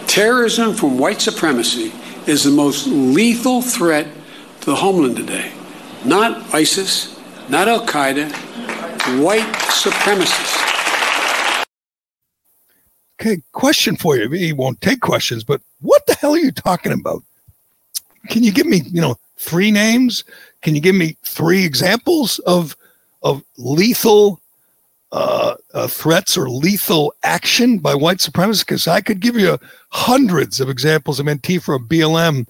terrorism 0.06 0.72
from 0.72 0.96
white 0.96 1.20
supremacy 1.20 1.92
is 2.26 2.44
the 2.44 2.50
most 2.50 2.86
lethal 2.86 3.62
threat 3.62 4.06
to 4.60 4.66
the 4.66 4.76
homeland 4.76 5.16
today. 5.16 5.52
Not 6.04 6.54
ISIS, 6.54 7.18
not 7.48 7.68
Al 7.68 7.86
Qaeda, 7.86 8.30
white 9.22 9.46
supremacists. 9.70 10.64
Okay, 13.20 13.42
question 13.52 13.96
for 13.96 14.16
you. 14.16 14.28
He 14.30 14.52
won't 14.52 14.80
take 14.80 15.00
questions, 15.00 15.44
but 15.44 15.62
what 15.80 16.04
the 16.06 16.14
hell 16.14 16.34
are 16.34 16.38
you 16.38 16.52
talking 16.52 16.92
about? 16.92 17.22
Can 18.28 18.42
you 18.42 18.52
give 18.52 18.66
me, 18.66 18.82
you 18.86 19.00
know, 19.00 19.16
three 19.38 19.70
names? 19.70 20.24
Can 20.62 20.74
you 20.74 20.80
give 20.80 20.94
me 20.94 21.16
three 21.22 21.64
examples 21.64 22.38
of 22.40 22.76
of 23.22 23.42
lethal 23.56 24.40
uh, 25.12 25.54
uh, 25.74 25.86
threats 25.86 26.36
or 26.36 26.48
lethal 26.48 27.14
action 27.22 27.78
by 27.78 27.94
white 27.94 28.18
supremacists? 28.18 28.88
I 28.88 29.00
could 29.00 29.20
give 29.20 29.36
you 29.36 29.58
hundreds 29.90 30.60
of 30.60 30.68
examples 30.68 31.20
of 31.20 31.26
Antifa 31.26 31.78
BLM, 31.86 32.46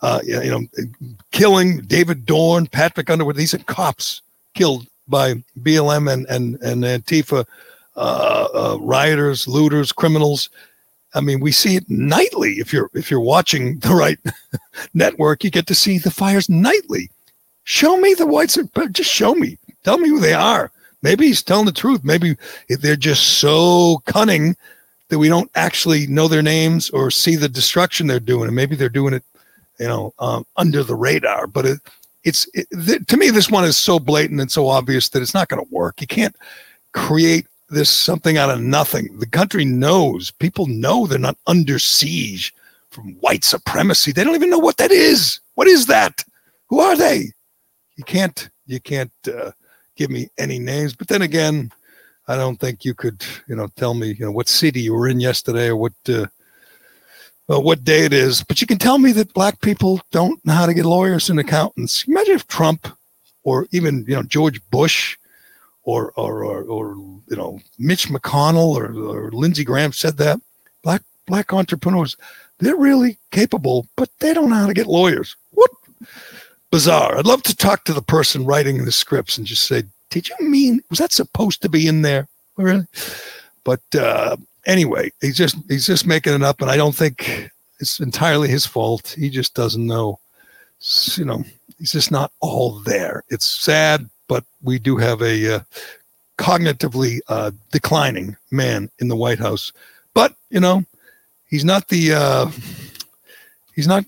uh, 0.00 0.20
you 0.24 0.50
know, 0.50 0.66
killing 1.32 1.82
David 1.82 2.24
Dorn, 2.24 2.66
Patrick 2.66 3.10
Underwood. 3.10 3.36
These 3.36 3.54
are 3.54 3.58
cops 3.58 4.22
killed 4.54 4.86
by 5.08 5.34
BLM 5.60 6.12
and 6.12 6.26
and 6.26 6.56
and 6.62 6.84
Antifa 6.84 7.44
uh, 7.96 8.48
uh, 8.54 8.78
rioters, 8.80 9.48
looters, 9.48 9.92
criminals. 9.92 10.50
I 11.14 11.20
mean, 11.20 11.40
we 11.40 11.50
see 11.50 11.74
it 11.76 11.88
nightly. 11.88 12.52
If 12.54 12.72
you're 12.72 12.90
if 12.94 13.10
you're 13.10 13.20
watching 13.20 13.78
the 13.80 13.94
right 13.94 14.18
network, 14.94 15.42
you 15.42 15.50
get 15.50 15.66
to 15.66 15.74
see 15.74 15.98
the 15.98 16.10
fires 16.10 16.48
nightly. 16.48 17.10
Show 17.64 17.96
me 17.98 18.14
the 18.14 18.26
whites. 18.26 18.58
Just 18.92 19.10
show 19.10 19.34
me. 19.34 19.58
Tell 19.82 19.98
me 19.98 20.08
who 20.08 20.20
they 20.20 20.32
are. 20.32 20.70
Maybe 21.02 21.26
he's 21.26 21.42
telling 21.42 21.66
the 21.66 21.72
truth. 21.72 22.02
Maybe 22.04 22.36
they're 22.68 22.96
just 22.96 23.38
so 23.38 24.02
cunning 24.06 24.56
that 25.08 25.18
we 25.18 25.28
don't 25.28 25.50
actually 25.54 26.06
know 26.06 26.28
their 26.28 26.42
names 26.42 26.90
or 26.90 27.10
see 27.10 27.36
the 27.36 27.48
destruction 27.48 28.06
they're 28.06 28.20
doing. 28.20 28.46
And 28.46 28.56
maybe 28.56 28.76
they're 28.76 28.88
doing 28.88 29.14
it, 29.14 29.24
you 29.78 29.86
know, 29.86 30.12
um, 30.18 30.44
under 30.56 30.82
the 30.82 30.96
radar. 30.96 31.46
But 31.46 31.66
it, 31.66 31.78
it's 32.24 32.48
it, 32.52 32.66
th- 32.86 33.06
to 33.06 33.16
me 33.16 33.30
this 33.30 33.50
one 33.50 33.64
is 33.64 33.78
so 33.78 33.98
blatant 33.98 34.40
and 34.40 34.50
so 34.50 34.68
obvious 34.68 35.08
that 35.10 35.22
it's 35.22 35.34
not 35.34 35.48
going 35.48 35.64
to 35.64 35.74
work. 35.74 36.00
You 36.00 36.06
can't 36.06 36.36
create 36.92 37.46
this 37.70 37.90
something 37.90 38.36
out 38.36 38.50
of 38.50 38.60
nothing. 38.60 39.18
The 39.18 39.26
country 39.26 39.64
knows, 39.64 40.30
people 40.30 40.66
know 40.66 41.06
they're 41.06 41.18
not 41.18 41.38
under 41.46 41.78
siege 41.78 42.54
from 42.90 43.14
white 43.20 43.44
supremacy. 43.44 44.12
They 44.12 44.24
don't 44.24 44.34
even 44.34 44.50
know 44.50 44.58
what 44.58 44.78
that 44.78 44.90
is. 44.90 45.40
What 45.54 45.68
is 45.68 45.86
that? 45.86 46.24
Who 46.68 46.80
are 46.80 46.96
they? 46.96 47.32
You 47.96 48.04
can't 48.04 48.48
you 48.66 48.80
can't 48.80 49.12
uh, 49.26 49.52
give 49.98 50.10
me 50.10 50.30
any 50.38 50.58
names. 50.58 50.94
But 50.94 51.08
then 51.08 51.22
again, 51.22 51.72
I 52.28 52.36
don't 52.36 52.58
think 52.58 52.84
you 52.84 52.94
could, 52.94 53.22
you 53.48 53.56
know, 53.56 53.66
tell 53.76 53.94
me, 53.94 54.14
you 54.18 54.24
know, 54.24 54.30
what 54.30 54.48
city 54.48 54.80
you 54.80 54.94
were 54.94 55.08
in 55.08 55.18
yesterday 55.20 55.68
or 55.68 55.76
what, 55.76 55.92
uh, 56.08 56.26
what 57.48 57.84
day 57.84 58.04
it 58.04 58.12
is. 58.12 58.44
But 58.44 58.60
you 58.60 58.66
can 58.66 58.78
tell 58.78 58.98
me 58.98 59.12
that 59.12 59.34
black 59.34 59.60
people 59.60 60.00
don't 60.12 60.42
know 60.46 60.52
how 60.52 60.66
to 60.66 60.74
get 60.74 60.86
lawyers 60.86 61.28
and 61.28 61.40
accountants. 61.40 62.04
Imagine 62.06 62.36
if 62.36 62.46
Trump 62.46 62.88
or 63.42 63.66
even, 63.72 64.04
you 64.06 64.14
know, 64.14 64.22
George 64.22 64.62
Bush 64.70 65.18
or, 65.82 66.12
or, 66.16 66.44
or, 66.44 66.62
or 66.64 66.94
you 67.28 67.36
know, 67.36 67.58
Mitch 67.78 68.08
McConnell 68.08 68.76
or, 68.76 68.92
or 68.92 69.32
Lindsey 69.32 69.64
Graham 69.64 69.92
said 69.92 70.16
that. 70.18 70.40
Black, 70.84 71.02
black 71.26 71.52
entrepreneurs, 71.52 72.16
they're 72.58 72.76
really 72.76 73.18
capable, 73.32 73.86
but 73.96 74.10
they 74.20 74.32
don't 74.32 74.50
know 74.50 74.56
how 74.56 74.66
to 74.66 74.74
get 74.74 74.86
lawyers. 74.86 75.34
What? 75.52 75.70
Bizarre. 76.70 77.16
I'd 77.16 77.26
love 77.26 77.42
to 77.44 77.56
talk 77.56 77.84
to 77.84 77.92
the 77.92 78.02
person 78.02 78.44
writing 78.44 78.84
the 78.84 78.92
scripts 78.92 79.38
and 79.38 79.46
just 79.46 79.66
say, 79.66 79.84
did 80.10 80.28
you 80.28 80.36
mean 80.40 80.80
was 80.90 80.98
that 80.98 81.12
supposed 81.12 81.62
to 81.62 81.68
be 81.68 81.86
in 81.86 82.02
there? 82.02 82.28
Really? 82.56 82.86
But 83.64 83.80
uh, 83.94 84.36
anyway, 84.66 85.12
he's 85.20 85.36
just 85.36 85.56
he's 85.68 85.86
just 85.86 86.06
making 86.06 86.34
it 86.34 86.42
up, 86.42 86.60
and 86.60 86.70
I 86.70 86.76
don't 86.76 86.94
think 86.94 87.50
it's 87.80 88.00
entirely 88.00 88.48
his 88.48 88.66
fault. 88.66 89.14
He 89.18 89.30
just 89.30 89.54
doesn't 89.54 89.86
know. 89.86 90.18
You 91.16 91.24
know, 91.24 91.44
he's 91.78 91.92
just 91.92 92.10
not 92.10 92.32
all 92.40 92.78
there. 92.80 93.24
It's 93.28 93.46
sad, 93.46 94.08
but 94.28 94.44
we 94.62 94.78
do 94.78 94.96
have 94.96 95.22
a 95.22 95.56
uh, 95.56 95.60
cognitively 96.38 97.20
uh, 97.28 97.50
declining 97.72 98.36
man 98.50 98.90
in 99.00 99.08
the 99.08 99.16
White 99.16 99.38
House. 99.38 99.72
But 100.14 100.34
you 100.50 100.60
know, 100.60 100.84
he's 101.48 101.64
not 101.64 101.88
the 101.88 102.12
uh, 102.14 102.50
he's 103.74 103.88
not 103.88 104.04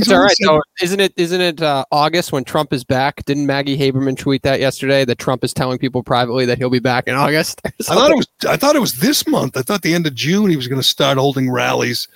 He's 0.00 0.08
it's 0.08 0.14
all 0.14 0.22
right. 0.22 0.36
So 0.38 0.62
isn't 0.80 1.00
it 1.00 1.12
isn't 1.16 1.40
it 1.40 1.60
uh, 1.60 1.84
August 1.92 2.32
when 2.32 2.42
Trump 2.42 2.72
is 2.72 2.84
back? 2.84 3.22
Didn't 3.26 3.44
Maggie 3.44 3.76
Haberman 3.76 4.16
tweet 4.16 4.42
that 4.42 4.58
yesterday 4.58 5.04
that 5.04 5.18
Trump 5.18 5.44
is 5.44 5.52
telling 5.52 5.78
people 5.78 6.02
privately 6.02 6.46
that 6.46 6.56
he'll 6.56 6.70
be 6.70 6.78
back 6.78 7.06
in 7.06 7.14
August? 7.14 7.60
I 7.66 7.70
thought 7.82 8.10
it 8.10 8.16
was 8.16 8.28
I 8.48 8.56
thought 8.56 8.76
it 8.76 8.80
was 8.80 8.94
this 8.94 9.26
month. 9.26 9.58
I 9.58 9.62
thought 9.62 9.82
the 9.82 9.92
end 9.92 10.06
of 10.06 10.14
June 10.14 10.48
he 10.48 10.56
was 10.56 10.68
going 10.68 10.80
to 10.80 10.86
start 10.86 11.18
holding 11.18 11.50
rallies. 11.50 12.08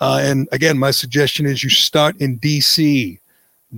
Uh, 0.00 0.20
and 0.22 0.48
again, 0.52 0.78
my 0.78 0.92
suggestion 0.92 1.46
is 1.46 1.64
you 1.64 1.70
start 1.70 2.16
in 2.20 2.36
D.C., 2.36 3.18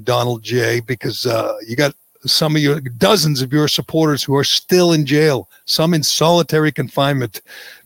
Donald 0.02 0.42
J, 0.42 0.80
because 0.80 1.24
uh, 1.24 1.56
you 1.66 1.76
got 1.76 1.94
some 2.24 2.56
of 2.56 2.62
your 2.62 2.80
dozens 2.80 3.40
of 3.40 3.52
your 3.52 3.68
supporters 3.68 4.22
who 4.22 4.34
are 4.34 4.44
still 4.44 4.92
in 4.92 5.06
jail, 5.06 5.48
some 5.64 5.94
in 5.94 6.02
solitary 6.02 6.72
confinement 6.72 7.40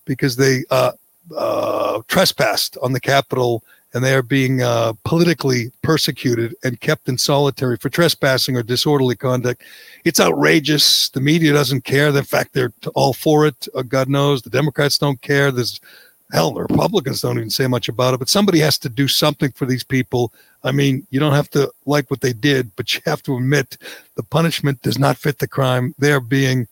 because 0.04 0.36
they 0.36 0.64
uh, 0.70 0.92
uh, 1.36 2.02
trespassed 2.08 2.76
on 2.82 2.92
the 2.92 3.00
Capitol 3.00 3.62
and 3.92 4.04
they 4.04 4.14
are 4.14 4.22
being 4.22 4.62
uh, 4.62 4.92
politically 5.04 5.72
persecuted 5.82 6.54
and 6.62 6.80
kept 6.80 7.08
in 7.08 7.18
solitary 7.18 7.76
for 7.76 7.88
trespassing 7.88 8.56
or 8.56 8.62
disorderly 8.62 9.16
conduct. 9.16 9.62
It's 10.04 10.20
outrageous. 10.20 11.08
The 11.08 11.20
media 11.20 11.52
doesn't 11.52 11.84
care. 11.84 12.08
In 12.08 12.24
fact, 12.24 12.52
they're 12.52 12.72
all 12.94 13.12
for 13.12 13.46
it. 13.46 13.68
Uh, 13.74 13.82
God 13.82 14.08
knows 14.08 14.42
the 14.42 14.50
Democrats 14.50 14.98
don't 14.98 15.20
care. 15.22 15.50
There's 15.50 15.80
hell, 16.32 16.52
the 16.52 16.62
Republicans 16.62 17.20
don't 17.20 17.38
even 17.38 17.50
say 17.50 17.66
much 17.66 17.88
about 17.88 18.14
it. 18.14 18.18
But 18.18 18.28
somebody 18.28 18.60
has 18.60 18.78
to 18.78 18.88
do 18.88 19.08
something 19.08 19.50
for 19.52 19.66
these 19.66 19.84
people. 19.84 20.32
I 20.62 20.72
mean, 20.72 21.06
you 21.10 21.18
don't 21.18 21.32
have 21.32 21.50
to 21.50 21.72
like 21.86 22.10
what 22.10 22.20
they 22.20 22.32
did, 22.32 22.70
but 22.76 22.94
you 22.94 23.00
have 23.06 23.22
to 23.24 23.36
admit 23.36 23.76
the 24.14 24.22
punishment 24.22 24.82
does 24.82 24.98
not 24.98 25.16
fit 25.16 25.38
the 25.38 25.48
crime. 25.48 25.94
They 25.98 26.12
are 26.12 26.20
being 26.20 26.68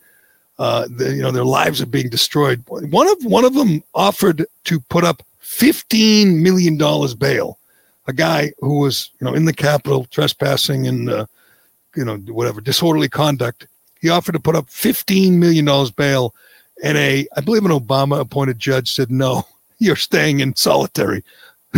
uh, 0.59 0.89
the, 0.91 1.15
you 1.15 1.23
know, 1.23 1.31
their 1.31 1.45
lives 1.45 1.81
are 1.81 1.87
being 1.87 2.09
destroyed. 2.09 2.63
One 2.67 3.09
of 3.09 3.25
one 3.25 3.45
of 3.45 3.55
them 3.55 3.83
offered 3.95 4.45
to 4.65 4.81
put 4.81 5.05
up 5.05 5.23
$15 5.49 6.41
million 6.41 6.77
bail. 7.19 7.59
A 8.07 8.13
guy 8.13 8.53
who 8.59 8.81
was, 8.81 9.11
you 9.21 9.25
know, 9.25 9.35
in 9.35 9.47
the 9.47 9.53
Capitol 9.53 10.07
trespassing 10.11 10.87
and, 10.87 11.11
uh, 11.11 11.27
you 11.97 12.05
know, 12.05 12.17
whatever, 12.17 12.61
disorderly 12.61 13.09
conduct. 13.09 13.67
He 14.01 14.09
offered 14.09 14.33
to 14.33 14.41
put 14.41 14.55
up 14.55 14.67
$15 14.67 15.33
million 15.33 15.67
bail. 15.97 16.35
And 16.85 16.97
a, 16.97 17.27
I 17.37 17.41
believe 17.41 17.65
an 17.65 17.73
Obama 17.73 18.21
appointed 18.21 18.59
judge 18.59 18.93
said, 18.93 19.11
no, 19.11 19.45
you're 19.79 19.97
staying 19.97 20.41
in 20.41 20.55
solitary. 20.55 21.25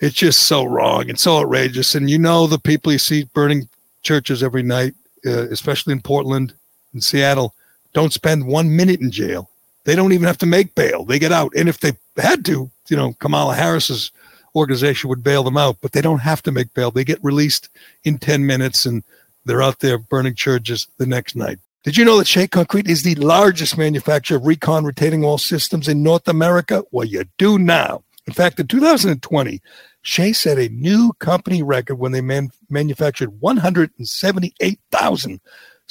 it's 0.00 0.16
just 0.16 0.42
so 0.42 0.64
wrong 0.64 1.08
and 1.08 1.18
so 1.18 1.38
outrageous. 1.38 1.94
And 1.94 2.10
you 2.10 2.18
know, 2.18 2.46
the 2.46 2.58
people 2.58 2.92
you 2.92 2.98
see 2.98 3.24
burning 3.34 3.68
churches 4.02 4.42
every 4.42 4.62
night, 4.62 4.94
uh, 5.26 5.48
especially 5.48 5.92
in 5.92 6.00
Portland 6.00 6.54
and 6.92 7.04
Seattle, 7.04 7.54
don't 7.92 8.12
spend 8.12 8.46
one 8.46 8.74
minute 8.74 9.00
in 9.00 9.10
jail. 9.10 9.50
They 9.84 9.96
don't 9.96 10.12
even 10.12 10.26
have 10.26 10.38
to 10.38 10.46
make 10.46 10.74
bail. 10.74 11.04
They 11.04 11.18
get 11.18 11.32
out. 11.32 11.52
And 11.56 11.68
if 11.68 11.80
they 11.80 11.92
had 12.20 12.44
to, 12.46 12.70
you 12.88 12.96
know, 12.96 13.12
Kamala 13.14 13.54
Harris's 13.54 14.10
organization 14.54 15.08
would 15.08 15.22
bail 15.22 15.42
them 15.42 15.56
out, 15.56 15.78
but 15.80 15.92
they 15.92 16.00
don't 16.00 16.20
have 16.20 16.42
to 16.42 16.52
make 16.52 16.74
bail. 16.74 16.90
They 16.90 17.04
get 17.04 17.22
released 17.22 17.68
in 18.04 18.18
10 18.18 18.46
minutes 18.46 18.86
and 18.86 19.02
they're 19.44 19.62
out 19.62 19.80
there 19.80 19.98
burning 19.98 20.34
churches 20.34 20.86
the 20.98 21.06
next 21.06 21.36
night. 21.36 21.58
Did 21.82 21.96
you 21.96 22.04
know 22.04 22.18
that 22.18 22.26
Shea 22.26 22.46
Concrete 22.46 22.88
is 22.88 23.04
the 23.04 23.14
largest 23.14 23.78
manufacturer 23.78 24.36
of 24.36 24.44
recon 24.44 24.84
retaining 24.84 25.22
wall 25.22 25.38
systems 25.38 25.88
in 25.88 26.02
North 26.02 26.28
America? 26.28 26.82
Well, 26.90 27.06
you 27.06 27.24
do 27.38 27.58
now. 27.58 28.04
In 28.26 28.34
fact, 28.34 28.60
in 28.60 28.66
2020, 28.66 29.62
Shea 30.02 30.34
set 30.34 30.58
a 30.58 30.68
new 30.68 31.14
company 31.20 31.62
record 31.62 31.94
when 31.96 32.12
they 32.12 32.20
man- 32.20 32.52
manufactured 32.68 33.40
178,000 33.40 35.40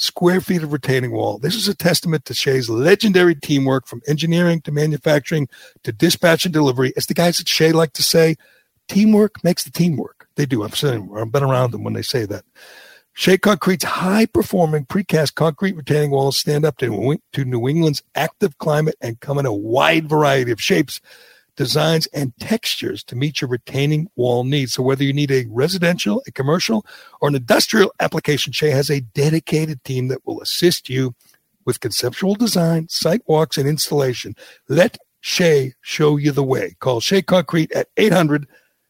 square 0.00 0.40
feet 0.40 0.62
of 0.62 0.72
retaining 0.72 1.12
wall. 1.12 1.38
This 1.38 1.54
is 1.54 1.68
a 1.68 1.74
testament 1.74 2.24
to 2.24 2.34
Shea's 2.34 2.70
legendary 2.70 3.34
teamwork 3.34 3.86
from 3.86 4.00
engineering 4.08 4.62
to 4.62 4.72
manufacturing 4.72 5.46
to 5.82 5.92
dispatch 5.92 6.46
and 6.46 6.54
delivery. 6.54 6.92
As 6.96 7.06
the 7.06 7.14
guys 7.14 7.38
at 7.40 7.46
Shea 7.46 7.72
like 7.72 7.92
to 7.92 8.02
say, 8.02 8.36
teamwork 8.88 9.44
makes 9.44 9.64
the 9.64 9.70
teamwork. 9.70 10.26
They 10.36 10.46
do. 10.46 10.62
I've 10.62 10.76
seen 10.76 11.10
I've 11.14 11.30
been 11.30 11.42
around 11.42 11.72
them 11.72 11.84
when 11.84 11.92
they 11.92 12.02
say 12.02 12.24
that. 12.26 12.44
Shea 13.12 13.36
Concrete's 13.36 13.84
high 13.84 14.24
performing 14.24 14.86
precast 14.86 15.34
concrete 15.34 15.76
retaining 15.76 16.10
walls 16.10 16.38
stand 16.38 16.64
up 16.64 16.78
to, 16.78 17.18
to 17.32 17.44
New 17.44 17.68
England's 17.68 18.02
active 18.14 18.56
climate 18.56 18.94
and 19.02 19.20
come 19.20 19.38
in 19.38 19.44
a 19.44 19.52
wide 19.52 20.08
variety 20.08 20.50
of 20.52 20.62
shapes 20.62 21.00
designs, 21.56 22.06
and 22.08 22.36
textures 22.38 23.02
to 23.04 23.16
meet 23.16 23.40
your 23.40 23.50
retaining 23.50 24.08
wall 24.16 24.44
needs. 24.44 24.74
So 24.74 24.82
whether 24.82 25.04
you 25.04 25.12
need 25.12 25.30
a 25.30 25.46
residential, 25.48 26.22
a 26.26 26.32
commercial, 26.32 26.84
or 27.20 27.28
an 27.28 27.34
industrial 27.34 27.92
application, 28.00 28.52
Shea 28.52 28.70
has 28.70 28.90
a 28.90 29.00
dedicated 29.00 29.82
team 29.84 30.08
that 30.08 30.26
will 30.26 30.40
assist 30.40 30.88
you 30.88 31.14
with 31.64 31.80
conceptual 31.80 32.34
design, 32.34 32.88
site 32.88 33.22
walks, 33.26 33.58
and 33.58 33.68
installation. 33.68 34.34
Let 34.68 34.98
Shea 35.20 35.74
show 35.80 36.16
you 36.16 36.32
the 36.32 36.42
way. 36.42 36.76
Call 36.80 37.00
Shea 37.00 37.22
Concrete 37.22 37.70
at 37.72 37.88
800 37.96 38.46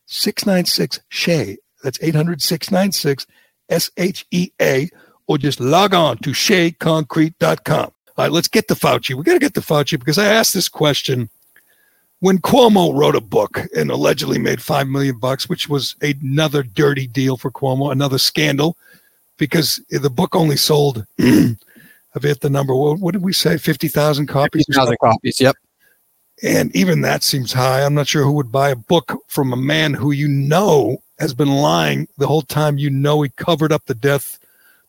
696 0.06 1.00
Shea. 1.08 1.56
That's 1.82 1.98
800 2.02 2.42
696 2.42 3.26
S 3.68 3.90
H 3.96 4.26
E 4.30 4.50
A, 4.60 4.88
or 5.26 5.38
just 5.38 5.60
log 5.60 5.94
on 5.94 6.18
to 6.18 6.30
SheaConcrete.com. 6.30 7.78
All 7.80 8.24
right, 8.24 8.32
let's 8.32 8.48
get 8.48 8.68
to 8.68 8.74
Fauci. 8.74 9.14
We 9.14 9.22
got 9.22 9.34
to 9.34 9.38
get 9.38 9.54
to 9.54 9.60
Fauci 9.60 9.98
because 9.98 10.18
I 10.18 10.26
asked 10.26 10.52
this 10.52 10.68
question 10.68 11.30
when 12.20 12.38
Cuomo 12.38 12.94
wrote 12.94 13.16
a 13.16 13.20
book 13.20 13.60
and 13.74 13.90
allegedly 13.90 14.38
made 14.38 14.62
five 14.62 14.88
million 14.88 15.18
bucks, 15.18 15.48
which 15.48 15.68
was 15.68 15.96
another 16.02 16.62
dirty 16.62 17.06
deal 17.06 17.36
for 17.36 17.50
Cuomo, 17.50 17.90
another 17.90 18.18
scandal, 18.18 18.76
because 19.38 19.82
the 19.90 20.10
book 20.10 20.36
only 20.36 20.56
sold. 20.56 21.04
I've 21.18 22.22
hit 22.22 22.40
the 22.40 22.50
number. 22.50 22.74
What, 22.74 22.98
what 22.98 23.12
did 23.12 23.22
we 23.22 23.32
say? 23.32 23.56
Fifty 23.56 23.88
thousand 23.88 24.26
copies. 24.26 24.64
Fifty 24.66 24.78
thousand 24.78 24.96
copies. 25.00 25.40
Yep. 25.40 25.56
And 26.42 26.74
even 26.74 27.02
that 27.02 27.22
seems 27.22 27.52
high. 27.52 27.84
I'm 27.84 27.94
not 27.94 28.08
sure 28.08 28.24
who 28.24 28.32
would 28.32 28.52
buy 28.52 28.70
a 28.70 28.76
book 28.76 29.22
from 29.28 29.52
a 29.52 29.56
man 29.56 29.94
who 29.94 30.10
you 30.10 30.26
know 30.26 31.02
has 31.18 31.34
been 31.34 31.50
lying 31.50 32.08
the 32.18 32.26
whole 32.26 32.42
time. 32.42 32.78
You 32.78 32.90
know 32.90 33.22
he 33.22 33.30
covered 33.36 33.72
up 33.72 33.84
the 33.86 33.94
death, 33.94 34.38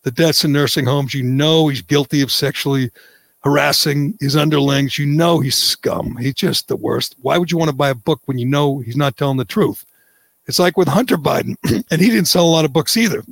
the 0.03 0.11
deaths 0.11 0.43
in 0.43 0.51
nursing 0.51 0.85
homes. 0.85 1.13
You 1.13 1.23
know 1.23 1.67
he's 1.67 1.81
guilty 1.81 2.21
of 2.21 2.31
sexually 2.31 2.89
harassing 3.43 4.17
his 4.19 4.35
underlings. 4.35 4.97
You 4.97 5.05
know 5.05 5.39
he's 5.39 5.55
scum. 5.55 6.15
He's 6.17 6.35
just 6.35 6.67
the 6.67 6.75
worst. 6.75 7.15
Why 7.21 7.37
would 7.37 7.51
you 7.51 7.57
want 7.57 7.69
to 7.69 7.75
buy 7.75 7.89
a 7.89 7.95
book 7.95 8.21
when 8.25 8.37
you 8.37 8.45
know 8.45 8.79
he's 8.79 8.97
not 8.97 9.17
telling 9.17 9.37
the 9.37 9.45
truth? 9.45 9.85
It's 10.47 10.59
like 10.59 10.77
with 10.77 10.87
Hunter 10.87 11.17
Biden, 11.17 11.55
and 11.91 12.01
he 12.01 12.09
didn't 12.09 12.25
sell 12.25 12.45
a 12.45 12.49
lot 12.49 12.65
of 12.65 12.73
books 12.73 12.97
either. 12.97 13.23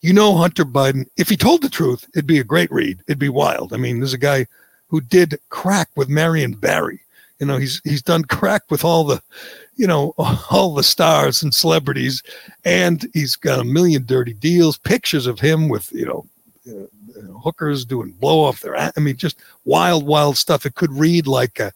You 0.00 0.12
know, 0.14 0.34
Hunter 0.34 0.64
Biden, 0.64 1.06
if 1.16 1.28
he 1.28 1.36
told 1.36 1.62
the 1.62 1.68
truth, 1.68 2.06
it'd 2.14 2.26
be 2.26 2.38
a 2.38 2.44
great 2.44 2.70
read. 2.72 3.00
It'd 3.06 3.18
be 3.18 3.28
wild. 3.28 3.74
I 3.74 3.76
mean, 3.76 4.00
there's 4.00 4.14
a 4.14 4.18
guy 4.18 4.46
who 4.88 5.00
did 5.00 5.38
crack 5.50 5.90
with 5.94 6.08
Marion 6.08 6.54
Barry. 6.54 7.00
You 7.38 7.46
know, 7.46 7.56
he's 7.56 7.80
he's 7.84 8.02
done 8.02 8.24
crack 8.24 8.62
with 8.70 8.84
all 8.84 9.04
the, 9.04 9.22
you 9.76 9.86
know, 9.86 10.14
all 10.50 10.74
the 10.74 10.82
stars 10.82 11.42
and 11.42 11.54
celebrities, 11.54 12.22
and 12.64 13.08
he's 13.14 13.36
got 13.36 13.60
a 13.60 13.64
million 13.64 14.04
dirty 14.04 14.34
deals, 14.34 14.78
pictures 14.78 15.26
of 15.26 15.40
him 15.40 15.68
with 15.68 15.90
you 15.92 16.06
know 16.06 16.26
you 17.20 17.28
know, 17.28 17.38
hookers 17.38 17.84
doing 17.84 18.12
blow 18.12 18.40
off 18.44 18.60
their. 18.60 18.76
I 18.76 18.92
mean, 18.98 19.16
just 19.16 19.38
wild, 19.64 20.06
wild 20.06 20.36
stuff. 20.36 20.66
It 20.66 20.74
could 20.74 20.92
read 20.92 21.26
like, 21.26 21.60
a, 21.60 21.72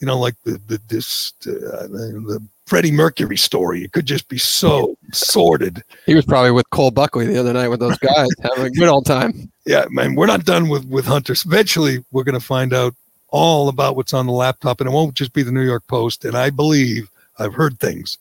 you 0.00 0.06
know, 0.06 0.18
like 0.18 0.34
the 0.44 0.60
the 0.66 0.80
this 0.88 1.32
uh, 1.46 1.86
the 1.88 2.42
Freddie 2.66 2.92
Mercury 2.92 3.36
story. 3.36 3.84
It 3.84 3.92
could 3.92 4.06
just 4.06 4.28
be 4.28 4.38
so 4.38 4.96
sordid. 5.12 5.82
He 6.06 6.14
was 6.14 6.24
probably 6.24 6.52
with 6.52 6.68
Cole 6.70 6.90
Buckley 6.90 7.26
the 7.26 7.38
other 7.38 7.52
night 7.52 7.68
with 7.68 7.80
those 7.80 7.98
guys 7.98 8.28
having 8.42 8.66
a 8.66 8.70
good 8.70 8.88
old 8.88 9.06
time. 9.06 9.50
Yeah, 9.66 9.84
man, 9.90 10.14
we're 10.14 10.26
not 10.26 10.44
done 10.44 10.68
with 10.68 10.84
with 10.86 11.06
Hunters. 11.06 11.44
Eventually, 11.44 12.04
we're 12.12 12.24
going 12.24 12.38
to 12.38 12.44
find 12.44 12.72
out 12.72 12.94
all 13.28 13.68
about 13.68 13.96
what's 13.96 14.14
on 14.14 14.26
the 14.26 14.32
laptop, 14.32 14.80
and 14.80 14.88
it 14.88 14.92
won't 14.92 15.14
just 15.14 15.32
be 15.32 15.42
the 15.42 15.52
New 15.52 15.64
York 15.64 15.86
Post. 15.86 16.24
And 16.24 16.36
I 16.36 16.50
believe 16.50 17.10
I've 17.38 17.54
heard 17.54 17.78
things 17.78 18.18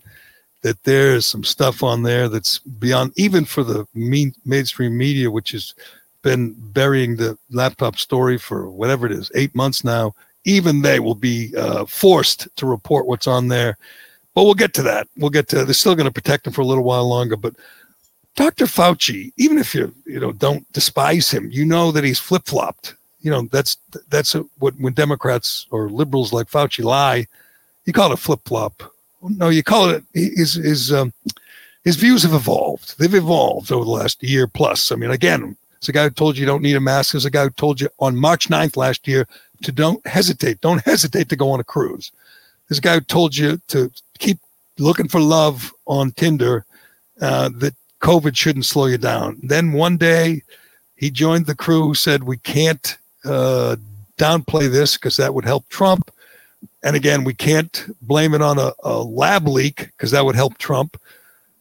that 0.62 0.84
there's 0.84 1.26
some 1.26 1.44
stuff 1.44 1.84
on 1.84 2.04
there 2.04 2.30
that's 2.30 2.60
beyond 2.60 3.14
even 3.16 3.46
for 3.46 3.64
the 3.64 3.88
main, 3.94 4.34
mainstream 4.46 4.98
media, 4.98 5.30
which 5.30 5.52
has 5.52 5.74
been 6.22 6.56
burying 6.58 7.16
the 7.16 7.38
laptop 7.50 7.98
story 7.98 8.38
for 8.38 8.70
whatever 8.70 9.06
it 9.06 9.12
is, 9.12 9.32
eight 9.36 9.54
months 9.56 9.84
now. 9.84 10.14
Even 10.44 10.82
they 10.82 11.00
will 11.00 11.16
be 11.16 11.56
uh, 11.56 11.86
forced 11.86 12.48
to 12.56 12.66
report 12.66 13.06
what's 13.06 13.28
on 13.28 13.48
there. 13.48 13.78
But 14.34 14.46
we'll 14.46 14.54
get 14.54 14.74
to 14.76 14.84
that. 14.84 15.08
We'll 15.18 15.30
get 15.30 15.48
to. 15.50 15.66
They're 15.66 15.74
still 15.74 15.96
going 15.96 16.08
to 16.08 16.14
protect 16.14 16.48
him 16.48 16.54
for 16.54 16.62
a 16.62 16.66
little 16.66 16.84
while 16.84 17.08
longer. 17.08 17.36
But 17.36 17.56
Dr. 18.36 18.66
Fauci, 18.66 19.34
even 19.38 19.58
if 19.58 19.76
you 19.76 19.94
you 20.06 20.20
know 20.20 20.32
don't 20.32 20.72
despise 20.74 21.30
him, 21.30 21.50
you 21.52 21.66
know 21.66 21.92
that 21.92 22.04
he's 22.04 22.20
flip 22.20 22.46
flopped. 22.46 22.96
You 23.20 23.30
know 23.30 23.48
that's 23.52 23.78
that's 24.10 24.34
what 24.58 24.74
when 24.80 24.94
Democrats 24.94 25.68
or 25.70 25.90
liberals 25.90 26.34
like 26.34 26.48
Fauci 26.50 26.84
lie, 26.84 27.28
you 27.86 27.94
call 27.94 28.12
it 28.12 28.16
a 28.16 28.18
flip 28.18 28.40
flop. 28.46 28.82
No, 29.22 29.50
you 29.50 29.64
call 29.64 29.90
it 29.90 30.04
his 30.14 30.54
his 30.54 30.94
um, 30.94 31.14
his 31.84 31.98
views 31.98 32.24
have 32.24 32.34
evolved. 32.34 32.98
They've 32.98 33.14
evolved 33.14 33.72
over 33.72 33.84
the 33.84 33.92
last 33.92 34.24
year 34.24 34.48
plus. 34.48 34.92
I 34.92 34.96
mean, 34.96 35.12
again, 35.12 35.58
it's 35.82 35.90
a 35.90 35.94
guy 35.94 36.04
who 36.04 36.12
told 36.12 36.38
you 36.38 36.42
you 36.42 36.46
don't 36.46 36.62
need 36.62 36.76
a 36.76 36.80
mask. 36.80 37.16
It's 37.16 37.26
a 37.26 37.32
guy 37.32 37.46
who 37.46 37.50
told 37.50 37.82
you 37.82 37.90
on 37.98 38.16
March 38.16 38.50
9th 38.50 38.78
last 38.78 39.08
year 39.08 39.28
to 39.64 39.72
don't 39.72 40.06
hesitate. 40.06 40.62
Don't 40.62 40.82
hesitate 40.86 41.28
to 41.30 41.36
go 41.36 41.50
on 41.50 41.60
a 41.60 41.64
cruise. 41.64 42.12
This 42.70 42.80
guy 42.80 42.94
who 42.94 43.02
told 43.02 43.36
you 43.36 43.60
to 43.70 43.92
keep 44.20 44.38
looking 44.78 45.08
for 45.08 45.20
love 45.20 45.74
on 45.88 46.12
Tinder, 46.12 46.66
uh, 47.20 47.50
that 47.56 47.74
COVID 48.00 48.36
shouldn't 48.36 48.66
slow 48.66 48.86
you 48.86 49.00
down. 49.00 49.40
Then 49.42 49.72
one 49.72 49.98
day 49.98 50.44
he 50.98 51.10
joined 51.10 51.48
the 51.48 51.56
crew 51.56 51.88
who 51.88 51.96
said, 51.96 52.26
we 52.26 52.38
can't 52.38 52.96
uh, 53.26 53.76
downplay 54.20 54.72
this 54.72 54.98
because 54.98 55.18
that 55.18 55.34
would 55.34 55.46
help 55.46 55.68
Trump. 55.70 56.12
And 56.84 56.96
again, 56.96 57.24
we 57.24 57.34
can't 57.34 57.88
blame 58.04 58.36
it 58.36 58.44
on 58.44 58.60
a, 58.60 58.72
a 58.84 59.02
lab 59.02 59.48
leak 59.48 59.88
because 59.98 60.12
that 60.12 60.26
would 60.26 60.36
help 60.36 60.60
Trump. 60.60 61.02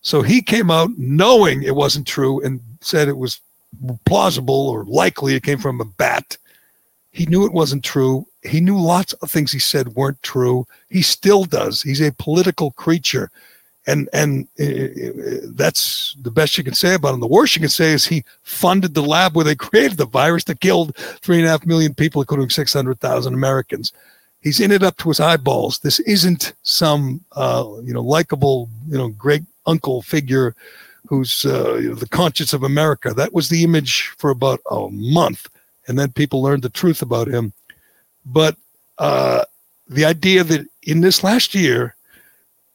So 0.03 0.21
he 0.21 0.43
came 0.43 0.71
out 0.71 0.91
knowing 0.99 1.63
it 1.63 1.75
wasn't 1.75 2.07
true 2.07 2.43
and 2.43 2.61
said 2.83 3.09
it 3.09 3.17
was 3.17 3.41
plausible 4.05 4.69
or 4.69 4.85
likely 4.85 5.35
it 5.35 5.43
came 5.43 5.59
from 5.59 5.81
a 5.81 5.85
bat. 5.85 6.37
He 7.13 7.27
knew 7.27 7.45
it 7.45 7.53
wasn't 7.53 7.85
true. 7.85 8.27
He 8.43 8.61
knew 8.61 8.79
lots 8.79 9.13
of 9.15 9.31
things 9.31 9.53
he 9.53 9.59
said 9.59 9.89
weren't 9.89 10.23
true. 10.23 10.67
He 10.89 11.03
still 11.03 11.45
does. 11.45 11.83
He's 11.83 12.01
a 12.01 12.13
political 12.13 12.71
creature. 12.73 13.31
And 13.87 14.09
and 14.13 14.47
uh, 14.61 15.49
that's 15.55 16.15
the 16.21 16.31
best 16.31 16.57
you 16.59 16.63
can 16.63 16.75
say 16.75 16.95
about 16.95 17.15
him. 17.15 17.21
The 17.21 17.27
worst 17.27 17.57
you 17.57 17.61
can 17.61 17.71
say 17.71 17.93
is 17.93 18.07
he 18.07 18.25
funded 18.43 18.95
the 18.95 19.03
lab 19.03 19.35
where 19.35 19.45
they 19.45 19.57
created 19.69 19.97
the 19.99 20.07
virus 20.07 20.45
that 20.45 20.61
killed 20.61 20.95
three 20.97 21.39
and 21.39 21.47
a 21.47 21.51
half 21.51 21.67
million 21.67 21.95
people, 21.95 22.23
including 22.23 22.51
600,000 22.51 23.35
Americans. 23.35 23.93
He's 24.43 24.61
in 24.61 24.71
it 24.71 24.83
up 24.83 24.97
to 24.99 25.09
his 25.09 25.21
eyeballs. 25.21 25.81
This 25.81 25.99
isn't 26.01 26.55
some, 26.63 27.23
uh, 27.33 27.65
you 27.83 27.93
know, 27.93 28.03
likable, 28.03 28.69
you 28.87 28.97
know, 28.97 29.09
great 29.09 29.43
uncle 29.67 30.03
figure 30.03 30.55
who's 31.07 31.45
uh, 31.45 31.75
you 31.75 31.89
know, 31.91 31.95
the 31.95 32.09
conscience 32.09 32.53
of 32.53 32.63
America. 32.63 33.13
That 33.13 33.33
was 33.33 33.49
the 33.49 33.65
image 33.65 34.09
for 34.19 34.31
about 34.31 34.61
a 34.71 34.89
month, 34.91 35.49
and 35.89 35.99
then 35.99 36.13
people 36.13 36.43
learned 36.43 36.63
the 36.63 36.69
truth 36.69 37.03
about 37.03 37.29
him. 37.29 37.53
But 38.25 38.57
uh, 38.99 39.45
the 39.89 40.05
idea 40.05 40.45
that 40.45 40.67
in 40.83 41.01
this 41.01 41.25
last 41.25 41.55
year, 41.55 41.97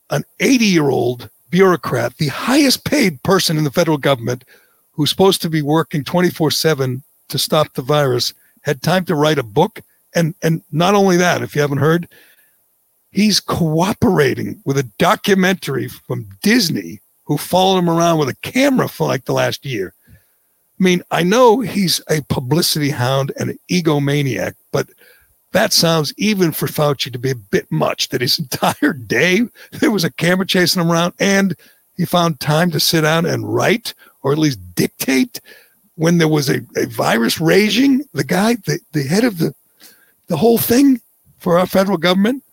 an 0.09 0.23
80 0.39 0.65
year 0.65 0.89
old 0.89 1.29
bureaucrat, 1.49 2.17
the 2.17 2.27
highest 2.27 2.83
paid 2.83 3.21
person 3.23 3.57
in 3.57 3.63
the 3.63 3.71
federal 3.71 3.97
government, 3.97 4.43
who's 4.91 5.09
supposed 5.09 5.41
to 5.41 5.49
be 5.49 5.61
working 5.61 6.03
24 6.03 6.51
7 6.51 7.03
to 7.29 7.37
stop 7.37 7.73
the 7.73 7.81
virus, 7.81 8.33
had 8.61 8.81
time 8.81 9.05
to 9.05 9.15
write 9.15 9.37
a 9.37 9.43
book. 9.43 9.81
And, 10.13 10.33
and 10.41 10.61
not 10.71 10.95
only 10.95 11.17
that, 11.17 11.41
if 11.41 11.55
you 11.55 11.61
haven't 11.61 11.79
heard, 11.79 12.07
he's 13.11 13.39
cooperating 13.39 14.61
with 14.65 14.77
a 14.77 14.89
documentary 14.97 15.87
from 15.87 16.27
Disney 16.41 17.01
who 17.25 17.37
followed 17.37 17.79
him 17.79 17.89
around 17.89 18.19
with 18.19 18.29
a 18.29 18.35
camera 18.35 18.87
for 18.87 19.07
like 19.07 19.25
the 19.25 19.33
last 19.33 19.65
year. 19.65 19.93
I 20.79 20.83
mean, 20.83 21.03
I 21.11 21.23
know 21.23 21.61
he's 21.61 22.01
a 22.09 22.21
publicity 22.23 22.89
hound 22.89 23.31
and 23.39 23.51
an 23.51 23.59
egomaniac, 23.69 24.55
but 24.71 24.89
that 25.51 25.71
sounds 25.71 26.13
even 26.17 26.51
for 26.51 26.67
Fauci 26.67 27.11
to 27.11 27.17
be 27.17 27.31
a 27.31 27.35
bit 27.35 27.71
much 27.71 28.09
that 28.09 28.21
his 28.21 28.39
entire 28.39 28.93
day 28.93 29.43
there 29.79 29.91
was 29.91 30.03
a 30.03 30.11
camera 30.11 30.45
chasing 30.45 30.81
him 30.81 30.91
around 30.91 31.13
and 31.19 31.55
he 31.97 32.05
found 32.05 32.39
time 32.39 32.71
to 32.71 32.79
sit 32.79 33.01
down 33.01 33.25
and 33.25 33.53
write 33.53 33.93
or 34.21 34.33
at 34.33 34.37
least 34.37 34.59
dictate 34.75 35.39
when 35.95 36.17
there 36.17 36.27
was 36.27 36.49
a, 36.49 36.59
a 36.75 36.85
virus 36.87 37.39
raging. 37.39 38.03
The 38.13 38.25
guy, 38.25 38.55
the, 38.55 38.79
the 38.91 39.03
head 39.03 39.23
of 39.23 39.37
the, 39.37 39.53
the 40.27 40.35
whole 40.35 40.57
thing 40.57 40.99
for 41.37 41.57
our 41.57 41.67
federal 41.67 41.97
government 41.97 42.43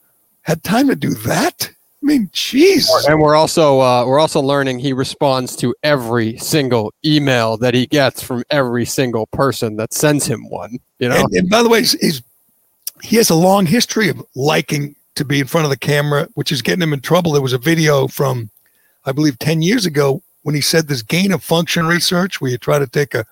had 0.42 0.62
time 0.62 0.86
to 0.88 0.94
do 0.94 1.10
that. 1.10 1.71
I 2.02 2.06
mean, 2.06 2.28
jeez. 2.28 2.88
And 3.08 3.20
we're 3.20 3.36
also 3.36 3.80
uh, 3.80 4.04
we're 4.04 4.18
also 4.18 4.40
learning 4.40 4.80
he 4.80 4.92
responds 4.92 5.54
to 5.56 5.74
every 5.84 6.36
single 6.38 6.92
email 7.04 7.56
that 7.58 7.74
he 7.74 7.86
gets 7.86 8.22
from 8.22 8.42
every 8.50 8.84
single 8.84 9.26
person 9.26 9.76
that 9.76 9.92
sends 9.92 10.26
him 10.26 10.48
one. 10.48 10.78
You 10.98 11.10
know. 11.10 11.16
And, 11.16 11.32
and 11.34 11.50
by 11.50 11.62
the 11.62 11.68
way, 11.68 11.80
he's, 11.80 11.92
he's 11.92 12.22
he 13.02 13.16
has 13.16 13.30
a 13.30 13.36
long 13.36 13.66
history 13.66 14.08
of 14.08 14.24
liking 14.34 14.96
to 15.14 15.24
be 15.24 15.40
in 15.40 15.46
front 15.46 15.64
of 15.64 15.70
the 15.70 15.76
camera, 15.76 16.28
which 16.34 16.50
is 16.50 16.60
getting 16.60 16.82
him 16.82 16.92
in 16.92 17.00
trouble. 17.00 17.32
There 17.32 17.42
was 17.42 17.52
a 17.52 17.58
video 17.58 18.08
from, 18.08 18.50
I 19.06 19.12
believe, 19.12 19.38
ten 19.38 19.62
years 19.62 19.86
ago 19.86 20.22
when 20.42 20.56
he 20.56 20.60
said 20.60 20.88
this 20.88 21.02
gain 21.02 21.30
of 21.30 21.44
function 21.44 21.86
research, 21.86 22.40
where 22.40 22.50
you 22.50 22.58
try 22.58 22.80
to 22.80 22.86
take 22.88 23.14
a 23.14 23.24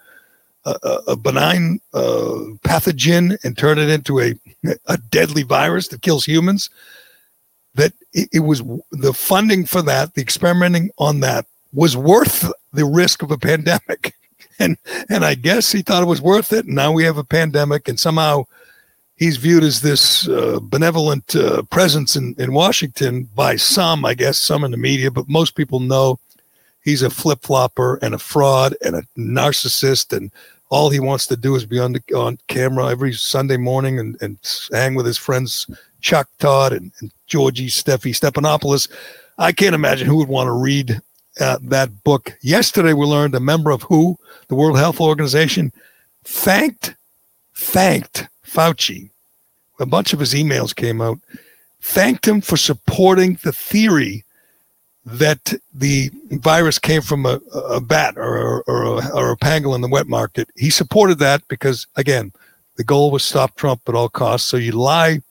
a, 0.64 0.98
a 1.08 1.16
benign 1.16 1.80
uh, 1.94 2.54
pathogen 2.62 3.42
and 3.44 3.56
turn 3.58 3.78
it 3.78 3.88
into 3.88 4.20
a 4.20 4.34
a 4.86 4.96
deadly 5.10 5.42
virus 5.42 5.88
that 5.88 6.02
kills 6.02 6.24
humans 6.24 6.70
that 7.74 7.92
it, 8.12 8.40
was 8.40 8.62
the 8.90 9.12
funding 9.12 9.64
for 9.64 9.82
that, 9.82 10.14
the 10.14 10.22
experimenting 10.22 10.90
on 10.98 11.20
that 11.20 11.46
was 11.72 11.96
worth 11.96 12.50
the 12.72 12.84
risk 12.84 13.22
of 13.22 13.30
a 13.30 13.38
pandemic. 13.38 14.14
And 14.62 14.76
and 15.08 15.24
I 15.24 15.36
guess 15.36 15.72
he 15.72 15.80
thought 15.80 16.02
it 16.02 16.06
was 16.06 16.20
worth 16.20 16.52
it. 16.52 16.66
And 16.66 16.74
now 16.74 16.92
we 16.92 17.02
have 17.04 17.16
a 17.16 17.24
pandemic, 17.24 17.88
and 17.88 17.98
somehow 17.98 18.44
he's 19.20 19.36
viewed 19.36 19.62
as 19.62 19.82
this 19.82 20.26
uh, 20.28 20.58
benevolent 20.62 21.36
uh, 21.36 21.62
presence 21.64 22.16
in, 22.16 22.34
in 22.38 22.52
Washington 22.52 23.28
by 23.34 23.54
some, 23.54 24.04
I 24.04 24.14
guess, 24.14 24.38
some 24.38 24.64
in 24.64 24.70
the 24.72 24.76
media, 24.76 25.10
but 25.10 25.28
most 25.28 25.54
people 25.54 25.78
know 25.78 26.18
he's 26.82 27.02
a 27.02 27.10
flip 27.10 27.42
flopper 27.42 27.96
and 28.02 28.14
a 28.14 28.18
fraud 28.18 28.74
and 28.82 28.96
a 28.96 29.02
narcissist. 29.16 30.16
And 30.16 30.32
all 30.70 30.88
he 30.88 31.00
wants 31.00 31.26
to 31.28 31.36
do 31.36 31.54
is 31.54 31.66
be 31.66 31.78
on, 31.78 31.92
the, 31.92 32.02
on 32.16 32.38
camera 32.48 32.88
every 32.88 33.12
Sunday 33.12 33.58
morning 33.58 33.98
and, 33.98 34.16
and 34.22 34.38
hang 34.72 34.94
with 34.94 35.06
his 35.06 35.18
friends 35.18 35.66
Chuck 36.01 36.28
Todd 36.38 36.72
and, 36.72 36.92
and 37.01 37.11
Georgie 37.26 37.68
Steffi 37.68 38.12
Stephanopoulos. 38.12 38.88
I 39.38 39.53
can't 39.53 39.74
imagine 39.74 40.07
who 40.07 40.16
would 40.16 40.28
want 40.28 40.48
to 40.48 40.53
read 40.53 41.01
uh, 41.40 41.59
that 41.62 42.05
book. 42.05 42.36
Yesterday, 42.42 42.92
we 42.92 43.07
learned 43.07 43.34
a 43.34 43.40
member 43.40 43.70
of 43.70 43.82
WHO, 43.82 44.18
the 44.48 44.55
World 44.55 44.78
Health 44.78 45.01
Organization, 45.01 45.72
thanked 46.24 46.94
thanked 47.55 48.26
Fauci. 48.44 49.11
A 49.78 49.86
bunch 49.86 50.12
of 50.12 50.20
his 50.20 50.34
emails 50.34 50.74
came 50.74 51.01
out, 51.01 51.18
thanked 51.80 52.26
him 52.26 52.40
for 52.40 52.57
supporting 52.57 53.38
the 53.42 53.53
theory 53.53 54.24
that 55.07 55.55
the 55.72 56.11
virus 56.30 56.78
came 56.78 57.01
from 57.03 57.24
a, 57.26 57.40
a 57.70 57.80
bat 57.80 58.14
or, 58.16 58.62
or, 58.66 58.82
a, 58.84 59.11
or 59.14 59.30
a 59.32 59.36
pangolin 59.36 59.76
in 59.76 59.80
the 59.80 59.88
wet 59.88 60.07
market. 60.07 60.48
He 60.57 60.70
supported 60.70 61.18
that 61.18 61.46
because, 61.48 61.86
again, 61.96 62.32
the 62.76 62.84
goal 62.84 63.11
was 63.11 63.24
stop 63.24 63.57
Trump 63.57 63.82
at 63.88 63.94
all 63.94 64.09
costs. 64.09 64.48
So 64.48 64.57
you 64.57 64.72
lie 64.72 65.22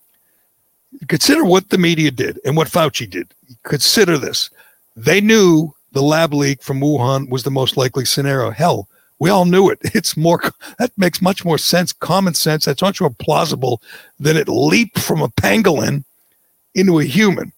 consider 1.07 1.43
what 1.43 1.69
the 1.69 1.77
media 1.77 2.11
did 2.11 2.39
and 2.45 2.55
what 2.55 2.67
Fauci 2.67 3.09
did. 3.09 3.33
Consider 3.63 4.17
this. 4.17 4.49
They 4.95 5.21
knew 5.21 5.73
the 5.91 6.01
lab 6.01 6.33
leak 6.33 6.61
from 6.61 6.81
Wuhan 6.81 7.29
was 7.29 7.43
the 7.43 7.51
most 7.51 7.77
likely 7.77 8.05
scenario. 8.05 8.51
Hell, 8.51 8.87
we 9.19 9.29
all 9.29 9.45
knew 9.45 9.69
it. 9.69 9.79
It's 9.95 10.15
more, 10.15 10.41
that 10.77 10.91
makes 10.97 11.21
much 11.21 11.43
more 11.43 11.57
sense, 11.57 11.93
common 11.93 12.33
sense. 12.33 12.65
That's 12.65 12.81
much 12.81 13.01
more 13.01 13.09
plausible 13.09 13.81
than 14.19 14.37
it 14.37 14.47
leaped 14.47 14.99
from 14.99 15.21
a 15.21 15.29
pangolin 15.29 16.03
into 16.75 16.99
a 16.99 17.05
human. 17.05 17.51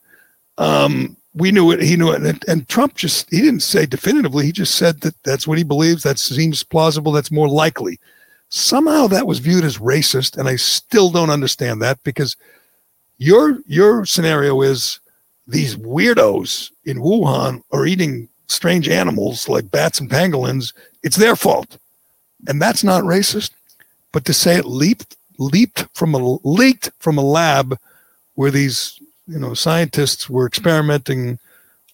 Um, 0.58 1.18
we 1.34 1.52
knew 1.52 1.72
it. 1.72 1.82
He 1.82 1.96
knew 1.96 2.12
it. 2.12 2.22
And, 2.22 2.44
and, 2.48 2.68
Trump 2.68 2.96
just, 2.96 3.30
he 3.30 3.42
didn't 3.42 3.62
say 3.62 3.86
definitively. 3.86 4.46
He 4.46 4.52
just 4.52 4.76
said 4.76 5.02
that 5.02 5.16
that's 5.24 5.48
what 5.48 5.58
he 5.58 5.64
believes. 5.64 6.04
That 6.04 6.20
seems 6.20 6.64
plausible. 6.64 7.12
That's 7.12 7.32
more 7.32 7.48
likely. 7.48 8.00
Somehow 8.50 9.08
that 9.08 9.28
was 9.28 9.40
viewed 9.40 9.64
as 9.64 9.78
racist. 9.78 10.38
And 10.38 10.50
I 10.50 10.58
still 10.58 11.10
don't 11.10 11.30
understand 11.30 11.82
that 11.82 12.04
because 12.04 12.36
your 13.22 13.60
your 13.68 14.04
scenario 14.04 14.62
is 14.64 15.00
these 15.46 15.76
weirdos 15.76 16.72
in 16.86 16.98
Wuhan 16.98 17.62
are 17.72 17.86
eating 17.86 18.28
strange 18.48 18.90
animals 18.90 19.48
like 19.48 19.70
bats 19.70 20.00
and 20.00 20.10
pangolins. 20.10 20.74
It's 21.04 21.18
their 21.18 21.36
fault, 21.36 21.78
and 22.48 22.60
that's 22.60 22.84
not 22.84 23.04
racist. 23.04 23.52
But 24.12 24.26
to 24.26 24.34
say 24.34 24.56
it 24.56 24.66
leaped 24.66 25.16
leaped 25.38 25.86
from 25.94 26.16
a 26.16 26.40
leaked 26.44 26.90
from 26.98 27.20
a 27.20 27.24
lab 27.24 27.78
where 28.34 28.50
these 28.50 29.00
you 29.28 29.38
know 29.38 29.54
scientists 29.54 30.28
were 30.28 30.48
experimenting 30.48 31.38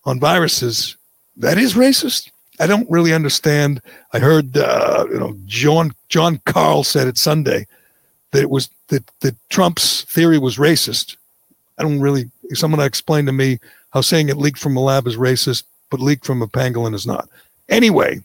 on 0.06 0.22
viruses, 0.22 0.96
that 1.36 1.58
is 1.58 1.74
racist. 1.74 2.32
I 2.62 2.68
don't 2.68 2.90
really 2.90 3.14
understand. 3.14 3.82
I 4.14 4.20
heard 4.20 4.56
uh, 4.56 5.06
you 5.12 5.20
know 5.20 5.36
John 5.46 5.92
Jon 6.08 6.40
Karl 6.46 6.86
said 6.86 7.10
it 7.10 7.18
Sunday 7.18 7.68
that 8.38 8.44
it 8.44 8.52
was 8.52 8.70
that 8.90 9.04
that 9.22 9.36
Trump's 9.50 10.04
theory 10.04 10.38
was 10.38 10.58
racist. 10.58 11.18
I 11.80 11.82
don't 11.82 12.00
really. 12.00 12.30
Someone 12.54 12.80
explained 12.82 13.28
to 13.28 13.34
me 13.34 13.58
how 13.90 14.02
saying 14.02 14.30
it 14.30 14.38
leaked 14.38 14.60
from 14.60 14.78
a 14.78 14.80
lab 14.80 15.08
is 15.08 15.18
racist, 15.18 15.64
but 15.90 16.00
leaked 16.00 16.24
from 16.24 16.44
a 16.44 16.48
pangolin 16.48 16.94
is 16.94 17.08
not. 17.08 17.28
Anyway, 17.68 18.22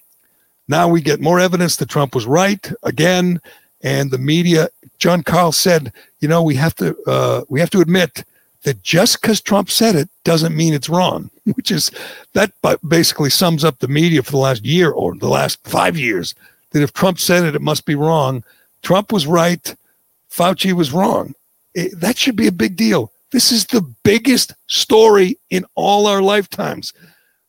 now 0.69 0.87
we 0.87 1.01
get 1.01 1.23
more 1.23 1.41
evidence 1.41 1.77
that 1.77 1.89
Trump 1.89 2.15
was 2.15 2.27
right 2.27 2.71
again, 2.83 3.41
and 3.83 4.11
the 4.11 4.19
media. 4.19 4.69
Jon 4.99 5.23
Karl 5.23 5.51
said, 5.51 5.95
you 6.21 6.29
know, 6.29 6.43
we 6.43 6.57
have 6.57 6.75
to 6.77 6.95
uh, 7.07 7.45
we 7.49 7.59
have 7.59 7.71
to 7.71 7.81
admit 7.81 8.23
that 8.65 8.83
just 8.83 9.23
because 9.23 9.41
Trump 9.41 9.71
said 9.71 9.97
it 9.97 10.11
doesn't 10.25 10.55
mean 10.55 10.75
it's 10.75 10.91
wrong, 10.91 11.31
which 11.55 11.71
is 11.71 11.91
that 12.35 12.53
basically 12.87 13.31
sums 13.31 13.65
up 13.65 13.79
the 13.79 13.89
media 13.89 14.23
for 14.23 14.33
the 14.33 14.37
last 14.37 14.63
year 14.63 14.91
or 14.91 15.15
the 15.17 15.29
last 15.29 15.59
five 15.67 15.97
years. 15.97 16.35
That 16.73 16.83
if 16.83 16.93
Trump 16.93 17.19
said 17.19 17.45
it, 17.45 17.55
it 17.55 17.63
must 17.63 17.87
be 17.87 17.95
wrong. 17.95 18.45
Trump 18.83 19.13
was 19.13 19.27
right, 19.27 19.75
Fauci 20.33 20.73
was 20.73 20.93
wrong. 20.93 21.35
It, 21.75 22.01
that 22.01 22.17
should 22.17 22.37
be 22.37 22.47
a 22.47 22.53
big 22.53 22.77
deal. 22.77 23.13
This 23.33 23.53
is 23.53 23.67
the 23.67 23.83
biggest 24.03 24.55
story 24.67 25.39
in 25.51 25.65
all 25.75 26.07
our 26.07 26.23
lifetimes. 26.23 26.93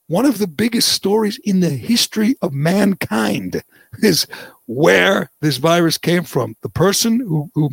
One 0.07 0.25
of 0.25 0.37
the 0.37 0.47
biggest 0.47 0.89
stories 0.89 1.39
in 1.43 1.61
the 1.61 1.69
history 1.69 2.35
of 2.41 2.53
mankind 2.53 3.63
is 4.01 4.27
where 4.67 5.29
this 5.41 5.57
virus 5.57 5.97
came 5.97 6.23
from. 6.23 6.55
The 6.61 6.69
person 6.69 7.19
who, 7.19 7.49
who 7.55 7.69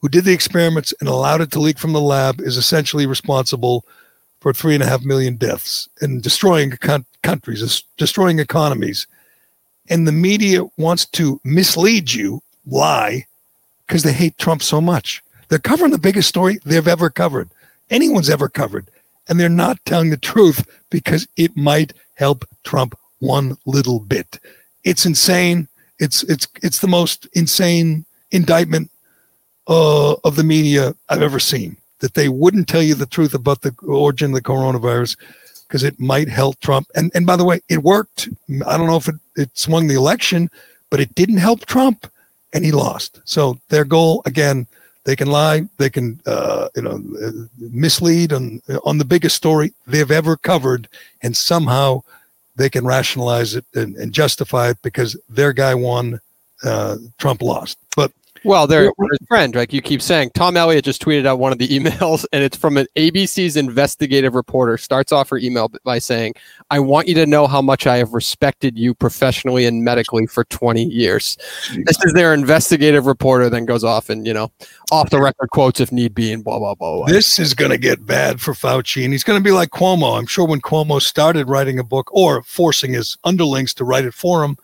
who 0.00 0.08
did 0.08 0.24
the 0.24 0.32
experiments 0.32 0.94
and 1.00 1.08
allowed 1.08 1.42
it 1.42 1.50
to 1.52 1.60
leak 1.60 1.78
from 1.78 1.92
the 1.92 2.00
lab 2.00 2.40
is 2.40 2.56
essentially 2.56 3.06
responsible 3.06 3.84
for 4.40 4.52
three 4.52 4.74
and 4.74 4.82
a 4.82 4.86
half 4.86 5.04
million 5.04 5.36
deaths 5.36 5.88
and 6.00 6.22
destroying 6.22 6.70
con- 6.70 7.04
countries, 7.22 7.84
destroying 7.98 8.38
economies. 8.38 9.06
And 9.90 10.08
the 10.08 10.12
media 10.12 10.64
wants 10.78 11.04
to 11.06 11.40
mislead 11.44 12.12
you, 12.12 12.40
lie, 12.64 13.26
because 13.90 14.04
they 14.04 14.12
hate 14.12 14.38
Trump 14.38 14.62
so 14.62 14.80
much. 14.80 15.20
They're 15.48 15.58
covering 15.58 15.90
the 15.90 15.98
biggest 15.98 16.28
story 16.28 16.60
they've 16.64 16.86
ever 16.86 17.10
covered, 17.10 17.48
anyone's 17.90 18.30
ever 18.30 18.48
covered. 18.48 18.86
And 19.28 19.38
they're 19.38 19.48
not 19.48 19.84
telling 19.84 20.10
the 20.10 20.16
truth 20.16 20.64
because 20.90 21.26
it 21.36 21.56
might 21.56 21.92
help 22.14 22.44
Trump 22.62 22.96
one 23.18 23.58
little 23.66 23.98
bit. 23.98 24.38
It's 24.84 25.04
insane. 25.04 25.66
It's 25.98 26.22
it's 26.22 26.46
it's 26.62 26.78
the 26.78 26.86
most 26.86 27.26
insane 27.32 28.04
indictment 28.30 28.92
uh, 29.66 30.14
of 30.22 30.36
the 30.36 30.44
media 30.44 30.94
I've 31.08 31.22
ever 31.22 31.40
seen 31.40 31.76
that 31.98 32.14
they 32.14 32.28
wouldn't 32.28 32.68
tell 32.68 32.82
you 32.82 32.94
the 32.94 33.06
truth 33.06 33.34
about 33.34 33.62
the 33.62 33.74
origin 33.82 34.30
of 34.30 34.36
the 34.36 34.42
coronavirus 34.42 35.16
because 35.66 35.82
it 35.82 35.98
might 35.98 36.28
help 36.28 36.60
Trump. 36.60 36.86
And 36.94 37.10
and 37.12 37.26
by 37.26 37.34
the 37.34 37.44
way, 37.44 37.60
it 37.68 37.82
worked. 37.82 38.28
I 38.68 38.76
don't 38.76 38.86
know 38.86 39.02
if 39.02 39.08
it, 39.08 39.16
it 39.34 39.58
swung 39.58 39.88
the 39.88 39.94
election, 39.94 40.48
but 40.90 41.00
it 41.00 41.12
didn't 41.16 41.38
help 41.38 41.66
Trump, 41.66 42.06
and 42.52 42.64
he 42.64 42.72
lost. 42.72 43.20
So 43.24 43.58
their 43.68 43.84
goal 43.84 44.22
again, 44.26 44.66
they 45.04 45.16
can 45.16 45.28
lie, 45.28 45.68
they 45.78 45.90
can 45.90 46.20
uh, 46.26 46.68
you 46.76 46.82
know 46.82 47.02
mislead 47.58 48.32
on 48.32 48.60
on 48.84 48.98
the 48.98 49.04
biggest 49.04 49.36
story 49.36 49.72
they've 49.86 50.10
ever 50.10 50.36
covered, 50.36 50.88
and 51.22 51.36
somehow 51.36 52.02
they 52.56 52.68
can 52.68 52.84
rationalize 52.84 53.54
it 53.54 53.64
and, 53.74 53.96
and 53.96 54.12
justify 54.12 54.70
it 54.70 54.78
because 54.82 55.16
their 55.28 55.52
guy 55.52 55.74
won, 55.74 56.20
uh, 56.62 56.96
Trump 57.18 57.40
lost. 57.40 57.78
But 57.96 58.12
well, 58.44 58.66
they're 58.66 58.88
a 58.88 59.26
friend, 59.28 59.54
like 59.54 59.72
you 59.72 59.82
keep 59.82 60.00
saying. 60.00 60.30
Tom 60.34 60.56
Elliott 60.56 60.84
just 60.84 61.02
tweeted 61.02 61.26
out 61.26 61.38
one 61.38 61.52
of 61.52 61.58
the 61.58 61.68
emails, 61.78 62.24
and 62.32 62.42
it's 62.42 62.56
from 62.56 62.76
an 62.76 62.86
ABC's 62.96 63.56
investigative 63.56 64.34
reporter. 64.34 64.78
Starts 64.78 65.12
off 65.12 65.28
her 65.30 65.38
email 65.38 65.70
by 65.84 65.98
saying, 65.98 66.34
"I 66.70 66.78
want 66.78 67.08
you 67.08 67.14
to 67.14 67.26
know 67.26 67.46
how 67.46 67.60
much 67.60 67.86
I 67.86 67.98
have 67.98 68.12
respected 68.12 68.78
you 68.78 68.94
professionally 68.94 69.66
and 69.66 69.84
medically 69.84 70.26
for 70.26 70.44
20 70.44 70.84
years." 70.84 71.36
Jeez. 71.68 71.84
This 71.86 72.04
is 72.04 72.12
their 72.14 72.32
investigative 72.32 73.06
reporter. 73.06 73.50
Then 73.50 73.66
goes 73.66 73.84
off 73.84 74.08
and 74.08 74.26
you 74.26 74.32
know, 74.32 74.50
off 74.90 75.10
the 75.10 75.20
record 75.20 75.50
quotes 75.50 75.80
if 75.80 75.92
need 75.92 76.14
be, 76.14 76.32
and 76.32 76.42
blah 76.42 76.58
blah 76.58 76.74
blah. 76.74 77.06
This 77.06 77.38
is 77.38 77.54
going 77.54 77.70
to 77.70 77.78
get 77.78 78.06
bad 78.06 78.40
for 78.40 78.52
Fauci, 78.52 79.04
and 79.04 79.12
he's 79.12 79.24
going 79.24 79.38
to 79.38 79.44
be 79.44 79.52
like 79.52 79.70
Cuomo. 79.70 80.18
I'm 80.18 80.26
sure 80.26 80.46
when 80.46 80.60
Cuomo 80.60 81.00
started 81.00 81.48
writing 81.48 81.78
a 81.78 81.84
book 81.84 82.10
or 82.12 82.42
forcing 82.42 82.92
his 82.92 83.16
underlings 83.24 83.74
to 83.74 83.84
write 83.84 84.04
it 84.04 84.14
for 84.14 84.44
him 84.44 84.56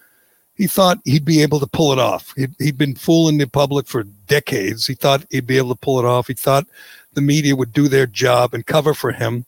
he 0.57 0.67
thought 0.67 0.99
he'd 1.05 1.25
be 1.25 1.43
able 1.43 1.61
to 1.61 1.67
pull 1.67 1.93
it 1.93 1.99
off. 1.99 2.33
He'd, 2.37 2.55
he'd 2.59 2.79
been 2.79 2.95
fooling 2.95 3.39
the 3.39 3.47
public 3.47 3.87
for 3.87 4.03
decades. 4.03 4.87
He 4.87 4.95
thought 4.95 5.27
he'd 5.31 5.47
be 5.47 5.59
able 5.59 5.75
to 5.75 5.81
pull 5.81 5.99
it 5.99 6.05
off. 6.05 6.29
He 6.29 6.35
thought 6.35 6.67
the 7.13 7.21
media 7.21 7.55
would 7.55 7.73
do 7.73 7.89
their 7.89 8.07
job 8.07 8.55
and 8.55 8.65
cover 8.65 8.95
for 8.95 9.13
him. 9.13 9.45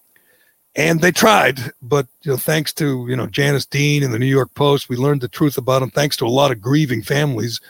And 0.76 1.00
they 1.00 1.10
tried, 1.10 1.72
but 1.82 2.06
you 2.22 2.30
know, 2.30 2.36
thanks 2.36 2.72
to 2.74 3.06
you 3.08 3.16
know 3.16 3.26
Janice 3.26 3.66
Dean 3.66 4.04
and 4.04 4.14
the 4.14 4.18
New 4.18 4.26
York 4.26 4.54
Post, 4.54 4.88
we 4.88 4.96
learned 4.96 5.22
the 5.22 5.28
truth 5.28 5.58
about 5.58 5.82
him. 5.82 5.90
Thanks 5.90 6.16
to 6.18 6.26
a 6.26 6.28
lot 6.28 6.52
of 6.52 6.60
grieving 6.60 7.02
families, 7.02 7.60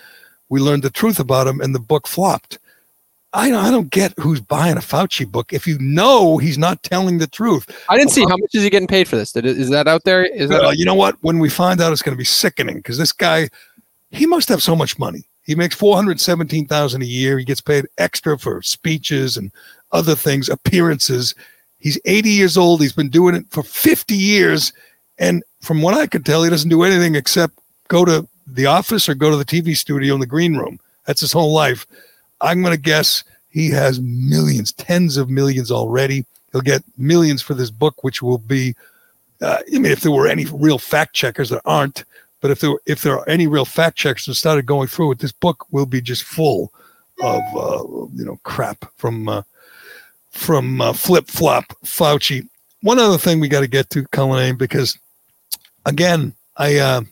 we 0.51 0.61
learned 0.61 0.82
the 0.82 0.91
truth 0.91 1.18
about 1.18 1.47
him, 1.47 1.61
and 1.61 1.74
the 1.74 1.80
book 1.80 2.07
flopped. 2.07 2.59
I 3.35 3.51
don't, 3.51 3.62
I 3.62 3.70
don't 3.70 3.91
get 3.91 4.14
who's 4.18 4.41
buying 4.41 4.79
a 4.79 4.81
Fauci 4.81 5.31
book 5.31 5.53
if 5.53 5.66
you 5.66 5.79
know 5.79 6.39
he's 6.39 6.57
not 6.57 6.83
telling 6.83 7.18
the 7.18 7.26
truth. 7.26 7.68
I 7.89 7.99
didn't 7.99 8.12
see 8.12 8.22
how 8.22 8.37
much 8.39 8.55
is 8.55 8.62
he 8.62 8.70
getting 8.70 8.89
paid 8.89 9.07
for 9.07 9.16
this. 9.16 9.33
Did 9.33 9.45
is 9.45 9.68
that 9.68 9.87
out 9.87 10.05
there? 10.05 10.24
Is 10.24 10.49
that 10.49 10.64
uh, 10.64 10.70
you 10.70 10.87
know 10.87 10.95
what? 10.95 11.16
When 11.20 11.39
we 11.39 11.51
find 11.51 11.81
out, 11.81 11.93
it's 11.93 12.01
going 12.01 12.16
to 12.16 12.18
be 12.18 12.24
sickening 12.24 12.76
because 12.76 12.97
this 12.97 13.12
guy, 13.12 13.51
he 14.11 14.24
must 14.24 14.49
have 14.49 14.62
so 14.62 14.74
much 14.74 14.99
money. 14.99 15.29
He 15.43 15.55
makes 15.55 15.74
four 15.74 15.95
hundred 15.95 16.20
seventeen 16.20 16.66
thousand 16.66 17.03
a 17.03 17.07
year. 17.07 17.39
He 17.39 17.45
gets 17.45 17.61
paid 17.61 17.87
extra 17.99 18.39
for 18.39 18.62
speeches 18.62 19.37
and 19.37 19.53
other 19.93 20.14
things, 20.14 20.49
appearances. 20.49 21.35
He's 21.79 22.01
eighty 22.07 22.31
years 22.31 22.57
old. 22.57 22.81
He's 22.81 22.95
been 22.95 23.11
doing 23.11 23.35
it 23.35 23.45
for 23.51 23.62
fifty 23.62 24.16
years, 24.16 24.72
and 25.18 25.43
from 25.61 25.83
what 25.83 25.95
I 25.95 26.07
could 26.07 26.24
tell, 26.24 26.45
he 26.45 26.51
doesn't 26.51 26.70
do 26.70 26.83
anything 26.83 27.14
except 27.14 27.59
go 27.89 28.07
to 28.07 28.26
the 28.47 28.64
office 28.64 29.07
or 29.07 29.14
go 29.14 29.31
to 29.31 29.37
the 29.37 29.45
TV 29.45 29.76
studio 29.76 30.14
in 30.14 30.20
the 30.20 30.26
green 30.26 30.57
room. 30.57 30.81
That's 31.05 31.20
his 31.20 31.33
whole 31.33 31.53
life 31.53 31.87
I'm 32.41 32.62
going 32.62 32.74
to 32.74 32.80
guess 32.80 33.24
he 33.51 33.70
has 33.70 34.01
millions, 34.01 34.72
tens 34.72 35.16
of 35.16 35.30
millions 35.30 35.70
already. 35.70 36.24
He'll 36.53 36.61
get 36.61 36.82
millions 36.97 37.43
for 37.43 37.55
this 37.55 37.70
book, 37.70 38.05
which 38.05 38.22
will 38.22 38.39
be, 38.39 38.74
uh, 39.43 39.59
I 39.66 39.78
mean, 39.78 39.93
if 39.93 40.01
there 40.01 40.12
were 40.12 40.26
any 40.26 40.47
real 40.47 40.78
fact 40.78 41.14
checkers, 41.14 41.51
there 41.51 41.66
aren't. 41.66 42.05
But 42.41 42.53
if 42.53 42.61
there 42.61 42.74
if 42.86 43.03
there 43.03 43.18
are 43.18 43.28
any 43.28 43.47
real 43.47 43.64
fact 43.64 43.97
checkers 43.97 44.26
that 44.26 44.36
started 44.36 44.64
going 44.64 44.86
through 44.86 45.12
it, 45.12 45.18
this 45.18 45.32
book 45.32 45.66
will 45.72 45.86
be 45.86 46.01
just 46.01 46.22
full 46.22 46.72
of 47.20 47.43
uh, 47.57 47.84
you 48.14 48.24
know 48.24 48.39
crap 48.45 48.84
from 48.97 49.28
uh, 49.28 49.43
from 50.30 50.80
uh, 50.80 50.93
flip 50.93 51.26
flop 51.26 51.64
Fauci. 51.84 52.47
One 52.82 53.01
other 53.01 53.18
thing 53.18 53.41
we 53.41 53.49
got 53.49 53.61
to 53.61 53.66
get 53.66 53.91
to, 53.91 54.07
Cullinane, 54.07 54.57
because 54.57 54.97
again, 55.84 56.32
I 56.57 56.76
uh, 56.76 57.03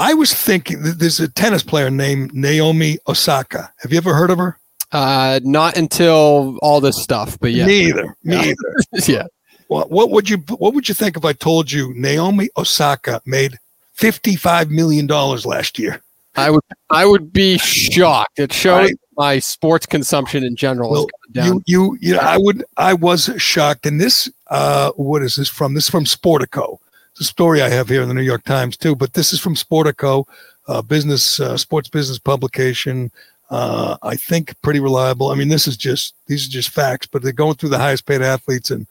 I 0.00 0.14
was 0.14 0.32
thinking 0.32 0.78
there's 0.80 1.20
a 1.20 1.28
tennis 1.28 1.62
player 1.62 1.90
named 1.90 2.32
Naomi 2.32 2.96
Osaka. 3.06 3.70
Have 3.80 3.92
you 3.92 3.98
ever 3.98 4.14
heard 4.14 4.30
of 4.30 4.38
her? 4.38 4.58
Uh, 4.92 5.40
not 5.44 5.76
until 5.76 6.56
all 6.62 6.80
this 6.80 7.00
stuff, 7.00 7.38
but 7.38 7.52
yeah. 7.52 7.66
Neither, 7.66 8.00
either. 8.00 8.16
Me 8.24 8.54
yeah. 8.94 9.00
yeah. 9.06 9.26
Well, 9.68 9.86
what 9.90 10.10
would 10.10 10.30
you 10.30 10.38
What 10.56 10.72
would 10.72 10.88
you 10.88 10.94
think 10.94 11.18
if 11.18 11.24
I 11.26 11.34
told 11.34 11.70
you 11.70 11.92
Naomi 11.94 12.48
Osaka 12.56 13.20
made 13.26 13.58
fifty 13.92 14.36
five 14.36 14.70
million 14.70 15.06
dollars 15.06 15.44
last 15.44 15.78
year? 15.78 16.00
I 16.34 16.48
would 16.50 16.64
I 16.88 17.04
would 17.04 17.30
be 17.30 17.58
shocked. 17.58 18.38
It 18.38 18.54
shows 18.54 18.88
right. 18.88 19.00
my 19.18 19.38
sports 19.38 19.84
consumption 19.84 20.44
in 20.44 20.56
general 20.56 20.92
well, 20.92 21.08
You 21.34 21.62
you 21.66 21.98
you 22.00 22.14
know, 22.14 22.20
I 22.20 22.38
would 22.38 22.64
I 22.78 22.94
was 22.94 23.30
shocked. 23.36 23.84
And 23.84 24.00
this 24.00 24.30
uh 24.46 24.92
what 24.92 25.20
is 25.20 25.36
this 25.36 25.50
from? 25.50 25.74
This 25.74 25.84
is 25.84 25.90
from 25.90 26.06
Sportico 26.06 26.78
story 27.24 27.62
I 27.62 27.68
have 27.68 27.88
here 27.88 28.02
in 28.02 28.08
the 28.08 28.14
New 28.14 28.22
York 28.22 28.44
Times 28.44 28.76
too, 28.76 28.96
but 28.96 29.12
this 29.12 29.32
is 29.32 29.40
from 29.40 29.54
Sportico, 29.54 30.26
uh, 30.68 30.82
business 30.82 31.40
uh, 31.40 31.56
sports 31.56 31.88
business 31.88 32.18
publication. 32.18 33.10
Uh, 33.50 33.96
I 34.02 34.14
think 34.14 34.54
pretty 34.62 34.80
reliable. 34.80 35.28
I 35.28 35.34
mean, 35.34 35.48
this 35.48 35.66
is 35.66 35.76
just 35.76 36.14
these 36.26 36.46
are 36.46 36.50
just 36.50 36.70
facts, 36.70 37.06
but 37.06 37.22
they're 37.22 37.32
going 37.32 37.56
through 37.56 37.70
the 37.70 37.78
highest 37.78 38.06
paid 38.06 38.22
athletes, 38.22 38.70
and 38.70 38.86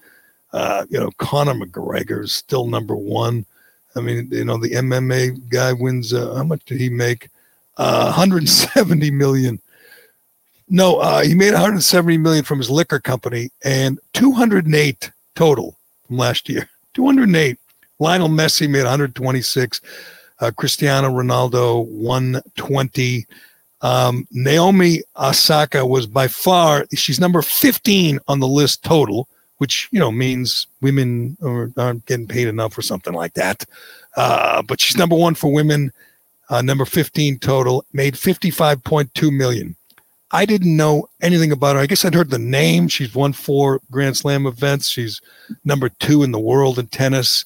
uh, 0.54 0.86
you 0.90 1.00
know, 1.00 1.10
Conor 1.18 1.54
McGregor 1.54 2.24
is 2.24 2.34
still 2.34 2.68
number 2.68 2.96
one. 2.96 3.46
I 3.96 4.02
mean, 4.02 4.30
you 4.32 4.44
know, 4.44 4.58
the 4.58 4.72
MMA 4.72 5.50
guy 5.50 5.74
wins. 5.74 6.14
Uh, 6.14 6.36
how 6.36 6.44
much 6.44 6.66
did 6.66 6.80
he 6.80 6.90
make? 6.90 7.30
170 7.76 9.10
uh, 9.10 9.14
million. 9.14 9.60
No, 10.68 11.00
he 11.22 11.34
made 11.34 11.54
170 11.54 12.18
million 12.18 12.44
from 12.44 12.60
his 12.60 12.70
liquor 12.70 13.00
company, 13.00 13.50
and 13.64 14.00
208 14.14 15.12
total 15.34 15.78
from 16.06 16.18
last 16.18 16.50
year. 16.50 16.70
208. 16.94 17.58
Lionel 18.00 18.30
Messi 18.30 18.70
made 18.70 18.84
126. 18.84 19.82
Uh, 20.40 20.52
Cristiano 20.52 21.10
Ronaldo 21.10 21.86
120. 21.86 23.28
Um, 23.82 24.28
Naomi 24.32 25.04
Osaka 25.18 25.86
was 25.86 26.06
by 26.06 26.28
far 26.28 26.86
she's 26.94 27.20
number 27.20 27.42
15 27.42 28.20
on 28.28 28.40
the 28.40 28.48
list 28.48 28.84
total, 28.84 29.28
which 29.58 29.88
you 29.92 30.00
know 30.00 30.12
means 30.12 30.68
women 30.82 31.38
are, 31.42 31.72
aren't 31.78 32.06
getting 32.06 32.28
paid 32.28 32.48
enough 32.48 32.78
or 32.78 32.82
something 32.82 33.14
like 33.14 33.34
that. 33.34 33.66
Uh, 34.16 34.62
but 34.62 34.82
she's 34.82 34.98
number 34.98 35.16
one 35.16 35.36
for 35.36 35.52
women, 35.52 35.92
uh, 36.50 36.62
number 36.62 36.86
15 36.86 37.40
total, 37.40 37.86
made 37.94 38.16
55.2 38.16 39.36
million. 39.36 39.76
I 40.32 40.46
didn't 40.46 40.76
know 40.76 41.10
anything 41.22 41.52
about 41.52 41.76
her. 41.76 41.82
I 41.82 41.88
guess 41.88 42.06
I'd 42.06 42.14
heard 42.14 42.30
the 42.30 42.38
name. 42.40 42.88
She's 42.88 43.16
won 43.16 43.34
four 43.34 43.82
Grand 43.90 44.16
Slam 44.16 44.46
events. 44.46 44.90
She's 44.90 45.22
number 45.66 45.90
two 45.90 46.22
in 46.22 46.32
the 46.32 46.40
world 46.40 46.78
in 46.78 46.88
tennis. 46.88 47.46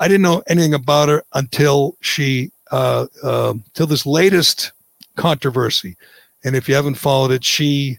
I 0.00 0.08
didn't 0.08 0.22
know 0.22 0.42
anything 0.48 0.74
about 0.74 1.10
her 1.10 1.22
until 1.34 1.96
she, 2.00 2.50
uh, 2.72 3.06
uh, 3.22 3.54
till 3.74 3.86
this 3.86 4.06
latest 4.06 4.72
controversy. 5.16 5.96
And 6.42 6.56
if 6.56 6.68
you 6.68 6.74
haven't 6.74 6.94
followed 6.94 7.32
it, 7.32 7.44
she 7.44 7.98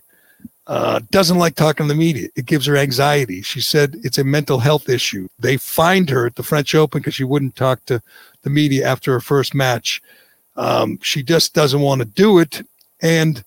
uh, 0.66 1.00
doesn't 1.12 1.38
like 1.38 1.54
talking 1.54 1.88
to 1.88 1.94
the 1.94 2.00
media. 2.00 2.30
It 2.36 2.48
gives 2.48 2.66
her 2.66 2.76
anxiety. 2.76 3.44
She 3.44 3.62
said 3.62 3.98
it's 4.04 4.18
a 4.18 4.24
mental 4.24 4.60
health 4.60 4.90
issue. 4.90 5.28
They 5.38 5.58
fined 5.58 6.10
her 6.10 6.26
at 6.26 6.36
the 6.36 6.44
French 6.44 6.74
Open 6.74 7.02
because 7.02 7.14
she 7.14 7.24
wouldn't 7.24 7.56
talk 7.56 7.86
to 7.86 8.02
the 8.42 8.50
media 8.50 8.88
after 8.88 9.12
her 9.14 9.22
first 9.22 9.54
match. 9.54 10.02
Um, 10.58 10.98
she 11.04 11.22
just 11.22 11.54
doesn't 11.54 11.82
want 11.82 12.00
to 12.02 12.06
do 12.06 12.40
it. 12.40 12.66
And 13.02 13.44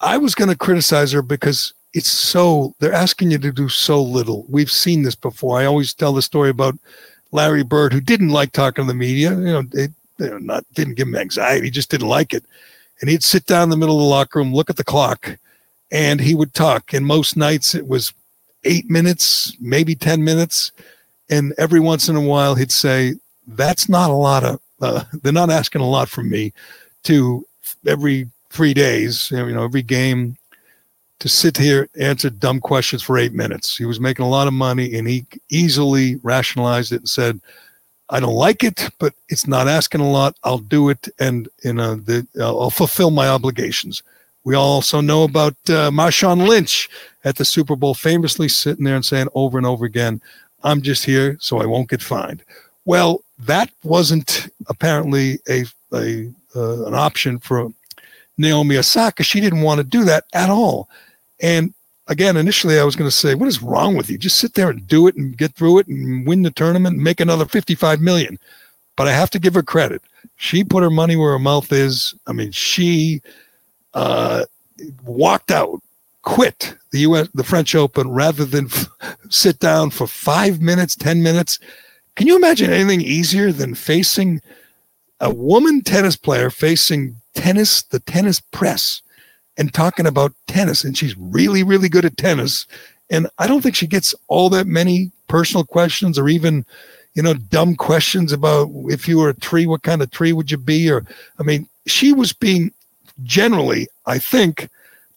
I 0.00 0.16
was 0.18 0.34
going 0.34 0.50
to 0.50 0.56
criticize 0.56 1.10
her 1.12 1.22
because 1.22 1.72
it's 1.92 2.10
so, 2.10 2.74
they're 2.78 2.92
asking 2.92 3.30
you 3.32 3.38
to 3.38 3.52
do 3.52 3.68
so 3.68 4.02
little. 4.02 4.44
We've 4.48 4.70
seen 4.70 5.02
this 5.02 5.16
before. 5.16 5.58
I 5.58 5.64
always 5.64 5.94
tell 5.94 6.12
the 6.12 6.22
story 6.22 6.50
about 6.50 6.78
Larry 7.32 7.62
Bird, 7.62 7.92
who 7.92 8.00
didn't 8.00 8.30
like 8.30 8.52
talking 8.52 8.84
to 8.84 8.88
the 8.88 8.94
media. 8.94 9.30
You 9.30 9.44
know, 9.44 9.62
it, 9.72 9.90
you 10.18 10.30
know, 10.30 10.38
not 10.38 10.64
didn't 10.74 10.94
give 10.94 11.08
him 11.08 11.16
anxiety, 11.16 11.70
just 11.70 11.90
didn't 11.90 12.08
like 12.08 12.32
it. 12.32 12.44
And 13.00 13.10
he'd 13.10 13.22
sit 13.22 13.46
down 13.46 13.64
in 13.64 13.70
the 13.70 13.76
middle 13.76 13.96
of 13.96 14.02
the 14.02 14.08
locker 14.08 14.38
room, 14.38 14.54
look 14.54 14.70
at 14.70 14.76
the 14.76 14.84
clock, 14.84 15.36
and 15.90 16.20
he 16.20 16.34
would 16.34 16.54
talk. 16.54 16.94
And 16.94 17.04
most 17.04 17.36
nights 17.36 17.74
it 17.74 17.86
was 17.86 18.12
eight 18.64 18.90
minutes, 18.90 19.56
maybe 19.60 19.94
10 19.94 20.24
minutes. 20.24 20.72
And 21.28 21.52
every 21.58 21.80
once 21.80 22.08
in 22.08 22.16
a 22.16 22.20
while 22.20 22.54
he'd 22.54 22.72
say, 22.72 23.14
That's 23.46 23.88
not 23.88 24.10
a 24.10 24.14
lot 24.14 24.44
of, 24.44 24.60
uh, 24.80 25.04
they're 25.22 25.32
not 25.32 25.50
asking 25.50 25.82
a 25.82 25.88
lot 25.88 26.08
from 26.08 26.30
me 26.30 26.52
to 27.04 27.46
every 27.86 28.28
three 28.50 28.74
days, 28.74 29.30
you 29.30 29.52
know, 29.52 29.64
every 29.64 29.82
game 29.82 30.36
to 31.18 31.28
sit 31.28 31.56
here, 31.56 31.88
and 31.94 32.02
answer 32.02 32.30
dumb 32.30 32.60
questions 32.60 33.02
for 33.02 33.18
eight 33.18 33.32
minutes. 33.32 33.76
He 33.76 33.84
was 33.84 34.00
making 34.00 34.24
a 34.24 34.28
lot 34.28 34.48
of 34.48 34.54
money 34.54 34.96
and 34.96 35.08
he 35.08 35.26
easily 35.48 36.16
rationalized 36.22 36.92
it 36.92 37.00
and 37.00 37.08
said, 37.08 37.40
I 38.10 38.20
don't 38.20 38.34
like 38.34 38.62
it, 38.62 38.88
but 38.98 39.14
it's 39.28 39.46
not 39.46 39.66
asking 39.66 40.00
a 40.00 40.10
lot. 40.10 40.36
I'll 40.44 40.58
do 40.58 40.90
it 40.90 41.08
and 41.18 41.48
you 41.64 41.72
know 41.72 41.96
the, 41.96 42.26
I'll 42.40 42.70
fulfill 42.70 43.10
my 43.10 43.28
obligations. 43.28 44.02
We 44.44 44.54
also 44.54 45.00
know 45.00 45.24
about 45.24 45.54
uh, 45.68 45.90
Marshawn 45.90 46.46
Lynch 46.46 46.88
at 47.24 47.36
the 47.36 47.44
Super 47.44 47.74
Bowl, 47.74 47.94
famously 47.94 48.48
sitting 48.48 48.84
there 48.84 48.94
and 48.94 49.04
saying 49.04 49.26
over 49.34 49.58
and 49.58 49.66
over 49.66 49.84
again, 49.84 50.22
"I'm 50.62 50.82
just 50.82 51.04
here 51.04 51.36
so 51.40 51.60
I 51.60 51.66
won't 51.66 51.90
get 51.90 52.00
fined." 52.00 52.44
Well, 52.84 53.24
that 53.40 53.70
wasn't 53.82 54.48
apparently 54.68 55.40
a, 55.48 55.64
a 55.92 56.30
uh, 56.54 56.86
an 56.86 56.94
option 56.94 57.40
for 57.40 57.72
Naomi 58.38 58.76
Osaka. 58.76 59.24
She 59.24 59.40
didn't 59.40 59.62
want 59.62 59.78
to 59.78 59.84
do 59.84 60.04
that 60.04 60.24
at 60.32 60.48
all. 60.48 60.88
And 61.40 61.74
again, 62.08 62.36
initially 62.36 62.78
I 62.78 62.84
was 62.84 62.96
going 62.96 63.10
to 63.10 63.16
say, 63.16 63.34
what 63.34 63.48
is 63.48 63.62
wrong 63.62 63.96
with 63.96 64.08
you? 64.08 64.18
Just 64.18 64.38
sit 64.38 64.54
there 64.54 64.70
and 64.70 64.86
do 64.86 65.06
it 65.06 65.16
and 65.16 65.36
get 65.36 65.54
through 65.54 65.78
it 65.78 65.88
and 65.88 66.26
win 66.26 66.42
the 66.42 66.50
tournament 66.50 66.94
and 66.94 67.04
make 67.04 67.20
another 67.20 67.44
55 67.44 68.00
million. 68.00 68.38
But 68.96 69.08
I 69.08 69.12
have 69.12 69.30
to 69.30 69.38
give 69.38 69.54
her 69.54 69.62
credit. 69.62 70.02
She 70.36 70.64
put 70.64 70.82
her 70.82 70.90
money 70.90 71.16
where 71.16 71.32
her 71.32 71.38
mouth 71.38 71.72
is. 71.72 72.14
I 72.26 72.32
mean, 72.32 72.52
she 72.52 73.20
uh, 73.94 74.44
walked 75.04 75.50
out, 75.50 75.82
quit 76.22 76.74
the 76.92 77.00
U.S. 77.00 77.28
the 77.34 77.44
French 77.44 77.74
Open 77.74 78.10
rather 78.10 78.44
than 78.44 78.66
f- 78.66 78.88
sit 79.28 79.58
down 79.58 79.90
for 79.90 80.06
five 80.06 80.60
minutes, 80.60 80.96
ten 80.96 81.22
minutes. 81.22 81.58
Can 82.14 82.26
you 82.26 82.36
imagine 82.36 82.72
anything 82.72 83.02
easier 83.02 83.52
than 83.52 83.74
facing 83.74 84.40
a 85.20 85.32
woman 85.32 85.82
tennis 85.82 86.16
player 86.16 86.50
facing 86.50 87.16
tennis, 87.34 87.82
the 87.82 88.00
tennis 88.00 88.40
press? 88.40 89.02
And 89.56 89.72
talking 89.72 90.06
about 90.06 90.34
tennis. 90.46 90.84
And 90.84 90.96
she's 90.96 91.16
really, 91.16 91.62
really 91.62 91.88
good 91.88 92.04
at 92.04 92.16
tennis. 92.16 92.66
And 93.10 93.28
I 93.38 93.46
don't 93.46 93.62
think 93.62 93.76
she 93.76 93.86
gets 93.86 94.14
all 94.28 94.50
that 94.50 94.66
many 94.66 95.10
personal 95.28 95.64
questions 95.64 96.18
or 96.18 96.28
even, 96.28 96.64
you 97.14 97.22
know, 97.22 97.34
dumb 97.34 97.76
questions 97.76 98.32
about 98.32 98.68
if 98.86 99.08
you 99.08 99.18
were 99.18 99.30
a 99.30 99.34
tree, 99.34 99.66
what 99.66 99.82
kind 99.82 100.02
of 100.02 100.10
tree 100.10 100.32
would 100.32 100.50
you 100.50 100.58
be? 100.58 100.90
Or, 100.90 101.04
I 101.38 101.42
mean, 101.42 101.68
she 101.86 102.12
was 102.12 102.32
being 102.32 102.72
generally, 103.24 103.86
I 104.06 104.18
think, 104.18 104.68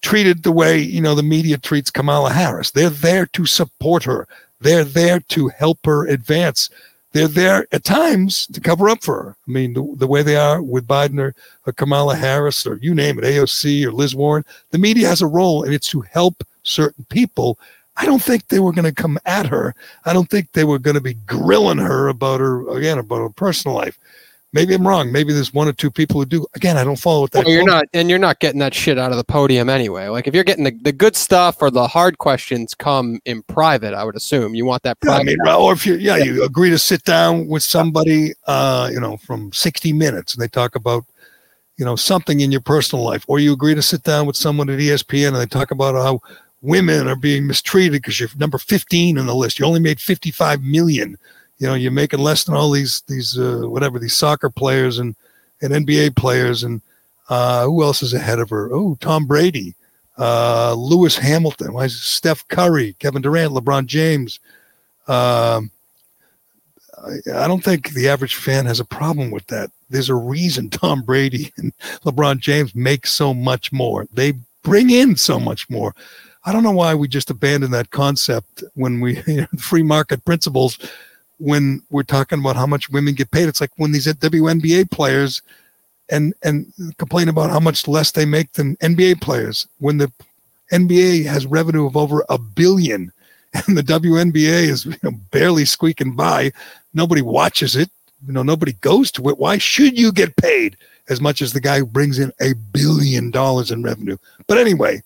treated 0.02 0.44
the 0.44 0.52
way, 0.52 0.80
you 0.80 1.02
know, 1.02 1.16
the 1.16 1.24
media 1.24 1.58
treats 1.58 1.92
Kamala 1.92 2.32
Harris. 2.32 2.72
They're 2.72 2.90
there 2.90 3.26
to 3.28 3.46
support 3.46 4.04
her, 4.04 4.28
they're 4.62 4.86
there 4.86 5.20
to 5.20 5.48
help 5.50 5.80
her 5.86 6.06
advance 6.08 6.70
they're 7.12 7.28
there 7.28 7.68
at 7.72 7.84
times 7.84 8.48
to 8.48 8.62
cover 8.62 8.90
up 8.90 9.04
for 9.04 9.24
her. 9.24 9.36
I 9.48 9.52
mean, 9.52 9.74
the, 9.74 9.96
the 9.98 10.08
way 10.08 10.22
they 10.22 10.36
are 10.36 10.62
with 10.62 10.88
Biden 10.88 11.20
or, 11.20 11.34
or, 11.66 11.74
Kamala 11.74 12.16
Harris 12.16 12.66
or 12.68 12.78
you 12.78 12.94
name 12.94 13.18
it, 13.18 13.26
AOC 13.26 13.86
or 13.86 13.92
Liz 13.92 14.16
Warren, 14.16 14.46
the 14.72 14.78
media 14.78 15.08
has 15.08 15.22
a 15.22 15.28
role 15.28 15.64
and 15.64 15.74
it's 15.74 15.90
to 15.90 16.02
help 16.02 16.44
certain 16.64 17.06
people. 17.10 17.58
I 17.98 18.06
don't 18.06 18.22
think 18.22 18.48
they 18.48 18.60
were 18.60 18.72
going 18.72 18.86
to 18.86 18.94
come 18.94 19.18
at 19.26 19.48
her. 19.48 19.76
I 20.06 20.14
don't 20.14 20.30
think 20.30 20.52
they 20.52 20.64
were 20.64 20.80
going 20.80 20.96
to 20.96 21.02
be 21.02 21.16
grilling 21.26 21.80
her 21.80 22.08
about 22.08 22.40
her, 22.40 22.70
again, 22.70 22.98
about 22.98 23.20
her 23.20 23.30
personal 23.30 23.76
life. 23.76 24.00
Maybe 24.52 24.74
I'm 24.74 24.88
wrong. 24.88 25.12
Maybe 25.12 25.32
there's 25.32 25.54
one 25.54 25.68
or 25.68 25.74
two 25.74 25.92
people 25.92 26.20
who 26.20 26.26
do. 26.26 26.48
Again, 26.56 26.76
I 26.76 26.84
don't 26.84 26.98
follow 26.98 27.22
what 27.22 27.32
that. 27.32 27.46
Well, 27.46 27.54
you're 27.54 27.64
not, 27.64 27.86
and 27.94 28.10
you're 28.10 28.18
not 28.18 28.40
getting 28.40 28.60
that 28.60 28.74
shit 28.74 28.98
out 28.98 29.12
of 29.12 29.18
the 29.18 29.24
podium 29.24 29.70
anyway. 29.70 30.08
Like 30.08 30.28
if 30.28 30.34
you're 30.34 30.44
getting 30.44 30.64
the, 30.64 30.72
the 30.72 30.92
good 30.92 31.16
stuff 31.16 31.62
or 31.62 31.70
the 31.70 31.88
hard 31.88 32.18
questions 32.18 32.74
come 32.74 33.20
in 33.26 33.44
private, 33.44 33.94
I 33.94 34.04
would 34.04 34.16
assume 34.16 34.56
you 34.56 34.66
want 34.66 34.82
that. 34.84 35.00
Private 35.02 35.18
Yeah, 35.18 35.22
I 35.22 35.56
mean, 35.56 35.62
or 35.62 35.74
if 35.74 35.86
you, 35.86 35.96
yeah, 35.96 36.18
you 36.18 36.44
agree 36.44 36.72
to 36.72 36.80
sit 36.80 37.04
down 37.04 37.48
with 37.48 37.62
somebody, 37.62 38.34
uh, 38.48 38.90
you 38.92 39.00
know, 39.00 39.18
from 39.18 39.54
60 39.54 39.94
Minutes, 39.94 40.34
and 40.34 40.42
they 40.42 40.48
talk 40.48 40.76
about, 40.76 41.06
you 41.78 41.86
know, 41.86 41.96
something 41.96 42.40
in 42.40 42.52
your 42.52 42.62
personal 42.62 43.06
life, 43.06 43.24
or 43.28 43.38
you 43.38 43.54
agree 43.54 43.76
to 43.76 43.84
sit 43.84 44.02
down 44.02 44.26
with 44.26 44.36
someone 44.36 44.70
at 44.70 44.80
ESPN 44.80 45.28
and 45.28 45.38
they 45.38 45.46
talk 45.46 45.70
about 45.70 45.94
how 45.94 46.22
women 46.62 47.08
are 47.08 47.16
being 47.16 47.46
mistreated 47.46 48.02
because 48.02 48.20
you're 48.20 48.30
number 48.38 48.58
15 48.58 49.20
on 49.20 49.28
the 49.28 49.36
list. 49.36 49.60
You 49.60 49.66
only 49.66 49.80
made 49.80 50.00
55 50.00 50.64
million 50.64 51.18
you 51.60 51.68
know 51.68 51.76
you're 51.76 51.92
making 51.92 52.20
less 52.20 52.46
than 52.46 52.56
all 52.56 52.72
these 52.72 53.02
these 53.08 53.38
uh, 53.38 53.62
whatever 53.66 54.00
these 54.00 54.16
soccer 54.16 54.50
players 54.50 54.98
and 55.00 55.16
and 55.62 55.74
NBA 55.74 56.16
players 56.16 56.64
and 56.64 56.82
uh, 57.30 57.66
who 57.66 57.84
else 57.84 58.02
is 58.02 58.14
ahead 58.14 58.40
of 58.40 58.50
her? 58.50 58.74
Oh, 58.74 58.98
Tom 59.00 59.28
Brady, 59.28 59.76
uh, 60.18 60.74
Lewis 60.74 61.16
Hamilton, 61.18 61.74
why 61.74 61.86
is 61.86 62.02
Steph 62.02 62.48
Curry, 62.48 62.96
Kevin 63.00 63.22
Durant, 63.22 63.54
LeBron 63.54 63.86
James. 63.86 64.40
Um, 65.08 65.70
I, 66.98 67.44
I 67.44 67.48
don't 67.48 67.64
think 67.64 67.92
the 67.92 68.10
average 68.10 68.36
fan 68.36 68.66
has 68.66 68.80
a 68.80 68.86
problem 68.86 69.32
with 69.32 69.46
that. 69.48 69.70
There's 69.90 70.10
a 70.10 70.16
reason 70.16 70.70
Tom 70.70 71.02
Brady 71.02 71.52
and 71.58 71.74
LeBron 72.04 72.40
James 72.40 72.74
make 72.74 73.06
so 73.06 73.34
much 73.34 73.72
more. 73.72 74.08
They 74.12 74.34
bring 74.64 74.90
in 74.90 75.16
so 75.16 75.40
much 75.40 75.70
more. 75.70 75.94
I 76.46 76.52
don't 76.52 76.64
know 76.64 76.72
why 76.72 76.96
we 76.96 77.08
just 77.08 77.30
abandoned 77.30 77.74
that 77.74 77.92
concept 77.92 78.64
when 78.74 79.02
we 79.02 79.22
you 79.28 79.42
know, 79.42 79.48
free 79.58 79.84
market 79.84 80.26
principles 80.26 80.80
when 81.40 81.82
we're 81.90 82.04
talking 82.04 82.40
about 82.40 82.56
how 82.56 82.68
much 82.68 82.90
women 82.90 83.16
get 83.16 83.32
paid. 83.32 83.48
It's 83.48 83.62
like 83.62 83.72
when 83.78 83.92
these 83.92 84.08
WNBA 84.08 84.92
players 84.92 85.42
and 86.10 86.34
and 86.44 86.72
complain 86.98 87.30
about 87.30 87.50
how 87.50 87.60
much 87.60 87.88
less 87.88 88.12
they 88.12 88.26
make 88.26 88.54
than 88.54 88.76
NBA 88.78 89.22
players. 89.22 89.68
When 89.80 89.98
the 89.98 90.12
NBA 90.72 91.26
has 91.26 91.46
revenue 91.46 91.86
of 91.86 91.98
over 91.98 92.24
a 92.30 92.38
billion 92.38 93.12
and 93.68 93.78
the 93.78 93.84
WNBA 93.84 94.70
is 94.70 94.86
you 94.86 94.96
know, 95.02 95.12
barely 95.32 95.66
squeaking 95.66 96.16
by, 96.16 96.52
nobody 96.94 97.22
watches 97.22 97.76
it. 97.76 97.90
You 98.28 98.34
know, 98.34 98.44
nobody 98.44 98.74
goes 98.74 99.12
to 99.14 99.30
it. 99.30 99.40
Why 99.40 99.58
should 99.58 99.98
you 99.98 100.12
get 100.12 100.36
paid 100.36 100.78
as 101.08 101.22
much 101.22 101.42
as 101.42 101.54
the 101.54 101.62
guy 101.62 101.80
who 101.80 101.86
brings 101.86 102.20
in 102.20 102.32
a 102.42 102.54
billion 102.74 103.32
dollars 103.32 103.72
in 103.72 103.82
revenue? 103.82 104.18
But 104.46 104.58
anyway, 104.58 105.02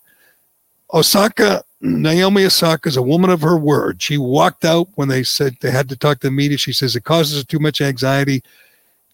Osaka 0.92 1.64
Naomi 1.84 2.46
Osaka 2.46 2.88
is 2.88 2.96
a 2.96 3.02
woman 3.02 3.28
of 3.28 3.42
her 3.42 3.58
word. 3.58 4.00
She 4.00 4.16
walked 4.16 4.64
out 4.64 4.88
when 4.94 5.08
they 5.08 5.22
said 5.22 5.56
they 5.60 5.70
had 5.70 5.86
to 5.90 5.96
talk 5.96 6.20
to 6.20 6.28
the 6.28 6.30
media. 6.30 6.56
She 6.56 6.72
says 6.72 6.96
it 6.96 7.04
causes 7.04 7.36
her 7.36 7.44
too 7.44 7.58
much 7.58 7.82
anxiety. 7.82 8.42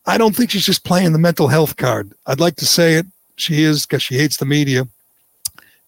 I 0.06 0.16
don't 0.16 0.36
think 0.36 0.50
she's 0.50 0.66
just 0.66 0.84
playing 0.84 1.12
the 1.12 1.18
mental 1.18 1.48
health 1.48 1.76
card. 1.76 2.12
I'd 2.28 2.38
like 2.38 2.54
to 2.56 2.66
say 2.66 2.94
it. 2.94 3.06
She 3.34 3.64
is 3.64 3.86
because 3.86 4.04
she 4.04 4.14
hates 4.16 4.36
the 4.36 4.44
media. 4.44 4.86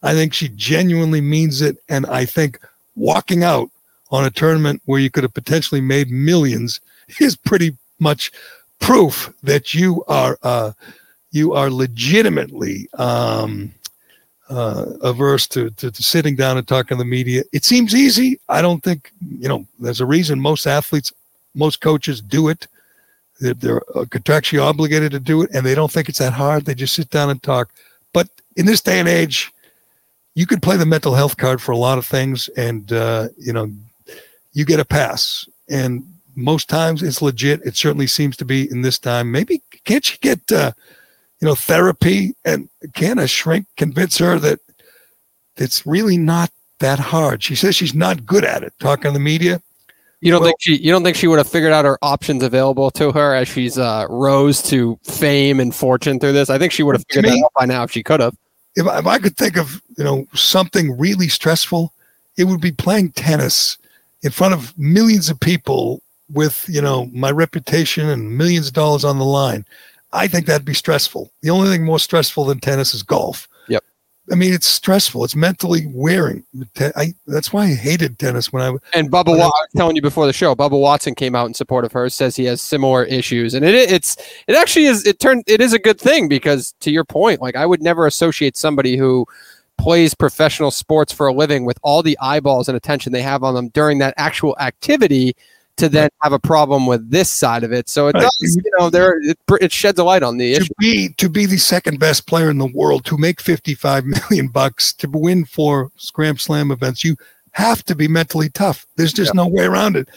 I 0.03 0.12
think 0.14 0.35
she 0.35 0.49
genuinely 0.49 1.20
means 1.20 1.62
it. 1.62 1.76
And 1.89 2.05
I 2.07 2.24
think 2.24 2.59
walking 2.97 3.45
out 3.45 3.70
on 4.11 4.24
a 4.24 4.30
tournament 4.30 4.83
where 4.85 5.01
you 5.01 5.09
could 5.09 5.22
have 5.22 5.35
potentially 5.35 5.80
made 5.80 6.11
millions 6.11 6.80
is 7.20 7.37
pretty 7.37 7.76
much 8.01 8.33
proof 8.80 9.33
that 9.45 9.72
you 9.72 10.05
are 10.09 10.37
uh, 10.43 10.72
you 11.30 11.53
are 11.53 11.70
legitimately 11.70 12.89
um, 12.95 13.72
uh, 14.53 14.85
averse 15.03 15.47
to, 15.49 15.71
to, 15.71 15.91
to, 15.91 16.03
sitting 16.03 16.37
down 16.37 16.59
and 16.59 16.69
talking 16.69 16.97
to 16.97 17.03
the 17.03 17.09
media. 17.09 17.43
It 17.53 17.65
seems 17.65 17.95
easy. 17.95 18.39
I 18.49 18.61
don't 18.61 18.83
think, 18.83 19.11
you 19.39 19.49
know, 19.49 19.67
there's 19.81 20.01
a 20.01 20.07
reason 20.07 20.41
most 20.41 20.67
athletes, 20.67 21.13
most 21.55 21.81
coaches 21.81 22.21
do 22.21 22.49
it. 22.49 22.67
They're, 23.41 23.83
uh, 23.97 24.05
contractually 24.05 24.63
obligated 24.63 25.11
to 25.13 25.21
do 25.21 25.43
it 25.43 25.51
and 25.55 25.65
they 25.65 25.75
don't 25.75 25.91
think 25.91 26.09
it's 26.09 26.19
that 26.19 26.35
hard. 26.35 26.67
They 26.67 26.75
just 26.75 26.95
sit 26.95 27.11
down 27.11 27.31
and 27.31 27.43
talk. 27.43 27.71
But 28.13 28.29
in 28.57 28.67
this 28.67 28.83
day 28.83 29.01
and 29.01 29.09
age, 29.09 29.51
you 30.35 30.47
could 30.47 30.63
play 30.63 30.77
the 30.77 30.87
mental 30.87 31.15
health 31.15 31.39
card 31.39 31.61
for 31.61 31.73
a 31.73 31.79
lot 31.79 31.99
of 31.99 32.07
things 32.07 32.49
and, 32.51 32.93
uh, 32.93 33.29
you 33.39 33.53
know, 33.53 33.73
you 34.53 34.67
get 34.67 34.81
a 34.81 34.85
pass. 34.85 35.49
And 35.71 36.05
most 36.37 36.69
times 36.69 37.03
it's 37.03 37.23
legit. 37.23 37.63
It 37.65 37.77
certainly 37.77 38.07
seems 38.07 38.37
to 38.37 38.45
be 38.45 38.71
in 38.71 38.83
this 38.83 38.99
time. 38.99 39.33
Maybe 39.33 39.63
can't 39.85 40.09
you 40.11 40.19
get, 40.21 40.53
uh, 40.53 40.73
you 41.43 41.49
know, 41.49 41.57
therapy 41.57 42.36
and 42.45 42.68
can 42.95 43.18
a 43.18 43.26
shrink 43.26 43.66
convince 43.76 44.16
her 44.18 44.38
that 44.38 44.61
it's 45.57 45.84
really 45.84 46.16
not 46.16 46.51
that 46.78 47.01
hard. 47.01 47.43
She 47.43 47.57
says 47.57 47.74
she's 47.74 47.95
not 47.95 48.24
good 48.24 48.45
at 48.45 48.62
it, 48.62 48.72
talking 48.78 49.05
to 49.05 49.11
the 49.11 49.18
media. 49.18 49.61
You 50.20 50.30
don't 50.30 50.40
Well- 50.43 50.51
think 50.51 50.59
she? 50.61 50.76
You 50.76 50.93
don't 50.93 51.03
think 51.03 51.16
she 51.16 51.26
would 51.26 51.38
have 51.38 51.49
figured 51.49 51.72
out 51.72 51.84
her 51.84 51.99
options 52.01 52.45
available 52.45 52.93
to 52.93 53.11
her 53.11 53.34
as 53.34 53.49
she's 53.49 53.76
uh, 53.76 54.07
rose 54.09 54.62
to 54.70 54.97
fame 55.03 55.59
and 55.59 55.74
fortune 55.74 56.20
through 56.20 56.32
this? 56.32 56.49
I 56.49 56.59
think 56.59 56.70
she 56.70 56.84
would 56.84 56.95
have 56.95 57.05
figured 57.11 57.24
that 57.32 57.43
out 57.45 57.53
by 57.59 57.66
now 57.66 57.82
if 57.82 57.90
she 57.90 58.05
could 58.05 58.20
have. 58.20 58.36
If, 58.76 58.86
I- 58.86 59.01
if 59.01 59.07
I 59.09 59.18
could 59.18 59.36
think 59.36 59.57
of 59.57 59.82
you 59.99 60.05
know 60.05 60.26
something 60.34 60.97
really 60.97 61.26
stressful, 61.26 61.93
it 62.36 62.45
would 62.45 62.61
be 62.61 62.70
playing 62.70 63.11
tennis 63.12 63.78
in 64.22 64.30
front 64.30 64.55
of 64.55 64.72
millions 64.78 65.28
of 65.28 65.40
people 65.40 66.03
with 66.32 66.64
you 66.68 66.80
know 66.80 67.07
my 67.07 67.32
reputation 67.32 68.09
and 68.09 68.38
millions 68.38 68.68
of 68.68 68.74
dollars 68.74 69.05
on 69.05 69.18
the 69.18 69.24
line. 69.24 69.66
I 70.13 70.29
think 70.29 70.47
that'd 70.47 70.65
be 70.65 70.75
stressful. 70.75 71.33
The 71.41 71.51
only 71.51 71.69
thing 71.69 71.85
more 71.85 71.99
stressful 71.99 72.45
than 72.45 72.61
tennis 72.61 72.95
is 72.95 73.03
golf. 73.03 73.49
Yep. 73.69 73.85
I 74.31 74.35
mean, 74.35 74.53
it's 74.53 74.67
stressful. 74.67 75.25
It's 75.25 75.35
mentally 75.35 75.87
wearing. 75.89 76.45
I, 76.79 77.15
that's 77.27 77.53
why 77.53 77.65
I 77.65 77.75
hated 77.75 78.19
tennis 78.19 78.53
when 78.53 78.63
I 78.63 78.71
was 78.71 78.81
And 78.95 79.11
Bubba, 79.11 79.33
I 79.33 79.47
was 79.47 79.69
telling 79.77 79.97
you 79.97 80.03
before 80.03 80.27
the 80.27 80.33
show, 80.33 80.55
Bubba 80.55 80.79
Watson 80.79 81.15
came 81.15 81.35
out 81.35 81.47
in 81.47 81.55
support 81.55 81.85
of 81.85 81.93
her, 81.93 82.09
says 82.09 82.37
he 82.37 82.45
has 82.45 82.61
similar 82.61 83.05
issues, 83.05 83.55
and 83.55 83.65
it 83.65 83.75
it's 83.75 84.17
it 84.47 84.57
actually 84.57 84.85
is 84.85 85.07
it 85.07 85.19
turned 85.19 85.45
it 85.47 85.61
is 85.61 85.73
a 85.73 85.79
good 85.79 86.01
thing 86.01 86.29
because 86.29 86.75
to 86.81 86.91
your 86.91 87.05
point, 87.05 87.41
like 87.41 87.57
I 87.57 87.67
would 87.67 87.83
never 87.83 88.07
associate 88.07 88.57
somebody 88.57 88.97
who 88.97 89.27
plays 89.79 90.15
professional 90.15 90.71
sports 90.71 91.13
for 91.13 91.27
a 91.27 91.33
living 91.33 91.65
with 91.65 91.79
all 91.83 92.03
the 92.03 92.17
eyeballs 92.21 92.69
and 92.69 92.77
attention 92.77 93.13
they 93.13 93.23
have 93.23 93.43
on 93.43 93.55
them 93.55 93.69
during 93.69 93.99
that 93.99 94.15
actual 94.17 94.57
activity 94.61 95.35
to 95.79 95.89
then 95.89 96.11
have 96.20 96.33
a 96.33 96.39
problem 96.39 96.87
with 96.87 97.11
this 97.11 97.31
side 97.31 97.64
of 97.64 97.73
it. 97.73 97.89
So 97.89 98.09
it 98.09 98.14
Right. 98.14 98.23
does, 98.23 98.57
you 98.62 98.70
know, 98.79 98.91
there 98.91 99.18
it, 99.23 99.39
it 99.61 99.73
sheds 99.73 99.99
a 99.99 100.05
light 100.05 100.23
on 100.23 100.37
the 100.37 100.55
to 100.55 100.61
issue. 100.61 100.73
be 100.79 101.09
to 101.14 101.29
be 101.29 101.47
the 101.47 101.57
second 101.57 101.99
best 101.99 102.27
player 102.27 102.51
in 102.51 102.59
the 102.59 102.66
world 102.66 103.05
to 103.07 103.16
make 103.16 103.41
55 103.41 104.05
million 104.31 104.49
bucks 104.49 104.93
to 104.95 105.09
win 105.09 105.45
four 105.45 105.91
Scram 105.97 106.37
Slam 106.39 106.70
events 106.70 107.03
you 107.05 107.16
have 107.53 107.83
to 107.85 107.95
be 107.95 108.07
mentally 108.09 108.49
tough 108.51 108.87
there's 108.97 109.12
just 109.12 109.35
no 109.35 109.47
way 109.47 109.64
around 109.64 109.97
it 109.97 110.09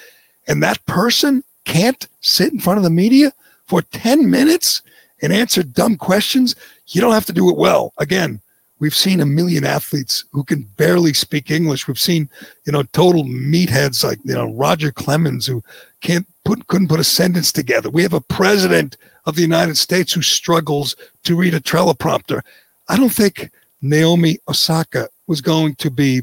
and 0.47 0.61
that 0.63 0.83
person 0.85 1.43
can't 1.65 2.07
sit 2.21 2.53
in 2.53 2.59
front 2.59 2.77
of 2.77 2.83
the 2.83 2.89
media 2.89 3.33
for 3.65 3.81
10 3.81 4.29
minutes 4.29 4.81
and 5.21 5.33
answer 5.33 5.61
dumb 5.63 5.97
questions 5.97 6.55
you 6.89 7.01
don't 7.01 7.11
have 7.13 7.25
to 7.25 7.33
do 7.33 7.49
it 7.49 7.57
well 7.57 7.91
again 7.97 8.39
we've 8.79 8.95
seen 8.95 9.21
a 9.21 9.25
million 9.25 9.63
athletes 9.65 10.25
who 10.31 10.43
can 10.43 10.63
barely 10.77 11.13
speak 11.13 11.49
english 11.49 11.87
we've 11.87 11.99
seen 11.99 12.29
you 12.65 12.71
know 12.71 12.83
total 12.83 13.23
meatheads 13.23 14.03
like 14.03 14.19
you 14.23 14.33
know 14.33 14.51
roger 14.53 14.91
clemens 14.91 15.45
who 15.45 15.63
can't 16.01 16.27
put 16.43 16.67
couldn't 16.67 16.87
put 16.87 16.99
a 16.99 17.03
sentence 17.03 17.51
together 17.51 17.89
we 17.89 18.03
have 18.03 18.13
a 18.13 18.21
president 18.21 18.97
of 19.25 19.35
the 19.35 19.41
United 19.41 19.77
States 19.77 20.13
who 20.13 20.21
struggles 20.21 20.95
to 21.23 21.35
read 21.35 21.53
a 21.53 21.59
teleprompter. 21.59 22.41
I 22.87 22.97
don't 22.97 23.09
think 23.09 23.51
Naomi 23.81 24.37
Osaka 24.47 25.09
was 25.27 25.41
going 25.41 25.75
to 25.75 25.89
be 25.89 26.21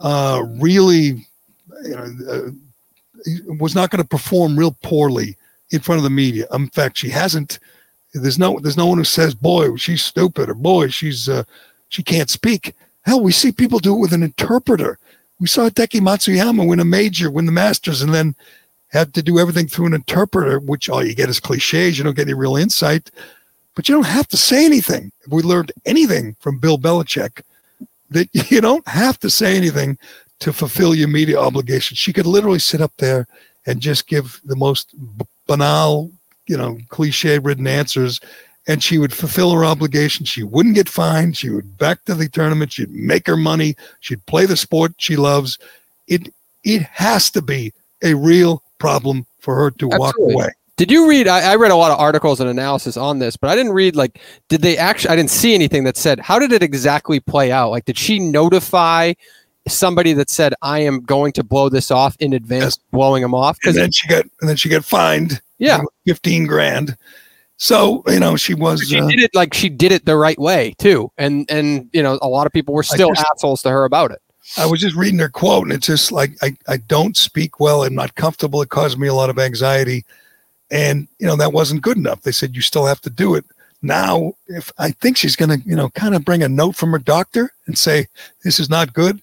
uh, 0.00 0.42
really, 0.60 1.26
you 1.82 1.96
know, 1.96 2.08
uh, 2.30 2.50
was 3.58 3.74
not 3.74 3.90
going 3.90 4.02
to 4.02 4.08
perform 4.08 4.58
real 4.58 4.76
poorly 4.82 5.36
in 5.70 5.80
front 5.80 5.98
of 5.98 6.04
the 6.04 6.10
media. 6.10 6.46
In 6.52 6.68
fact, 6.68 6.98
she 6.98 7.10
hasn't. 7.10 7.58
There's 8.14 8.38
no, 8.38 8.58
there's 8.60 8.76
no 8.76 8.86
one 8.86 8.98
who 8.98 9.04
says, 9.04 9.34
"Boy, 9.34 9.74
she's 9.76 10.02
stupid," 10.02 10.48
or 10.48 10.54
"Boy, 10.54 10.88
she's, 10.88 11.28
uh, 11.28 11.42
she 11.88 12.02
can't 12.02 12.30
speak." 12.30 12.74
Hell, 13.02 13.22
we 13.22 13.32
see 13.32 13.52
people 13.52 13.78
do 13.78 13.94
it 13.94 14.00
with 14.00 14.12
an 14.12 14.22
interpreter. 14.22 14.98
We 15.40 15.46
saw 15.46 15.68
Hideki 15.68 16.00
Matsuyama 16.00 16.66
win 16.66 16.80
a 16.80 16.84
major, 16.84 17.30
win 17.30 17.46
the 17.46 17.52
Masters, 17.52 18.02
and 18.02 18.12
then 18.12 18.34
had 18.88 19.14
to 19.14 19.22
do 19.22 19.38
everything 19.38 19.68
through 19.68 19.86
an 19.86 19.94
interpreter, 19.94 20.58
which 20.58 20.88
all 20.88 21.04
you 21.04 21.14
get 21.14 21.28
is 21.28 21.40
cliches. 21.40 21.96
You 21.96 22.04
don't 22.04 22.16
get 22.16 22.26
any 22.26 22.34
real 22.34 22.56
insight, 22.56 23.10
but 23.74 23.88
you 23.88 23.94
don't 23.94 24.06
have 24.06 24.26
to 24.28 24.36
say 24.36 24.64
anything. 24.64 25.12
If 25.24 25.32
we 25.32 25.42
learned 25.42 25.72
anything 25.86 26.36
from 26.40 26.58
Bill 26.58 26.78
Belichick, 26.78 27.42
that 28.10 28.28
you 28.50 28.60
don't 28.60 28.86
have 28.88 29.18
to 29.20 29.30
say 29.30 29.56
anything 29.56 29.98
to 30.40 30.52
fulfill 30.52 30.94
your 30.94 31.08
media 31.08 31.38
obligations. 31.38 31.98
She 31.98 32.12
could 32.12 32.26
literally 32.26 32.58
sit 32.58 32.80
up 32.80 32.92
there 32.98 33.26
and 33.66 33.80
just 33.80 34.06
give 34.06 34.40
the 34.44 34.56
most 34.56 34.94
b- 35.18 35.26
banal, 35.46 36.10
you 36.46 36.56
know, 36.56 36.78
cliche 36.88 37.38
ridden 37.38 37.66
answers, 37.66 38.20
and 38.68 38.84
she 38.84 38.98
would 38.98 39.12
fulfill 39.12 39.50
her 39.52 39.64
obligation. 39.64 40.26
She 40.26 40.42
wouldn't 40.44 40.74
get 40.74 40.88
fined. 40.88 41.36
She 41.36 41.50
would 41.50 41.76
back 41.78 42.04
to 42.04 42.14
the 42.14 42.28
tournament. 42.28 42.72
She'd 42.72 42.90
make 42.90 43.26
her 43.26 43.36
money. 43.36 43.74
She'd 44.00 44.24
play 44.26 44.46
the 44.46 44.56
sport 44.56 44.92
she 44.98 45.16
loves. 45.16 45.58
It 46.06 46.32
it 46.64 46.82
has 46.82 47.30
to 47.30 47.42
be 47.42 47.72
a 48.02 48.14
real 48.14 48.62
problem 48.78 49.26
for 49.40 49.54
her 49.56 49.70
to 49.72 49.88
walk 49.88 50.14
away. 50.20 50.50
Did 50.76 50.92
you 50.92 51.08
read? 51.08 51.26
I, 51.26 51.52
I 51.52 51.56
read 51.56 51.72
a 51.72 51.76
lot 51.76 51.90
of 51.90 51.98
articles 51.98 52.38
and 52.40 52.48
analysis 52.48 52.96
on 52.96 53.18
this, 53.18 53.36
but 53.36 53.50
I 53.50 53.56
didn't 53.56 53.72
read 53.72 53.96
like. 53.96 54.20
Did 54.48 54.62
they 54.62 54.76
actually? 54.76 55.10
I 55.10 55.16
didn't 55.16 55.30
see 55.30 55.54
anything 55.54 55.82
that 55.84 55.96
said 55.96 56.20
how 56.20 56.38
did 56.38 56.52
it 56.52 56.62
exactly 56.62 57.18
play 57.18 57.50
out. 57.50 57.70
Like, 57.70 57.86
did 57.86 57.98
she 57.98 58.20
notify 58.20 59.14
somebody 59.66 60.12
that 60.12 60.30
said 60.30 60.54
I 60.62 60.78
am 60.80 61.00
going 61.00 61.32
to 61.32 61.42
blow 61.42 61.68
this 61.68 61.90
off 61.90 62.16
in 62.20 62.32
advance, 62.32 62.76
Yes. 62.76 62.78
blowing 62.92 63.22
them 63.22 63.34
off? 63.34 63.58
And 63.64 63.74
then 63.74 63.90
she 63.90 64.06
got 64.08 64.24
and 64.40 64.48
then 64.48 64.56
she 64.56 64.68
got 64.68 64.84
fined. 64.84 65.40
yeah, 65.58 65.80
fifteen 66.06 66.46
grand. 66.46 66.96
So 67.58 68.04
you 68.06 68.20
know 68.20 68.36
she 68.36 68.54
was. 68.54 68.80
she 68.82 69.00
uh, 69.00 69.06
did 69.08 69.20
it 69.20 69.34
like 69.34 69.52
she 69.52 69.68
did 69.68 69.92
it 69.92 70.06
the 70.06 70.16
right 70.16 70.38
way 70.38 70.74
too, 70.78 71.10
and 71.18 71.48
and 71.50 71.90
you 71.92 72.02
know 72.02 72.18
a 72.22 72.28
lot 72.28 72.46
of 72.46 72.52
people 72.52 72.72
were 72.72 72.84
still 72.84 73.12
just- 73.12 73.26
assholes 73.34 73.62
to 73.62 73.70
her 73.70 73.84
about 73.84 74.12
it. 74.12 74.22
I 74.56 74.64
was 74.64 74.80
just 74.80 74.96
reading 74.96 75.18
her 75.18 75.28
quote, 75.28 75.64
and 75.64 75.72
it's 75.72 75.88
just 75.88 76.10
like 76.10 76.30
I, 76.40 76.56
I 76.66 76.78
don't 76.78 77.16
speak 77.16 77.60
well. 77.60 77.82
I'm 77.82 77.94
not 77.94 78.14
comfortable. 78.14 78.62
It 78.62 78.70
caused 78.70 78.98
me 78.98 79.06
a 79.06 79.12
lot 79.12 79.28
of 79.28 79.38
anxiety, 79.38 80.06
and 80.70 81.06
you 81.18 81.26
know 81.26 81.36
that 81.36 81.52
wasn't 81.52 81.82
good 81.82 81.98
enough. 81.98 82.22
They 82.22 82.32
said 82.32 82.54
you 82.56 82.62
still 82.62 82.86
have 82.86 83.00
to 83.02 83.10
do 83.10 83.34
it. 83.34 83.44
Now, 83.82 84.32
if 84.48 84.72
I 84.78 84.90
think 84.90 85.16
she's 85.16 85.36
going 85.36 85.60
to, 85.60 85.68
you 85.68 85.76
know, 85.76 85.88
kind 85.90 86.14
of 86.14 86.24
bring 86.24 86.42
a 86.42 86.48
note 86.48 86.74
from 86.74 86.90
her 86.92 86.98
doctor 86.98 87.52
and 87.66 87.78
say 87.78 88.08
this 88.42 88.58
is 88.58 88.68
not 88.68 88.92
good, 88.92 89.22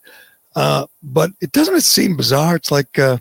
uh, 0.55 0.85
but 1.03 1.31
it 1.41 1.51
doesn't 1.51 1.75
it 1.75 1.81
seem 1.81 2.15
bizarre? 2.15 2.55
It's 2.55 2.71
like, 2.71 2.97
uh, 2.97 3.17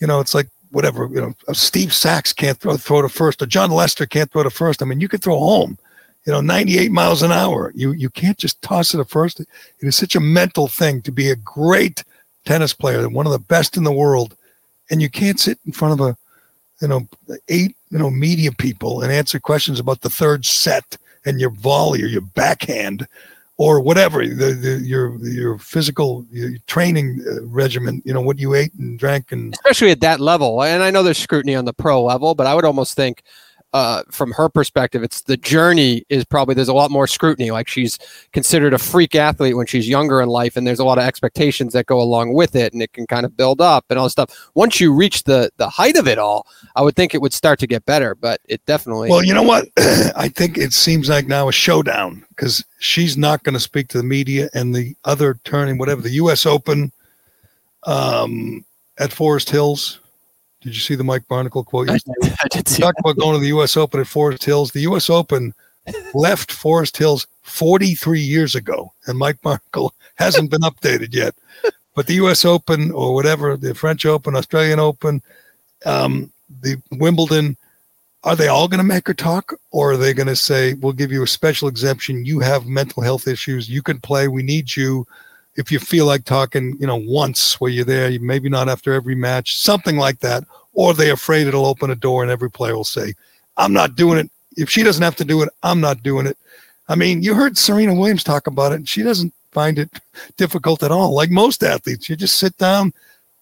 you 0.00 0.06
know, 0.06 0.20
it's 0.20 0.34
like 0.34 0.48
whatever. 0.76 1.08
You 1.10 1.22
know, 1.22 1.54
Steve 1.54 1.94
Sax 1.94 2.34
can't 2.34 2.58
throw 2.58 2.76
throw 2.76 3.00
to 3.00 3.08
first, 3.08 3.40
or 3.40 3.46
Jon 3.46 3.70
Lester 3.70 4.04
can't 4.04 4.30
throw 4.30 4.42
to 4.42 4.50
first. 4.50 4.82
I 4.82 4.84
mean, 4.84 5.00
you 5.00 5.08
can 5.08 5.20
throw 5.20 5.38
home, 5.38 5.78
you 6.26 6.32
know, 6.32 6.42
98 6.42 6.92
miles 6.92 7.22
an 7.22 7.32
hour. 7.32 7.72
You 7.74 7.92
you 7.92 8.10
can't 8.10 8.36
just 8.36 8.60
toss 8.60 8.92
it 8.92 9.00
at 9.00 9.08
first. 9.08 9.40
It 9.40 9.48
is 9.80 9.96
such 9.96 10.14
a 10.14 10.20
mental 10.20 10.68
thing 10.68 11.00
to 11.02 11.10
be 11.10 11.30
a 11.30 11.36
great 11.36 12.04
tennis 12.44 12.74
player, 12.74 13.08
one 13.08 13.24
of 13.24 13.32
the 13.32 13.38
best 13.38 13.78
in 13.78 13.84
the 13.84 13.90
world, 13.90 14.36
and 14.90 15.00
you 15.00 15.08
can't 15.08 15.40
sit 15.40 15.58
in 15.64 15.72
front 15.72 15.98
of 15.98 16.06
a, 16.06 16.16
you 16.82 16.88
know, 16.88 17.08
eight 17.48 17.74
you 17.90 17.98
know 17.98 18.10
media 18.10 18.52
people 18.52 19.00
and 19.00 19.10
answer 19.10 19.40
questions 19.40 19.80
about 19.80 20.02
the 20.02 20.10
third 20.10 20.44
set 20.44 20.98
and 21.24 21.40
your 21.40 21.50
volley 21.50 22.02
or 22.02 22.06
your 22.06 22.20
backhand 22.20 23.08
or 23.58 23.80
whatever 23.80 24.26
the, 24.26 24.52
the 24.52 24.80
your 24.84 25.16
your 25.24 25.58
physical 25.58 26.26
your 26.30 26.50
training 26.66 27.24
uh, 27.26 27.44
regimen. 27.46 28.02
You 28.04 28.12
know 28.12 28.20
what 28.20 28.38
you 28.38 28.54
ate 28.54 28.74
and 28.74 28.98
drank 28.98 29.32
and 29.32 29.54
especially 29.54 29.90
at 29.90 30.00
that 30.00 30.20
level. 30.20 30.62
And 30.62 30.82
I 30.82 30.90
know 30.90 31.02
there's 31.02 31.18
scrutiny 31.18 31.54
on 31.54 31.64
the 31.64 31.72
pro 31.72 32.02
level, 32.02 32.34
but 32.34 32.46
I 32.46 32.54
would 32.54 32.64
almost 32.64 32.94
think, 32.94 33.22
uh, 33.76 34.02
from 34.10 34.32
her 34.32 34.48
perspective, 34.48 35.02
it's 35.02 35.20
the 35.20 35.36
journey 35.36 36.02
is 36.08 36.24
probably 36.24 36.54
there's 36.54 36.66
a 36.66 36.72
lot 36.72 36.90
more 36.90 37.06
scrutiny. 37.06 37.50
Like 37.50 37.68
she's 37.68 37.98
considered 38.32 38.72
a 38.72 38.78
freak 38.78 39.14
athlete 39.14 39.54
when 39.54 39.66
she's 39.66 39.86
younger 39.86 40.22
in 40.22 40.30
life, 40.30 40.56
and 40.56 40.66
there's 40.66 40.78
a 40.78 40.84
lot 40.84 40.96
of 40.96 41.04
expectations 41.04 41.74
that 41.74 41.84
go 41.84 42.00
along 42.00 42.32
with 42.32 42.56
it, 42.56 42.72
and 42.72 42.80
it 42.80 42.94
can 42.94 43.06
kind 43.06 43.26
of 43.26 43.36
build 43.36 43.60
up 43.60 43.84
and 43.90 43.98
all 43.98 44.06
this 44.06 44.12
stuff. 44.12 44.48
Once 44.54 44.80
you 44.80 44.94
reach 44.94 45.24
the 45.24 45.50
the 45.58 45.68
height 45.68 45.98
of 45.98 46.08
it 46.08 46.16
all, 46.16 46.46
I 46.74 46.80
would 46.80 46.96
think 46.96 47.14
it 47.14 47.20
would 47.20 47.34
start 47.34 47.58
to 47.58 47.66
get 47.66 47.84
better, 47.84 48.14
but 48.14 48.40
it 48.46 48.64
definitely. 48.64 49.10
Well, 49.10 49.22
you 49.22 49.34
know 49.34 49.42
what? 49.42 49.68
I 50.16 50.30
think 50.34 50.56
it 50.56 50.72
seems 50.72 51.10
like 51.10 51.26
now 51.26 51.46
a 51.46 51.52
showdown 51.52 52.24
because 52.30 52.64
she's 52.78 53.18
not 53.18 53.42
going 53.42 53.52
to 53.52 53.60
speak 53.60 53.88
to 53.88 53.98
the 53.98 54.04
media 54.04 54.48
and 54.54 54.74
the 54.74 54.96
other 55.04 55.38
turning, 55.44 55.76
whatever, 55.76 56.00
the 56.00 56.12
U.S. 56.12 56.46
Open 56.46 56.92
um, 57.82 58.64
at 58.98 59.12
Forest 59.12 59.50
Hills. 59.50 60.00
Did 60.66 60.74
you 60.74 60.80
see 60.80 60.96
the 60.96 61.04
Mike 61.04 61.28
Barnicle 61.28 61.64
quote? 61.64 61.88
I, 61.88 61.92
yesterday? 61.92 62.34
I 62.42 62.48
did 62.48 62.66
see. 62.66 62.82
Talk 62.82 62.96
about 62.98 63.16
going 63.16 63.34
to 63.34 63.38
the 63.38 63.46
U.S. 63.48 63.76
Open 63.76 64.00
at 64.00 64.08
Forest 64.08 64.42
Hills. 64.42 64.72
The 64.72 64.80
U.S. 64.80 65.08
Open 65.08 65.54
left 66.12 66.50
Forest 66.50 66.96
Hills 66.96 67.28
43 67.42 68.18
years 68.18 68.56
ago, 68.56 68.92
and 69.06 69.16
Mike 69.16 69.40
Barnicle 69.42 69.90
hasn't 70.16 70.50
been 70.50 70.62
updated 70.62 71.14
yet. 71.14 71.36
But 71.94 72.08
the 72.08 72.14
U.S. 72.14 72.44
Open 72.44 72.90
or 72.90 73.14
whatever, 73.14 73.56
the 73.56 73.76
French 73.76 74.04
Open, 74.04 74.34
Australian 74.34 74.80
Open, 74.80 75.22
um, 75.84 76.32
the 76.62 76.82
Wimbledon, 76.90 77.56
are 78.24 78.34
they 78.34 78.48
all 78.48 78.66
going 78.66 78.78
to 78.78 78.84
make 78.84 79.06
her 79.06 79.14
talk, 79.14 79.54
or 79.70 79.92
are 79.92 79.96
they 79.96 80.12
going 80.14 80.26
to 80.26 80.34
say, 80.34 80.74
"We'll 80.74 80.94
give 80.94 81.12
you 81.12 81.22
a 81.22 81.28
special 81.28 81.68
exemption. 81.68 82.26
You 82.26 82.40
have 82.40 82.66
mental 82.66 83.04
health 83.04 83.28
issues. 83.28 83.70
You 83.70 83.82
can 83.82 84.00
play. 84.00 84.26
We 84.26 84.42
need 84.42 84.74
you." 84.74 85.06
If 85.56 85.72
you 85.72 85.78
feel 85.78 86.06
like 86.06 86.24
talking, 86.24 86.76
you 86.78 86.86
know, 86.86 86.96
once 86.96 87.60
where 87.60 87.70
you're 87.70 87.84
there, 87.84 88.18
maybe 88.20 88.48
not 88.48 88.68
after 88.68 88.92
every 88.92 89.14
match, 89.14 89.58
something 89.58 89.96
like 89.96 90.20
that, 90.20 90.44
or 90.74 90.92
they're 90.92 91.14
afraid 91.14 91.46
it'll 91.46 91.66
open 91.66 91.90
a 91.90 91.96
door 91.96 92.22
and 92.22 92.30
every 92.30 92.50
player 92.50 92.76
will 92.76 92.84
say, 92.84 93.14
I'm 93.56 93.72
not 93.72 93.96
doing 93.96 94.18
it. 94.18 94.30
If 94.56 94.70
she 94.70 94.82
doesn't 94.82 95.02
have 95.02 95.16
to 95.16 95.24
do 95.24 95.42
it, 95.42 95.48
I'm 95.62 95.80
not 95.80 96.02
doing 96.02 96.26
it. 96.26 96.36
I 96.88 96.94
mean, 96.94 97.22
you 97.22 97.34
heard 97.34 97.58
Serena 97.58 97.94
Williams 97.94 98.22
talk 98.22 98.46
about 98.46 98.72
it, 98.72 98.76
and 98.76 98.88
she 98.88 99.02
doesn't 99.02 99.34
find 99.50 99.78
it 99.78 99.90
difficult 100.36 100.82
at 100.82 100.92
all. 100.92 101.14
Like 101.14 101.30
most 101.30 101.62
athletes, 101.62 102.08
you 102.08 102.16
just 102.16 102.38
sit 102.38 102.56
down. 102.58 102.92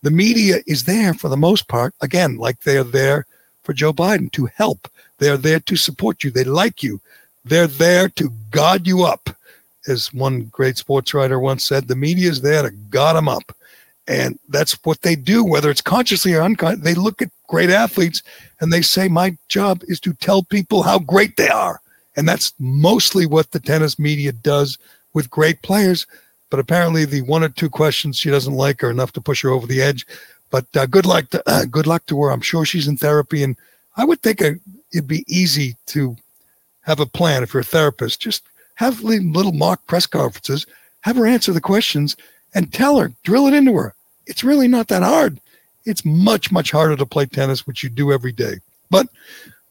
The 0.02 0.10
media 0.10 0.58
is 0.66 0.84
there 0.84 1.14
for 1.14 1.28
the 1.28 1.36
most 1.36 1.66
part. 1.68 1.94
Again, 2.00 2.36
like 2.36 2.60
they're 2.60 2.84
there 2.84 3.26
for 3.62 3.72
Joe 3.72 3.92
Biden 3.92 4.30
to 4.32 4.46
help. 4.46 4.88
They're 5.18 5.36
there 5.36 5.60
to 5.60 5.76
support 5.76 6.22
you. 6.22 6.30
They 6.30 6.44
like 6.44 6.82
you. 6.82 7.00
They're 7.44 7.66
there 7.66 8.08
to 8.10 8.30
guard 8.50 8.86
you 8.86 9.04
up. 9.04 9.30
As 9.86 10.12
one 10.12 10.44
great 10.44 10.76
sports 10.76 11.14
writer 11.14 11.38
once 11.38 11.64
said, 11.64 11.88
the 11.88 11.96
media 11.96 12.30
is 12.30 12.40
there 12.40 12.62
to 12.62 12.70
god 12.90 13.16
them 13.16 13.28
up. 13.28 13.54
And 14.06 14.38
that's 14.48 14.72
what 14.84 15.00
they 15.02 15.16
do, 15.16 15.42
whether 15.42 15.70
it's 15.70 15.80
consciously 15.80 16.34
or 16.34 16.42
unconsciously. 16.42 16.92
They 16.92 17.00
look 17.00 17.22
at 17.22 17.30
great 17.46 17.70
athletes 17.70 18.22
and 18.60 18.72
they 18.72 18.82
say, 18.82 19.08
My 19.08 19.36
job 19.48 19.82
is 19.84 19.98
to 20.00 20.12
tell 20.14 20.42
people 20.42 20.82
how 20.82 20.98
great 20.98 21.36
they 21.36 21.48
are. 21.48 21.80
And 22.16 22.28
that's 22.28 22.52
mostly 22.58 23.26
what 23.26 23.50
the 23.50 23.60
tennis 23.60 23.98
media 23.98 24.32
does 24.32 24.78
with 25.14 25.30
great 25.30 25.62
players. 25.62 26.06
But 26.50 26.60
apparently, 26.60 27.04
the 27.04 27.22
one 27.22 27.42
or 27.42 27.48
two 27.48 27.70
questions 27.70 28.18
she 28.18 28.30
doesn't 28.30 28.54
like 28.54 28.84
are 28.84 28.90
enough 28.90 29.12
to 29.12 29.20
push 29.20 29.42
her 29.42 29.50
over 29.50 29.66
the 29.66 29.82
edge. 29.82 30.06
But 30.50 30.66
uh, 30.76 30.86
good 30.86 31.06
luck, 31.06 31.30
to, 31.30 31.42
uh, 31.50 31.64
good 31.70 31.86
luck 31.86 32.04
to 32.06 32.22
her. 32.22 32.30
I'm 32.30 32.42
sure 32.42 32.64
she's 32.64 32.86
in 32.86 32.96
therapy, 32.96 33.42
and 33.42 33.56
I 33.96 34.04
would 34.04 34.22
think 34.22 34.40
it'd 34.40 35.08
be 35.08 35.24
easy 35.26 35.76
to 35.86 36.16
have 36.82 37.00
a 37.00 37.06
plan 37.06 37.42
if 37.42 37.54
you're 37.54 37.62
a 37.62 37.64
therapist. 37.64 38.20
Just 38.20 38.44
have 38.74 39.02
little 39.02 39.52
mock 39.52 39.86
press 39.86 40.06
conferences, 40.06 40.66
have 41.00 41.16
her 41.16 41.26
answer 41.26 41.52
the 41.52 41.60
questions, 41.60 42.16
and 42.54 42.72
tell 42.72 42.98
her, 42.98 43.12
drill 43.22 43.46
it 43.46 43.54
into 43.54 43.74
her. 43.74 43.94
It's 44.26 44.44
really 44.44 44.68
not 44.68 44.88
that 44.88 45.02
hard. 45.02 45.40
It's 45.84 46.04
much, 46.04 46.50
much 46.50 46.70
harder 46.70 46.96
to 46.96 47.06
play 47.06 47.26
tennis, 47.26 47.66
which 47.66 47.82
you 47.82 47.88
do 47.88 48.12
every 48.12 48.32
day. 48.32 48.54
But 48.90 49.08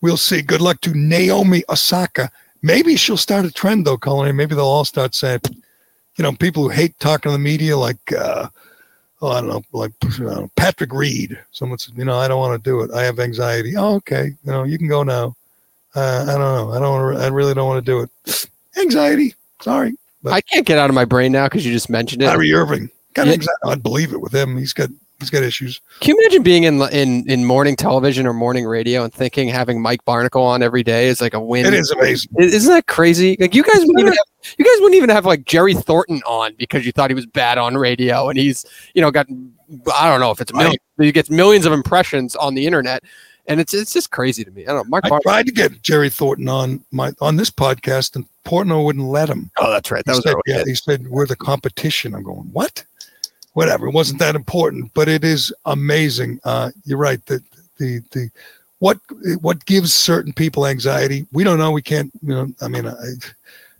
we'll 0.01 0.17
see. 0.17 0.41
Good 0.41 0.61
luck 0.61 0.81
to 0.81 0.93
Naomi 0.93 1.63
Osaka. 1.69 2.31
Maybe 2.61 2.95
she'll 2.95 3.17
start 3.17 3.45
a 3.45 3.51
trend, 3.51 3.85
though, 3.85 3.97
Colin. 3.97 4.35
Maybe 4.35 4.55
they'll 4.55 4.65
all 4.65 4.85
start 4.85 5.15
saying, 5.15 5.41
you 6.17 6.23
know, 6.23 6.31
people 6.33 6.63
who 6.63 6.69
hate 6.69 6.97
talking 6.99 7.29
to 7.29 7.33
the 7.33 7.39
media, 7.39 7.75
like, 7.77 8.13
uh, 8.13 8.47
oh, 9.21 9.29
I 9.29 9.41
don't 9.41 9.49
know, 9.49 9.63
like 9.71 9.91
Patrick 10.55 10.93
Reed. 10.93 11.37
Someone 11.51 11.79
said, 11.79 11.97
you 11.97 12.05
know, 12.05 12.17
I 12.17 12.27
don't 12.27 12.39
want 12.39 12.63
to 12.63 12.69
do 12.69 12.81
it. 12.81 12.91
I 12.91 13.03
have 13.03 13.19
anxiety. 13.19 13.75
Oh, 13.75 13.95
okay. 13.95 14.35
You 14.43 14.51
know, 14.51 14.63
you 14.63 14.77
can 14.77 14.87
go 14.87 15.03
now. 15.03 15.35
Uh, 15.95 16.25
I 16.27 16.31
don't 16.31 16.39
know. 16.39 16.71
I 16.71 16.79
don't. 16.79 17.17
I 17.17 17.27
really 17.27 17.53
don't 17.53 17.67
want 17.67 17.85
to 17.85 17.91
do 17.91 18.01
it. 18.01 18.49
Anxiety. 18.77 19.35
Sorry. 19.61 19.95
But 20.21 20.33
I 20.33 20.41
can't 20.41 20.65
get 20.65 20.77
out 20.77 20.89
of 20.89 20.95
my 20.95 21.05
brain 21.05 21.31
now 21.31 21.45
because 21.45 21.65
you 21.65 21.71
just 21.71 21.89
mentioned 21.89 22.21
it. 22.21 22.27
Kyrie 22.27 22.53
Irving. 22.53 22.89
Got 23.13 23.27
yeah. 23.27 23.33
anxiety. 23.33 23.59
I'd 23.65 23.83
believe 23.83 24.13
it 24.13 24.21
with 24.21 24.33
him. 24.33 24.57
He's 24.57 24.73
got 24.73 24.89
he's 25.19 25.29
got 25.29 25.43
issues. 25.43 25.81
Can 25.99 26.15
you 26.15 26.21
imagine 26.21 26.43
being 26.43 26.63
in 26.63 26.81
in 26.91 27.29
in 27.29 27.45
morning 27.45 27.75
television 27.75 28.25
or 28.25 28.33
morning 28.33 28.65
radio 28.65 29.03
and 29.03 29.13
thinking 29.13 29.49
having 29.49 29.81
Mike 29.81 30.03
Barnicle 30.05 30.41
on 30.41 30.63
every 30.63 30.83
day 30.83 31.07
is 31.07 31.21
like 31.21 31.33
a 31.33 31.39
win? 31.39 31.65
It 31.65 31.73
is 31.73 31.91
amazing. 31.91 32.31
Isn't 32.37 32.71
that 32.71 32.87
crazy? 32.87 33.35
Like 33.39 33.53
you 33.53 33.63
guys 33.63 33.79
wouldn't 33.79 33.99
even 33.99 34.13
have, 34.13 34.55
you 34.57 34.65
guys 34.65 34.75
wouldn't 34.79 34.95
even 34.95 35.09
have 35.09 35.25
like 35.25 35.45
Jerry 35.45 35.73
Thornton 35.73 36.21
on 36.25 36.55
because 36.55 36.85
you 36.85 36.91
thought 36.91 37.09
he 37.09 37.15
was 37.15 37.25
bad 37.25 37.57
on 37.57 37.77
radio 37.77 38.29
and 38.29 38.39
he's 38.39 38.65
you 38.93 39.01
know 39.01 39.11
got 39.11 39.27
I 39.93 40.09
don't 40.09 40.19
know 40.19 40.31
if 40.31 40.41
it's 40.41 40.51
a 40.51 40.55
million, 40.55 40.77
he 40.99 41.11
gets 41.11 41.29
millions 41.29 41.65
of 41.65 41.73
impressions 41.73 42.35
on 42.35 42.55
the 42.55 42.65
internet. 42.65 43.03
And 43.47 43.59
it's 43.59 43.73
it's 43.73 43.91
just 43.91 44.11
crazy 44.11 44.43
to 44.43 44.51
me. 44.51 44.63
I 44.63 44.67
don't 44.67 44.85
know. 44.85 44.89
Mark 44.89 45.05
I 45.05 45.19
tried 45.21 45.45
to 45.47 45.51
get 45.51 45.81
Jerry 45.81 46.09
Thornton 46.09 46.47
on 46.47 46.83
my 46.91 47.11
on 47.19 47.35
this 47.35 47.49
podcast, 47.49 48.15
and 48.15 48.25
Portnoy 48.45 48.85
wouldn't 48.85 49.05
let 49.05 49.29
him. 49.29 49.51
Oh, 49.57 49.69
that's 49.69 49.91
right. 49.91 50.03
That 50.05 50.13
he 50.13 50.17
was 50.17 50.23
said, 50.23 50.35
yeah. 50.47 50.63
He 50.65 50.75
said 50.75 51.07
we're 51.07 51.27
the 51.27 51.35
competition. 51.35 52.15
I'm 52.15 52.23
going 52.23 52.49
what? 52.53 52.85
whatever. 53.53 53.87
It 53.87 53.93
wasn't 53.93 54.19
that 54.19 54.35
important, 54.35 54.93
but 54.93 55.07
it 55.07 55.23
is 55.23 55.53
amazing. 55.65 56.39
Uh, 56.43 56.71
you're 56.85 56.97
right. 56.97 57.23
The, 57.25 57.41
the, 57.77 58.03
the, 58.11 58.29
what, 58.79 58.99
what 59.41 59.65
gives 59.65 59.93
certain 59.93 60.33
people 60.33 60.67
anxiety? 60.67 61.25
We 61.31 61.43
don't 61.43 61.59
know. 61.59 61.71
We 61.71 61.81
can't, 61.81 62.11
you 62.21 62.35
know, 62.35 62.53
I 62.61 62.67
mean, 62.67 62.87
I 62.87 62.93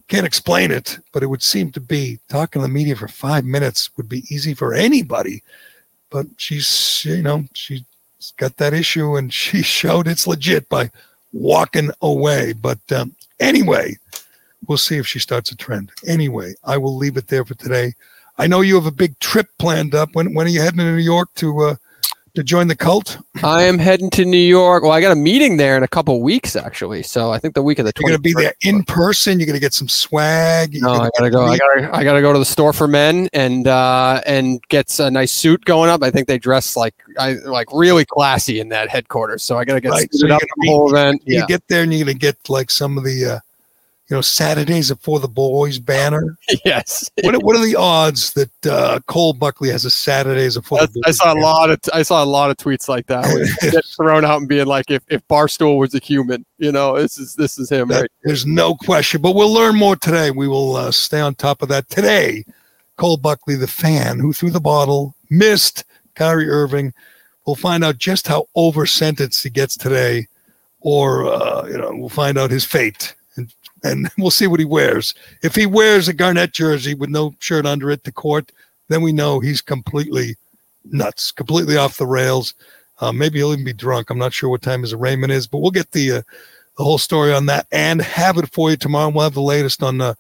can't 0.08 0.26
explain 0.26 0.72
it, 0.72 1.00
but 1.12 1.24
it 1.24 1.28
would 1.28 1.44
seem 1.44 1.72
to 1.74 1.82
be 1.82 2.20
talking 2.30 2.62
to 2.62 2.68
the 2.68 2.74
media 2.74 2.96
for 2.96 3.08
five 3.08 3.44
minutes 3.44 3.90
would 3.98 4.08
be 4.08 4.24
easy 4.30 4.54
for 4.54 4.74
anybody. 4.74 5.44
But 6.10 6.28
she's, 6.38 7.04
you 7.06 7.24
know, 7.24 7.44
she's 7.54 7.82
got 8.32 8.58
that 8.58 8.74
issue 8.74 9.16
and 9.16 9.34
she 9.44 9.62
showed 9.62 10.08
it's 10.08 10.28
legit 10.28 10.70
by 10.70 10.92
walking 11.32 11.92
away. 12.02 12.54
But 12.54 12.80
um, 12.92 13.16
anyway, 13.40 13.98
we'll 14.68 14.78
see 14.78 14.98
if 14.98 15.08
she 15.08 15.20
starts 15.20 15.52
a 15.52 15.58
trend. 15.58 15.92
Anyway, 16.08 16.56
I 16.64 16.78
will 16.78 16.96
leave 16.96 17.18
it 17.18 17.28
there 17.28 17.46
for 17.46 17.56
today. 17.56 17.94
I 18.38 18.48
know 18.48 18.62
you 18.62 18.76
have 18.76 18.86
a 18.86 18.92
big 18.92 19.20
trip 19.20 19.48
planned 19.60 19.94
up. 19.94 20.10
When 20.14 20.34
when 20.34 20.48
are 20.48 20.50
you 20.50 20.62
heading 20.62 20.80
to 20.80 20.86
New 20.86 20.98
York 20.98 21.30
to 21.36 21.60
uh, 21.60 21.76
to 22.36 22.44
join 22.44 22.68
the 22.68 22.76
cult? 22.76 23.20
I 23.44 23.64
am 23.64 23.78
heading 23.78 24.10
to 24.12 24.26
New 24.26 24.38
York. 24.38 24.84
Well, 24.84 24.92
I 24.92 25.02
got 25.02 25.12
a 25.12 25.16
meeting 25.16 25.58
there 25.58 25.78
in 25.78 25.84
a 25.84 25.88
couple 25.88 26.22
weeks 26.22 26.56
actually. 26.56 27.04
So 27.04 27.32
I 27.32 27.40
think 27.40 27.54
the 27.54 27.62
week 27.62 27.80
of 27.80 27.86
the. 27.86 27.94
You're 28.00 28.10
going 28.10 28.18
to 28.18 28.22
be 28.22 28.34
there 28.34 28.54
in 28.62 28.84
person. 28.84 29.40
You're 29.40 29.46
going 29.46 29.56
to 29.56 29.62
get 29.62 29.74
some 29.74 29.88
swag. 29.88 30.74
no, 30.82 30.92
I 30.94 31.10
gotta 31.18 31.30
go. 31.30 31.46
I 31.46 31.58
gotta 31.58 31.96
I 31.96 32.04
gotta 32.04 32.22
go 32.22 32.34
to 32.34 32.40
the 32.40 32.46
store 32.46 32.74
for 32.74 32.88
men 32.88 33.30
and 33.34 33.68
uh, 33.68 34.22
and 34.26 34.62
get 34.70 35.00
a 35.00 35.12
nice 35.12 35.32
suit 35.32 35.64
going 35.66 35.90
up. 35.90 36.04
I 36.04 36.12
think 36.12 36.28
they 36.28 36.38
dress 36.38 36.76
like 36.76 36.96
I 37.18 37.34
like 37.34 37.68
really 37.72 38.06
classy 38.06 38.60
in 38.60 38.70
that 38.70 38.90
headquarters. 38.90 39.44
So 39.44 39.58
I 39.58 39.66
gotta 39.66 39.82
get 39.82 39.92
right. 39.92 40.14
suited 40.14 40.30
so 40.30 40.36
up 40.36 40.42
the 40.42 40.68
whole 40.68 40.90
event. 40.90 41.22
You 41.26 41.40
yeah. 41.40 41.46
get 41.48 41.68
there 41.68 41.84
and 41.84 41.94
you're 41.94 42.06
gonna 42.06 42.16
get 42.16 42.38
like 42.50 42.72
some 42.72 42.98
of 42.98 43.04
the. 43.04 43.26
Uh, 43.26 43.40
you 44.14 44.18
know, 44.18 44.22
Saturdays 44.22 44.92
for 45.02 45.20
the 45.20 45.28
boys 45.28 45.80
banner. 45.80 46.38
yes. 46.66 47.10
What, 47.24 47.44
what 47.44 47.56
are 47.56 47.66
the 47.66 47.76
odds 47.76 48.32
that 48.34 48.52
uh, 48.68 49.00
Cole 49.08 49.34
Buckley 49.34 49.70
has 49.70 49.86
a 49.86 49.90
Saturdays 49.90 50.56
for 50.58 50.78
the 50.78 50.88
boys? 50.88 51.02
I 51.04 51.10
saw 51.10 51.34
banner? 51.34 51.40
a 51.40 51.44
lot 51.44 51.70
of 51.72 51.82
t- 51.82 51.92
I 51.96 52.04
saw 52.04 52.24
a 52.24 52.26
lot 52.26 52.52
of 52.52 52.58
tweets 52.58 52.88
like 52.88 53.08
that. 53.08 53.26
get 53.60 53.84
thrown 53.98 54.24
out 54.24 54.38
and 54.38 54.48
being 54.48 54.68
like, 54.68 54.92
if, 54.92 55.02
if 55.10 55.28
Barstool 55.28 55.80
was 55.80 55.96
a 55.96 55.98
human, 55.98 56.46
you 56.60 56.72
know, 56.72 56.96
this 56.96 57.18
is 57.18 57.34
this 57.34 57.58
is 57.58 57.72
him. 57.72 57.88
That, 57.88 58.02
right? 58.02 58.12
There's 58.22 58.46
no 58.46 58.76
question. 58.76 59.20
But 59.20 59.34
we'll 59.34 59.52
learn 59.52 59.78
more 59.78 59.96
today. 59.96 60.30
We 60.30 60.48
will 60.48 60.76
uh, 60.76 60.92
stay 60.92 61.20
on 61.20 61.34
top 61.34 61.64
of 61.64 61.70
that 61.70 61.90
today. 61.90 62.46
Cole 62.98 63.18
Buckley, 63.18 63.56
the 63.56 63.66
fan 63.66 64.20
who 64.20 64.32
threw 64.32 64.52
the 64.52 64.62
bottle, 64.62 65.16
missed 65.32 65.86
Kyrie 66.14 66.52
Irving. 66.52 66.94
We'll 67.48 67.56
find 67.56 67.84
out 67.84 67.98
just 67.98 68.28
how 68.28 68.46
over 68.54 68.86
sentenced 68.86 69.44
he 69.44 69.50
gets 69.50 69.76
today, 69.76 70.28
or 70.82 71.26
uh, 71.26 71.66
you 71.66 71.80
know, 71.80 71.94
we'll 71.96 72.10
find 72.10 72.38
out 72.38 72.52
his 72.52 72.64
fate 72.64 73.16
and 73.84 74.10
we'll 74.18 74.32
see 74.32 74.48
what 74.48 74.60
he 74.60 74.66
wears. 74.66 75.14
If 75.42 75.56
he 75.56 75.66
wears 75.66 76.08
a 76.08 76.14
Garnett 76.14 76.54
jersey 76.54 76.94
with 76.94 77.10
no 77.10 77.36
shirt 77.40 77.66
under 77.66 77.92
it 77.92 78.04
to 78.04 78.12
court, 78.12 78.52
then 78.90 79.02
we 79.02 79.12
know 79.12 79.40
he's 79.40 79.62
completely 79.62 80.36
nuts, 80.86 81.32
completely 81.32 81.78
off 81.78 81.98
the 81.98 82.08
rails. 82.08 82.54
Uh, 83.00 83.12
maybe 83.12 83.40
he'll 83.40 83.54
even 83.54 83.66
be 83.66 83.74
drunk. 83.74 84.10
I'm 84.10 84.18
not 84.18 84.34
sure 84.34 84.50
what 84.50 84.62
time 84.62 84.82
his 84.82 84.94
arraignment 84.94 85.34
is, 85.34 85.48
but 85.48 85.60
we'll 85.60 85.72
get 85.72 85.92
the 85.92 86.12
uh, 86.12 86.22
the 86.78 86.84
whole 86.84 86.98
story 86.98 87.34
on 87.34 87.46
that 87.48 87.68
and 87.72 88.02
have 88.02 88.38
it 88.38 88.52
for 88.52 88.72
you 88.72 88.78
tomorrow. 88.78 89.10
We'll 89.10 89.24
have 89.24 89.34
the 89.34 89.42
latest 89.42 89.84
on 89.84 90.02
uh, 90.02 90.14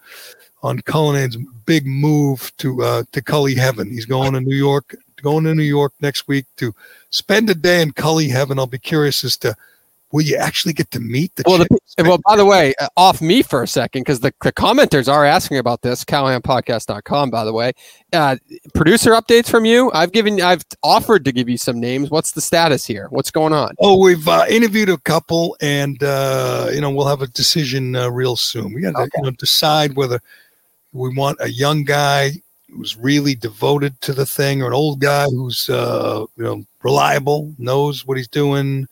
on 0.62 0.80
Cullinan's 0.82 1.38
big 1.66 1.86
move 1.86 2.52
to 2.58 2.84
uh, 2.84 3.04
to 3.12 3.22
Cully 3.22 3.56
Heaven. 3.56 3.90
He's 3.90 4.06
going 4.06 4.34
to 4.34 4.42
New 4.42 4.56
York, 4.56 4.96
going 5.22 5.44
to 5.46 5.56
New 5.56 5.64
York 5.64 5.94
next 6.02 6.28
week 6.28 6.46
to 6.58 6.74
spend 7.10 7.50
a 7.50 7.56
day 7.56 7.82
in 7.82 7.92
Cully 7.92 8.28
Heaven. 8.28 8.60
I'll 8.60 8.68
be 8.68 8.80
curious 8.80 9.24
as 9.24 9.38
to 9.38 9.56
will 10.14 10.22
you 10.22 10.38
actually 10.38 10.72
get 10.72 10.90
to 10.92 11.00
meet 11.00 11.36
the 11.36 11.44
well, 11.46 11.58
the, 11.58 12.04
well 12.04 12.20
by 12.20 12.38
the 12.38 12.46
way 12.46 12.74
uh, 12.80 12.88
off 12.96 13.20
me 13.20 13.42
for 13.42 13.64
a 13.64 13.68
second 13.68 14.02
because 14.02 14.22
the, 14.22 14.32
the 14.44 14.54
commenters 14.54 15.12
are 15.12 15.26
asking 15.26 15.58
about 15.58 15.82
this 15.82 16.06
callahanpodcast.com 16.06 17.30
by 17.30 17.44
the 17.44 17.52
way. 17.52 17.74
Uh, 18.14 18.38
producer 18.76 19.12
updates 19.12 19.50
from 19.50 19.66
you? 19.66 19.92
I've 19.94 20.14
given 20.14 20.40
i've 20.40 20.64
offered 20.84 21.26
to 21.26 21.34
give 21.34 21.50
you 21.50 21.58
some 21.58 21.80
names. 21.80 22.12
What's 22.12 22.32
the 22.32 22.42
status 22.42 22.86
here? 22.86 23.08
What's 23.10 23.32
going 23.32 23.52
on? 23.52 23.76
Oh 23.80 23.98
we've 23.98 24.28
uh, 24.28 24.46
interviewed 24.48 24.90
a 24.90 24.98
couple 25.00 25.58
and 25.60 26.02
uh, 26.04 26.70
you 26.72 26.80
know 26.80 26.92
we'll 26.92 27.08
have 27.08 27.24
a 27.24 27.28
decision 27.28 27.96
uh, 27.96 28.10
real 28.10 28.38
soon. 28.38 28.72
We 28.72 28.82
got 28.82 28.92
to 28.92 29.00
okay. 29.00 29.10
you 29.18 29.24
know, 29.24 29.32
decide 29.32 29.96
whether 29.96 30.22
we 30.94 31.14
want 31.14 31.40
a 31.42 31.50
young 31.50 31.84
guy 31.84 32.34
who's 32.70 32.98
really 32.98 33.36
devoted 33.36 34.00
to 34.02 34.14
the 34.14 34.26
thing 34.26 34.62
or 34.62 34.68
an 34.68 34.74
old 34.74 35.00
guy 35.00 35.26
who's 35.26 35.70
uh, 35.70 36.26
you 36.38 36.44
know 36.44 36.64
reliable 36.84 37.52
knows 37.58 38.06
what 38.06 38.18
he's 38.18 38.28
doing 38.28 38.88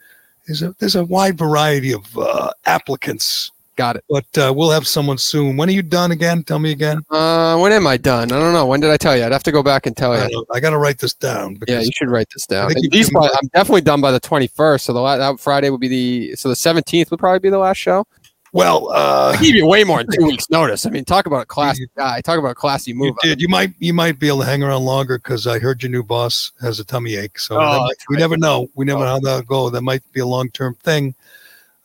there's 0.52 0.62
a 0.64 0.76
there's 0.80 0.96
a 0.96 1.06
wide 1.06 1.38
variety 1.38 1.94
of 1.94 2.18
uh, 2.18 2.52
applicants. 2.66 3.52
Got 3.78 3.96
it. 3.96 4.04
But 4.10 4.38
uh, 4.38 4.54
we'll 4.54 4.70
have 4.70 4.86
someone 4.86 5.18
soon. 5.18 5.56
When 5.56 5.70
are 5.70 5.72
you 5.72 5.82
done 5.82 6.12
again? 6.12 6.44
Tell 6.44 6.60
me 6.60 6.72
again. 6.72 7.00
Uh, 7.10 7.58
when 7.58 7.72
am 7.72 7.88
I 7.88 7.96
done? 7.96 8.32
I 8.32 8.40
don't 8.40 8.52
know. 8.52 8.66
When 8.66 8.82
did 8.82 8.90
I 8.90 8.98
tell 8.98 9.16
you? 9.16 9.24
I'd 9.24 9.32
have 9.32 9.44
to 9.44 9.52
go 9.52 9.64
back 9.64 9.86
and 9.86 9.96
tell 9.96 10.14
you. 10.14 10.46
I, 10.52 10.58
I 10.58 10.60
got 10.60 10.72
to 10.72 10.78
write 10.78 11.00
this 11.00 11.14
down. 11.14 11.58
Yeah, 11.68 11.80
you 11.80 11.90
should 11.96 12.10
write 12.10 12.28
this 12.34 12.46
down. 12.46 12.68
By, 13.14 13.30
I'm 13.42 13.48
definitely 13.54 13.82
done 13.82 14.02
by 14.02 14.12
the 14.12 14.20
21st. 14.20 14.82
So 14.82 14.94
the 14.94 15.18
that 15.18 15.40
Friday 15.40 15.70
would 15.70 15.80
be 15.80 15.88
the 15.88 16.36
so 16.36 16.50
the 16.50 16.56
17th 16.56 17.12
would 17.12 17.20
probably 17.20 17.40
be 17.40 17.50
the 17.50 17.58
last 17.58 17.78
show. 17.78 18.06
Well, 18.54 18.92
uh, 18.92 19.34
I 19.38 19.42
gave 19.42 19.56
you 19.56 19.66
way 19.66 19.84
more 19.84 20.04
than 20.04 20.12
two 20.20 20.26
weeks' 20.26 20.50
notice. 20.50 20.86
I 20.86 20.90
mean, 20.90 21.06
talk 21.06 21.26
about 21.26 21.44
a 21.44 21.46
classy 21.46 21.88
guy. 21.96 22.20
Talk 22.22 22.38
about 22.38 22.52
a 22.52 22.56
classy 22.56 22.94
move. 22.94 23.16
You 23.24 23.30
did. 23.30 23.42
You 23.42 23.48
might 23.48 23.74
you 23.80 23.94
might 23.94 24.20
be 24.20 24.28
able 24.28 24.40
to 24.40 24.46
hang 24.46 24.62
around 24.62 24.84
longer 24.84 25.18
because 25.18 25.48
I 25.48 25.60
heard 25.60 25.82
your 25.82 25.90
new 25.90 26.04
boss 26.04 26.52
has 26.60 26.80
a 26.80 26.84
tummy 26.84 27.16
ache. 27.16 27.40
So 27.40 27.56
oh, 27.56 27.86
might, 27.86 27.96
we 28.10 28.18
never 28.18 28.38
know. 28.38 28.70
We 28.76 28.86
never 28.86 29.02
oh. 29.02 29.04
know 29.04 29.12
how 29.12 29.20
that'll 29.20 29.42
go. 29.44 29.70
That 29.70 29.82
might 29.82 30.04
be 30.12 30.20
a 30.20 30.26
long 30.26 30.50
term 30.50 30.76
thing. 30.76 31.16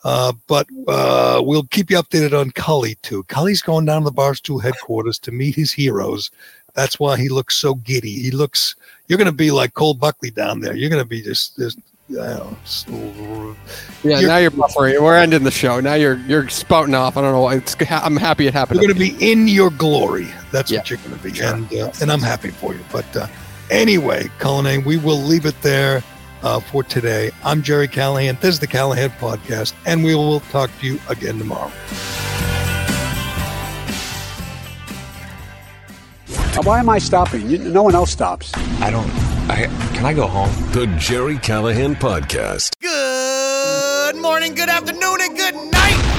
Uh, 0.05 0.32
but 0.47 0.66
uh, 0.86 1.41
we'll 1.45 1.65
keep 1.65 1.91
you 1.91 2.01
updated 2.01 2.39
on 2.39 2.51
Cully 2.53 2.97
too. 3.03 3.24
Cully's 3.24 3.62
going 3.62 3.86
down 3.86 4.03
to 4.03 4.11
the 4.11 4.12
Barstool 4.15 4.62
headquarters 4.62 5.19
to 5.20 5.32
meet 5.32 5.55
his 5.55 5.73
heroes. 5.73 6.31
That's 6.74 7.01
why 7.01 7.16
he 7.16 7.28
looks 7.28 7.57
so 7.57 7.74
giddy. 7.74 8.12
He 8.12 8.31
looks. 8.31 8.77
You're 9.09 9.19
going 9.19 9.27
to 9.27 9.32
be 9.32 9.51
like 9.51 9.74
Cole 9.74 9.95
Buckley 9.95 10.31
down 10.31 10.61
there. 10.61 10.77
You're 10.77 10.91
going 10.91 11.03
to 11.03 11.09
be 11.09 11.23
just, 11.23 11.57
just 11.57 11.78
yeah, 12.09 12.55
you're, 14.05 14.28
now 14.28 14.37
you're 14.37 14.53
buffering. 14.53 15.03
We're 15.03 15.16
ending 15.16 15.43
the 15.43 15.51
show. 15.51 15.81
Now 15.81 15.95
you're 15.95 16.19
you're 16.19 16.49
spouting 16.49 16.95
off. 16.95 17.16
I 17.16 17.23
don't 17.23 17.33
know. 17.33 17.49
It's, 17.49 17.74
I'm 17.91 18.16
happy 18.16 18.47
it 18.47 18.55
happened. 18.55 18.81
You're 18.81 18.93
going 18.93 19.11
to 19.11 19.16
be 19.16 19.33
in 19.33 19.49
your 19.49 19.70
glory. 19.70 20.28
That's 20.53 20.70
yeah. 20.70 20.78
what 20.78 20.91
you're 20.91 21.01
going 21.01 21.16
to 21.16 21.23
be, 21.23 21.35
sure. 21.35 21.55
and 21.55 21.73
uh, 21.74 21.91
and 22.01 22.12
I'm 22.12 22.20
happy 22.20 22.51
for 22.51 22.74
you. 22.74 22.81
But 22.93 23.16
uh, 23.16 23.27
anyway, 23.70 24.31
Cullinane, 24.39 24.85
we 24.85 24.99
will 24.99 25.19
leave 25.19 25.47
it 25.47 25.61
there 25.62 26.05
uh, 26.43 26.61
for 26.61 26.85
today. 26.85 27.33
I'm 27.43 27.62
Gerry 27.62 27.89
Callahan. 27.89 28.39
This 28.41 28.55
is 28.55 28.61
the 28.61 28.69
Callahan 28.69 29.11
Podcast, 29.11 29.74
and 29.85 30.05
we 30.05 30.15
will 30.15 30.41
talk 30.41 30.70
to 30.81 30.87
you 30.87 31.01
again 31.09 31.39
tomorrow. 31.39 31.73
Why 36.62 36.78
am 36.78 36.89
I 36.89 36.99
stopping? 36.99 37.73
No 37.73 37.83
one 37.83 37.95
else 37.95 38.12
stops. 38.12 38.53
I 38.81 38.91
don't. 38.91 39.26
I 39.48 39.66
can 39.94 40.05
I 40.05 40.12
go 40.12 40.27
home? 40.27 40.51
The 40.73 40.86
Gerry 40.98 41.39
Callahan 41.39 41.94
Podcast. 41.94 42.73
Good 42.81 44.16
morning, 44.16 44.55
good 44.55 44.68
afternoon, 44.68 45.18
and 45.20 45.36
good 45.36 45.55
night. 45.55 45.76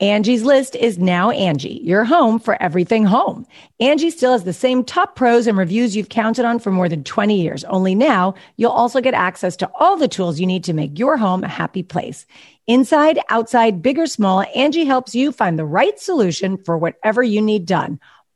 Angie's 0.00 0.44
list 0.44 0.76
is 0.76 0.96
now 0.96 1.30
Angie, 1.30 1.80
your 1.82 2.04
home 2.04 2.38
for 2.38 2.60
everything 2.62 3.04
home. 3.04 3.44
Angie 3.80 4.10
still 4.10 4.30
has 4.30 4.44
the 4.44 4.52
same 4.52 4.84
top 4.84 5.16
pros 5.16 5.48
and 5.48 5.58
reviews 5.58 5.96
you've 5.96 6.08
counted 6.08 6.44
on 6.44 6.60
for 6.60 6.70
more 6.70 6.88
than 6.88 7.02
20 7.02 7.40
years. 7.40 7.64
Only 7.64 7.96
now 7.96 8.34
you'll 8.56 8.70
also 8.70 9.00
get 9.00 9.14
access 9.14 9.56
to 9.56 9.70
all 9.74 9.96
the 9.96 10.06
tools 10.06 10.38
you 10.38 10.46
need 10.46 10.62
to 10.64 10.72
make 10.72 10.96
your 11.00 11.16
home 11.16 11.42
a 11.42 11.48
happy 11.48 11.82
place. 11.82 12.26
Inside, 12.68 13.18
outside, 13.28 13.82
big 13.82 13.98
or 13.98 14.06
small, 14.06 14.42
Angie 14.54 14.84
helps 14.84 15.16
you 15.16 15.32
find 15.32 15.58
the 15.58 15.64
right 15.64 15.98
solution 15.98 16.58
for 16.58 16.78
whatever 16.78 17.20
you 17.24 17.42
need 17.42 17.66
done 17.66 17.98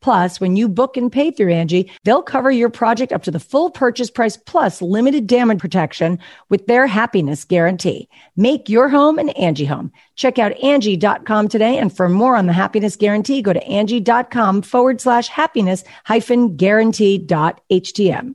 Plus, 0.00 0.40
when 0.40 0.56
you 0.56 0.68
book 0.68 0.96
and 0.96 1.10
pay 1.10 1.30
through 1.30 1.52
Angie, 1.52 1.90
they'll 2.04 2.22
cover 2.22 2.50
your 2.50 2.70
project 2.70 3.12
up 3.12 3.22
to 3.24 3.30
the 3.30 3.40
full 3.40 3.70
purchase 3.70 4.10
price 4.10 4.36
plus 4.36 4.80
limited 4.80 5.26
damage 5.26 5.58
protection 5.58 6.18
with 6.48 6.66
their 6.66 6.86
happiness 6.86 7.44
guarantee. 7.44 8.08
Make 8.36 8.68
your 8.68 8.88
home 8.88 9.18
an 9.18 9.30
Angie 9.30 9.64
home. 9.64 9.90
Check 10.14 10.38
out 10.38 10.52
Angie.com 10.62 11.48
today. 11.48 11.78
And 11.78 11.94
for 11.94 12.08
more 12.08 12.36
on 12.36 12.46
the 12.46 12.52
happiness 12.52 12.96
guarantee, 12.96 13.42
go 13.42 13.52
to 13.52 13.66
Angie.com 13.66 14.62
forward 14.62 15.00
slash 15.00 15.28
happiness 15.28 15.84
hyphen 16.04 16.56
guarantee 16.56 17.18
dot 17.18 17.60
HTM. 17.70 18.34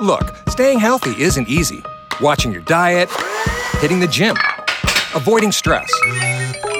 Look, 0.00 0.36
staying 0.48 0.78
healthy 0.78 1.20
isn't 1.22 1.48
easy. 1.48 1.82
Watching 2.20 2.52
your 2.52 2.62
diet, 2.62 3.10
hitting 3.80 4.00
the 4.00 4.06
gym, 4.06 4.36
avoiding 5.14 5.52
stress. 5.52 5.90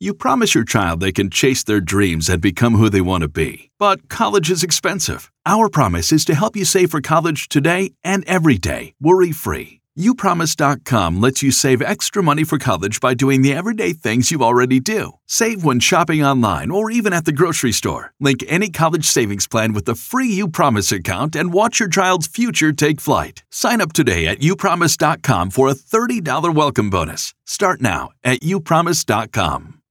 You 0.00 0.14
promise 0.14 0.54
your 0.54 0.64
child 0.64 1.00
they 1.00 1.12
can 1.12 1.30
chase 1.30 1.62
their 1.62 1.80
dreams 1.80 2.28
and 2.28 2.40
become 2.42 2.74
who 2.74 2.90
they 2.90 3.00
want 3.00 3.22
to 3.22 3.28
be. 3.28 3.70
But 3.78 4.08
college 4.08 4.50
is 4.50 4.62
expensive. 4.62 5.30
Our 5.46 5.68
promise 5.68 6.12
is 6.12 6.24
to 6.26 6.34
help 6.34 6.56
you 6.56 6.64
save 6.64 6.90
for 6.90 7.00
college 7.00 7.48
today 7.48 7.92
and 8.02 8.24
every 8.26 8.58
day, 8.58 8.94
worry 9.00 9.32
free. 9.32 9.80
UPromise.com 9.98 11.20
lets 11.20 11.42
you 11.42 11.52
save 11.52 11.80
extra 11.80 12.22
money 12.22 12.42
for 12.42 12.58
college 12.58 13.00
by 13.00 13.14
doing 13.14 13.42
the 13.42 13.52
everyday 13.52 13.92
things 13.92 14.30
you 14.32 14.42
already 14.42 14.80
do. 14.80 15.12
Save 15.26 15.62
when 15.62 15.78
shopping 15.78 16.24
online 16.24 16.70
or 16.72 16.90
even 16.90 17.12
at 17.12 17.24
the 17.24 17.32
grocery 17.32 17.70
store. 17.70 18.12
Link 18.18 18.44
any 18.48 18.70
college 18.70 19.04
savings 19.04 19.46
plan 19.46 19.72
with 19.72 19.84
the 19.84 19.94
free 19.94 20.36
UPromise 20.36 20.90
account 20.90 21.36
and 21.36 21.52
watch 21.52 21.78
your 21.78 21.88
child's 21.88 22.26
future 22.26 22.72
take 22.72 23.00
flight. 23.00 23.44
Sign 23.50 23.80
up 23.80 23.92
today 23.92 24.26
at 24.26 24.40
upromise.com 24.40 25.50
for 25.50 25.68
a 25.68 25.74
$30 25.74 26.52
welcome 26.52 26.90
bonus. 26.90 27.32
Start 27.46 27.80
now 27.80 28.10
at 28.24 28.40
upromise.com. 28.40 29.83